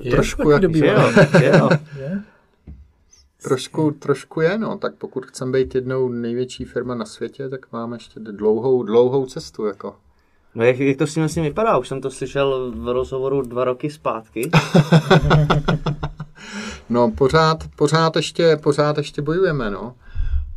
Je 0.00 0.10
Trošku 0.10 0.50
jak, 0.50 0.62
dobývání. 0.62 1.16
Je, 1.40 1.44
je, 1.44 1.60
je. 1.98 2.22
Trošku, 3.42 3.90
trošku 3.90 4.40
je, 4.40 4.58
no. 4.58 4.78
Tak 4.78 4.94
pokud 4.94 5.26
chceme 5.26 5.52
být 5.52 5.74
jednou 5.74 6.08
největší 6.08 6.64
firma 6.64 6.94
na 6.94 7.04
světě, 7.04 7.48
tak 7.48 7.72
máme 7.72 7.96
ještě 7.96 8.20
dlouhou, 8.20 8.82
dlouhou 8.82 9.26
cestu, 9.26 9.66
jako. 9.66 9.96
No 10.54 10.64
jak, 10.64 10.78
jak 10.78 10.96
to 10.96 11.06
s 11.06 11.14
tím 11.14 11.22
vlastně 11.22 11.42
vypadá? 11.42 11.78
Už 11.78 11.88
jsem 11.88 12.00
to 12.00 12.10
slyšel 12.10 12.72
v 12.76 12.88
rozhovoru 12.92 13.42
dva 13.42 13.64
roky 13.64 13.90
zpátky. 13.90 14.50
no 16.88 17.10
pořád, 17.10 17.64
pořád, 17.76 18.16
ještě, 18.16 18.56
pořád 18.56 18.98
ještě 18.98 19.22
bojujeme, 19.22 19.70
no. 19.70 19.94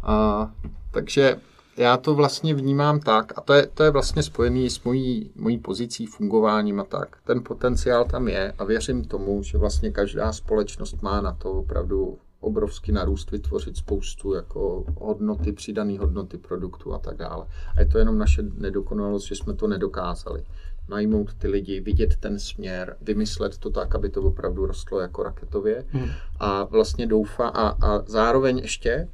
A, 0.04 0.52
takže 0.92 1.38
já 1.78 1.98
to 1.98 2.16
vlastně 2.16 2.54
vnímám 2.54 3.00
tak, 3.00 3.34
a 3.38 3.42
to 3.42 3.54
je, 3.54 3.68
to 3.74 3.84
je 3.84 3.92
vlastně 3.92 4.24
spojený 4.24 4.70
s 4.70 4.84
mojí, 4.84 5.32
mojí 5.36 5.58
pozicí, 5.58 6.06
fungováním 6.06 6.80
a 6.80 6.84
tak. 6.84 7.18
Ten 7.24 7.44
potenciál 7.44 8.06
tam 8.06 8.28
je 8.28 8.54
a 8.58 8.64
věřím 8.64 9.04
tomu, 9.04 9.44
že 9.44 9.58
vlastně 9.58 9.92
každá 9.92 10.34
společnost 10.34 11.02
má 11.02 11.22
na 11.22 11.32
to 11.32 11.52
opravdu 11.52 12.18
obrovský 12.40 12.92
narůst, 12.92 13.32
vytvořit 13.32 13.78
spoustu 13.78 14.34
jako 14.34 14.86
hodnoty, 15.00 15.52
přidané 15.52 16.00
hodnoty 16.00 16.38
produktu 16.38 16.94
a 16.94 17.00
tak 17.00 17.18
dále. 17.18 17.46
A 17.76 17.80
je 17.80 17.86
to 17.86 17.98
jenom 17.98 18.18
naše 18.18 18.42
nedokonalost, 18.58 19.28
že 19.28 19.36
jsme 19.36 19.54
to 19.54 19.68
nedokázali. 19.68 20.44
Najmout 20.90 21.34
ty 21.34 21.48
lidi, 21.48 21.80
vidět 21.80 22.16
ten 22.16 22.40
směr, 22.40 22.98
vymyslet 23.02 23.58
to 23.58 23.70
tak, 23.70 23.96
aby 23.96 24.10
to 24.10 24.22
opravdu 24.22 24.66
rostlo 24.66 25.00
jako 25.00 25.24
raketově. 25.24 25.86
Hmm. 25.90 26.10
A 26.40 26.64
vlastně 26.64 27.08
doufá 27.08 27.48
a, 27.48 27.88
a 27.88 28.04
zároveň 28.06 28.58
ještě 28.58 29.08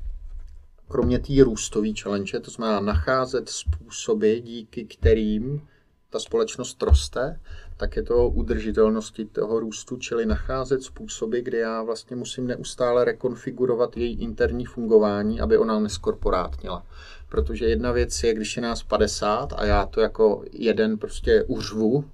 kromě 0.87 1.19
té 1.19 1.43
růstové 1.43 1.87
challenge, 2.01 2.39
to 2.39 2.51
znamená 2.51 2.79
nacházet 2.79 3.49
způsoby, 3.49 4.39
díky 4.39 4.85
kterým 4.85 5.61
ta 6.09 6.19
společnost 6.19 6.81
roste, 6.81 7.39
tak 7.77 7.95
je 7.95 8.03
to 8.03 8.29
udržitelnosti 8.29 9.25
toho 9.25 9.59
růstu, 9.59 9.97
čili 9.97 10.25
nacházet 10.25 10.83
způsoby, 10.83 11.39
kde 11.39 11.57
já 11.57 11.83
vlastně 11.83 12.15
musím 12.15 12.47
neustále 12.47 13.05
rekonfigurovat 13.05 13.97
její 13.97 14.19
interní 14.19 14.65
fungování, 14.65 15.41
aby 15.41 15.57
ona 15.57 15.79
neskorporátnila. 15.79 16.85
Protože 17.33 17.65
jedna 17.65 17.91
věc 17.91 18.23
je, 18.23 18.33
když 18.33 18.55
je 18.55 18.61
nás 18.61 18.83
50 18.83 19.53
a 19.53 19.65
já 19.65 19.85
to 19.85 20.01
jako 20.01 20.43
jeden 20.51 20.97
prostě 20.97 21.43
uřvu, 21.43 22.05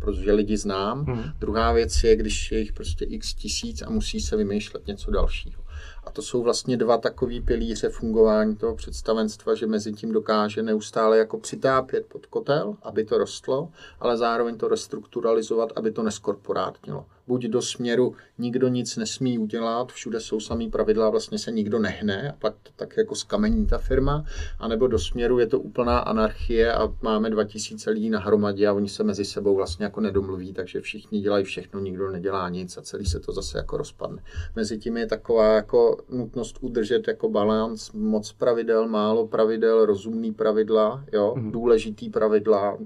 protože 0.00 0.32
lidi 0.32 0.56
znám. 0.56 1.04
Hmm. 1.04 1.24
Druhá 1.38 1.72
věc 1.72 2.04
je, 2.04 2.16
když 2.16 2.52
je 2.52 2.58
jich 2.58 2.72
prostě 2.72 3.04
x 3.04 3.34
tisíc 3.34 3.82
a 3.82 3.90
musí 3.90 4.20
se 4.20 4.36
vymýšlet 4.36 4.86
něco 4.86 5.10
dalšího. 5.10 5.62
A 6.04 6.10
to 6.10 6.22
jsou 6.22 6.42
vlastně 6.42 6.76
dva 6.76 6.98
takové 6.98 7.40
pilíře 7.40 7.88
fungování 7.88 8.56
toho 8.56 8.74
představenstva, 8.74 9.54
že 9.54 9.66
mezi 9.66 9.92
tím 9.92 10.12
dokáže 10.12 10.62
neustále 10.62 11.18
jako 11.18 11.38
přitápět 11.38 12.06
pod 12.06 12.26
kotel, 12.26 12.76
aby 12.82 13.04
to 13.04 13.18
rostlo, 13.18 13.68
ale 14.00 14.16
zároveň 14.16 14.56
to 14.56 14.68
restrukturalizovat, 14.68 15.72
aby 15.76 15.90
to 15.90 16.02
neskorporátnilo 16.02 17.06
buď 17.26 17.44
do 17.44 17.62
směru 17.62 18.14
nikdo 18.38 18.68
nic 18.68 18.96
nesmí 18.96 19.38
udělat, 19.38 19.92
všude 19.92 20.20
jsou 20.20 20.40
samý 20.40 20.70
pravidla, 20.70 21.10
vlastně 21.10 21.38
se 21.38 21.50
nikdo 21.50 21.78
nehne 21.78 22.30
a 22.30 22.36
pak 22.38 22.54
to 22.62 22.70
tak 22.76 22.96
jako 22.96 23.14
skamení 23.14 23.66
ta 23.66 23.78
firma, 23.78 24.24
anebo 24.58 24.86
do 24.86 24.98
směru 24.98 25.38
je 25.38 25.46
to 25.46 25.60
úplná 25.60 25.98
anarchie 25.98 26.72
a 26.72 26.92
máme 27.02 27.30
2000 27.30 27.90
lidí 27.90 28.10
na 28.10 28.20
hromadě 28.20 28.68
a 28.68 28.72
oni 28.72 28.88
se 28.88 29.04
mezi 29.04 29.24
sebou 29.24 29.56
vlastně 29.56 29.84
jako 29.84 30.00
nedomluví, 30.00 30.52
takže 30.52 30.80
všichni 30.80 31.20
dělají 31.20 31.44
všechno, 31.44 31.80
nikdo 31.80 32.10
nedělá 32.10 32.48
nic 32.48 32.76
a 32.76 32.82
celý 32.82 33.06
se 33.06 33.20
to 33.20 33.32
zase 33.32 33.58
jako 33.58 33.76
rozpadne. 33.76 34.22
Mezi 34.56 34.78
tím 34.78 34.96
je 34.96 35.06
taková 35.06 35.54
jako 35.54 35.96
nutnost 36.10 36.58
udržet 36.60 37.08
jako 37.08 37.28
balans, 37.28 37.92
moc 37.92 38.32
pravidel, 38.32 38.88
málo 38.88 39.26
pravidel, 39.26 39.86
rozumný 39.86 40.32
pravidla, 40.32 41.04
jo, 41.12 41.34
mm. 41.36 41.52
důležitý 41.52 42.10
pravidla, 42.10 42.78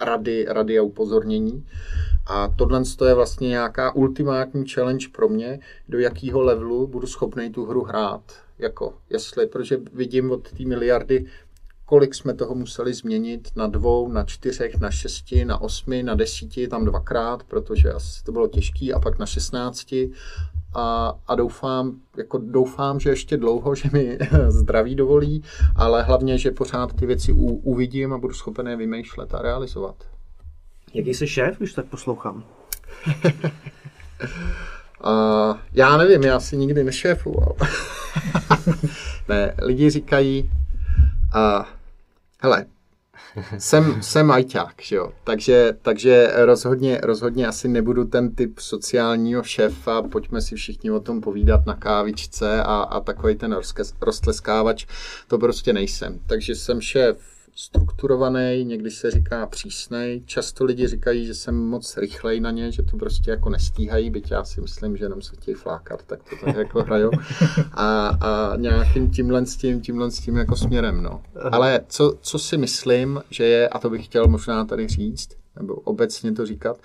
rady, 0.00 0.46
rady 0.48 0.78
a 0.78 0.82
upozornění. 0.82 1.66
A 2.26 2.48
tohle 2.48 2.82
je 3.06 3.14
vlastně 3.14 3.48
nějaká 3.48 3.94
ultimátní 3.94 4.68
challenge 4.68 5.06
pro 5.12 5.28
mě, 5.28 5.60
do 5.88 5.98
jakého 5.98 6.42
levelu 6.42 6.86
budu 6.86 7.06
schopný 7.06 7.50
tu 7.50 7.66
hru 7.66 7.84
hrát. 7.84 8.22
Jako, 8.58 8.94
jestli, 9.10 9.46
protože 9.46 9.80
vidím 9.92 10.30
od 10.30 10.50
té 10.52 10.64
miliardy, 10.64 11.26
kolik 11.84 12.14
jsme 12.14 12.34
toho 12.34 12.54
museli 12.54 12.94
změnit 12.94 13.48
na 13.56 13.66
dvou, 13.66 14.08
na 14.08 14.24
čtyřech, 14.24 14.80
na 14.80 14.90
šesti, 14.90 15.44
na 15.44 15.60
osmi, 15.60 16.02
na 16.02 16.14
desíti, 16.14 16.68
tam 16.68 16.84
dvakrát, 16.84 17.42
protože 17.44 17.92
asi 17.92 18.24
to 18.24 18.32
bylo 18.32 18.48
těžké, 18.48 18.92
a 18.92 19.00
pak 19.00 19.18
na 19.18 19.26
šestnácti. 19.26 20.10
A, 20.76 21.18
a 21.26 21.34
doufám, 21.34 22.00
jako 22.16 22.38
doufám, 22.38 23.00
že 23.00 23.10
ještě 23.10 23.36
dlouho, 23.36 23.74
že 23.74 23.88
mi 23.92 24.18
zdraví 24.48 24.94
dovolí, 24.94 25.42
ale 25.76 26.02
hlavně, 26.02 26.38
že 26.38 26.50
pořád 26.50 26.92
ty 26.92 27.06
věci 27.06 27.32
u, 27.32 27.46
uvidím 27.46 28.12
a 28.12 28.18
budu 28.18 28.34
schopen 28.34 28.68
je 28.68 28.76
vymýšlet 28.76 29.34
a 29.34 29.42
realizovat. 29.42 30.13
Jaký 30.94 31.14
jsi 31.14 31.26
šéf, 31.26 31.58
když 31.58 31.72
tak 31.72 31.86
poslouchám? 31.86 32.44
uh, 35.06 35.56
já 35.72 35.96
nevím, 35.96 36.22
já 36.22 36.40
si 36.40 36.56
nikdy 36.56 36.84
nešéfuval. 36.84 37.56
ne, 39.28 39.54
lidi 39.62 39.90
říkají, 39.90 40.50
uh, 41.34 41.64
hele, 42.40 42.66
jsem, 43.58 44.02
jsem 44.02 44.30
ajťák, 44.30 44.74
že 44.82 44.96
jo? 44.96 45.12
Takže, 45.24 45.76
takže 45.82 46.30
rozhodně, 46.34 47.00
rozhodně 47.02 47.46
asi 47.46 47.68
nebudu 47.68 48.04
ten 48.04 48.34
typ 48.34 48.58
sociálního 48.58 49.42
šéfa, 49.42 50.02
pojďme 50.02 50.40
si 50.40 50.56
všichni 50.56 50.90
o 50.90 51.00
tom 51.00 51.20
povídat 51.20 51.66
na 51.66 51.74
kávičce 51.74 52.62
a, 52.62 52.76
a 52.76 53.00
takový 53.00 53.34
ten 53.34 53.56
roztleskávač, 54.00 54.86
to 55.28 55.38
prostě 55.38 55.72
nejsem. 55.72 56.20
Takže 56.26 56.54
jsem 56.54 56.80
šéf 56.80 57.33
strukturovaný, 57.54 58.64
někdy 58.64 58.90
se 58.90 59.10
říká 59.10 59.46
přísnej. 59.46 60.22
Často 60.26 60.64
lidi 60.64 60.88
říkají, 60.88 61.26
že 61.26 61.34
jsem 61.34 61.54
moc 61.54 61.96
rychlej 61.96 62.40
na 62.40 62.50
ně, 62.50 62.72
že 62.72 62.82
to 62.82 62.96
prostě 62.96 63.30
jako 63.30 63.50
nestíhají, 63.50 64.10
byť 64.10 64.30
já 64.30 64.44
si 64.44 64.60
myslím, 64.60 64.96
že 64.96 65.04
jenom 65.04 65.22
se 65.22 65.36
chtějí 65.36 65.54
flákat, 65.54 66.02
tak 66.06 66.20
to 66.30 66.36
tak 66.44 66.56
jako 66.56 66.82
hrajou. 66.82 67.10
A, 67.72 68.08
a 68.08 68.56
nějakým 68.56 69.10
tímhle 69.10 69.46
s 69.46 69.56
tím, 69.56 69.80
tímhle 69.80 70.10
s 70.10 70.18
tím 70.18 70.36
jako 70.36 70.56
směrem, 70.56 71.02
no. 71.02 71.22
Ale 71.52 71.80
co, 71.88 72.18
co 72.20 72.38
si 72.38 72.58
myslím, 72.58 73.22
že 73.30 73.44
je, 73.44 73.68
a 73.68 73.78
to 73.78 73.90
bych 73.90 74.04
chtěl 74.04 74.28
možná 74.28 74.64
tady 74.64 74.88
říct, 74.88 75.28
nebo 75.56 75.74
obecně 75.74 76.32
to 76.32 76.46
říkat, 76.46 76.80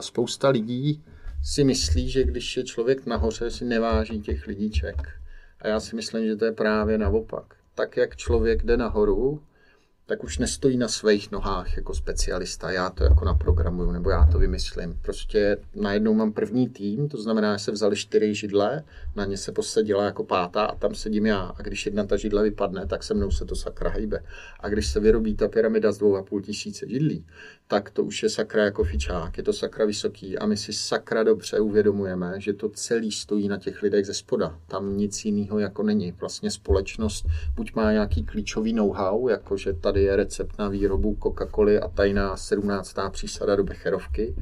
spousta 0.00 0.48
lidí 0.48 1.02
si 1.44 1.64
myslí, 1.64 2.10
že 2.10 2.24
když 2.24 2.56
je 2.56 2.64
člověk 2.64 3.06
nahoře, 3.06 3.50
si 3.50 3.64
neváží 3.64 4.20
těch 4.20 4.46
lidíček. 4.46 5.08
A 5.60 5.68
já 5.68 5.80
si 5.80 5.96
myslím, 5.96 6.26
že 6.26 6.36
to 6.36 6.44
je 6.44 6.52
právě 6.52 6.98
naopak. 6.98 7.54
Tak, 7.74 7.96
jak 7.96 8.16
člověk 8.16 8.62
jde 8.64 8.76
nahoru, 8.76 9.42
tak 10.12 10.24
už 10.24 10.38
nestojí 10.38 10.76
na 10.76 10.88
svých 10.88 11.30
nohách 11.30 11.76
jako 11.76 11.94
specialista. 11.94 12.70
Já 12.70 12.90
to 12.90 13.04
jako 13.04 13.24
naprogramuju 13.24 13.90
nebo 13.90 14.10
já 14.10 14.26
to 14.32 14.38
vymyslím. 14.38 14.98
Prostě 15.02 15.56
najednou 15.74 16.14
mám 16.14 16.32
první 16.32 16.68
tým, 16.68 17.08
to 17.08 17.22
znamená, 17.22 17.56
že 17.56 17.64
se 17.64 17.72
vzali 17.72 17.96
čtyři 17.96 18.34
židle, 18.34 18.84
na 19.16 19.24
ně 19.24 19.36
se 19.36 19.52
posadila 19.52 20.04
jako 20.04 20.24
pátá 20.24 20.64
a 20.64 20.74
tam 20.74 20.94
sedím 20.94 21.26
já. 21.26 21.40
A 21.56 21.62
když 21.62 21.86
jedna 21.86 22.04
ta 22.04 22.16
židle 22.16 22.42
vypadne, 22.42 22.86
tak 22.86 23.02
se 23.02 23.14
mnou 23.14 23.30
se 23.30 23.44
to 23.44 23.56
sakra 23.56 23.90
hejbe. 23.90 24.24
A 24.60 24.68
když 24.68 24.86
se 24.86 25.00
vyrobí 25.00 25.36
ta 25.36 25.48
pyramida 25.48 25.92
z 25.92 25.98
dvou 25.98 26.16
a 26.16 26.22
půl 26.22 26.42
tisíce 26.42 26.86
židlí, 26.88 27.24
tak 27.68 27.90
to 27.90 28.04
už 28.04 28.22
je 28.22 28.28
sakra 28.28 28.64
jako 28.64 28.84
fičák, 28.84 29.36
je 29.36 29.42
to 29.42 29.52
sakra 29.52 29.84
vysoký 29.84 30.38
a 30.38 30.46
my 30.46 30.56
si 30.56 30.72
sakra 30.72 31.22
dobře 31.22 31.60
uvědomujeme, 31.60 32.34
že 32.38 32.52
to 32.52 32.68
celý 32.68 33.12
stojí 33.12 33.48
na 33.48 33.58
těch 33.58 33.82
lidech 33.82 34.06
ze 34.06 34.14
spoda. 34.14 34.58
Tam 34.66 34.96
nic 34.96 35.24
jiného 35.24 35.58
jako 35.58 35.82
není. 35.82 36.12
Vlastně 36.12 36.50
společnost 36.50 37.26
buď 37.54 37.74
má 37.74 37.92
nějaký 37.92 38.24
klíčový 38.24 38.72
know-how, 38.72 39.28
jako 39.28 39.56
že 39.56 39.72
tady 39.72 40.01
je 40.02 40.16
recept 40.16 40.58
na 40.58 40.68
výrobu 40.68 41.16
Coca-Coly 41.22 41.80
a 41.82 41.88
tajná 41.88 42.36
17. 42.36 42.94
přísada 43.10 43.56
do 43.56 43.64
becherovky, 43.64 44.34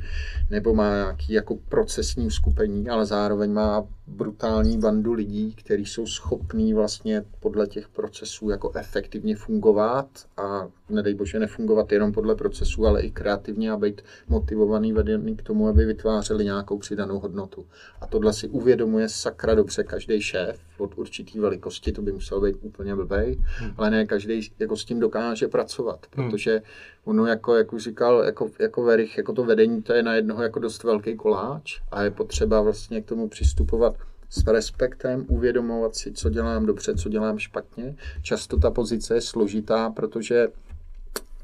nebo 0.51 0.75
má 0.75 0.95
nějaký 0.95 1.33
jako 1.33 1.57
procesní 1.69 2.27
uskupení, 2.27 2.89
ale 2.89 3.07
zároveň 3.07 3.53
má 3.53 3.87
brutální 4.07 4.79
bandu 4.79 5.13
lidí, 5.13 5.55
kteří 5.55 5.87
jsou 5.87 6.07
schopní 6.07 6.75
vlastně 6.75 7.25
podle 7.41 7.67
těch 7.67 7.89
procesů 7.89 8.51
jako 8.51 8.73
efektivně 8.75 9.37
fungovat 9.37 10.07
a 10.37 10.69
nedej 10.89 11.15
bože 11.15 11.39
nefungovat 11.39 11.93
jenom 11.93 12.13
podle 12.13 12.35
procesů, 12.35 12.87
ale 12.87 13.03
i 13.03 13.11
kreativně 13.11 13.71
a 13.71 13.77
být 13.77 14.03
motivovaný, 14.29 14.93
vedený 14.93 15.37
k 15.37 15.43
tomu, 15.43 15.69
aby 15.69 15.85
vytvářeli 15.85 16.45
nějakou 16.45 16.79
přidanou 16.79 17.19
hodnotu. 17.19 17.67
A 18.01 18.07
tohle 18.07 18.33
si 18.33 18.49
uvědomuje 18.49 19.09
sakra 19.09 19.55
dobře 19.55 19.85
každý 19.85 20.21
šéf 20.23 20.61
od 20.79 20.99
určitý 20.99 21.39
velikosti, 21.39 21.93
to 21.93 22.03
by 22.03 22.13
musel 22.13 22.41
být 22.41 22.57
úplně 22.61 22.95
blbej, 22.95 23.39
hmm. 23.41 23.75
ale 23.77 23.91
ne 23.91 24.07
každý 24.07 24.51
jako 24.59 24.77
s 24.77 24.85
tím 24.85 25.01
dokáže 25.01 25.40
pracovat, 25.49 26.07
hmm. 26.13 26.31
protože 26.31 26.63
ono, 27.05 27.27
jako, 27.27 27.57
jak 27.57 27.73
už 27.73 27.83
říkal, 27.83 28.23
jako, 28.25 28.51
jako 28.59 28.83
Verich, 28.83 29.19
jako 29.19 29.33
to 29.33 29.45
vedení, 29.45 29.83
to 29.83 29.93
je 29.93 30.03
na 30.03 30.15
jednoho 30.15 30.43
jako 30.43 30.59
dost 30.59 30.85
velký 30.85 31.17
koláč 31.17 31.81
a 31.91 32.03
je 32.03 32.11
potřeba 32.11 32.61
vlastně 32.61 33.03
k 33.03 33.07
tomu 33.07 33.29
přistupovat 33.29 33.95
s 34.31 34.47
respektem, 34.47 35.25
uvědomovat 35.29 35.97
si, 35.97 36.13
co 36.13 36.31
dělám 36.31 36.67
dobře, 36.67 36.95
co 36.95 37.09
dělám 37.09 37.39
špatně. 37.39 37.97
Často 38.23 38.57
ta 38.57 38.71
pozice 38.71 39.15
je 39.15 39.21
složitá, 39.21 39.91
protože 39.91 40.49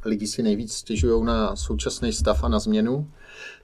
lidi 0.05 0.27
si 0.27 0.43
nejvíc 0.43 0.73
stěžují 0.73 1.25
na 1.25 1.57
současný 1.57 2.13
stav 2.13 2.45
a 2.45 2.49
na 2.49 2.59
změnu. 2.59 3.11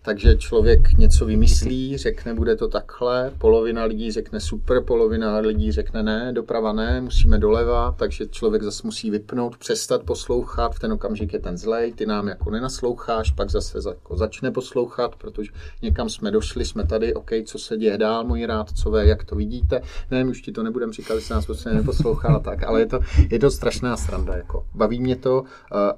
Takže 0.05 0.37
člověk 0.37 0.93
něco 0.99 1.27
vymyslí, 1.27 1.99
řekne, 1.99 2.35
bude 2.35 2.57
to 2.57 2.69
takhle, 2.69 3.33
polovina 3.39 3.85
lidí 3.85 4.13
řekne 4.13 4.41
super, 4.41 4.83
polovina 4.85 5.39
lidí 5.39 5.73
řekne 5.73 6.03
ne, 6.03 6.33
doprava 6.33 6.73
ne, 6.73 7.01
musíme 7.01 7.39
doleva, 7.39 7.95
takže 7.99 8.27
člověk 8.27 8.63
zase 8.63 8.83
musí 8.85 9.11
vypnout, 9.11 9.57
přestat 9.57 10.03
poslouchat, 10.03 10.75
v 10.75 10.79
ten 10.79 10.93
okamžik 10.93 11.33
je 11.33 11.39
ten 11.39 11.59
zlej, 11.59 11.93
ty 11.93 12.07
nám 12.07 12.29
jako 12.29 12.51
nenasloucháš, 12.51 13.31
pak 13.31 13.51
zase 13.51 13.79
jako 13.89 14.17
začne 14.17 14.51
poslouchat, 14.51 15.17
protože 15.17 15.53
někam 15.83 16.09
jsme 16.09 16.31
došli, 16.31 16.65
jsme 16.65 16.87
tady, 16.87 17.15
OK, 17.15 17.31
co 17.45 17.59
se 17.59 17.77
děje 17.77 17.99
dál, 17.99 18.25
moji 18.25 18.47
rádcové, 18.47 19.07
jak 19.07 19.25
to 19.25 19.37
vidíte, 19.37 19.81
ne, 20.11 20.25
už 20.25 20.43
ti 20.43 20.53
to 20.53 20.63
nebudem 20.63 20.93
říkat, 20.93 21.15
že 21.15 21.21
se 21.21 21.35
nás 21.35 21.47
prostě 21.47 21.71
neposlouchá, 21.71 22.39
tak, 22.39 22.63
ale 22.63 22.81
je 22.81 22.87
to, 22.87 22.99
je 23.31 23.39
to 23.39 23.51
strašná 23.51 23.97
sranda, 23.97 24.37
jako. 24.37 24.67
baví 24.75 25.01
mě 25.01 25.17
to, 25.17 25.41
uh, 25.43 25.47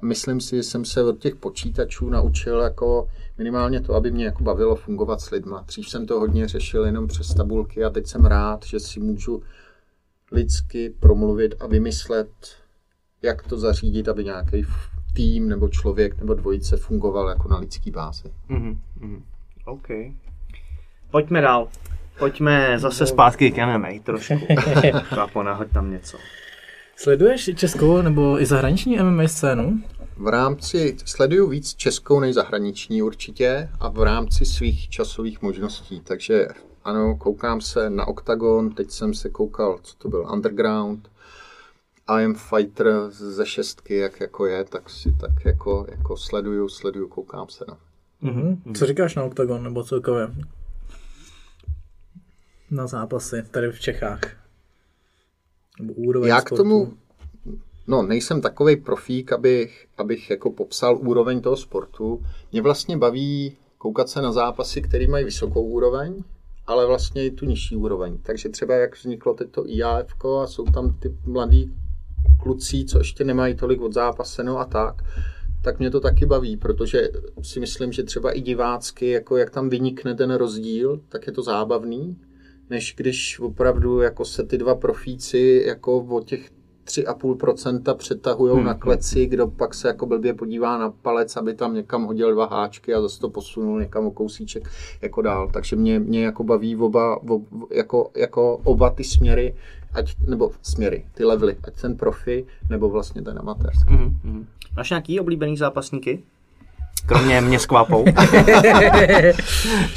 myslím 0.01 0.41
si, 0.41 0.55
že 0.55 0.63
jsem 0.63 0.85
se 0.85 1.03
od 1.03 1.19
těch 1.19 1.35
počítačů 1.35 2.09
naučil 2.09 2.59
jako 2.59 3.07
minimálně 3.37 3.81
to, 3.81 3.93
aby 3.95 4.11
mě 4.11 4.25
jako 4.25 4.43
bavilo 4.43 4.75
fungovat 4.75 5.21
s 5.21 5.29
lidma. 5.29 5.63
Dřív 5.67 5.89
jsem 5.89 6.05
to 6.05 6.19
hodně 6.19 6.47
řešil 6.47 6.85
jenom 6.85 7.07
přes 7.07 7.33
tabulky 7.33 7.83
a 7.83 7.89
teď 7.89 8.07
jsem 8.07 8.25
rád, 8.25 8.65
že 8.65 8.79
si 8.79 8.99
můžu 8.99 9.43
lidsky 10.31 10.93
promluvit 10.99 11.55
a 11.59 11.67
vymyslet, 11.67 12.29
jak 13.21 13.47
to 13.47 13.57
zařídit, 13.57 14.07
aby 14.07 14.23
nějaký 14.23 14.65
tým 15.13 15.49
nebo 15.49 15.69
člověk 15.69 16.19
nebo 16.19 16.33
dvojice 16.33 16.77
fungoval 16.77 17.29
jako 17.29 17.49
na 17.49 17.57
lidský 17.57 17.91
bázi. 17.91 18.33
Mm-hmm. 18.49 19.21
OK. 19.65 19.87
Pojďme 21.11 21.41
dál. 21.41 21.67
Pojďme 22.19 22.79
zase 22.79 23.07
zpátky 23.07 23.51
k 23.51 23.65
MMA 23.65 23.89
trošku. 24.03 24.47
Kapo, 25.09 25.43
nahoď 25.43 25.71
tam 25.71 25.91
něco. 25.91 26.17
Sleduješ 26.95 27.49
českou 27.55 28.01
nebo 28.01 28.41
i 28.41 28.45
zahraniční 28.45 28.97
MMA 28.97 29.27
scénu? 29.27 29.79
V 30.17 30.27
rámci, 30.27 30.97
sleduju 31.05 31.49
víc 31.49 31.73
českou 31.73 32.19
než 32.19 32.35
zahraniční 32.35 33.01
určitě 33.01 33.69
a 33.79 33.89
v 33.89 34.03
rámci 34.03 34.45
svých 34.45 34.89
časových 34.89 35.41
možností, 35.41 36.01
takže 36.01 36.47
ano, 36.83 37.15
koukám 37.15 37.61
se 37.61 37.89
na 37.89 38.07
Octagon, 38.07 38.69
teď 38.69 38.91
jsem 38.91 39.13
se 39.13 39.29
koukal, 39.29 39.79
co 39.83 39.95
to 39.97 40.09
byl, 40.09 40.27
Underground, 40.33 41.09
I 42.07 42.25
am 42.25 42.35
Fighter 42.35 43.09
ze 43.09 43.45
šestky, 43.45 43.95
jak 43.95 44.19
jako 44.19 44.45
je, 44.45 44.63
tak 44.63 44.89
si 44.89 45.15
tak 45.21 45.45
jako, 45.45 45.85
jako 45.89 46.17
sleduju, 46.17 46.69
sleduju, 46.69 47.07
koukám 47.07 47.49
se 47.49 47.65
na. 47.67 47.77
Mm-hmm. 48.23 48.77
Co 48.77 48.85
říkáš 48.85 49.15
na 49.15 49.23
Octagon 49.23 49.63
nebo 49.63 49.83
celkově? 49.83 50.27
Na 52.71 52.87
zápasy 52.87 53.43
tady 53.51 53.71
v 53.71 53.79
Čechách? 53.79 54.21
Nebo 55.79 55.93
úroveň 55.93 56.29
Já 56.29 56.41
k 56.41 56.49
tomu, 56.49 56.93
No, 57.87 58.03
nejsem 58.03 58.41
takový 58.41 58.75
profík, 58.75 59.33
abych, 59.33 59.87
abych 59.97 60.29
jako 60.29 60.51
popsal 60.51 60.97
úroveň 60.97 61.41
toho 61.41 61.57
sportu. 61.57 62.21
Mě 62.51 62.61
vlastně 62.61 62.97
baví 62.97 63.57
koukat 63.77 64.09
se 64.09 64.21
na 64.21 64.31
zápasy, 64.31 64.81
které 64.81 65.07
mají 65.07 65.25
vysokou 65.25 65.63
úroveň, 65.63 66.23
ale 66.67 66.85
vlastně 66.85 67.25
i 67.25 67.31
tu 67.31 67.45
nižší 67.45 67.75
úroveň. 67.75 68.17
Takže 68.23 68.49
třeba 68.49 68.75
jak 68.75 68.95
vzniklo 68.95 69.33
teď 69.33 69.51
to 69.51 69.67
IAF 69.67 70.25
a 70.25 70.47
jsou 70.47 70.65
tam 70.65 70.93
ty 70.99 71.17
mladí 71.25 71.73
kluci, 72.43 72.85
co 72.85 72.97
ještě 72.97 73.23
nemají 73.23 73.55
tolik 73.55 73.81
od 73.81 73.93
zápaseno 73.93 74.59
a 74.59 74.65
tak, 74.65 75.01
tak 75.63 75.79
mě 75.79 75.89
to 75.91 75.99
taky 75.99 76.25
baví, 76.25 76.57
protože 76.57 77.09
si 77.41 77.59
myslím, 77.59 77.91
že 77.91 78.03
třeba 78.03 78.31
i 78.31 78.41
divácky, 78.41 79.09
jako 79.09 79.37
jak 79.37 79.49
tam 79.49 79.69
vynikne 79.69 80.15
ten 80.15 80.33
rozdíl, 80.33 81.01
tak 81.09 81.27
je 81.27 81.33
to 81.33 81.43
zábavný, 81.43 82.17
než 82.69 82.93
když 82.97 83.39
opravdu 83.39 84.01
jako 84.01 84.25
se 84.25 84.43
ty 84.43 84.57
dva 84.57 84.75
profíci 84.75 85.63
jako 85.67 85.99
o 85.99 86.21
těch 86.21 86.49
3,5% 86.85 87.95
přetahují 87.95 88.53
hmm. 88.55 88.65
na 88.65 88.73
kleci, 88.73 89.25
kdo 89.25 89.47
pak 89.47 89.73
se 89.73 89.87
jako 89.87 90.05
blbě 90.05 90.33
podívá 90.33 90.77
na 90.77 90.89
palec, 90.89 91.37
aby 91.37 91.53
tam 91.53 91.73
někam 91.73 92.05
hodil 92.05 92.33
dva 92.33 92.45
háčky 92.45 92.93
a 92.93 93.01
zase 93.01 93.19
to 93.19 93.29
posunul 93.29 93.79
někam 93.79 94.05
o 94.05 94.11
kousíček 94.11 94.69
jako 95.01 95.21
dál. 95.21 95.49
Takže 95.53 95.75
mě, 95.75 95.99
mě 95.99 96.23
jako 96.23 96.43
baví 96.43 96.75
oba, 96.75 97.21
ob, 97.21 97.41
jako, 97.71 98.11
jako 98.15 98.59
oba 98.63 98.89
ty 98.89 99.03
směry, 99.03 99.55
ať, 99.93 100.15
nebo 100.27 100.51
směry, 100.61 101.05
ty 101.13 101.25
levely, 101.25 101.57
ať 101.67 101.81
ten 101.81 101.97
profi, 101.97 102.45
nebo 102.69 102.89
vlastně 102.89 103.21
ten 103.21 103.39
amatérský. 103.39 103.89
Mm-hmm. 103.89 104.45
Máš 104.77 104.89
nějaký 104.89 105.19
oblíbený 105.19 105.57
zápasníky? 105.57 106.23
Kromě 107.05 107.41
mě 107.41 107.59
s 107.59 107.65
kvapou. 107.65 108.05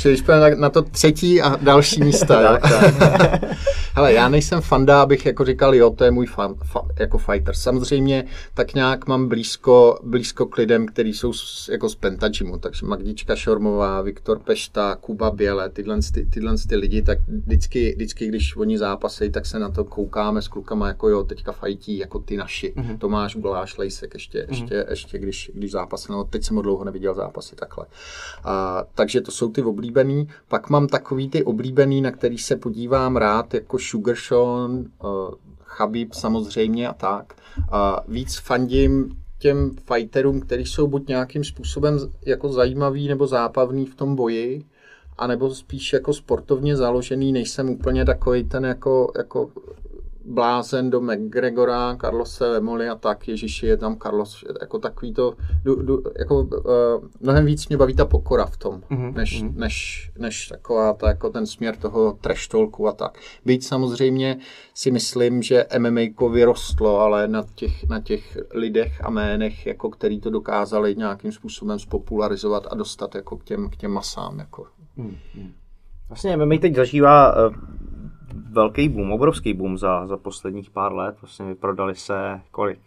Když 0.02 0.22
na, 0.22 0.48
na 0.56 0.70
to 0.70 0.82
třetí 0.82 1.42
a 1.42 1.56
další 1.56 2.04
místa. 2.04 2.58
tak, 2.58 2.62
tak. 3.00 3.44
Hele, 3.98 4.12
já 4.12 4.28
nejsem 4.28 4.60
fanda, 4.60 5.02
abych 5.02 5.26
jako 5.26 5.44
říkal, 5.44 5.74
jo, 5.74 5.90
to 5.90 6.04
je 6.04 6.10
můj 6.10 6.26
fan, 6.26 6.54
fa, 6.64 6.80
jako 7.00 7.18
fighter. 7.18 7.54
Samozřejmě 7.54 8.24
tak 8.54 8.74
nějak 8.74 9.06
mám 9.06 9.28
blízko, 9.28 9.98
blízko 10.02 10.46
k 10.46 10.56
lidem, 10.56 10.86
kteří 10.86 11.14
jsou 11.14 11.32
z, 11.32 11.68
jako 11.72 11.88
z 11.88 11.94
Pentagymu, 11.94 12.58
takže 12.58 12.86
Magdička 12.86 13.36
Šormová, 13.36 14.02
Viktor 14.02 14.38
Pešta, 14.38 14.96
Kuba 14.96 15.30
Běle, 15.30 15.68
tyhle, 15.68 15.98
ty, 16.14 16.26
tyhle 16.26 16.54
ty 16.68 16.76
lidi, 16.76 17.02
tak 17.02 17.18
vždycky, 17.28 17.92
vždycky, 17.96 18.28
když 18.28 18.56
oni 18.56 18.78
zápasí, 18.78 19.30
tak 19.30 19.46
se 19.46 19.58
na 19.58 19.70
to 19.70 19.84
koukáme 19.84 20.42
s 20.42 20.48
klukama, 20.48 20.88
jako 20.88 21.08
jo, 21.08 21.24
teďka 21.24 21.52
fajtí, 21.52 21.98
jako 21.98 22.18
ty 22.18 22.36
naši. 22.36 22.74
Mm-hmm. 22.76 22.98
Tomáš 22.98 23.36
Guláš, 23.36 23.78
Lejsek, 23.78 24.14
ještě, 24.14 24.38
mm-hmm. 24.38 24.50
ještě, 24.50 24.86
ještě 24.90 25.18
když, 25.18 25.50
když 25.54 25.70
zápas, 25.70 26.08
no 26.08 26.24
teď 26.24 26.44
jsem 26.44 26.56
ho 26.56 26.62
dlouho 26.62 26.84
neviděl 26.84 26.97
zápasy 27.14 27.56
takhle. 27.56 27.86
A, 28.44 28.84
takže 28.94 29.20
to 29.20 29.30
jsou 29.30 29.50
ty 29.50 29.62
oblíbený. 29.62 30.28
Pak 30.48 30.70
mám 30.70 30.86
takový 30.86 31.28
ty 31.28 31.44
oblíbený, 31.44 32.00
na 32.00 32.10
který 32.10 32.38
se 32.38 32.56
podívám 32.56 33.16
rád, 33.16 33.54
jako 33.54 33.78
Sugar 33.78 34.16
Sean, 34.16 34.70
uh, 34.70 35.34
Chabib 35.64 36.12
samozřejmě 36.12 36.88
a 36.88 36.92
tak. 36.92 37.34
Uh, 37.58 38.14
víc 38.14 38.38
fandím 38.38 39.16
těm 39.38 39.70
fighterům, 39.70 40.40
kteří 40.40 40.66
jsou 40.66 40.86
buď 40.86 41.08
nějakým 41.08 41.44
způsobem 41.44 41.98
jako 42.26 42.48
zajímavý 42.48 43.08
nebo 43.08 43.26
zábavný 43.26 43.86
v 43.86 43.94
tom 43.94 44.16
boji, 44.16 44.64
anebo 45.18 45.54
spíš 45.54 45.92
jako 45.92 46.14
sportovně 46.14 46.76
založený, 46.76 47.32
nejsem 47.32 47.70
úplně 47.70 48.04
takový 48.04 48.44
ten 48.44 48.64
jako, 48.64 49.12
jako 49.18 49.50
blázen 50.28 50.90
do 50.90 51.00
McGregora, 51.00 51.96
Carlose 52.00 52.46
Lemoli 52.46 52.88
a 52.88 52.94
tak, 52.94 53.28
Ježíši 53.28 53.66
je 53.66 53.76
tam 53.76 53.96
Carlos, 53.96 54.44
jako 54.60 54.78
takový 54.78 55.12
to, 55.12 55.34
du, 55.64 55.82
du, 55.82 56.02
jako 56.18 56.40
uh, 56.40 56.52
mnohem 57.20 57.46
víc 57.46 57.68
mě 57.68 57.76
baví 57.76 57.94
ta 57.94 58.04
pokora 58.04 58.46
v 58.46 58.56
tom, 58.56 58.80
mm-hmm. 58.90 59.14
než, 59.14 59.42
mm-hmm. 59.42 59.56
než, 59.56 60.10
než 60.18 60.48
taková 60.48 60.92
ta, 60.92 61.08
jako 61.08 61.30
ten 61.30 61.46
směr 61.46 61.76
toho 61.76 62.18
trash 62.20 62.48
talku 62.48 62.88
a 62.88 62.92
tak. 62.92 63.18
Být 63.44 63.64
samozřejmě 63.64 64.38
si 64.74 64.90
myslím, 64.90 65.42
že 65.42 65.66
MMA 65.78 66.00
vyrostlo, 66.32 67.00
ale 67.00 67.28
na 67.28 67.44
těch, 67.54 67.88
na 67.88 68.00
těch 68.00 68.38
lidech 68.54 69.04
a 69.04 69.10
jménech, 69.10 69.66
jako 69.66 69.90
který 69.90 70.20
to 70.20 70.30
dokázali 70.30 70.96
nějakým 70.96 71.32
způsobem 71.32 71.78
spopularizovat 71.78 72.66
a 72.70 72.74
dostat 72.74 73.14
jako 73.14 73.36
k 73.36 73.44
těm, 73.44 73.70
k 73.70 73.76
těm 73.76 73.90
masám. 73.90 74.38
Jako. 74.38 74.66
Mm-hmm. 74.98 75.52
Vlastně 76.08 76.36
MMA 76.36 76.54
teď 76.60 76.74
zažívá 76.74 77.48
uh 77.48 77.54
velký 78.50 78.88
boom, 78.88 79.12
obrovský 79.12 79.54
boom 79.54 79.78
za, 79.78 80.06
za 80.06 80.16
posledních 80.16 80.70
pár 80.70 80.92
let. 80.92 81.16
Vlastně 81.22 81.46
vyprodali 81.46 81.94
se 81.94 82.40
kolik? 82.50 82.78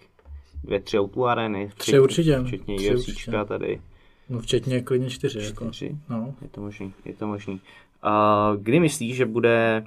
dvě, 0.64 0.80
tři 0.80 1.00
autuarény. 1.00 1.70
Tři 1.78 2.00
určitě. 2.00 2.40
Včetně 2.44 2.76
Tři 2.76 2.96
UFCčka 2.96 3.46
tady. 3.46 3.82
No 4.30 4.40
včetně 4.40 4.82
klidně 4.82 5.10
čtyři. 5.10 5.44
Jako. 5.44 5.66
Čtyři? 5.66 5.98
No. 6.10 6.34
Je 6.42 6.50
to 6.50 6.62
možný, 6.62 6.94
je 7.06 7.14
to 7.14 7.28
možný. 7.28 7.62
A 8.02 8.54
kdy 8.62 8.80
myslíš, 8.80 9.16
že 9.16 9.26
bude 9.26 9.86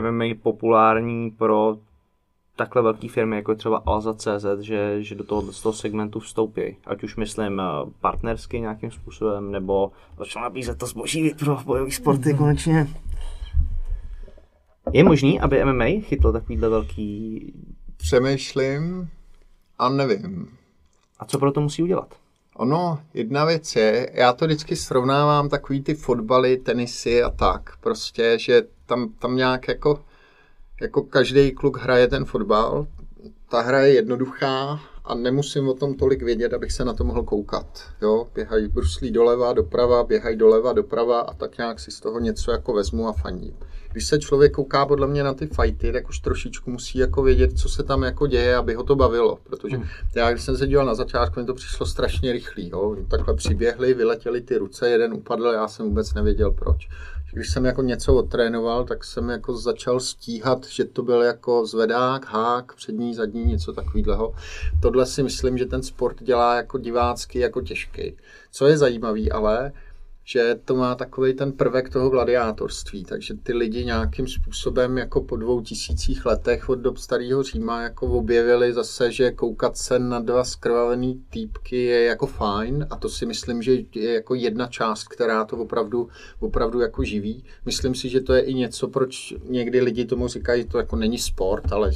MMA 0.00 0.24
populární 0.42 1.30
pro 1.30 1.76
takhle 2.56 2.82
velké 2.82 3.08
firmy, 3.08 3.36
jako 3.36 3.52
je 3.52 3.56
třeba 3.56 3.82
Alza.cz, 3.86 4.44
že, 4.60 5.02
že 5.02 5.14
do 5.14 5.24
toho, 5.24 5.52
z 5.52 5.62
toho 5.62 5.72
segmentu 5.72 6.20
vstoupí? 6.20 6.76
Ať 6.86 7.02
už 7.02 7.16
myslím 7.16 7.60
eh, 7.60 7.64
partnersky 8.00 8.60
nějakým 8.60 8.90
způsobem, 8.90 9.50
nebo 9.50 9.92
začnou 10.18 10.42
nabízet 10.42 10.78
to 10.78 10.86
zboží 10.86 11.34
pro 11.38 11.56
bojové 11.64 11.90
sporty 11.90 12.34
konečně. 12.34 12.86
Je 14.92 15.04
možný, 15.04 15.40
aby 15.40 15.64
MMA 15.64 15.84
chytlo 16.00 16.32
takovýhle 16.32 16.68
velký... 16.68 17.52
Přemýšlím 17.96 19.08
a 19.78 19.88
nevím. 19.88 20.48
A 21.18 21.24
co 21.24 21.38
pro 21.38 21.52
to 21.52 21.60
musí 21.60 21.82
udělat? 21.82 22.14
Ono, 22.56 23.00
jedna 23.14 23.44
věc 23.44 23.76
je, 23.76 24.10
já 24.14 24.32
to 24.32 24.44
vždycky 24.44 24.76
srovnávám 24.76 25.48
takový 25.48 25.82
ty 25.82 25.94
fotbaly, 25.94 26.56
tenisy 26.56 27.22
a 27.22 27.30
tak. 27.30 27.70
Prostě, 27.80 28.38
že 28.38 28.62
tam, 28.86 29.12
tam 29.18 29.36
nějak 29.36 29.68
jako, 29.68 30.04
jako 30.80 31.02
každý 31.02 31.52
kluk 31.52 31.78
hraje 31.78 32.08
ten 32.08 32.24
fotbal. 32.24 32.86
Ta 33.48 33.60
hra 33.60 33.80
je 33.80 33.94
jednoduchá 33.94 34.80
a 35.04 35.14
nemusím 35.14 35.68
o 35.68 35.74
tom 35.74 35.94
tolik 35.94 36.22
vědět, 36.22 36.54
abych 36.54 36.72
se 36.72 36.84
na 36.84 36.94
to 36.94 37.04
mohl 37.04 37.22
koukat. 37.22 37.82
Jo? 38.02 38.28
Běhají 38.34 38.68
bruslí 38.68 39.10
doleva, 39.10 39.52
doprava, 39.52 40.04
běhají 40.04 40.36
doleva, 40.36 40.72
doprava 40.72 41.20
a 41.20 41.34
tak 41.34 41.58
nějak 41.58 41.80
si 41.80 41.90
z 41.90 42.00
toho 42.00 42.20
něco 42.20 42.52
jako 42.52 42.72
vezmu 42.72 43.08
a 43.08 43.12
faním 43.12 43.56
když 43.92 44.06
se 44.06 44.18
člověk 44.18 44.52
kouká 44.52 44.86
podle 44.86 45.06
mě 45.06 45.22
na 45.24 45.34
ty 45.34 45.46
fighty, 45.46 45.92
tak 45.92 46.08
už 46.08 46.18
trošičku 46.18 46.70
musí 46.70 46.98
jako 46.98 47.22
vědět, 47.22 47.58
co 47.58 47.68
se 47.68 47.82
tam 47.82 48.02
jako 48.02 48.26
děje, 48.26 48.56
aby 48.56 48.74
ho 48.74 48.82
to 48.82 48.96
bavilo. 48.96 49.38
Protože 49.44 49.76
hmm. 49.76 49.86
já, 50.14 50.30
když 50.30 50.44
jsem 50.44 50.56
se 50.56 50.66
díval 50.66 50.86
na 50.86 50.94
začátku, 50.94 51.40
mi 51.40 51.46
to 51.46 51.54
přišlo 51.54 51.86
strašně 51.86 52.32
rychlý. 52.32 52.68
Jo? 52.68 52.96
Takhle 53.10 53.34
přiběhli, 53.34 53.94
vyletěli 53.94 54.40
ty 54.40 54.56
ruce, 54.56 54.90
jeden 54.90 55.14
upadl, 55.14 55.46
já 55.46 55.68
jsem 55.68 55.86
vůbec 55.86 56.14
nevěděl 56.14 56.50
proč. 56.50 56.88
Když 57.32 57.50
jsem 57.50 57.64
jako 57.64 57.82
něco 57.82 58.14
odtrénoval, 58.14 58.84
tak 58.84 59.04
jsem 59.04 59.28
jako 59.28 59.56
začal 59.56 60.00
stíhat, 60.00 60.66
že 60.66 60.84
to 60.84 61.02
byl 61.02 61.22
jako 61.22 61.66
zvedák, 61.66 62.32
hák, 62.32 62.74
přední, 62.74 63.14
zadní, 63.14 63.44
něco 63.44 63.72
takového. 63.72 64.34
Tohle 64.82 65.06
si 65.06 65.22
myslím, 65.22 65.58
že 65.58 65.66
ten 65.66 65.82
sport 65.82 66.22
dělá 66.22 66.56
jako 66.56 66.78
divácky 66.78 67.38
jako 67.38 67.60
těžký. 67.60 68.16
Co 68.52 68.66
je 68.66 68.78
zajímavý 68.78 69.32
ale, 69.32 69.72
že 70.30 70.56
to 70.64 70.76
má 70.76 70.94
takový 70.94 71.34
ten 71.34 71.52
prvek 71.52 71.88
toho 71.88 72.10
gladiátorství, 72.10 73.04
takže 73.04 73.34
ty 73.34 73.52
lidi 73.52 73.84
nějakým 73.84 74.26
způsobem 74.26 74.98
jako 74.98 75.22
po 75.22 75.36
dvou 75.36 75.60
tisících 75.60 76.26
letech 76.26 76.68
od 76.68 76.74
dob 76.74 76.98
starého 76.98 77.42
Říma 77.42 77.82
jako 77.82 78.06
objevili 78.06 78.72
zase, 78.72 79.12
že 79.12 79.32
koukat 79.32 79.76
se 79.76 79.98
na 79.98 80.20
dva 80.20 80.44
skrvavený 80.44 81.22
týpky 81.30 81.84
je 81.84 82.04
jako 82.04 82.26
fajn 82.26 82.86
a 82.90 82.96
to 82.96 83.08
si 83.08 83.26
myslím, 83.26 83.62
že 83.62 83.72
je 83.94 84.14
jako 84.14 84.34
jedna 84.34 84.66
část, 84.66 85.08
která 85.08 85.44
to 85.44 85.56
opravdu, 85.56 86.08
opravdu 86.40 86.80
jako 86.80 87.04
živí. 87.04 87.44
Myslím 87.66 87.94
si, 87.94 88.08
že 88.08 88.20
to 88.20 88.34
je 88.34 88.40
i 88.40 88.54
něco, 88.54 88.88
proč 88.88 89.34
někdy 89.44 89.80
lidi 89.80 90.04
tomu 90.04 90.28
říkají, 90.28 90.64
to 90.64 90.78
jako 90.78 90.96
není 90.96 91.18
sport, 91.18 91.72
ale 91.72 91.90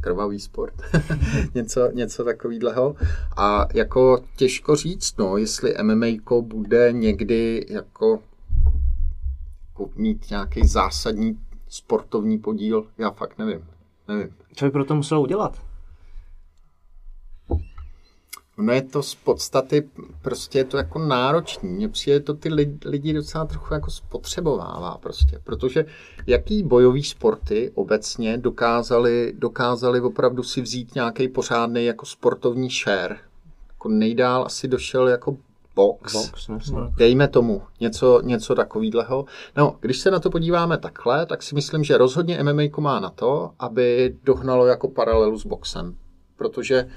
krvavý 0.00 0.40
sport. 0.40 0.74
něco, 1.54 1.90
něco 1.92 2.24
takového. 2.24 2.96
A 3.36 3.68
jako 3.74 4.22
těžko 4.36 4.76
říct, 4.76 5.18
no, 5.18 5.36
jestli 5.36 5.74
MMA 5.82 6.06
bude 6.40 6.92
někdy 6.92 7.67
jako, 7.70 8.22
jako 9.68 9.90
mít 9.96 10.30
nějaký 10.30 10.66
zásadní 10.66 11.40
sportovní 11.68 12.38
podíl, 12.38 12.86
já 12.98 13.10
fakt 13.10 13.38
nevím. 13.38 13.66
nevím. 14.08 14.34
Co 14.54 14.64
by 14.64 14.70
pro 14.70 14.84
to 14.84 14.94
muselo 14.94 15.22
udělat? 15.22 15.68
No 18.58 18.72
je 18.72 18.82
to 18.82 19.02
z 19.02 19.14
podstaty, 19.14 19.88
prostě 20.22 20.58
je 20.58 20.64
to 20.64 20.76
jako 20.76 20.98
náročný. 20.98 21.68
Mně 21.70 21.88
přijde 21.88 22.20
to 22.20 22.34
ty 22.34 22.48
lidi 22.84 23.12
docela 23.12 23.44
trochu 23.44 23.74
jako 23.74 23.90
spotřebovává 23.90 24.98
prostě, 24.98 25.40
protože 25.44 25.84
jaký 26.26 26.62
bojový 26.62 27.02
sporty 27.02 27.72
obecně 27.74 28.38
dokázali, 28.38 29.34
dokázali 29.38 30.00
opravdu 30.00 30.42
si 30.42 30.60
vzít 30.60 30.94
nějaký 30.94 31.28
pořádný 31.28 31.84
jako 31.84 32.06
sportovní 32.06 32.70
share. 32.70 33.18
Jako 33.68 33.88
nejdál 33.88 34.44
asi 34.46 34.68
došel 34.68 35.08
jako 35.08 35.36
box, 35.78 36.12
box 36.12 36.72
dejme 36.96 37.28
tomu 37.28 37.62
něco, 37.80 38.20
něco 38.24 38.54
takového. 38.54 39.24
No, 39.56 39.76
když 39.80 39.98
se 39.98 40.10
na 40.10 40.18
to 40.18 40.30
podíváme 40.30 40.78
takhle, 40.78 41.26
tak 41.26 41.42
si 41.42 41.54
myslím, 41.54 41.84
že 41.84 41.98
rozhodně 41.98 42.42
MMA 42.42 42.62
má 42.80 43.00
na 43.00 43.10
to, 43.10 43.50
aby 43.58 44.16
dohnalo 44.24 44.66
jako 44.66 44.88
paralelu 44.88 45.38
s 45.38 45.46
boxem. 45.46 45.96
Protože 46.36 46.88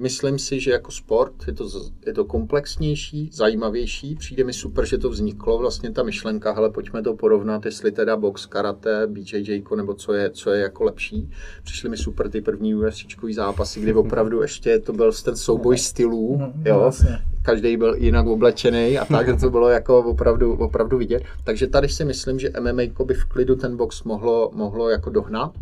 Myslím 0.00 0.38
si, 0.38 0.60
že 0.60 0.70
jako 0.70 0.92
sport 0.92 1.34
je 1.46 1.52
to, 1.52 1.68
je 2.06 2.12
to 2.12 2.24
komplexnější, 2.24 3.30
zajímavější. 3.32 4.14
Přijde 4.14 4.44
mi 4.44 4.52
super, 4.52 4.86
že 4.86 4.98
to 4.98 5.10
vzniklo, 5.10 5.58
vlastně 5.58 5.92
ta 5.92 6.02
myšlenka, 6.02 6.52
hele, 6.52 6.70
pojďme 6.70 7.02
to 7.02 7.14
porovnat, 7.14 7.64
jestli 7.64 7.92
teda 7.92 8.16
box, 8.16 8.46
karate, 8.46 9.06
BJJ, 9.06 9.62
nebo 9.76 9.94
co 9.94 10.12
je, 10.12 10.30
co 10.30 10.50
je 10.50 10.60
jako 10.60 10.84
lepší. 10.84 11.30
Přišly 11.62 11.88
mi 11.88 11.96
super 11.96 12.30
ty 12.30 12.40
první 12.40 12.74
UFC 12.74 13.04
zápasy, 13.34 13.80
kdy 13.80 13.94
opravdu 13.94 14.42
ještě 14.42 14.78
to 14.78 14.92
byl 14.92 15.12
ten 15.24 15.36
souboj 15.36 15.78
stylů, 15.78 16.36
mhm, 16.36 16.62
jo. 16.66 16.92
Každý 17.42 17.76
byl 17.76 17.94
jinak 17.94 18.26
oblečený 18.26 18.98
a 18.98 19.04
tak, 19.04 19.40
to 19.40 19.50
bylo 19.56 19.68
jako 19.68 19.98
opravdu, 19.98 20.52
opravdu 20.52 20.98
vidět. 20.98 21.22
Takže 21.44 21.66
tady 21.66 21.88
si 21.88 22.04
myslím, 22.04 22.38
že 22.38 22.52
MMA 22.60 22.82
by 23.04 23.14
v 23.14 23.24
klidu 23.24 23.56
ten 23.56 23.76
box 23.76 24.02
mohlo, 24.02 24.50
mohlo 24.54 24.90
jako 24.90 25.10
dohnat 25.10 25.52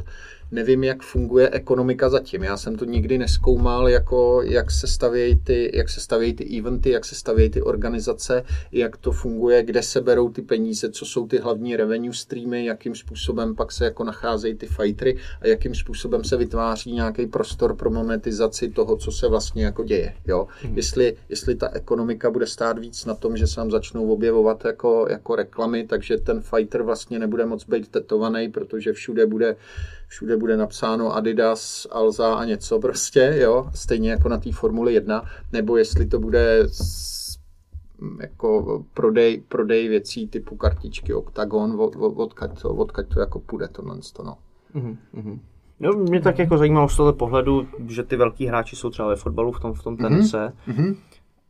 nevím, 0.51 0.85
jak 0.85 1.03
funguje 1.03 1.51
ekonomika 1.51 2.09
zatím. 2.09 2.43
Já 2.43 2.57
jsem 2.57 2.77
to 2.77 2.85
nikdy 2.85 3.19
neskoumal, 3.19 3.89
jako 3.89 4.43
jak 4.43 4.71
se 4.71 4.87
stavějí 4.87 5.37
ty, 5.37 5.71
jak 5.75 5.89
se 5.89 6.01
stavějí 6.01 6.35
ty 6.35 6.59
eventy, 6.59 6.91
jak 6.91 7.05
se 7.05 7.15
stavějí 7.15 7.51
ty 7.51 7.63
organizace, 7.63 8.45
jak 8.73 8.97
to 8.97 9.13
funguje, 9.13 9.63
kde 9.63 9.83
se 9.83 10.01
berou 10.01 10.29
ty 10.29 10.43
peníze, 10.43 10.91
co 10.91 11.05
jsou 11.05 11.27
ty 11.27 11.39
hlavní 11.39 11.77
revenue 11.77 12.15
streamy, 12.15 12.65
jakým 12.65 12.95
způsobem 12.95 13.55
pak 13.55 13.73
se 13.73 13.85
jako 13.85 14.05
nacházejí 14.05 14.55
ty 14.55 14.67
fightery 14.67 15.17
a 15.41 15.47
jakým 15.47 15.75
způsobem 15.75 16.25
se 16.25 16.37
vytváří 16.37 16.93
nějaký 16.93 17.27
prostor 17.27 17.77
pro 17.77 17.91
monetizaci 17.91 18.71
toho, 18.71 18.97
co 18.97 19.13
se 19.13 19.29
vlastně 19.29 19.65
jako 19.65 19.85
děje. 19.85 20.15
Jo? 20.27 20.47
Hmm. 20.63 20.77
Jestli, 20.77 21.17
jestli 21.29 21.55
ta 21.55 21.69
ekonomika 21.73 22.31
bude 22.31 22.47
stát 22.47 22.79
víc 22.79 23.05
na 23.05 23.15
tom, 23.15 23.37
že 23.37 23.47
se 23.47 23.61
vám 23.61 23.71
začnou 23.71 24.13
objevovat 24.13 24.65
jako, 24.65 25.07
jako 25.11 25.37
reklamy, 25.37 25.87
takže 25.87 26.17
ten 26.17 26.41
fighter 26.41 26.83
vlastně 26.83 27.19
nebude 27.19 27.47
moc 27.47 27.65
být 27.65 27.89
tetovaný, 27.89 28.49
protože 28.49 28.93
všude 28.93 29.27
bude 29.27 29.57
všude 30.07 30.37
bude 30.37 30.57
napsáno 30.57 31.17
Adidas, 31.17 31.87
Alza 31.91 32.35
a 32.35 32.45
něco 32.45 32.79
prostě, 32.79 33.35
jo, 33.37 33.71
stejně 33.75 34.11
jako 34.11 34.29
na 34.29 34.39
té 34.39 34.53
Formuli 34.53 34.95
1, 34.95 35.25
nebo 35.53 35.77
jestli 35.77 36.07
to 36.07 36.19
bude 36.19 36.67
jako 38.21 38.85
prodej, 38.95 39.43
prodej 39.49 39.89
věcí 39.89 40.29
typu 40.29 40.57
kartičky 40.57 41.15
Octagon, 41.15 41.81
od, 41.81 41.97
od, 41.97 42.19
odkaď, 42.19 42.63
to, 42.63 42.69
odkaď 42.69 43.09
to 43.09 43.21
jako 43.21 43.41
půjde 43.41 43.69
tohle, 43.69 43.99
to, 44.13 44.23
no. 44.23 44.39
Mm-hmm. 44.75 45.39
No, 45.81 45.93
mě 45.93 46.21
tak 46.21 46.39
jako 46.39 46.59
zajímalo 46.59 46.89
z 46.89 46.97
toho 46.97 47.13
pohledu, 47.13 47.69
že 47.89 48.03
ty 48.03 48.17
velký 48.17 48.47
hráči 48.47 48.77
jsou 48.77 48.91
třeba 48.91 49.09
ve 49.09 49.17
fotbalu, 49.17 49.53
v 49.53 49.61
tom, 49.61 49.73
v 49.73 49.83
tom 49.83 49.95
mhm, 49.95 50.03
tenise, 50.03 50.53
mm-hmm. 50.69 50.97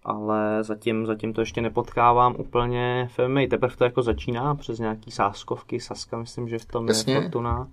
ale 0.05 0.65
zatím, 0.65 1.07
zatím 1.07 1.33
to 1.33 1.41
ještě 1.41 1.61
nepotkávám 1.61 2.37
úplně 2.39 3.09
v 3.17 3.29
MMA. 3.29 3.41
Teprve 3.51 3.77
to 3.77 3.85
jako 3.85 4.03
začíná 4.03 4.55
přes 4.55 4.79
nějaký 4.79 5.11
sáskovky, 5.11 5.81
Saska 5.81 6.19
myslím, 6.19 6.49
že 6.49 6.59
v 6.59 6.65
tom 6.65 6.89
Jasně. 6.89 7.15
je 7.15 7.21
Fortuna. 7.21 7.69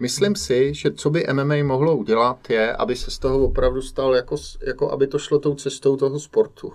Myslím 0.00 0.36
si, 0.36 0.74
že 0.74 0.92
co 0.92 1.10
by 1.10 1.26
MMA 1.32 1.54
mohlo 1.64 1.96
udělat, 1.96 2.50
je, 2.50 2.72
aby 2.72 2.96
se 2.96 3.10
z 3.10 3.18
toho 3.18 3.44
opravdu 3.44 3.82
stal, 3.82 4.14
jako, 4.14 4.36
jako 4.66 4.90
aby 4.90 5.06
to 5.06 5.18
šlo 5.18 5.38
tou 5.38 5.54
cestou 5.54 5.96
toho 5.96 6.20
sportu. 6.20 6.72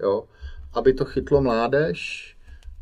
Jo? 0.00 0.24
Aby 0.74 0.92
to 0.92 1.04
chytlo 1.04 1.42
mládež, 1.42 2.28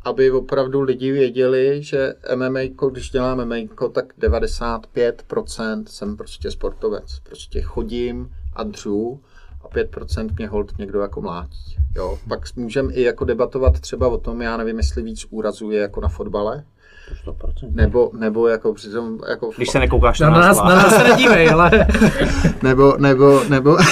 aby 0.03 0.31
opravdu 0.31 0.81
lidi 0.81 1.13
věděli, 1.13 1.83
že 1.83 2.15
MMA, 2.35 2.61
když 2.91 3.11
dělám 3.11 3.45
MMA, 3.45 3.57
tak 3.93 4.19
95% 4.19 5.85
jsem 5.87 6.17
prostě 6.17 6.51
sportovec. 6.51 7.21
Prostě 7.23 7.63
chodím 7.63 8.35
a 8.53 8.63
dřu 8.63 9.21
a 9.63 9.69
5% 9.69 10.35
mě 10.39 10.49
hold 10.49 10.79
někdo 10.79 11.01
jako 11.01 11.21
mlátí. 11.21 11.77
Jo? 11.97 12.19
Pak 12.29 12.57
můžeme 12.57 12.93
i 12.93 13.03
jako 13.03 13.25
debatovat 13.25 13.81
třeba 13.81 14.09
o 14.09 14.19
tom, 14.19 14.43
já 14.43 14.57
nevím, 14.57 14.77
jestli 14.77 15.03
víc 15.03 15.27
úrazů 15.31 15.71
je 15.71 15.81
jako 15.81 16.01
na 16.01 16.09
fotbale, 16.09 16.65
100%. 17.27 17.75
Nebo, 17.75 18.11
nebo 18.19 18.49
jako 18.49 18.75
přitom... 18.75 19.19
Jako 19.29 19.51
Když 19.57 19.71
se 19.71 19.79
nekoukáš 19.79 20.21
na, 20.21 20.31
na 20.31 20.41
nás, 20.41 20.59
na 20.59 20.75
nás 20.75 20.97
se 20.97 21.05
nedívej, 21.05 21.51
ale... 21.51 21.87
nebo, 22.63 22.97
nebo, 22.99 23.43
nebo... 23.49 23.77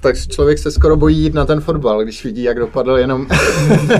tak 0.00 0.16
člověk 0.18 0.58
se 0.58 0.70
skoro 0.70 0.96
bojí 0.96 1.18
jít 1.18 1.34
na 1.34 1.46
ten 1.46 1.60
fotbal, 1.60 2.02
když 2.02 2.24
vidí, 2.24 2.42
jak 2.42 2.58
dopadl 2.58 2.96
jenom, 2.96 3.26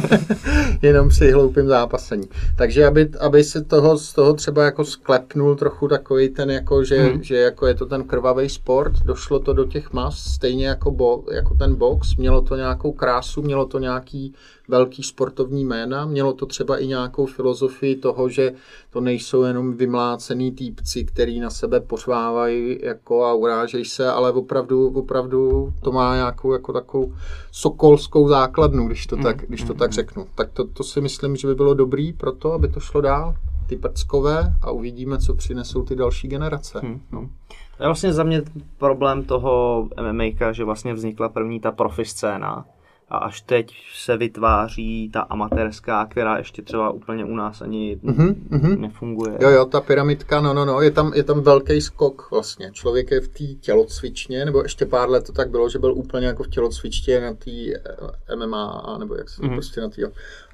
jenom 0.82 1.08
při 1.08 1.30
hloupým 1.30 1.66
zápasení. 1.66 2.28
Takže 2.56 2.86
aby, 2.86 3.10
aby 3.20 3.44
se 3.44 3.64
toho, 3.64 3.98
z 3.98 4.12
toho 4.12 4.34
třeba 4.34 4.64
jako 4.64 4.84
sklepnul 4.84 5.56
trochu 5.56 5.88
takový 5.88 6.28
ten, 6.28 6.50
jako, 6.50 6.84
že, 6.84 7.02
hmm. 7.02 7.22
že 7.22 7.36
jako 7.36 7.66
je 7.66 7.74
to 7.74 7.86
ten 7.86 8.04
krvavý 8.04 8.48
sport, 8.48 8.92
došlo 9.04 9.38
to 9.38 9.52
do 9.52 9.64
těch 9.64 9.92
mas, 9.92 10.18
stejně 10.18 10.66
jako, 10.66 10.90
bo, 10.90 11.24
jako 11.32 11.54
ten 11.54 11.74
box, 11.74 12.16
mělo 12.16 12.40
to 12.40 12.56
nějakou 12.56 12.92
krásu, 12.92 13.42
mělo 13.42 13.66
to 13.66 13.78
nějaký 13.78 14.34
velký 14.70 15.02
sportovní 15.02 15.64
jména. 15.64 16.06
Mělo 16.06 16.32
to 16.32 16.47
třeba 16.47 16.78
i 16.78 16.86
nějakou 16.86 17.26
filozofii 17.26 17.97
toho, 17.97 18.28
že 18.28 18.52
to 18.90 19.01
nejsou 19.01 19.42
jenom 19.42 19.76
vymlácený 19.76 20.52
týpci, 20.52 21.05
který 21.05 21.40
na 21.40 21.51
sebe 21.51 21.80
pořvávají 21.80 22.78
jako 22.82 23.24
a 23.24 23.34
urážejí 23.34 23.84
se, 23.84 24.10
ale 24.10 24.32
opravdu, 24.32 24.88
opravdu 24.88 25.72
to 25.82 25.92
má 25.92 26.14
nějakou 26.14 26.52
jako 26.52 26.72
takovou 26.72 27.14
sokolskou 27.52 28.28
základnu, 28.28 28.86
když 28.86 29.06
to 29.06 29.16
tak, 29.16 29.47
když 29.48 29.62
to 29.62 29.74
tak 29.74 29.92
řeknu. 29.92 30.26
Tak 30.34 30.51
to, 30.51 30.64
to 30.64 30.84
si 30.84 31.01
myslím, 31.01 31.36
že 31.36 31.48
by 31.48 31.55
bylo 31.55 31.74
dobrý 31.74 32.12
pro 32.12 32.32
to, 32.32 32.52
aby 32.52 32.68
to 32.68 32.80
šlo 32.80 33.01
dál 33.01 33.34
ty 33.66 33.76
prckové 33.76 34.55
a 34.62 34.70
uvidíme, 34.70 35.18
co 35.18 35.34
přinesou 35.34 35.82
ty 35.82 35.97
další 35.97 36.28
generace. 36.28 36.80
Hmm, 36.82 37.01
no. 37.12 37.28
To 37.76 37.82
je 37.82 37.88
vlastně 37.88 38.12
za 38.12 38.24
mě 38.24 38.42
problém 38.78 39.24
toho 39.24 39.88
MMA, 40.10 40.52
že 40.52 40.64
vlastně 40.64 40.94
vznikla 40.94 41.28
první 41.28 41.60
ta 41.60 41.70
profi 41.72 42.05
scéna 42.05 42.64
a 43.10 43.18
až 43.18 43.40
teď 43.40 43.74
se 43.94 44.16
vytváří 44.16 45.10
ta 45.12 45.20
amatérská, 45.20 46.06
která 46.06 46.38
ještě 46.38 46.62
třeba 46.62 46.90
úplně 46.90 47.24
u 47.24 47.34
nás 47.34 47.62
ani 47.62 48.00
mm-hmm, 48.04 48.78
nefunguje. 48.78 49.38
Jo, 49.40 49.50
jo, 49.50 49.64
ta 49.64 49.80
pyramidka, 49.80 50.40
no, 50.40 50.54
no, 50.54 50.64
no, 50.64 50.80
je 50.80 50.90
tam, 50.90 51.12
je 51.14 51.22
tam 51.22 51.40
velký 51.40 51.80
skok 51.80 52.30
vlastně. 52.30 52.70
Člověk 52.72 53.10
je 53.10 53.20
v 53.20 53.28
té 53.28 53.44
tělocvičně, 53.44 54.44
nebo 54.44 54.62
ještě 54.62 54.86
pár 54.86 55.10
let 55.10 55.26
to 55.26 55.32
tak 55.32 55.50
bylo, 55.50 55.68
že 55.68 55.78
byl 55.78 55.92
úplně 55.94 56.26
jako 56.26 56.42
v 56.42 56.48
tělocvičtě 56.48 57.20
na 57.20 57.34
té 57.34 57.50
eh, 57.50 58.36
MMA, 58.36 58.96
nebo 58.98 59.14
jak 59.14 59.28
se 59.28 59.42
mm-hmm. 59.42 59.52
prostě 59.52 59.80
na 59.80 59.88
té, 59.88 60.02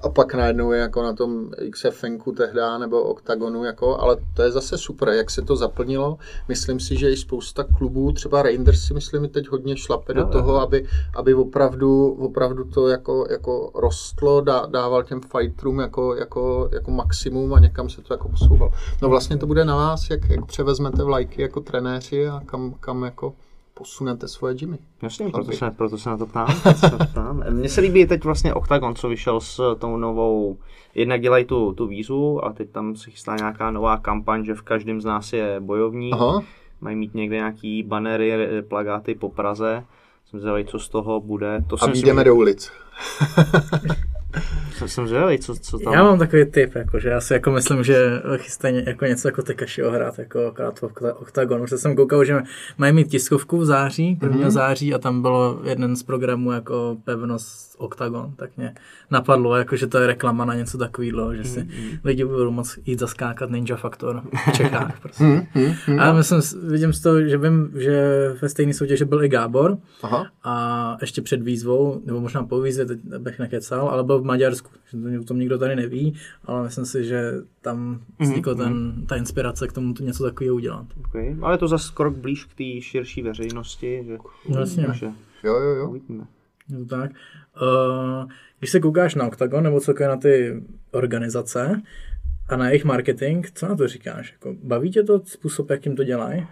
a 0.01 0.09
pak 0.09 0.33
najednou 0.33 0.71
je 0.71 0.79
jako 0.79 1.03
na 1.03 1.13
tom 1.13 1.51
XFNku 1.71 2.31
tehda, 2.31 2.77
nebo 2.77 3.01
OKTAGONu, 3.01 3.63
jako, 3.63 3.99
ale 3.99 4.17
to 4.33 4.41
je 4.41 4.51
zase 4.51 4.77
super, 4.77 5.09
jak 5.09 5.29
se 5.31 5.41
to 5.41 5.55
zaplnilo. 5.55 6.17
Myslím 6.47 6.79
si, 6.79 6.97
že 6.97 7.11
i 7.11 7.17
spousta 7.17 7.63
klubů, 7.63 8.11
třeba 8.11 8.41
Rangers 8.41 8.81
si 8.81 8.93
myslím, 8.93 9.29
teď 9.29 9.47
hodně 9.47 9.77
šlape 9.77 10.13
no, 10.13 10.23
do 10.23 10.29
toho, 10.29 10.61
aby, 10.61 10.85
aby 11.15 11.33
opravdu, 11.33 12.11
opravdu 12.11 12.46
opravdu 12.47 12.71
to 12.71 12.87
jako, 12.87 13.25
jako 13.29 13.71
rostlo, 13.75 14.41
dá, 14.41 14.65
dával 14.65 15.03
těm 15.03 15.21
fighterům 15.21 15.79
jako, 15.79 16.15
jako, 16.15 16.69
jako 16.73 16.91
maximum 16.91 17.53
a 17.53 17.59
někam 17.59 17.89
se 17.89 18.01
to 18.01 18.13
jako 18.13 18.29
posouval. 18.29 18.71
No 19.01 19.09
vlastně 19.09 19.37
to 19.37 19.47
bude 19.47 19.65
na 19.65 19.75
vás, 19.75 20.09
jak, 20.09 20.29
jak 20.29 20.45
převezmete 20.45 21.03
vlajky 21.03 21.41
jako 21.41 21.61
trenéři 21.61 22.27
a 22.27 22.41
kam, 22.45 22.73
kam 22.79 23.03
jako 23.03 23.33
posunete 23.73 24.27
svoje 24.27 24.55
gymy. 24.55 24.77
Jasně, 25.01 25.29
proto 25.29 25.51
se, 25.51 25.71
proto 25.71 25.97
se 25.97 26.09
na 26.09 26.17
to 26.17 26.25
ptám. 26.25 26.47
ptám. 27.11 27.43
Mně 27.49 27.69
se 27.69 27.81
líbí 27.81 28.05
teď 28.05 28.23
vlastně 28.23 28.53
Octagon, 28.53 28.95
co 28.95 29.09
vyšel 29.09 29.39
s 29.39 29.75
tou 29.79 29.97
novou, 29.97 30.57
jednak 30.95 31.21
dělají 31.21 31.45
tu, 31.45 31.73
tu 31.73 31.87
vízu 31.87 32.45
a 32.45 32.53
teď 32.53 32.69
tam 32.69 32.95
se 32.95 33.11
chystá 33.11 33.35
nějaká 33.35 33.71
nová 33.71 33.97
kampaň, 33.97 34.45
že 34.45 34.53
v 34.53 34.61
každém 34.61 35.01
z 35.01 35.05
nás 35.05 35.33
je 35.33 35.59
bojovník. 35.59 36.13
Aha. 36.13 36.43
Mají 36.81 36.95
mít 36.95 37.13
někde 37.13 37.35
nějaký 37.35 37.83
banery, 37.83 38.33
plagáty 38.67 39.15
po 39.15 39.29
Praze 39.29 39.83
jsem 40.29 40.39
zvědavý, 40.39 40.65
co 40.65 40.79
z 40.79 40.89
toho 40.89 41.21
bude. 41.21 41.63
To 41.67 41.83
a 41.83 41.91
jdeme 41.93 42.23
do 42.23 42.35
ulic. 42.35 42.71
jsem, 44.77 44.87
jsem 44.87 45.07
zvědavý, 45.07 45.39
co, 45.39 45.55
co 45.55 45.79
tam... 45.79 45.93
Já 45.93 46.03
mám 46.03 46.19
takový 46.19 46.45
typ, 46.45 46.75
jako, 46.75 46.99
že 46.99 47.09
já 47.09 47.21
si 47.21 47.33
jako 47.33 47.51
myslím, 47.51 47.83
že 47.83 48.21
chystají 48.37 48.83
jako 48.85 49.05
něco 49.05 49.27
jako 49.27 49.41
Tekashiho 49.41 49.91
hrát 49.91 50.19
jako 50.19 50.53
OKTAGONu. 51.19 51.63
Protože 51.63 51.77
jsem 51.77 51.95
koukal, 51.95 52.25
že 52.25 52.41
mají 52.77 52.93
mít 52.93 53.07
tiskovku 53.07 53.57
v 53.57 53.65
září, 53.65 54.19
1. 54.21 54.37
Mm-hmm. 54.37 54.49
září 54.49 54.93
a 54.93 54.97
tam 54.97 55.21
bylo 55.21 55.59
jeden 55.63 55.95
z 55.95 56.03
programů 56.03 56.51
jako 56.51 56.97
pevnost 57.03 57.66
OKTAGON, 57.77 58.33
tak 58.35 58.57
mě 58.57 58.75
napadlo, 59.11 59.55
jako, 59.55 59.75
že 59.75 59.87
to 59.87 59.97
je 59.97 60.07
reklama 60.07 60.45
na 60.45 60.53
něco 60.53 60.77
takového, 60.77 61.35
že 61.35 61.43
si 61.43 61.59
mm-hmm. 61.59 61.99
lidi 62.03 62.25
budou 62.25 62.51
moc 62.51 62.79
jít 62.85 62.99
zaskákat 62.99 63.49
Ninja 63.49 63.75
Factor 63.75 64.23
v 64.47 64.51
Čechách. 64.51 64.99
Prostě. 65.01 65.23
Mm-hmm. 65.23 66.01
A 66.01 66.13
myslím, 66.13 66.69
vidím 66.69 66.93
z 66.93 67.01
toho, 67.01 67.21
že 67.21 67.37
vím, 67.37 67.71
že 67.75 68.29
ve 68.41 68.49
stejné 68.49 68.73
soutěži 68.73 69.05
byl 69.05 69.23
i 69.23 69.29
Gábor 69.29 69.77
Aha. 70.03 70.31
a 70.43 70.97
ještě 71.01 71.21
před 71.21 71.41
výzvou, 71.41 72.01
nebo 72.05 72.21
možná 72.21 72.43
po 72.43 72.61
výzvě, 72.61 72.85
teď 72.85 72.99
bych 73.17 73.39
nekecal, 73.39 73.89
ale 73.89 74.03
byl 74.03 74.19
v 74.19 74.25
Maďarsku, 74.25 74.71
že 74.85 75.19
to, 75.19 75.23
tom 75.23 75.39
nikdo 75.39 75.57
tady 75.57 75.75
neví, 75.75 76.15
ale 76.45 76.63
myslím 76.63 76.85
si, 76.85 77.03
že 77.03 77.33
tam 77.61 77.99
vznikl 78.19 78.55
mm-hmm. 78.55 78.63
ten, 78.63 79.05
ta 79.05 79.15
inspirace 79.15 79.67
k 79.67 79.73
tomu 79.73 79.93
to 79.93 80.03
něco 80.03 80.23
takového 80.23 80.55
udělat. 80.55 80.85
Okay. 81.05 81.37
Ale 81.41 81.53
je 81.53 81.57
to 81.57 81.67
zase 81.67 81.91
krok 81.93 82.17
blíž 82.17 82.45
k 82.45 82.53
té 82.53 82.81
širší 82.81 83.21
veřejnosti, 83.21 84.03
že 84.07 84.17
vlastně. 84.49 84.87
Jo, 85.43 85.53
jo, 85.53 85.75
jo. 85.75 85.89
Uvidíme. 85.89 86.23
Je 86.69 86.77
to 86.77 86.85
tak. 86.85 87.11
Uh, 87.61 88.31
když 88.59 88.71
se 88.71 88.79
koukáš 88.79 89.15
na 89.15 89.27
Octagon 89.27 89.63
nebo 89.63 89.79
co 89.79 89.93
na 89.99 90.17
ty 90.17 90.63
organizace 90.91 91.81
a 92.49 92.57
na 92.57 92.67
jejich 92.67 92.85
marketing, 92.85 93.45
co 93.53 93.67
na 93.67 93.75
to 93.75 93.87
říkáš? 93.87 94.31
Jako, 94.31 94.55
baví 94.63 94.91
tě 94.91 95.03
to 95.03 95.21
způsob, 95.25 95.69
jakým 95.69 95.95
to 95.95 96.03
dělají? 96.03 96.47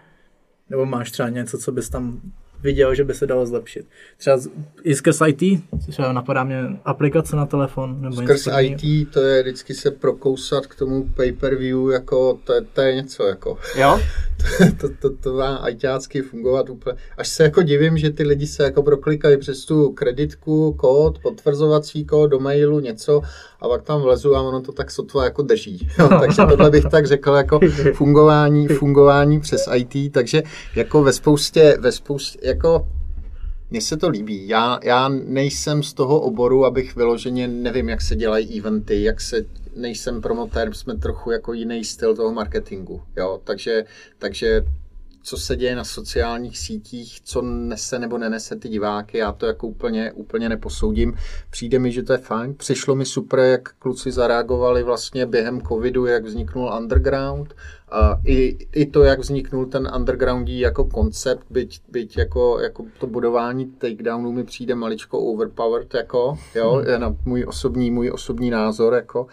Nebo 0.69 0.85
máš 0.85 1.11
třeba 1.11 1.29
něco, 1.29 1.57
co 1.57 1.71
bys 1.71 1.89
tam 1.89 2.21
viděl, 2.65 2.95
že 2.95 3.03
by 3.03 3.13
se 3.13 3.27
dalo 3.27 3.45
zlepšit. 3.45 3.85
Třeba 4.17 4.39
i 4.83 4.95
skrz 4.95 5.21
IT, 5.27 5.63
třeba 5.89 6.13
napadá 6.13 6.43
mě 6.43 6.61
aplikace 6.85 7.35
na 7.35 7.45
telefon. 7.45 8.01
Nebo 8.01 8.15
skrz 8.15 8.47
IT 8.61 9.11
to 9.11 9.21
je 9.21 9.41
vždycky 9.41 9.73
se 9.73 9.91
prokousat 9.91 10.67
k 10.67 10.75
tomu 10.75 11.09
pay-per-view, 11.15 11.91
jako 11.91 12.39
to 12.43 12.53
je, 12.53 12.61
to 12.61 12.81
je 12.81 12.95
něco 12.95 13.23
jako. 13.23 13.57
Jo? 13.75 13.99
to, 14.79 14.87
to, 14.87 14.95
to, 15.01 15.17
to 15.17 15.33
má 15.33 15.55
ajťácky 15.55 16.21
fungovat 16.21 16.69
úplně. 16.69 16.97
Až 17.17 17.27
se 17.27 17.43
jako 17.43 17.61
divím, 17.61 17.97
že 17.97 18.09
ty 18.09 18.23
lidi 18.23 18.47
se 18.47 18.63
jako 18.63 18.83
proklikají 18.83 19.37
přes 19.37 19.65
tu 19.65 19.91
kreditku, 19.91 20.73
kód, 20.73 21.19
potvrzovací 21.19 22.05
kód 22.05 22.31
do 22.31 22.39
mailu, 22.39 22.79
něco 22.79 23.21
a 23.61 23.67
pak 23.67 23.83
tam 23.83 24.01
vlezu 24.01 24.35
a 24.35 24.41
ono 24.41 24.61
to 24.61 24.71
tak 24.71 24.91
sotva 24.91 25.23
jako 25.23 25.41
drží. 25.41 25.87
Jo, 25.99 26.09
takže 26.19 26.41
tohle 26.49 26.69
bych 26.69 26.85
tak 26.91 27.07
řekl 27.07 27.33
jako 27.33 27.59
fungování, 27.93 28.67
fungování 28.67 29.39
přes 29.39 29.69
IT, 29.75 30.13
takže 30.13 30.43
jako 30.75 31.03
ve 31.03 31.13
spoustě, 31.13 31.77
ve 31.79 31.91
spoustě 31.91 32.39
jako 32.55 32.87
mně 33.69 33.81
se 33.81 33.97
to 33.97 34.09
líbí. 34.09 34.47
Já, 34.47 34.79
já 34.83 35.09
nejsem 35.09 35.83
z 35.83 35.93
toho 35.93 36.19
oboru, 36.19 36.65
abych 36.65 36.95
vyloženě 36.95 37.47
nevím, 37.47 37.89
jak 37.89 38.01
se 38.01 38.15
dělají 38.15 38.59
eventy, 38.59 39.03
jak 39.03 39.21
se 39.21 39.45
nejsem 39.75 40.21
promotér, 40.21 40.73
jsme 40.73 40.97
trochu 40.97 41.31
jako 41.31 41.53
jiný 41.53 41.83
styl 41.83 42.15
toho 42.15 42.33
marketingu. 42.33 43.01
Jo? 43.17 43.41
Takže, 43.43 43.85
takže 44.17 44.63
co 45.25 45.37
se 45.37 45.55
děje 45.55 45.75
na 45.75 45.83
sociálních 45.83 46.57
sítích, 46.57 47.21
co 47.21 47.41
nese 47.41 47.99
nebo 47.99 48.17
nenese 48.17 48.55
ty 48.55 48.69
diváky, 48.69 49.17
já 49.17 49.31
to 49.31 49.45
jako 49.45 49.67
úplně, 49.67 50.11
úplně 50.11 50.49
neposoudím. 50.49 51.17
Přijde 51.49 51.79
mi, 51.79 51.91
že 51.91 52.03
to 52.03 52.13
je 52.13 52.17
fajn. 52.17 52.53
Přišlo 52.53 52.95
mi 52.95 53.05
super, 53.05 53.39
jak 53.39 53.73
kluci 53.73 54.11
zareagovali 54.11 54.83
vlastně 54.83 55.25
během 55.25 55.61
covidu, 55.61 56.05
jak 56.05 56.25
vzniknul 56.25 56.73
underground. 56.77 57.55
A 57.91 58.19
i, 58.25 58.57
i 58.73 58.85
to, 58.85 59.03
jak 59.03 59.19
vzniknul 59.19 59.65
ten 59.65 59.91
undergroundí 59.95 60.59
jako 60.59 60.85
koncept, 60.85 61.45
byť, 61.49 61.81
byť 61.91 62.17
jako, 62.17 62.59
jako 62.59 62.85
to 62.99 63.07
budování 63.07 63.65
takedownů 63.65 64.31
mi 64.31 64.43
přijde 64.43 64.75
maličko 64.75 65.19
overpowered, 65.19 65.93
jako, 65.93 66.37
jo, 66.55 66.71
hmm. 66.73 66.87
je 66.87 66.99
na 66.99 67.15
můj 67.25 67.45
osobní, 67.47 67.91
můj 67.91 68.11
osobní 68.11 68.49
názor, 68.49 68.93
jako. 68.93 69.27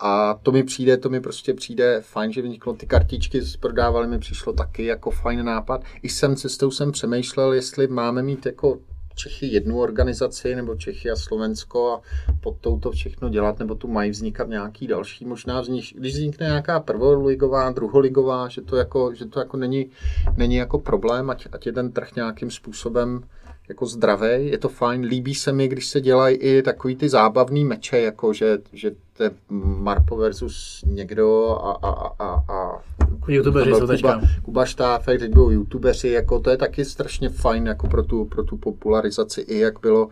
A 0.00 0.34
to 0.34 0.52
mi 0.52 0.62
přijde, 0.62 0.96
to 0.96 1.08
mi 1.08 1.20
prostě 1.20 1.54
přijde 1.54 2.00
fajn, 2.00 2.32
že 2.32 2.42
vzniklo 2.42 2.72
ty 2.72 2.86
kartičky, 2.86 3.40
prodávali 3.60 4.06
mi 4.06 4.18
přišlo 4.18 4.52
taky 4.52 4.84
jako 4.84 5.10
fajn 5.10 5.44
nápad. 5.44 5.80
I 6.02 6.08
jsem 6.08 6.36
cestou 6.36 6.70
jsem 6.70 6.92
přemýšlel, 6.92 7.52
jestli 7.52 7.86
máme 7.86 8.22
mít 8.22 8.46
jako 8.46 8.78
Čechy 9.18 9.46
jednu 9.46 9.80
organizaci, 9.80 10.54
nebo 10.54 10.74
Čechy 10.74 11.10
a 11.10 11.16
Slovensko 11.16 11.92
a 11.92 12.02
pod 12.40 12.56
touto 12.60 12.90
všechno 12.90 13.28
dělat, 13.28 13.58
nebo 13.58 13.74
tu 13.74 13.88
mají 13.88 14.10
vznikat 14.10 14.48
nějaký 14.48 14.86
další. 14.86 15.24
Možná 15.24 15.60
vznik, 15.60 15.84
když 15.94 16.14
vznikne 16.14 16.46
nějaká 16.46 16.80
prvoligová, 16.80 17.70
druholigová, 17.70 18.48
že 18.48 18.62
to 18.62 18.76
jako, 18.76 19.14
že 19.14 19.26
to 19.26 19.38
jako 19.40 19.56
není, 19.56 19.90
není 20.36 20.56
jako 20.56 20.78
problém, 20.78 21.30
ať, 21.30 21.48
ať 21.52 21.66
je 21.66 21.72
ten 21.72 21.92
trh 21.92 22.16
nějakým 22.16 22.50
způsobem 22.50 23.24
jako 23.68 23.86
zdravý, 23.86 24.50
je 24.50 24.58
to 24.58 24.68
fajn, 24.68 25.04
líbí 25.04 25.34
se 25.34 25.52
mi, 25.52 25.68
když 25.68 25.86
se 25.86 26.00
dělají 26.00 26.36
i 26.36 26.62
takový 26.62 26.96
ty 26.96 27.08
zábavný 27.08 27.64
meče, 27.64 28.00
jako 28.00 28.32
že, 28.32 28.58
že 28.72 28.90
to 29.16 29.22
je 29.22 29.30
Marpo 29.78 30.16
versus 30.16 30.84
někdo 30.86 31.48
a, 31.48 31.72
a, 31.72 32.12
a, 32.18 32.44
a 32.54 32.82
YouTubeři 33.28 33.70
jsou 33.70 33.86
teďka. 33.86 34.20
Kuba 34.44 34.64
Štáfek, 34.64 35.20
teď 35.20 35.30
budou 35.30 35.50
YouTubeři, 35.50 36.08
jako 36.08 36.40
to 36.40 36.50
je 36.50 36.56
taky 36.56 36.84
strašně 36.84 37.28
fajn 37.28 37.66
jako 37.66 37.86
pro 37.86 38.02
tu, 38.02 38.24
pro 38.24 38.42
tu 38.42 38.56
popularizaci, 38.56 39.40
i 39.40 39.58
jak 39.58 39.80
bylo, 39.80 40.08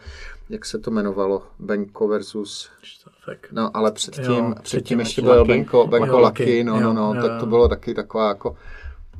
jak 0.50 0.64
se 0.64 0.78
to 0.78 0.90
jmenovalo, 0.90 1.42
Benko 1.58 2.08
versus... 2.08 2.68
Štáfek. 2.82 3.48
No, 3.52 3.70
ale 3.76 3.92
předtím, 3.92 4.24
jo, 4.24 4.34
předtím, 4.34 4.54
předtím 4.62 5.00
ještě 5.00 5.22
byl 5.22 5.44
Benko, 5.44 5.86
Benko 5.86 6.18
Lucky, 6.18 6.64
no, 6.64 6.80
no, 6.80 6.92
no, 6.92 7.14
jo, 7.14 7.22
tak 7.22 7.40
to 7.40 7.46
bylo 7.46 7.68
taky 7.68 7.94
taková 7.94 8.28
jako 8.28 8.56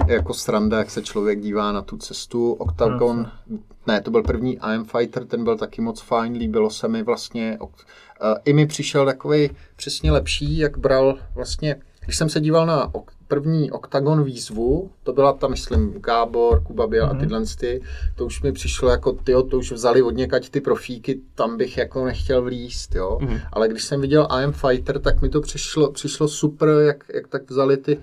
jako 0.06 0.34
sranda, 0.34 0.78
jak 0.78 0.90
se 0.90 1.02
člověk 1.02 1.40
dívá 1.40 1.72
na 1.72 1.82
tu 1.82 1.96
cestu. 1.96 2.52
Octagon, 2.52 3.30
no, 3.46 3.58
ne, 3.86 4.00
to 4.00 4.10
byl 4.10 4.22
první 4.22 4.58
IM 4.74 4.84
Fighter, 4.84 5.24
ten 5.24 5.44
byl 5.44 5.56
taky 5.56 5.80
moc 5.80 6.00
fajn, 6.00 6.32
líbilo 6.32 6.70
se 6.70 6.88
mi 6.88 7.02
vlastně. 7.02 7.58
I 8.44 8.52
mi 8.52 8.66
přišel 8.66 9.06
takový 9.06 9.50
přesně 9.76 10.12
lepší, 10.12 10.58
jak 10.58 10.78
bral 10.78 11.18
vlastně, 11.34 11.76
když 12.04 12.16
jsem 12.16 12.28
se 12.28 12.40
díval 12.40 12.66
na 12.66 12.92
první 13.28 13.70
Octagon 13.70 14.24
výzvu, 14.24 14.90
to 15.02 15.12
byla 15.12 15.32
ta, 15.32 15.48
myslím, 15.48 15.92
Gábor, 15.92 16.62
Kuba 16.62 16.86
mm-hmm. 16.86 17.08
a 17.08 17.12
Mhm. 17.12 17.20
tyhle 17.20 17.42
ty, 17.60 17.82
to 18.16 18.26
už 18.26 18.42
mi 18.42 18.52
přišlo 18.52 18.90
jako, 18.90 19.12
tyjo, 19.12 19.42
to 19.42 19.58
už 19.58 19.72
vzali 19.72 20.02
od 20.02 20.10
někať 20.10 20.50
ty 20.50 20.60
profíky, 20.60 21.20
tam 21.34 21.56
bych 21.56 21.76
jako 21.76 22.04
nechtěl 22.04 22.42
vlíst, 22.42 22.94
jo. 22.94 23.18
Mhm. 23.20 23.30
Mm-hmm. 23.30 23.40
Ale 23.52 23.68
když 23.68 23.84
jsem 23.84 24.00
viděl 24.00 24.26
I 24.30 24.44
Am 24.44 24.52
Fighter, 24.52 25.00
tak 25.00 25.22
mi 25.22 25.28
to 25.28 25.40
přišlo, 25.40 25.92
přišlo 25.92 26.28
super, 26.28 26.68
jak, 26.68 27.04
jak 27.14 27.28
tak 27.28 27.50
vzali 27.50 27.76
ty 27.76 27.98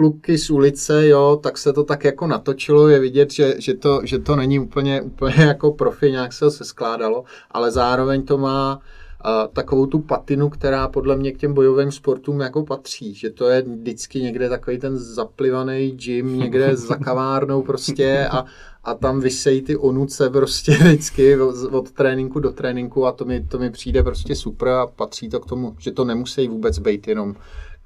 kluky 0.00 0.38
z 0.38 0.50
ulice, 0.50 1.08
jo, 1.08 1.40
tak 1.42 1.58
se 1.58 1.72
to 1.72 1.84
tak 1.84 2.04
jako 2.04 2.26
natočilo, 2.26 2.88
je 2.88 2.98
vidět, 3.00 3.32
že, 3.32 3.54
že, 3.58 3.74
to, 3.74 4.00
že 4.04 4.18
to 4.18 4.36
není 4.36 4.58
úplně, 4.58 5.02
úplně 5.02 5.34
jako 5.38 5.72
profi, 5.72 6.10
nějak 6.10 6.32
se 6.32 6.50
se 6.50 6.64
skládalo, 6.64 7.24
ale 7.50 7.70
zároveň 7.70 8.22
to 8.22 8.38
má 8.38 8.76
uh, 8.76 9.52
takovou 9.52 9.86
tu 9.86 9.98
patinu, 9.98 10.48
která 10.48 10.88
podle 10.88 11.16
mě 11.16 11.32
k 11.32 11.38
těm 11.38 11.54
bojovým 11.54 11.92
sportům 11.92 12.40
jako 12.40 12.64
patří, 12.64 13.14
že 13.14 13.30
to 13.30 13.48
je 13.48 13.62
vždycky 13.62 14.22
někde 14.22 14.48
takový 14.48 14.78
ten 14.78 14.98
zaplivaný 14.98 15.90
gym, 15.90 16.38
někde 16.38 16.76
za 16.76 16.96
kavárnou 16.96 17.62
prostě 17.62 18.28
a, 18.30 18.44
a 18.84 18.94
tam 18.94 19.20
vysejí 19.20 19.62
ty 19.62 19.76
onuce 19.76 20.30
prostě 20.30 20.72
vždycky 20.80 21.40
od, 21.40 21.54
od 21.72 21.90
tréninku 21.90 22.40
do 22.40 22.52
tréninku 22.52 23.06
a 23.06 23.12
to 23.12 23.24
mi, 23.24 23.44
to 23.44 23.58
mi 23.58 23.70
přijde 23.70 24.02
prostě 24.02 24.36
super 24.36 24.68
a 24.68 24.86
patří 24.86 25.28
to 25.28 25.40
k 25.40 25.46
tomu, 25.46 25.74
že 25.78 25.92
to 25.92 26.04
nemusí 26.04 26.48
vůbec 26.48 26.78
být 26.78 27.08
jenom 27.08 27.34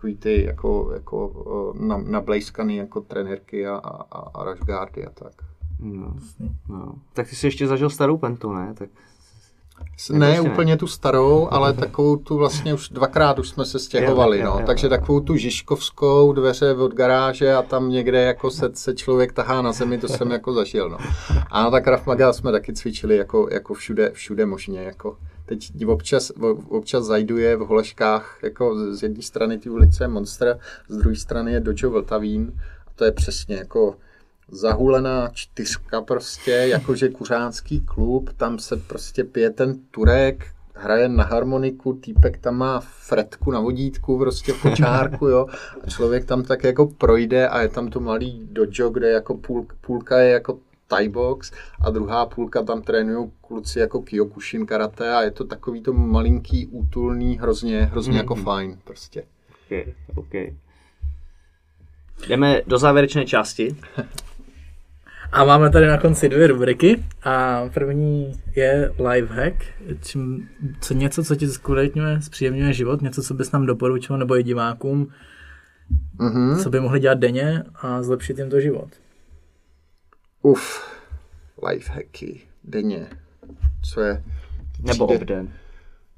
takový 0.05 0.17
ty 0.17 0.45
jako, 0.45 0.91
jako 0.95 1.73
na, 1.79 1.99
nablejskaný 1.99 2.77
jako 2.77 3.01
trenérky 3.01 3.67
a, 3.67 3.77
a, 3.77 4.19
a 4.35 4.45
rushguardy 4.45 5.07
a 5.07 5.11
tak. 5.11 5.33
No, 5.81 6.15
no. 6.69 6.95
Tak 7.13 7.29
ty 7.29 7.37
jsi 7.37 7.47
ještě 7.47 7.67
zažil 7.67 7.91
starou 7.91 8.17
pentu, 8.17 8.53
ne? 8.53 8.75
Tak 8.75 8.89
Ne 10.11 10.19
ne? 10.19 10.41
úplně 10.41 10.77
tu 10.77 10.87
starou, 10.87 11.49
ale 11.51 11.73
takovou 11.73 12.17
tu 12.17 12.37
vlastně 12.37 12.75
už 12.75 12.89
dvakrát 12.89 13.39
už 13.39 13.49
jsme 13.49 13.65
se 13.65 13.79
stěhovali, 13.79 14.43
no. 14.43 14.61
Takže 14.67 14.89
takovou 14.89 15.21
tu 15.21 15.37
Žižkovskou 15.37 16.33
dveře 16.33 16.75
od 16.75 16.95
garáže 16.95 17.55
a 17.55 17.63
tam 17.63 17.91
někde 17.91 18.23
jako 18.23 18.51
se, 18.51 18.71
se 18.75 18.95
člověk 18.95 19.33
tahá 19.33 19.63
na 19.63 19.73
zemi, 19.73 19.99
to 19.99 20.09
jsem 20.09 20.31
jako 20.31 20.53
zažil, 20.53 20.89
no. 20.91 20.99
A 21.51 21.71
tak 21.71 21.85
Krav 21.85 22.07
Maga 22.07 22.33
jsme 22.33 22.53
taky 22.53 22.73
cvičili 22.73 23.17
jako, 23.17 23.49
jako 23.51 23.75
všude, 23.75 24.11
všude 24.11 24.47
možně, 24.47 24.81
jako 24.81 25.17
teď 25.47 25.87
občas, 25.87 26.33
občas 26.69 27.05
zajduje 27.05 27.57
v 27.57 27.61
Holeškách, 27.61 28.39
jako 28.43 28.95
z- 28.95 29.03
jedné 29.03 29.23
strany 29.23 29.59
ty 29.59 29.71
ulice 29.71 30.05
je 30.05 30.09
Monster, 30.09 30.59
z 30.89 30.97
druhé 30.97 31.17
strany 31.17 31.53
je 31.53 31.61
Dojo 31.61 31.91
Vltavín 31.91 32.53
a 32.87 32.91
to 32.95 33.05
je 33.05 33.13
přesně 33.13 33.57
jako 33.57 33.97
zahulená 34.49 35.29
čtyřka 35.33 36.03
prostě, 36.03 36.51
jakože 36.51 37.09
kuřánský 37.09 37.81
klub, 37.81 38.31
tam 38.37 38.59
se 38.59 38.77
prostě 38.77 39.25
pije 39.25 39.51
ten 39.51 39.75
turek, 39.91 40.47
hraje 40.75 41.09
na 41.09 41.25
harmoniku, 41.25 41.93
týpek 41.93 42.39
tam 42.39 42.57
má 42.57 42.81
fretku 42.81 43.51
na 43.51 43.61
vodítku, 43.61 44.19
prostě 44.19 44.53
v 44.53 44.63
kočárku, 44.63 45.27
jo, 45.29 45.47
a 45.85 45.91
člověk 45.91 46.25
tam 46.25 46.43
tak 46.43 46.65
jako 46.65 46.87
projde 46.87 47.49
a 47.49 47.63
je 47.63 47.69
tam 47.69 47.89
to 47.89 48.01
malý 48.01 48.49
dojo, 48.53 48.91
kde 48.91 49.11
jako 49.11 49.35
půl, 49.37 49.67
půlka 49.81 50.19
je 50.19 50.31
jako 50.31 50.59
Thai 50.95 51.09
box 51.09 51.53
a 51.81 51.91
druhá 51.91 52.27
půlka 52.27 52.63
tam 52.63 52.83
trénují 52.83 53.31
kluci 53.41 53.79
jako 53.79 54.03
Kyokushin 54.03 54.67
karate 54.67 55.15
a 55.15 55.23
je 55.23 55.31
to 55.31 55.45
takový 55.45 55.81
to 55.83 55.93
malinký, 55.93 56.67
útulný, 56.67 57.39
hrozně, 57.39 57.81
hrozně 57.81 58.19
jako 58.19 58.35
fajn 58.35 58.79
prostě. 58.85 59.23
OK, 59.71 59.87
OK. 60.15 60.35
Jdeme 62.29 62.61
do 62.67 62.79
závěrečné 62.79 63.25
části. 63.27 63.77
A 65.33 65.45
máme 65.45 65.71
tady 65.71 65.87
na 65.87 65.99
konci 65.99 66.29
dvě 66.29 66.47
rubriky 66.47 67.05
a 67.25 67.63
první 67.75 68.33
je 68.57 68.91
lifehack, 69.09 69.55
čím, 70.03 70.49
co 70.81 70.95
něco, 70.95 71.25
co 71.25 71.37
ti 71.37 71.49
zkvalitňuje, 71.49 72.23
zpříjemňuje 72.23 72.73
život, 72.73 73.03
něco, 73.03 73.23
co 73.23 73.35
bys 73.35 73.53
nám 73.53 73.67
doporučil 73.67 74.19
nebo 74.19 74.37
i 74.39 74.43
divákům, 74.43 75.09
Mhm. 76.19 76.59
co 76.59 76.71
by 76.71 76.81
mohli 76.81 77.01
dělat 77.01 77.19
denně 77.19 77.63
a 77.75 78.03
zlepšit 78.03 78.39
jim 78.39 78.51
to 78.51 78.61
život. 78.61 78.89
Uf, 80.47 80.83
lifehacky 81.69 82.41
denně. 82.65 83.07
Co 83.93 84.01
je? 84.01 84.25
Nebo 84.83 85.07
Přijde- 85.07 85.23
obden. 85.23 85.53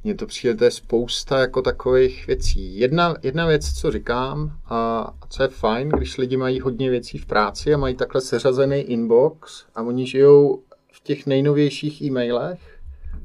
Mně 0.04 0.14
to 0.14 0.26
přijde, 0.26 0.54
to 0.54 0.64
je 0.64 0.70
spousta 0.70 1.38
jako 1.40 1.62
takových 1.62 2.26
věcí. 2.26 2.78
Jedna, 2.78 3.14
jedna 3.22 3.46
věc, 3.46 3.72
co 3.72 3.90
říkám, 3.90 4.58
a, 4.64 5.10
co 5.28 5.42
je 5.42 5.48
fajn, 5.48 5.88
když 5.88 6.18
lidi 6.18 6.36
mají 6.36 6.60
hodně 6.60 6.90
věcí 6.90 7.18
v 7.18 7.26
práci 7.26 7.74
a 7.74 7.78
mají 7.78 7.94
takhle 7.94 8.20
seřazený 8.20 8.76
inbox 8.80 9.64
a 9.74 9.82
oni 9.82 10.06
žijou 10.06 10.62
v 10.92 11.00
těch 11.02 11.26
nejnovějších 11.26 12.02
e-mailech, 12.02 12.80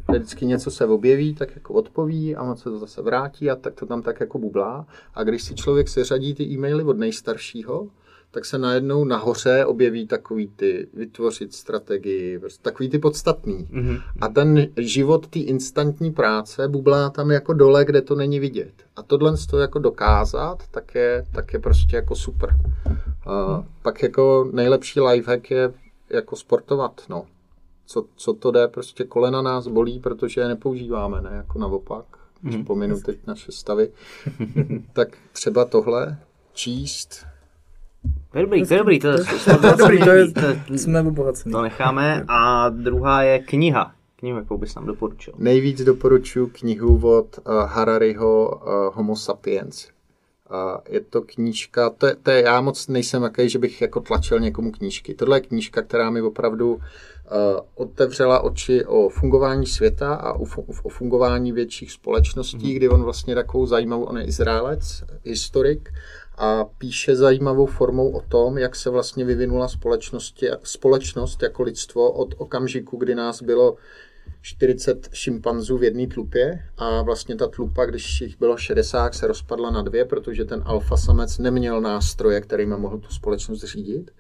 kde 0.08 0.20
vždycky 0.20 0.46
něco 0.46 0.72
se 0.72 0.86
objeví, 0.86 1.36
tak 1.36 1.56
jako 1.56 1.74
odpoví 1.74 2.36
a 2.36 2.44
on 2.44 2.58
se 2.58 2.64
to 2.64 2.80
zase 2.80 3.02
vrátí 3.02 3.50
a 3.50 3.56
tak 3.56 3.74
to 3.74 3.86
tam 3.86 4.02
tak 4.02 4.20
jako 4.20 4.38
bublá. 4.40 4.86
A 5.14 5.24
když 5.24 5.44
si 5.44 5.56
člověk 5.56 5.88
seřadí 5.88 6.34
ty 6.34 6.44
e-maily 6.44 6.84
od 6.84 6.98
nejstaršího, 6.98 7.88
tak 8.32 8.46
se 8.46 8.58
najednou 8.58 9.06
nahoře 9.06 9.66
objeví 9.66 10.08
takový 10.08 10.48
ty 10.48 10.88
vytvořit 10.94 11.54
strategii, 11.54 12.40
prostě 12.40 12.64
takový 12.64 12.90
ty 12.90 13.00
podstatný. 13.00 13.68
Mhm. 13.70 13.98
A 14.22 14.28
ten 14.28 14.68
život 14.78 15.28
té 15.28 15.40
instantní 15.40 16.12
práce 16.12 16.68
bublá 16.68 17.10
tam 17.10 17.32
jako 17.32 17.54
dole, 17.54 17.86
kde 17.86 18.02
to 18.02 18.16
není 18.16 18.40
vidět. 18.40 18.74
A 18.96 19.04
tohle 19.04 19.34
to 19.50 19.60
jako 19.60 19.80
dokázat, 19.80 20.64
tak 20.72 20.96
je, 20.96 21.26
tak 21.32 21.54
je 21.54 21.60
prostě 21.60 21.96
jako 21.96 22.16
super. 22.16 22.56
A 23.26 23.64
pak 23.82 24.04
jako 24.04 24.50
nejlepší 24.54 25.02
lifehack 25.02 25.52
je 25.52 25.74
jako 26.10 26.36
sportovat, 26.36 27.02
no. 27.10 27.26
Co, 27.86 28.06
co 28.16 28.34
to 28.34 28.52
jde, 28.52 28.68
prostě 28.68 29.04
kolena 29.04 29.42
nás 29.42 29.68
bolí, 29.68 30.00
protože 30.00 30.42
je 30.42 30.48
nepoužíváme, 30.48 31.22
ne 31.22 31.30
jako 31.34 31.60
naopak. 31.60 32.06
Když 32.42 32.66
pominu 32.66 33.00
teď 33.02 33.18
naše 33.28 33.52
stavy. 33.52 33.92
tak 34.94 35.18
třeba 35.32 35.66
tohle, 35.66 36.18
číst, 36.54 37.26
To 38.32 38.38
je 38.38 38.44
dobrý, 38.44 38.66
to 38.68 38.74
je 38.74 38.78
dobrý. 38.78 39.00
To, 39.00 39.18
to, 39.18 39.58
To 39.62 39.68
je 39.68 39.74
dobrý, 39.78 40.00
to 40.00 40.10
je, 40.10 40.32
to, 40.32 40.74
jsme 40.74 41.02
obohacení. 41.02 41.52
to 41.52 41.62
necháme. 41.62 42.26
A 42.28 42.70
druhá 42.70 43.22
je 43.22 43.40
kniha. 43.40 43.92
Knihu, 44.16 44.38
jakou 44.38 44.58
bys 44.58 44.76
nám 44.76 44.86
doporučil. 44.86 45.34
Nejvíc 45.38 45.84
doporučuji 45.84 46.48
knihu 46.48 47.10
od 47.18 47.38
uh, 47.38 47.54
Harariho 47.70 48.50
uh, 48.50 48.96
Homo 48.96 49.16
sapiens. 49.16 49.88
Uh, 50.52 50.82
je 50.90 51.02
to 51.02 51.22
knížka, 51.22 51.90
to 51.90 52.08
je, 52.08 52.16
to 52.16 52.32
je, 52.32 52.44
já 52.44 52.62
moc 52.62 52.88
nejsem 52.88 53.24
jaký, 53.24 53.50
že 53.50 53.60
bych 53.60 53.82
jako 53.82 54.00
tlačil 54.00 54.40
někomu 54.40 54.72
knížky. 54.72 55.14
Tohle 55.14 55.38
je 55.38 55.42
knížka, 55.42 55.82
která 55.82 56.10
mi 56.10 56.22
opravdu 56.22 56.74
uh, 56.74 56.80
otevřela 57.76 58.40
oči 58.40 58.86
o 58.86 59.10
fungování 59.10 59.68
světa 59.68 60.14
a 60.14 60.34
o, 60.34 60.46
o 60.84 60.90
fungování 60.90 61.52
větších 61.52 61.92
společností, 61.92 62.58
mm-hmm. 62.58 62.76
kdy 62.76 62.90
on 62.90 63.04
vlastně 63.04 63.36
takovou 63.36 63.66
zajímavou, 63.66 64.04
on 64.04 64.18
je 64.18 64.24
Izraelec, 64.24 65.04
historik, 65.24 65.90
a 66.44 66.66
píše 66.78 67.16
zajímavou 67.16 67.66
formou 67.66 68.12
o 68.12 68.22
tom, 68.22 68.58
jak 68.58 68.76
se 68.76 68.90
vlastně 68.90 69.26
vyvinula 69.26 69.68
společnost 70.64 71.44
jako 71.44 71.64
lidstvo 71.64 72.12
od 72.12 72.36
okamžiku, 72.38 72.98
kdy 72.98 73.16
nás 73.16 73.42
bylo 73.42 73.76
40 74.42 75.10
šimpanzů 75.14 75.78
v 75.78 75.84
jedné 75.84 76.08
tlupě 76.08 76.66
a 76.78 77.02
vlastně 77.02 77.36
ta 77.36 77.48
tlupa, 77.48 77.86
když 77.86 78.22
jich 78.22 78.40
bylo 78.40 78.58
60, 78.58 79.14
se 79.16 79.28
rozpadla 79.28 79.72
na 79.72 79.82
dvě, 79.82 80.06
protože 80.06 80.46
ten 80.46 80.62
alfa 80.66 80.98
samec 80.98 81.38
neměl 81.38 81.82
nástroje, 81.82 82.42
kterými 82.42 82.78
mohl 82.78 82.98
tu 82.98 83.10
společnost 83.10 83.64
řídit. 83.64 84.12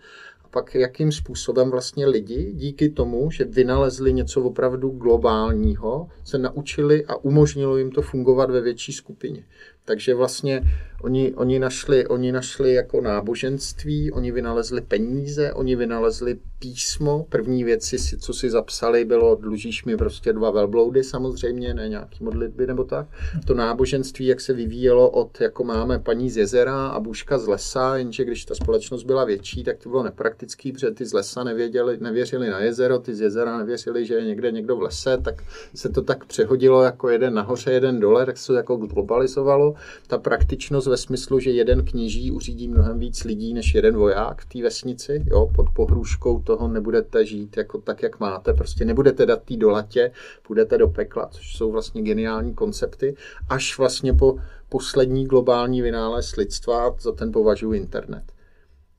A 0.44 0.48
pak 0.48 0.76
jakým 0.76 1.12
způsobem 1.12 1.72
vlastně 1.72 2.08
lidi 2.08 2.52
díky 2.56 2.90
tomu, 2.90 3.32
že 3.32 3.44
vynalezli 3.44 4.14
něco 4.14 4.44
opravdu 4.44 4.90
globálního, 4.90 6.08
se 6.24 6.38
naučili 6.38 7.06
a 7.06 7.16
umožnilo 7.16 7.78
jim 7.78 7.92
to 7.92 8.02
fungovat 8.02 8.50
ve 8.50 8.62
větší 8.62 8.94
skupině. 8.94 9.44
Takže 9.86 10.16
vlastně 10.16 10.62
oni, 11.04 11.34
oni, 11.34 11.60
našli, 11.60 12.08
oni 12.08 12.32
našli 12.32 12.74
jako 12.74 13.02
náboženství, 13.02 14.12
oni 14.12 14.32
vynalezli 14.32 14.82
peníze, 14.82 15.54
oni 15.54 15.76
vynalezli 15.76 16.40
písmo. 16.60 17.26
První 17.30 17.64
věci, 17.64 17.98
co 18.18 18.34
si 18.34 18.50
zapsali, 18.50 19.06
bylo 19.06 19.36
dlužíš 19.36 19.86
mi 19.86 19.98
prostě 19.98 20.34
dva 20.34 20.52
velbloudy 20.52 21.04
samozřejmě, 21.04 21.74
ne 21.74 21.90
nějaký 21.90 22.24
modlitby 22.24 22.68
nebo 22.68 22.84
tak. 22.84 23.08
To 23.46 23.54
náboženství, 23.54 24.26
jak 24.26 24.42
se 24.42 24.54
vyvíjelo 24.54 25.10
od, 25.10 25.42
jako 25.42 25.64
máme 25.64 26.00
paní 26.00 26.30
z 26.30 26.38
jezera 26.38 26.88
a 26.88 27.00
bůžka 27.00 27.38
z 27.38 27.48
lesa, 27.48 27.98
jenže 27.98 28.26
když 28.26 28.46
ta 28.46 28.56
společnost 28.56 29.04
byla 29.04 29.26
větší, 29.26 29.64
tak 29.64 29.78
to 29.78 29.90
bylo 29.90 30.04
nepraktický, 30.04 30.72
protože 30.72 30.92
ty 30.92 31.06
z 31.06 31.14
lesa 31.14 31.44
nevěděli, 31.44 31.98
nevěřili 32.02 32.50
na 32.50 32.60
jezero, 32.60 33.00
ty 33.00 33.16
z 33.16 33.22
jezera 33.22 33.58
nevěřili, 33.58 34.06
že 34.06 34.14
je 34.14 34.26
někde 34.26 34.52
někdo 34.52 34.76
v 34.76 34.82
lese, 34.82 35.18
tak 35.18 35.44
se 35.76 35.90
to 35.90 36.02
tak 36.02 36.26
přehodilo 36.26 36.84
jako 36.84 37.10
jeden 37.10 37.34
nahoře, 37.34 37.72
jeden 37.72 38.00
dole, 38.00 38.26
tak 38.26 38.38
se 38.38 38.48
to 38.48 38.54
jako 38.54 38.76
globalizovalo. 38.76 39.71
Ta 40.08 40.18
praktičnost 40.18 40.88
ve 40.88 40.98
smyslu, 40.98 41.40
že 41.40 41.52
jeden 41.52 41.86
kněží 41.86 42.32
uřídí 42.32 42.68
mnohem 42.68 43.00
víc 43.00 43.24
lidí 43.24 43.54
než 43.54 43.74
jeden 43.74 43.96
voják 43.96 44.42
v 44.42 44.46
té 44.46 44.64
vesnici, 44.64 45.26
jo, 45.28 45.50
pod 45.56 45.70
pohrůžkou 45.76 46.42
toho 46.42 46.68
nebudete 46.68 47.26
žít 47.26 47.58
jako 47.58 47.78
tak, 47.78 48.04
jak 48.04 48.20
máte, 48.20 48.54
prostě 48.54 48.86
nebudete 48.86 49.26
dát 49.26 49.44
tý 49.44 49.58
do 49.58 49.70
latě, 49.70 50.12
půjdete 50.48 50.78
do 50.78 50.88
pekla, 50.88 51.28
což 51.28 51.56
jsou 51.58 51.72
vlastně 51.72 52.02
geniální 52.02 52.54
koncepty, 52.54 53.16
až 53.50 53.78
vlastně 53.78 54.14
po 54.14 54.36
poslední 54.70 55.26
globální 55.26 55.82
vynález 55.82 56.36
lidstva, 56.36 56.96
za 57.02 57.12
ten 57.12 57.32
považuji 57.32 57.74
internet. 57.74 58.24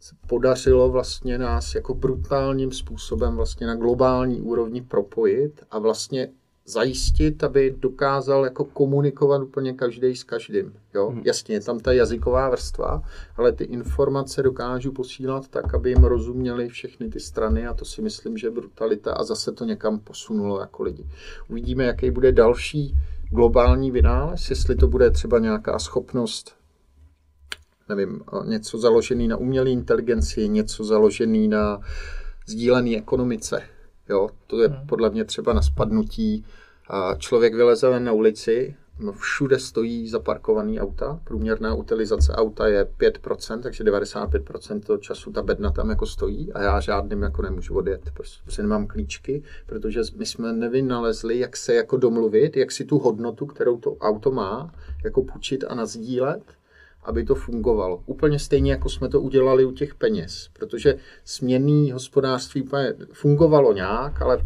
Se 0.00 0.14
podařilo 0.26 0.90
vlastně 0.90 1.38
nás 1.38 1.74
jako 1.74 1.94
brutálním 1.94 2.72
způsobem 2.72 3.36
vlastně 3.36 3.66
na 3.66 3.74
globální 3.74 4.40
úrovni 4.40 4.82
propojit 4.82 5.64
a 5.70 5.78
vlastně 5.78 6.28
zajistit, 6.66 7.44
aby 7.44 7.74
dokázal 7.78 8.44
jako 8.44 8.64
komunikovat 8.64 9.42
úplně 9.42 9.72
každý 9.72 10.16
s 10.16 10.24
každým. 10.24 10.72
Jo? 10.94 11.10
Hmm. 11.10 11.22
Jasně, 11.24 11.54
je 11.54 11.60
tam 11.60 11.80
ta 11.80 11.92
jazyková 11.92 12.50
vrstva, 12.50 13.02
ale 13.36 13.52
ty 13.52 13.64
informace 13.64 14.42
dokážu 14.42 14.92
posílat 14.92 15.48
tak, 15.48 15.74
aby 15.74 15.90
jim 15.90 16.04
rozuměli 16.04 16.68
všechny 16.68 17.08
ty 17.08 17.20
strany 17.20 17.66
a 17.66 17.74
to 17.74 17.84
si 17.84 18.02
myslím, 18.02 18.36
že 18.36 18.46
je 18.46 18.50
brutalita 18.50 19.12
a 19.12 19.24
zase 19.24 19.52
to 19.52 19.64
někam 19.64 19.98
posunulo 19.98 20.60
jako 20.60 20.82
lidi. 20.82 21.06
Uvidíme, 21.48 21.84
jaký 21.84 22.10
bude 22.10 22.32
další 22.32 22.94
globální 23.30 23.90
vynález, 23.90 24.50
jestli 24.50 24.76
to 24.76 24.88
bude 24.88 25.10
třeba 25.10 25.38
nějaká 25.38 25.78
schopnost 25.78 26.62
nevím, 27.88 28.20
něco 28.44 28.78
založený 28.78 29.28
na 29.28 29.36
umělé 29.36 29.70
inteligenci, 29.70 30.48
něco 30.48 30.84
založený 30.84 31.48
na 31.48 31.80
sdílené 32.46 32.96
ekonomice. 32.96 33.62
Jo, 34.08 34.28
to 34.46 34.62
je 34.62 34.68
hmm. 34.68 34.86
podle 34.86 35.10
mě 35.10 35.24
třeba 35.24 35.52
na 35.52 35.62
spadnutí. 35.62 36.44
A 36.88 37.14
člověk 37.14 37.54
vyleze 37.54 38.00
na 38.00 38.12
ulici, 38.12 38.76
no 38.98 39.12
všude 39.12 39.58
stojí 39.58 40.08
zaparkovaný 40.08 40.80
auta. 40.80 41.20
Průměrná 41.24 41.74
utilizace 41.74 42.32
auta 42.32 42.66
je 42.66 42.84
5%, 42.84 43.60
takže 43.60 43.84
95% 43.84 44.80
toho 44.80 44.98
času 44.98 45.32
ta 45.32 45.42
bedna 45.42 45.70
tam 45.70 45.90
jako 45.90 46.06
stojí 46.06 46.52
a 46.52 46.62
já 46.62 46.80
žádným 46.80 47.22
jako 47.22 47.42
nemůžu 47.42 47.76
odjet, 47.76 48.10
prostě 48.44 48.62
nemám 48.62 48.86
klíčky, 48.86 49.42
protože 49.66 50.00
my 50.16 50.26
jsme 50.26 50.52
nevynalezli, 50.52 51.38
jak 51.38 51.56
se 51.56 51.74
jako 51.74 51.96
domluvit, 51.96 52.56
jak 52.56 52.72
si 52.72 52.84
tu 52.84 52.98
hodnotu, 52.98 53.46
kterou 53.46 53.78
to 53.78 53.96
auto 53.96 54.30
má, 54.30 54.74
jako 55.04 55.22
půjčit 55.22 55.64
a 55.68 55.74
nazdílet 55.74 56.42
aby 57.02 57.24
to 57.24 57.34
fungovalo. 57.34 58.02
Úplně 58.06 58.38
stejně, 58.38 58.70
jako 58.70 58.88
jsme 58.88 59.08
to 59.08 59.20
udělali 59.20 59.64
u 59.64 59.72
těch 59.72 59.94
peněz, 59.94 60.48
protože 60.52 60.94
směnný 61.24 61.92
hospodářství 61.92 62.64
fungovalo 63.12 63.72
nějak, 63.72 64.22
ale 64.22 64.38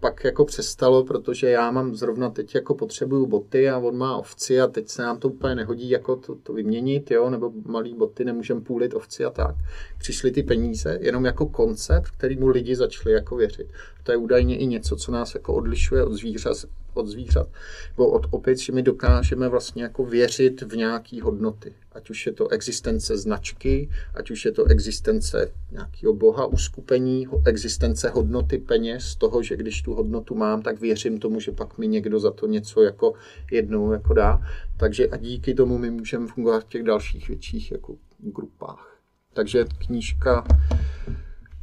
pak 0.00 0.24
jako 0.24 0.44
přestalo, 0.44 1.04
protože 1.04 1.50
já 1.50 1.70
mám 1.70 1.94
zrovna 1.94 2.30
teď 2.30 2.54
jako 2.54 2.74
potřebuju 2.74 3.26
boty 3.26 3.70
a 3.70 3.78
on 3.78 3.96
má 3.96 4.16
ovci 4.16 4.60
a 4.60 4.66
teď 4.66 4.88
se 4.88 5.02
nám 5.02 5.18
to 5.18 5.28
úplně 5.28 5.54
nehodí 5.54 5.90
jako 5.90 6.16
to, 6.16 6.34
to 6.34 6.52
vyměnit, 6.52 7.10
jo, 7.10 7.30
nebo 7.30 7.52
malý 7.66 7.94
boty 7.94 8.24
nemůžeme 8.24 8.60
půlit 8.60 8.94
ovci 8.94 9.24
a 9.24 9.30
tak. 9.30 9.54
Přišly 9.98 10.30
ty 10.30 10.42
peníze 10.42 10.98
jenom 11.00 11.24
jako 11.24 11.46
koncept, 11.46 12.10
kterýmu 12.10 12.48
lidi 12.48 12.76
začali 12.76 13.14
jako 13.14 13.36
věřit. 13.36 13.66
To 14.02 14.12
je 14.12 14.16
údajně 14.16 14.58
i 14.58 14.66
něco, 14.66 14.96
co 14.96 15.12
nás 15.12 15.34
jako 15.34 15.54
odlišuje 15.54 16.04
od 16.04 16.12
zvířat, 16.12 16.56
od 16.94 17.08
zvířat, 17.08 17.48
nebo 17.90 18.10
od 18.10 18.26
opět, 18.30 18.58
že 18.58 18.72
my 18.72 18.82
dokážeme 18.82 19.48
vlastně 19.48 19.82
jako 19.82 20.04
věřit 20.04 20.62
v 20.62 20.76
nějaké 20.76 21.22
hodnoty. 21.22 21.72
Ať 21.92 22.10
už 22.10 22.26
je 22.26 22.32
to 22.32 22.48
existence 22.48 23.16
značky, 23.16 23.90
ať 24.14 24.30
už 24.30 24.44
je 24.44 24.52
to 24.52 24.64
existence 24.64 25.52
nějakého 25.70 26.14
boha, 26.14 26.46
uskupení, 26.46 27.26
existence 27.46 28.08
hodnoty 28.08 28.58
peněz, 28.58 29.16
toho, 29.16 29.42
že 29.42 29.56
když 29.56 29.82
tu 29.82 29.94
hodnotu 29.94 30.34
mám, 30.34 30.62
tak 30.62 30.80
věřím 30.80 31.18
tomu, 31.18 31.40
že 31.40 31.52
pak 31.52 31.78
mi 31.78 31.88
někdo 31.88 32.20
za 32.20 32.30
to 32.30 32.46
něco 32.46 32.82
jako 32.82 33.12
jednou 33.50 33.92
jako 33.92 34.14
dá. 34.14 34.40
Takže 34.76 35.08
a 35.08 35.16
díky 35.16 35.54
tomu 35.54 35.78
my 35.78 35.90
můžeme 35.90 36.26
fungovat 36.26 36.64
v 36.64 36.68
těch 36.68 36.82
dalších 36.82 37.28
větších 37.28 37.72
jako 37.72 37.96
grupách. 38.18 38.96
Takže 39.32 39.64
knížka 39.78 40.44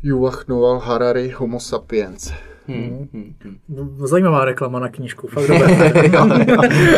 Yuval 0.04 0.34
Noah 0.48 0.84
Harari 0.84 1.30
Homo 1.30 1.60
sapiens. 1.60 2.32
Hmm, 2.68 3.08
hmm, 3.14 3.34
hmm. 3.40 4.08
Zajímavá 4.08 4.46
reklama 4.46 4.80
na 4.80 4.90
knížku, 4.90 5.28
fakt 5.28 5.48
dobré. 5.48 5.94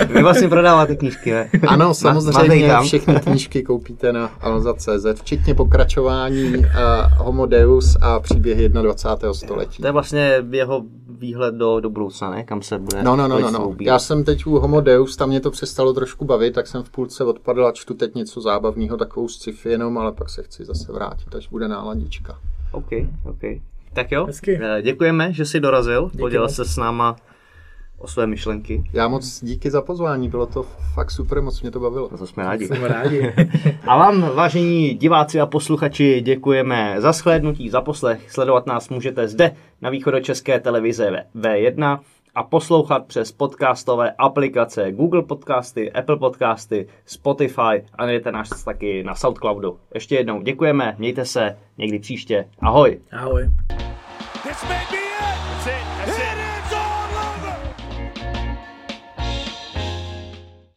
Vy 0.14 0.24
vlastně 0.24 0.48
prodáváte 0.48 0.96
knížky, 0.96 1.32
ne? 1.32 1.50
Ano, 1.68 1.94
samozřejmě 1.94 2.74
všechny 2.82 3.16
knížky 3.16 3.64
koupíte 3.64 4.14
na 4.14 4.32
Alza.cz, 4.42 5.06
včetně 5.22 5.56
pokračování 5.56 6.58
uh, 6.58 6.66
Homo 7.18 7.46
Deus 7.46 7.98
a 8.02 8.20
příběhy 8.20 8.70
21. 8.70 9.34
století. 9.34 9.82
To 9.82 9.88
je 9.88 9.92
vlastně 9.92 10.44
jeho 10.52 10.84
výhled 11.20 11.56
do, 11.56 11.80
do 11.80 11.90
budoucna, 11.90 12.30
ne? 12.30 12.44
Kam 12.44 12.62
se 12.62 12.80
bude 12.80 13.04
No, 13.04 13.16
no, 13.16 13.28
no, 13.28 13.40
no, 13.40 13.52
no. 13.52 13.76
Já 13.80 14.00
jsem 14.00 14.24
teď 14.24 14.46
u 14.46 14.60
Homo 14.60 14.82
Deus, 14.82 15.16
tam 15.16 15.30
mě 15.30 15.40
to 15.40 15.52
přestalo 15.52 15.94
trošku 15.94 16.26
bavit, 16.26 16.52
tak 16.52 16.68
jsem 16.68 16.84
v 16.84 16.90
půlce 16.90 17.24
odpadl 17.24 17.68
a 17.68 17.72
čtu 17.72 17.94
teď 17.94 18.16
něco 18.16 18.42
zábavného, 18.42 18.98
takovou 18.98 19.28
sci-fi 19.28 19.70
jenom, 19.70 19.98
ale 19.98 20.12
pak 20.12 20.30
se 20.30 20.44
chci 20.44 20.66
zase 20.66 20.92
vrátit, 20.92 21.36
až 21.36 21.48
bude 21.48 21.68
náladička. 21.68 22.40
OK, 22.72 22.90
OK. 23.26 23.42
Tak 23.94 24.12
jo, 24.12 24.26
Hezky. 24.26 24.60
Eh, 24.64 24.82
děkujeme, 24.82 25.34
že 25.34 25.46
jsi 25.46 25.60
dorazil, 25.60 26.06
Díky 26.06 26.18
podělil 26.18 26.50
se 26.50 26.66
s 26.66 26.78
náma 26.78 27.16
o 28.00 28.08
své 28.08 28.28
myšlenky. 28.28 28.84
Já 28.94 29.08
moc 29.08 29.44
díky 29.44 29.72
za 29.72 29.82
pozvání, 29.82 30.30
bylo 30.30 30.46
to 30.46 30.66
fakt 30.94 31.12
super, 31.12 31.42
moc 31.42 31.62
mě 31.62 31.72
to 31.72 31.80
bavilo. 31.80 32.10
To 32.10 32.28
jsme 32.28 32.44
rádi. 32.44 32.68
Jsme 32.68 32.88
rádi. 32.88 33.34
a 33.88 33.98
vám, 33.98 34.36
vážení 34.36 34.94
diváci 34.94 35.40
a 35.40 35.46
posluchači, 35.46 36.22
děkujeme 36.22 36.96
za 36.98 37.12
shlédnutí, 37.12 37.70
za 37.70 37.82
poslech. 37.82 38.32
Sledovat 38.32 38.66
nás 38.66 38.90
můžete 38.90 39.28
zde 39.28 39.52
na 39.82 39.90
východočeské 39.90 40.60
televize 40.60 41.26
V1 41.36 42.00
a 42.36 42.44
poslouchat 42.44 43.06
přes 43.06 43.32
podcastové 43.32 44.12
aplikace 44.12 44.92
Google 44.92 45.24
Podcasty, 45.24 45.92
Apple 45.92 46.18
Podcasty, 46.18 46.88
Spotify 47.06 47.86
a 47.94 48.06
najdete 48.06 48.32
nás 48.32 48.64
taky 48.64 49.04
na 49.04 49.16
Soundcloudu. 49.16 49.80
Ještě 49.94 50.16
jednou 50.16 50.42
děkujeme, 50.42 50.96
mějte 50.98 51.26
se 51.26 51.58
někdy 51.78 52.00
příště. 52.00 52.50
Ahoj. 52.60 53.00
Ahoj. 53.12 53.50
This 54.44 54.64
may 54.64 54.86
be 54.92 54.99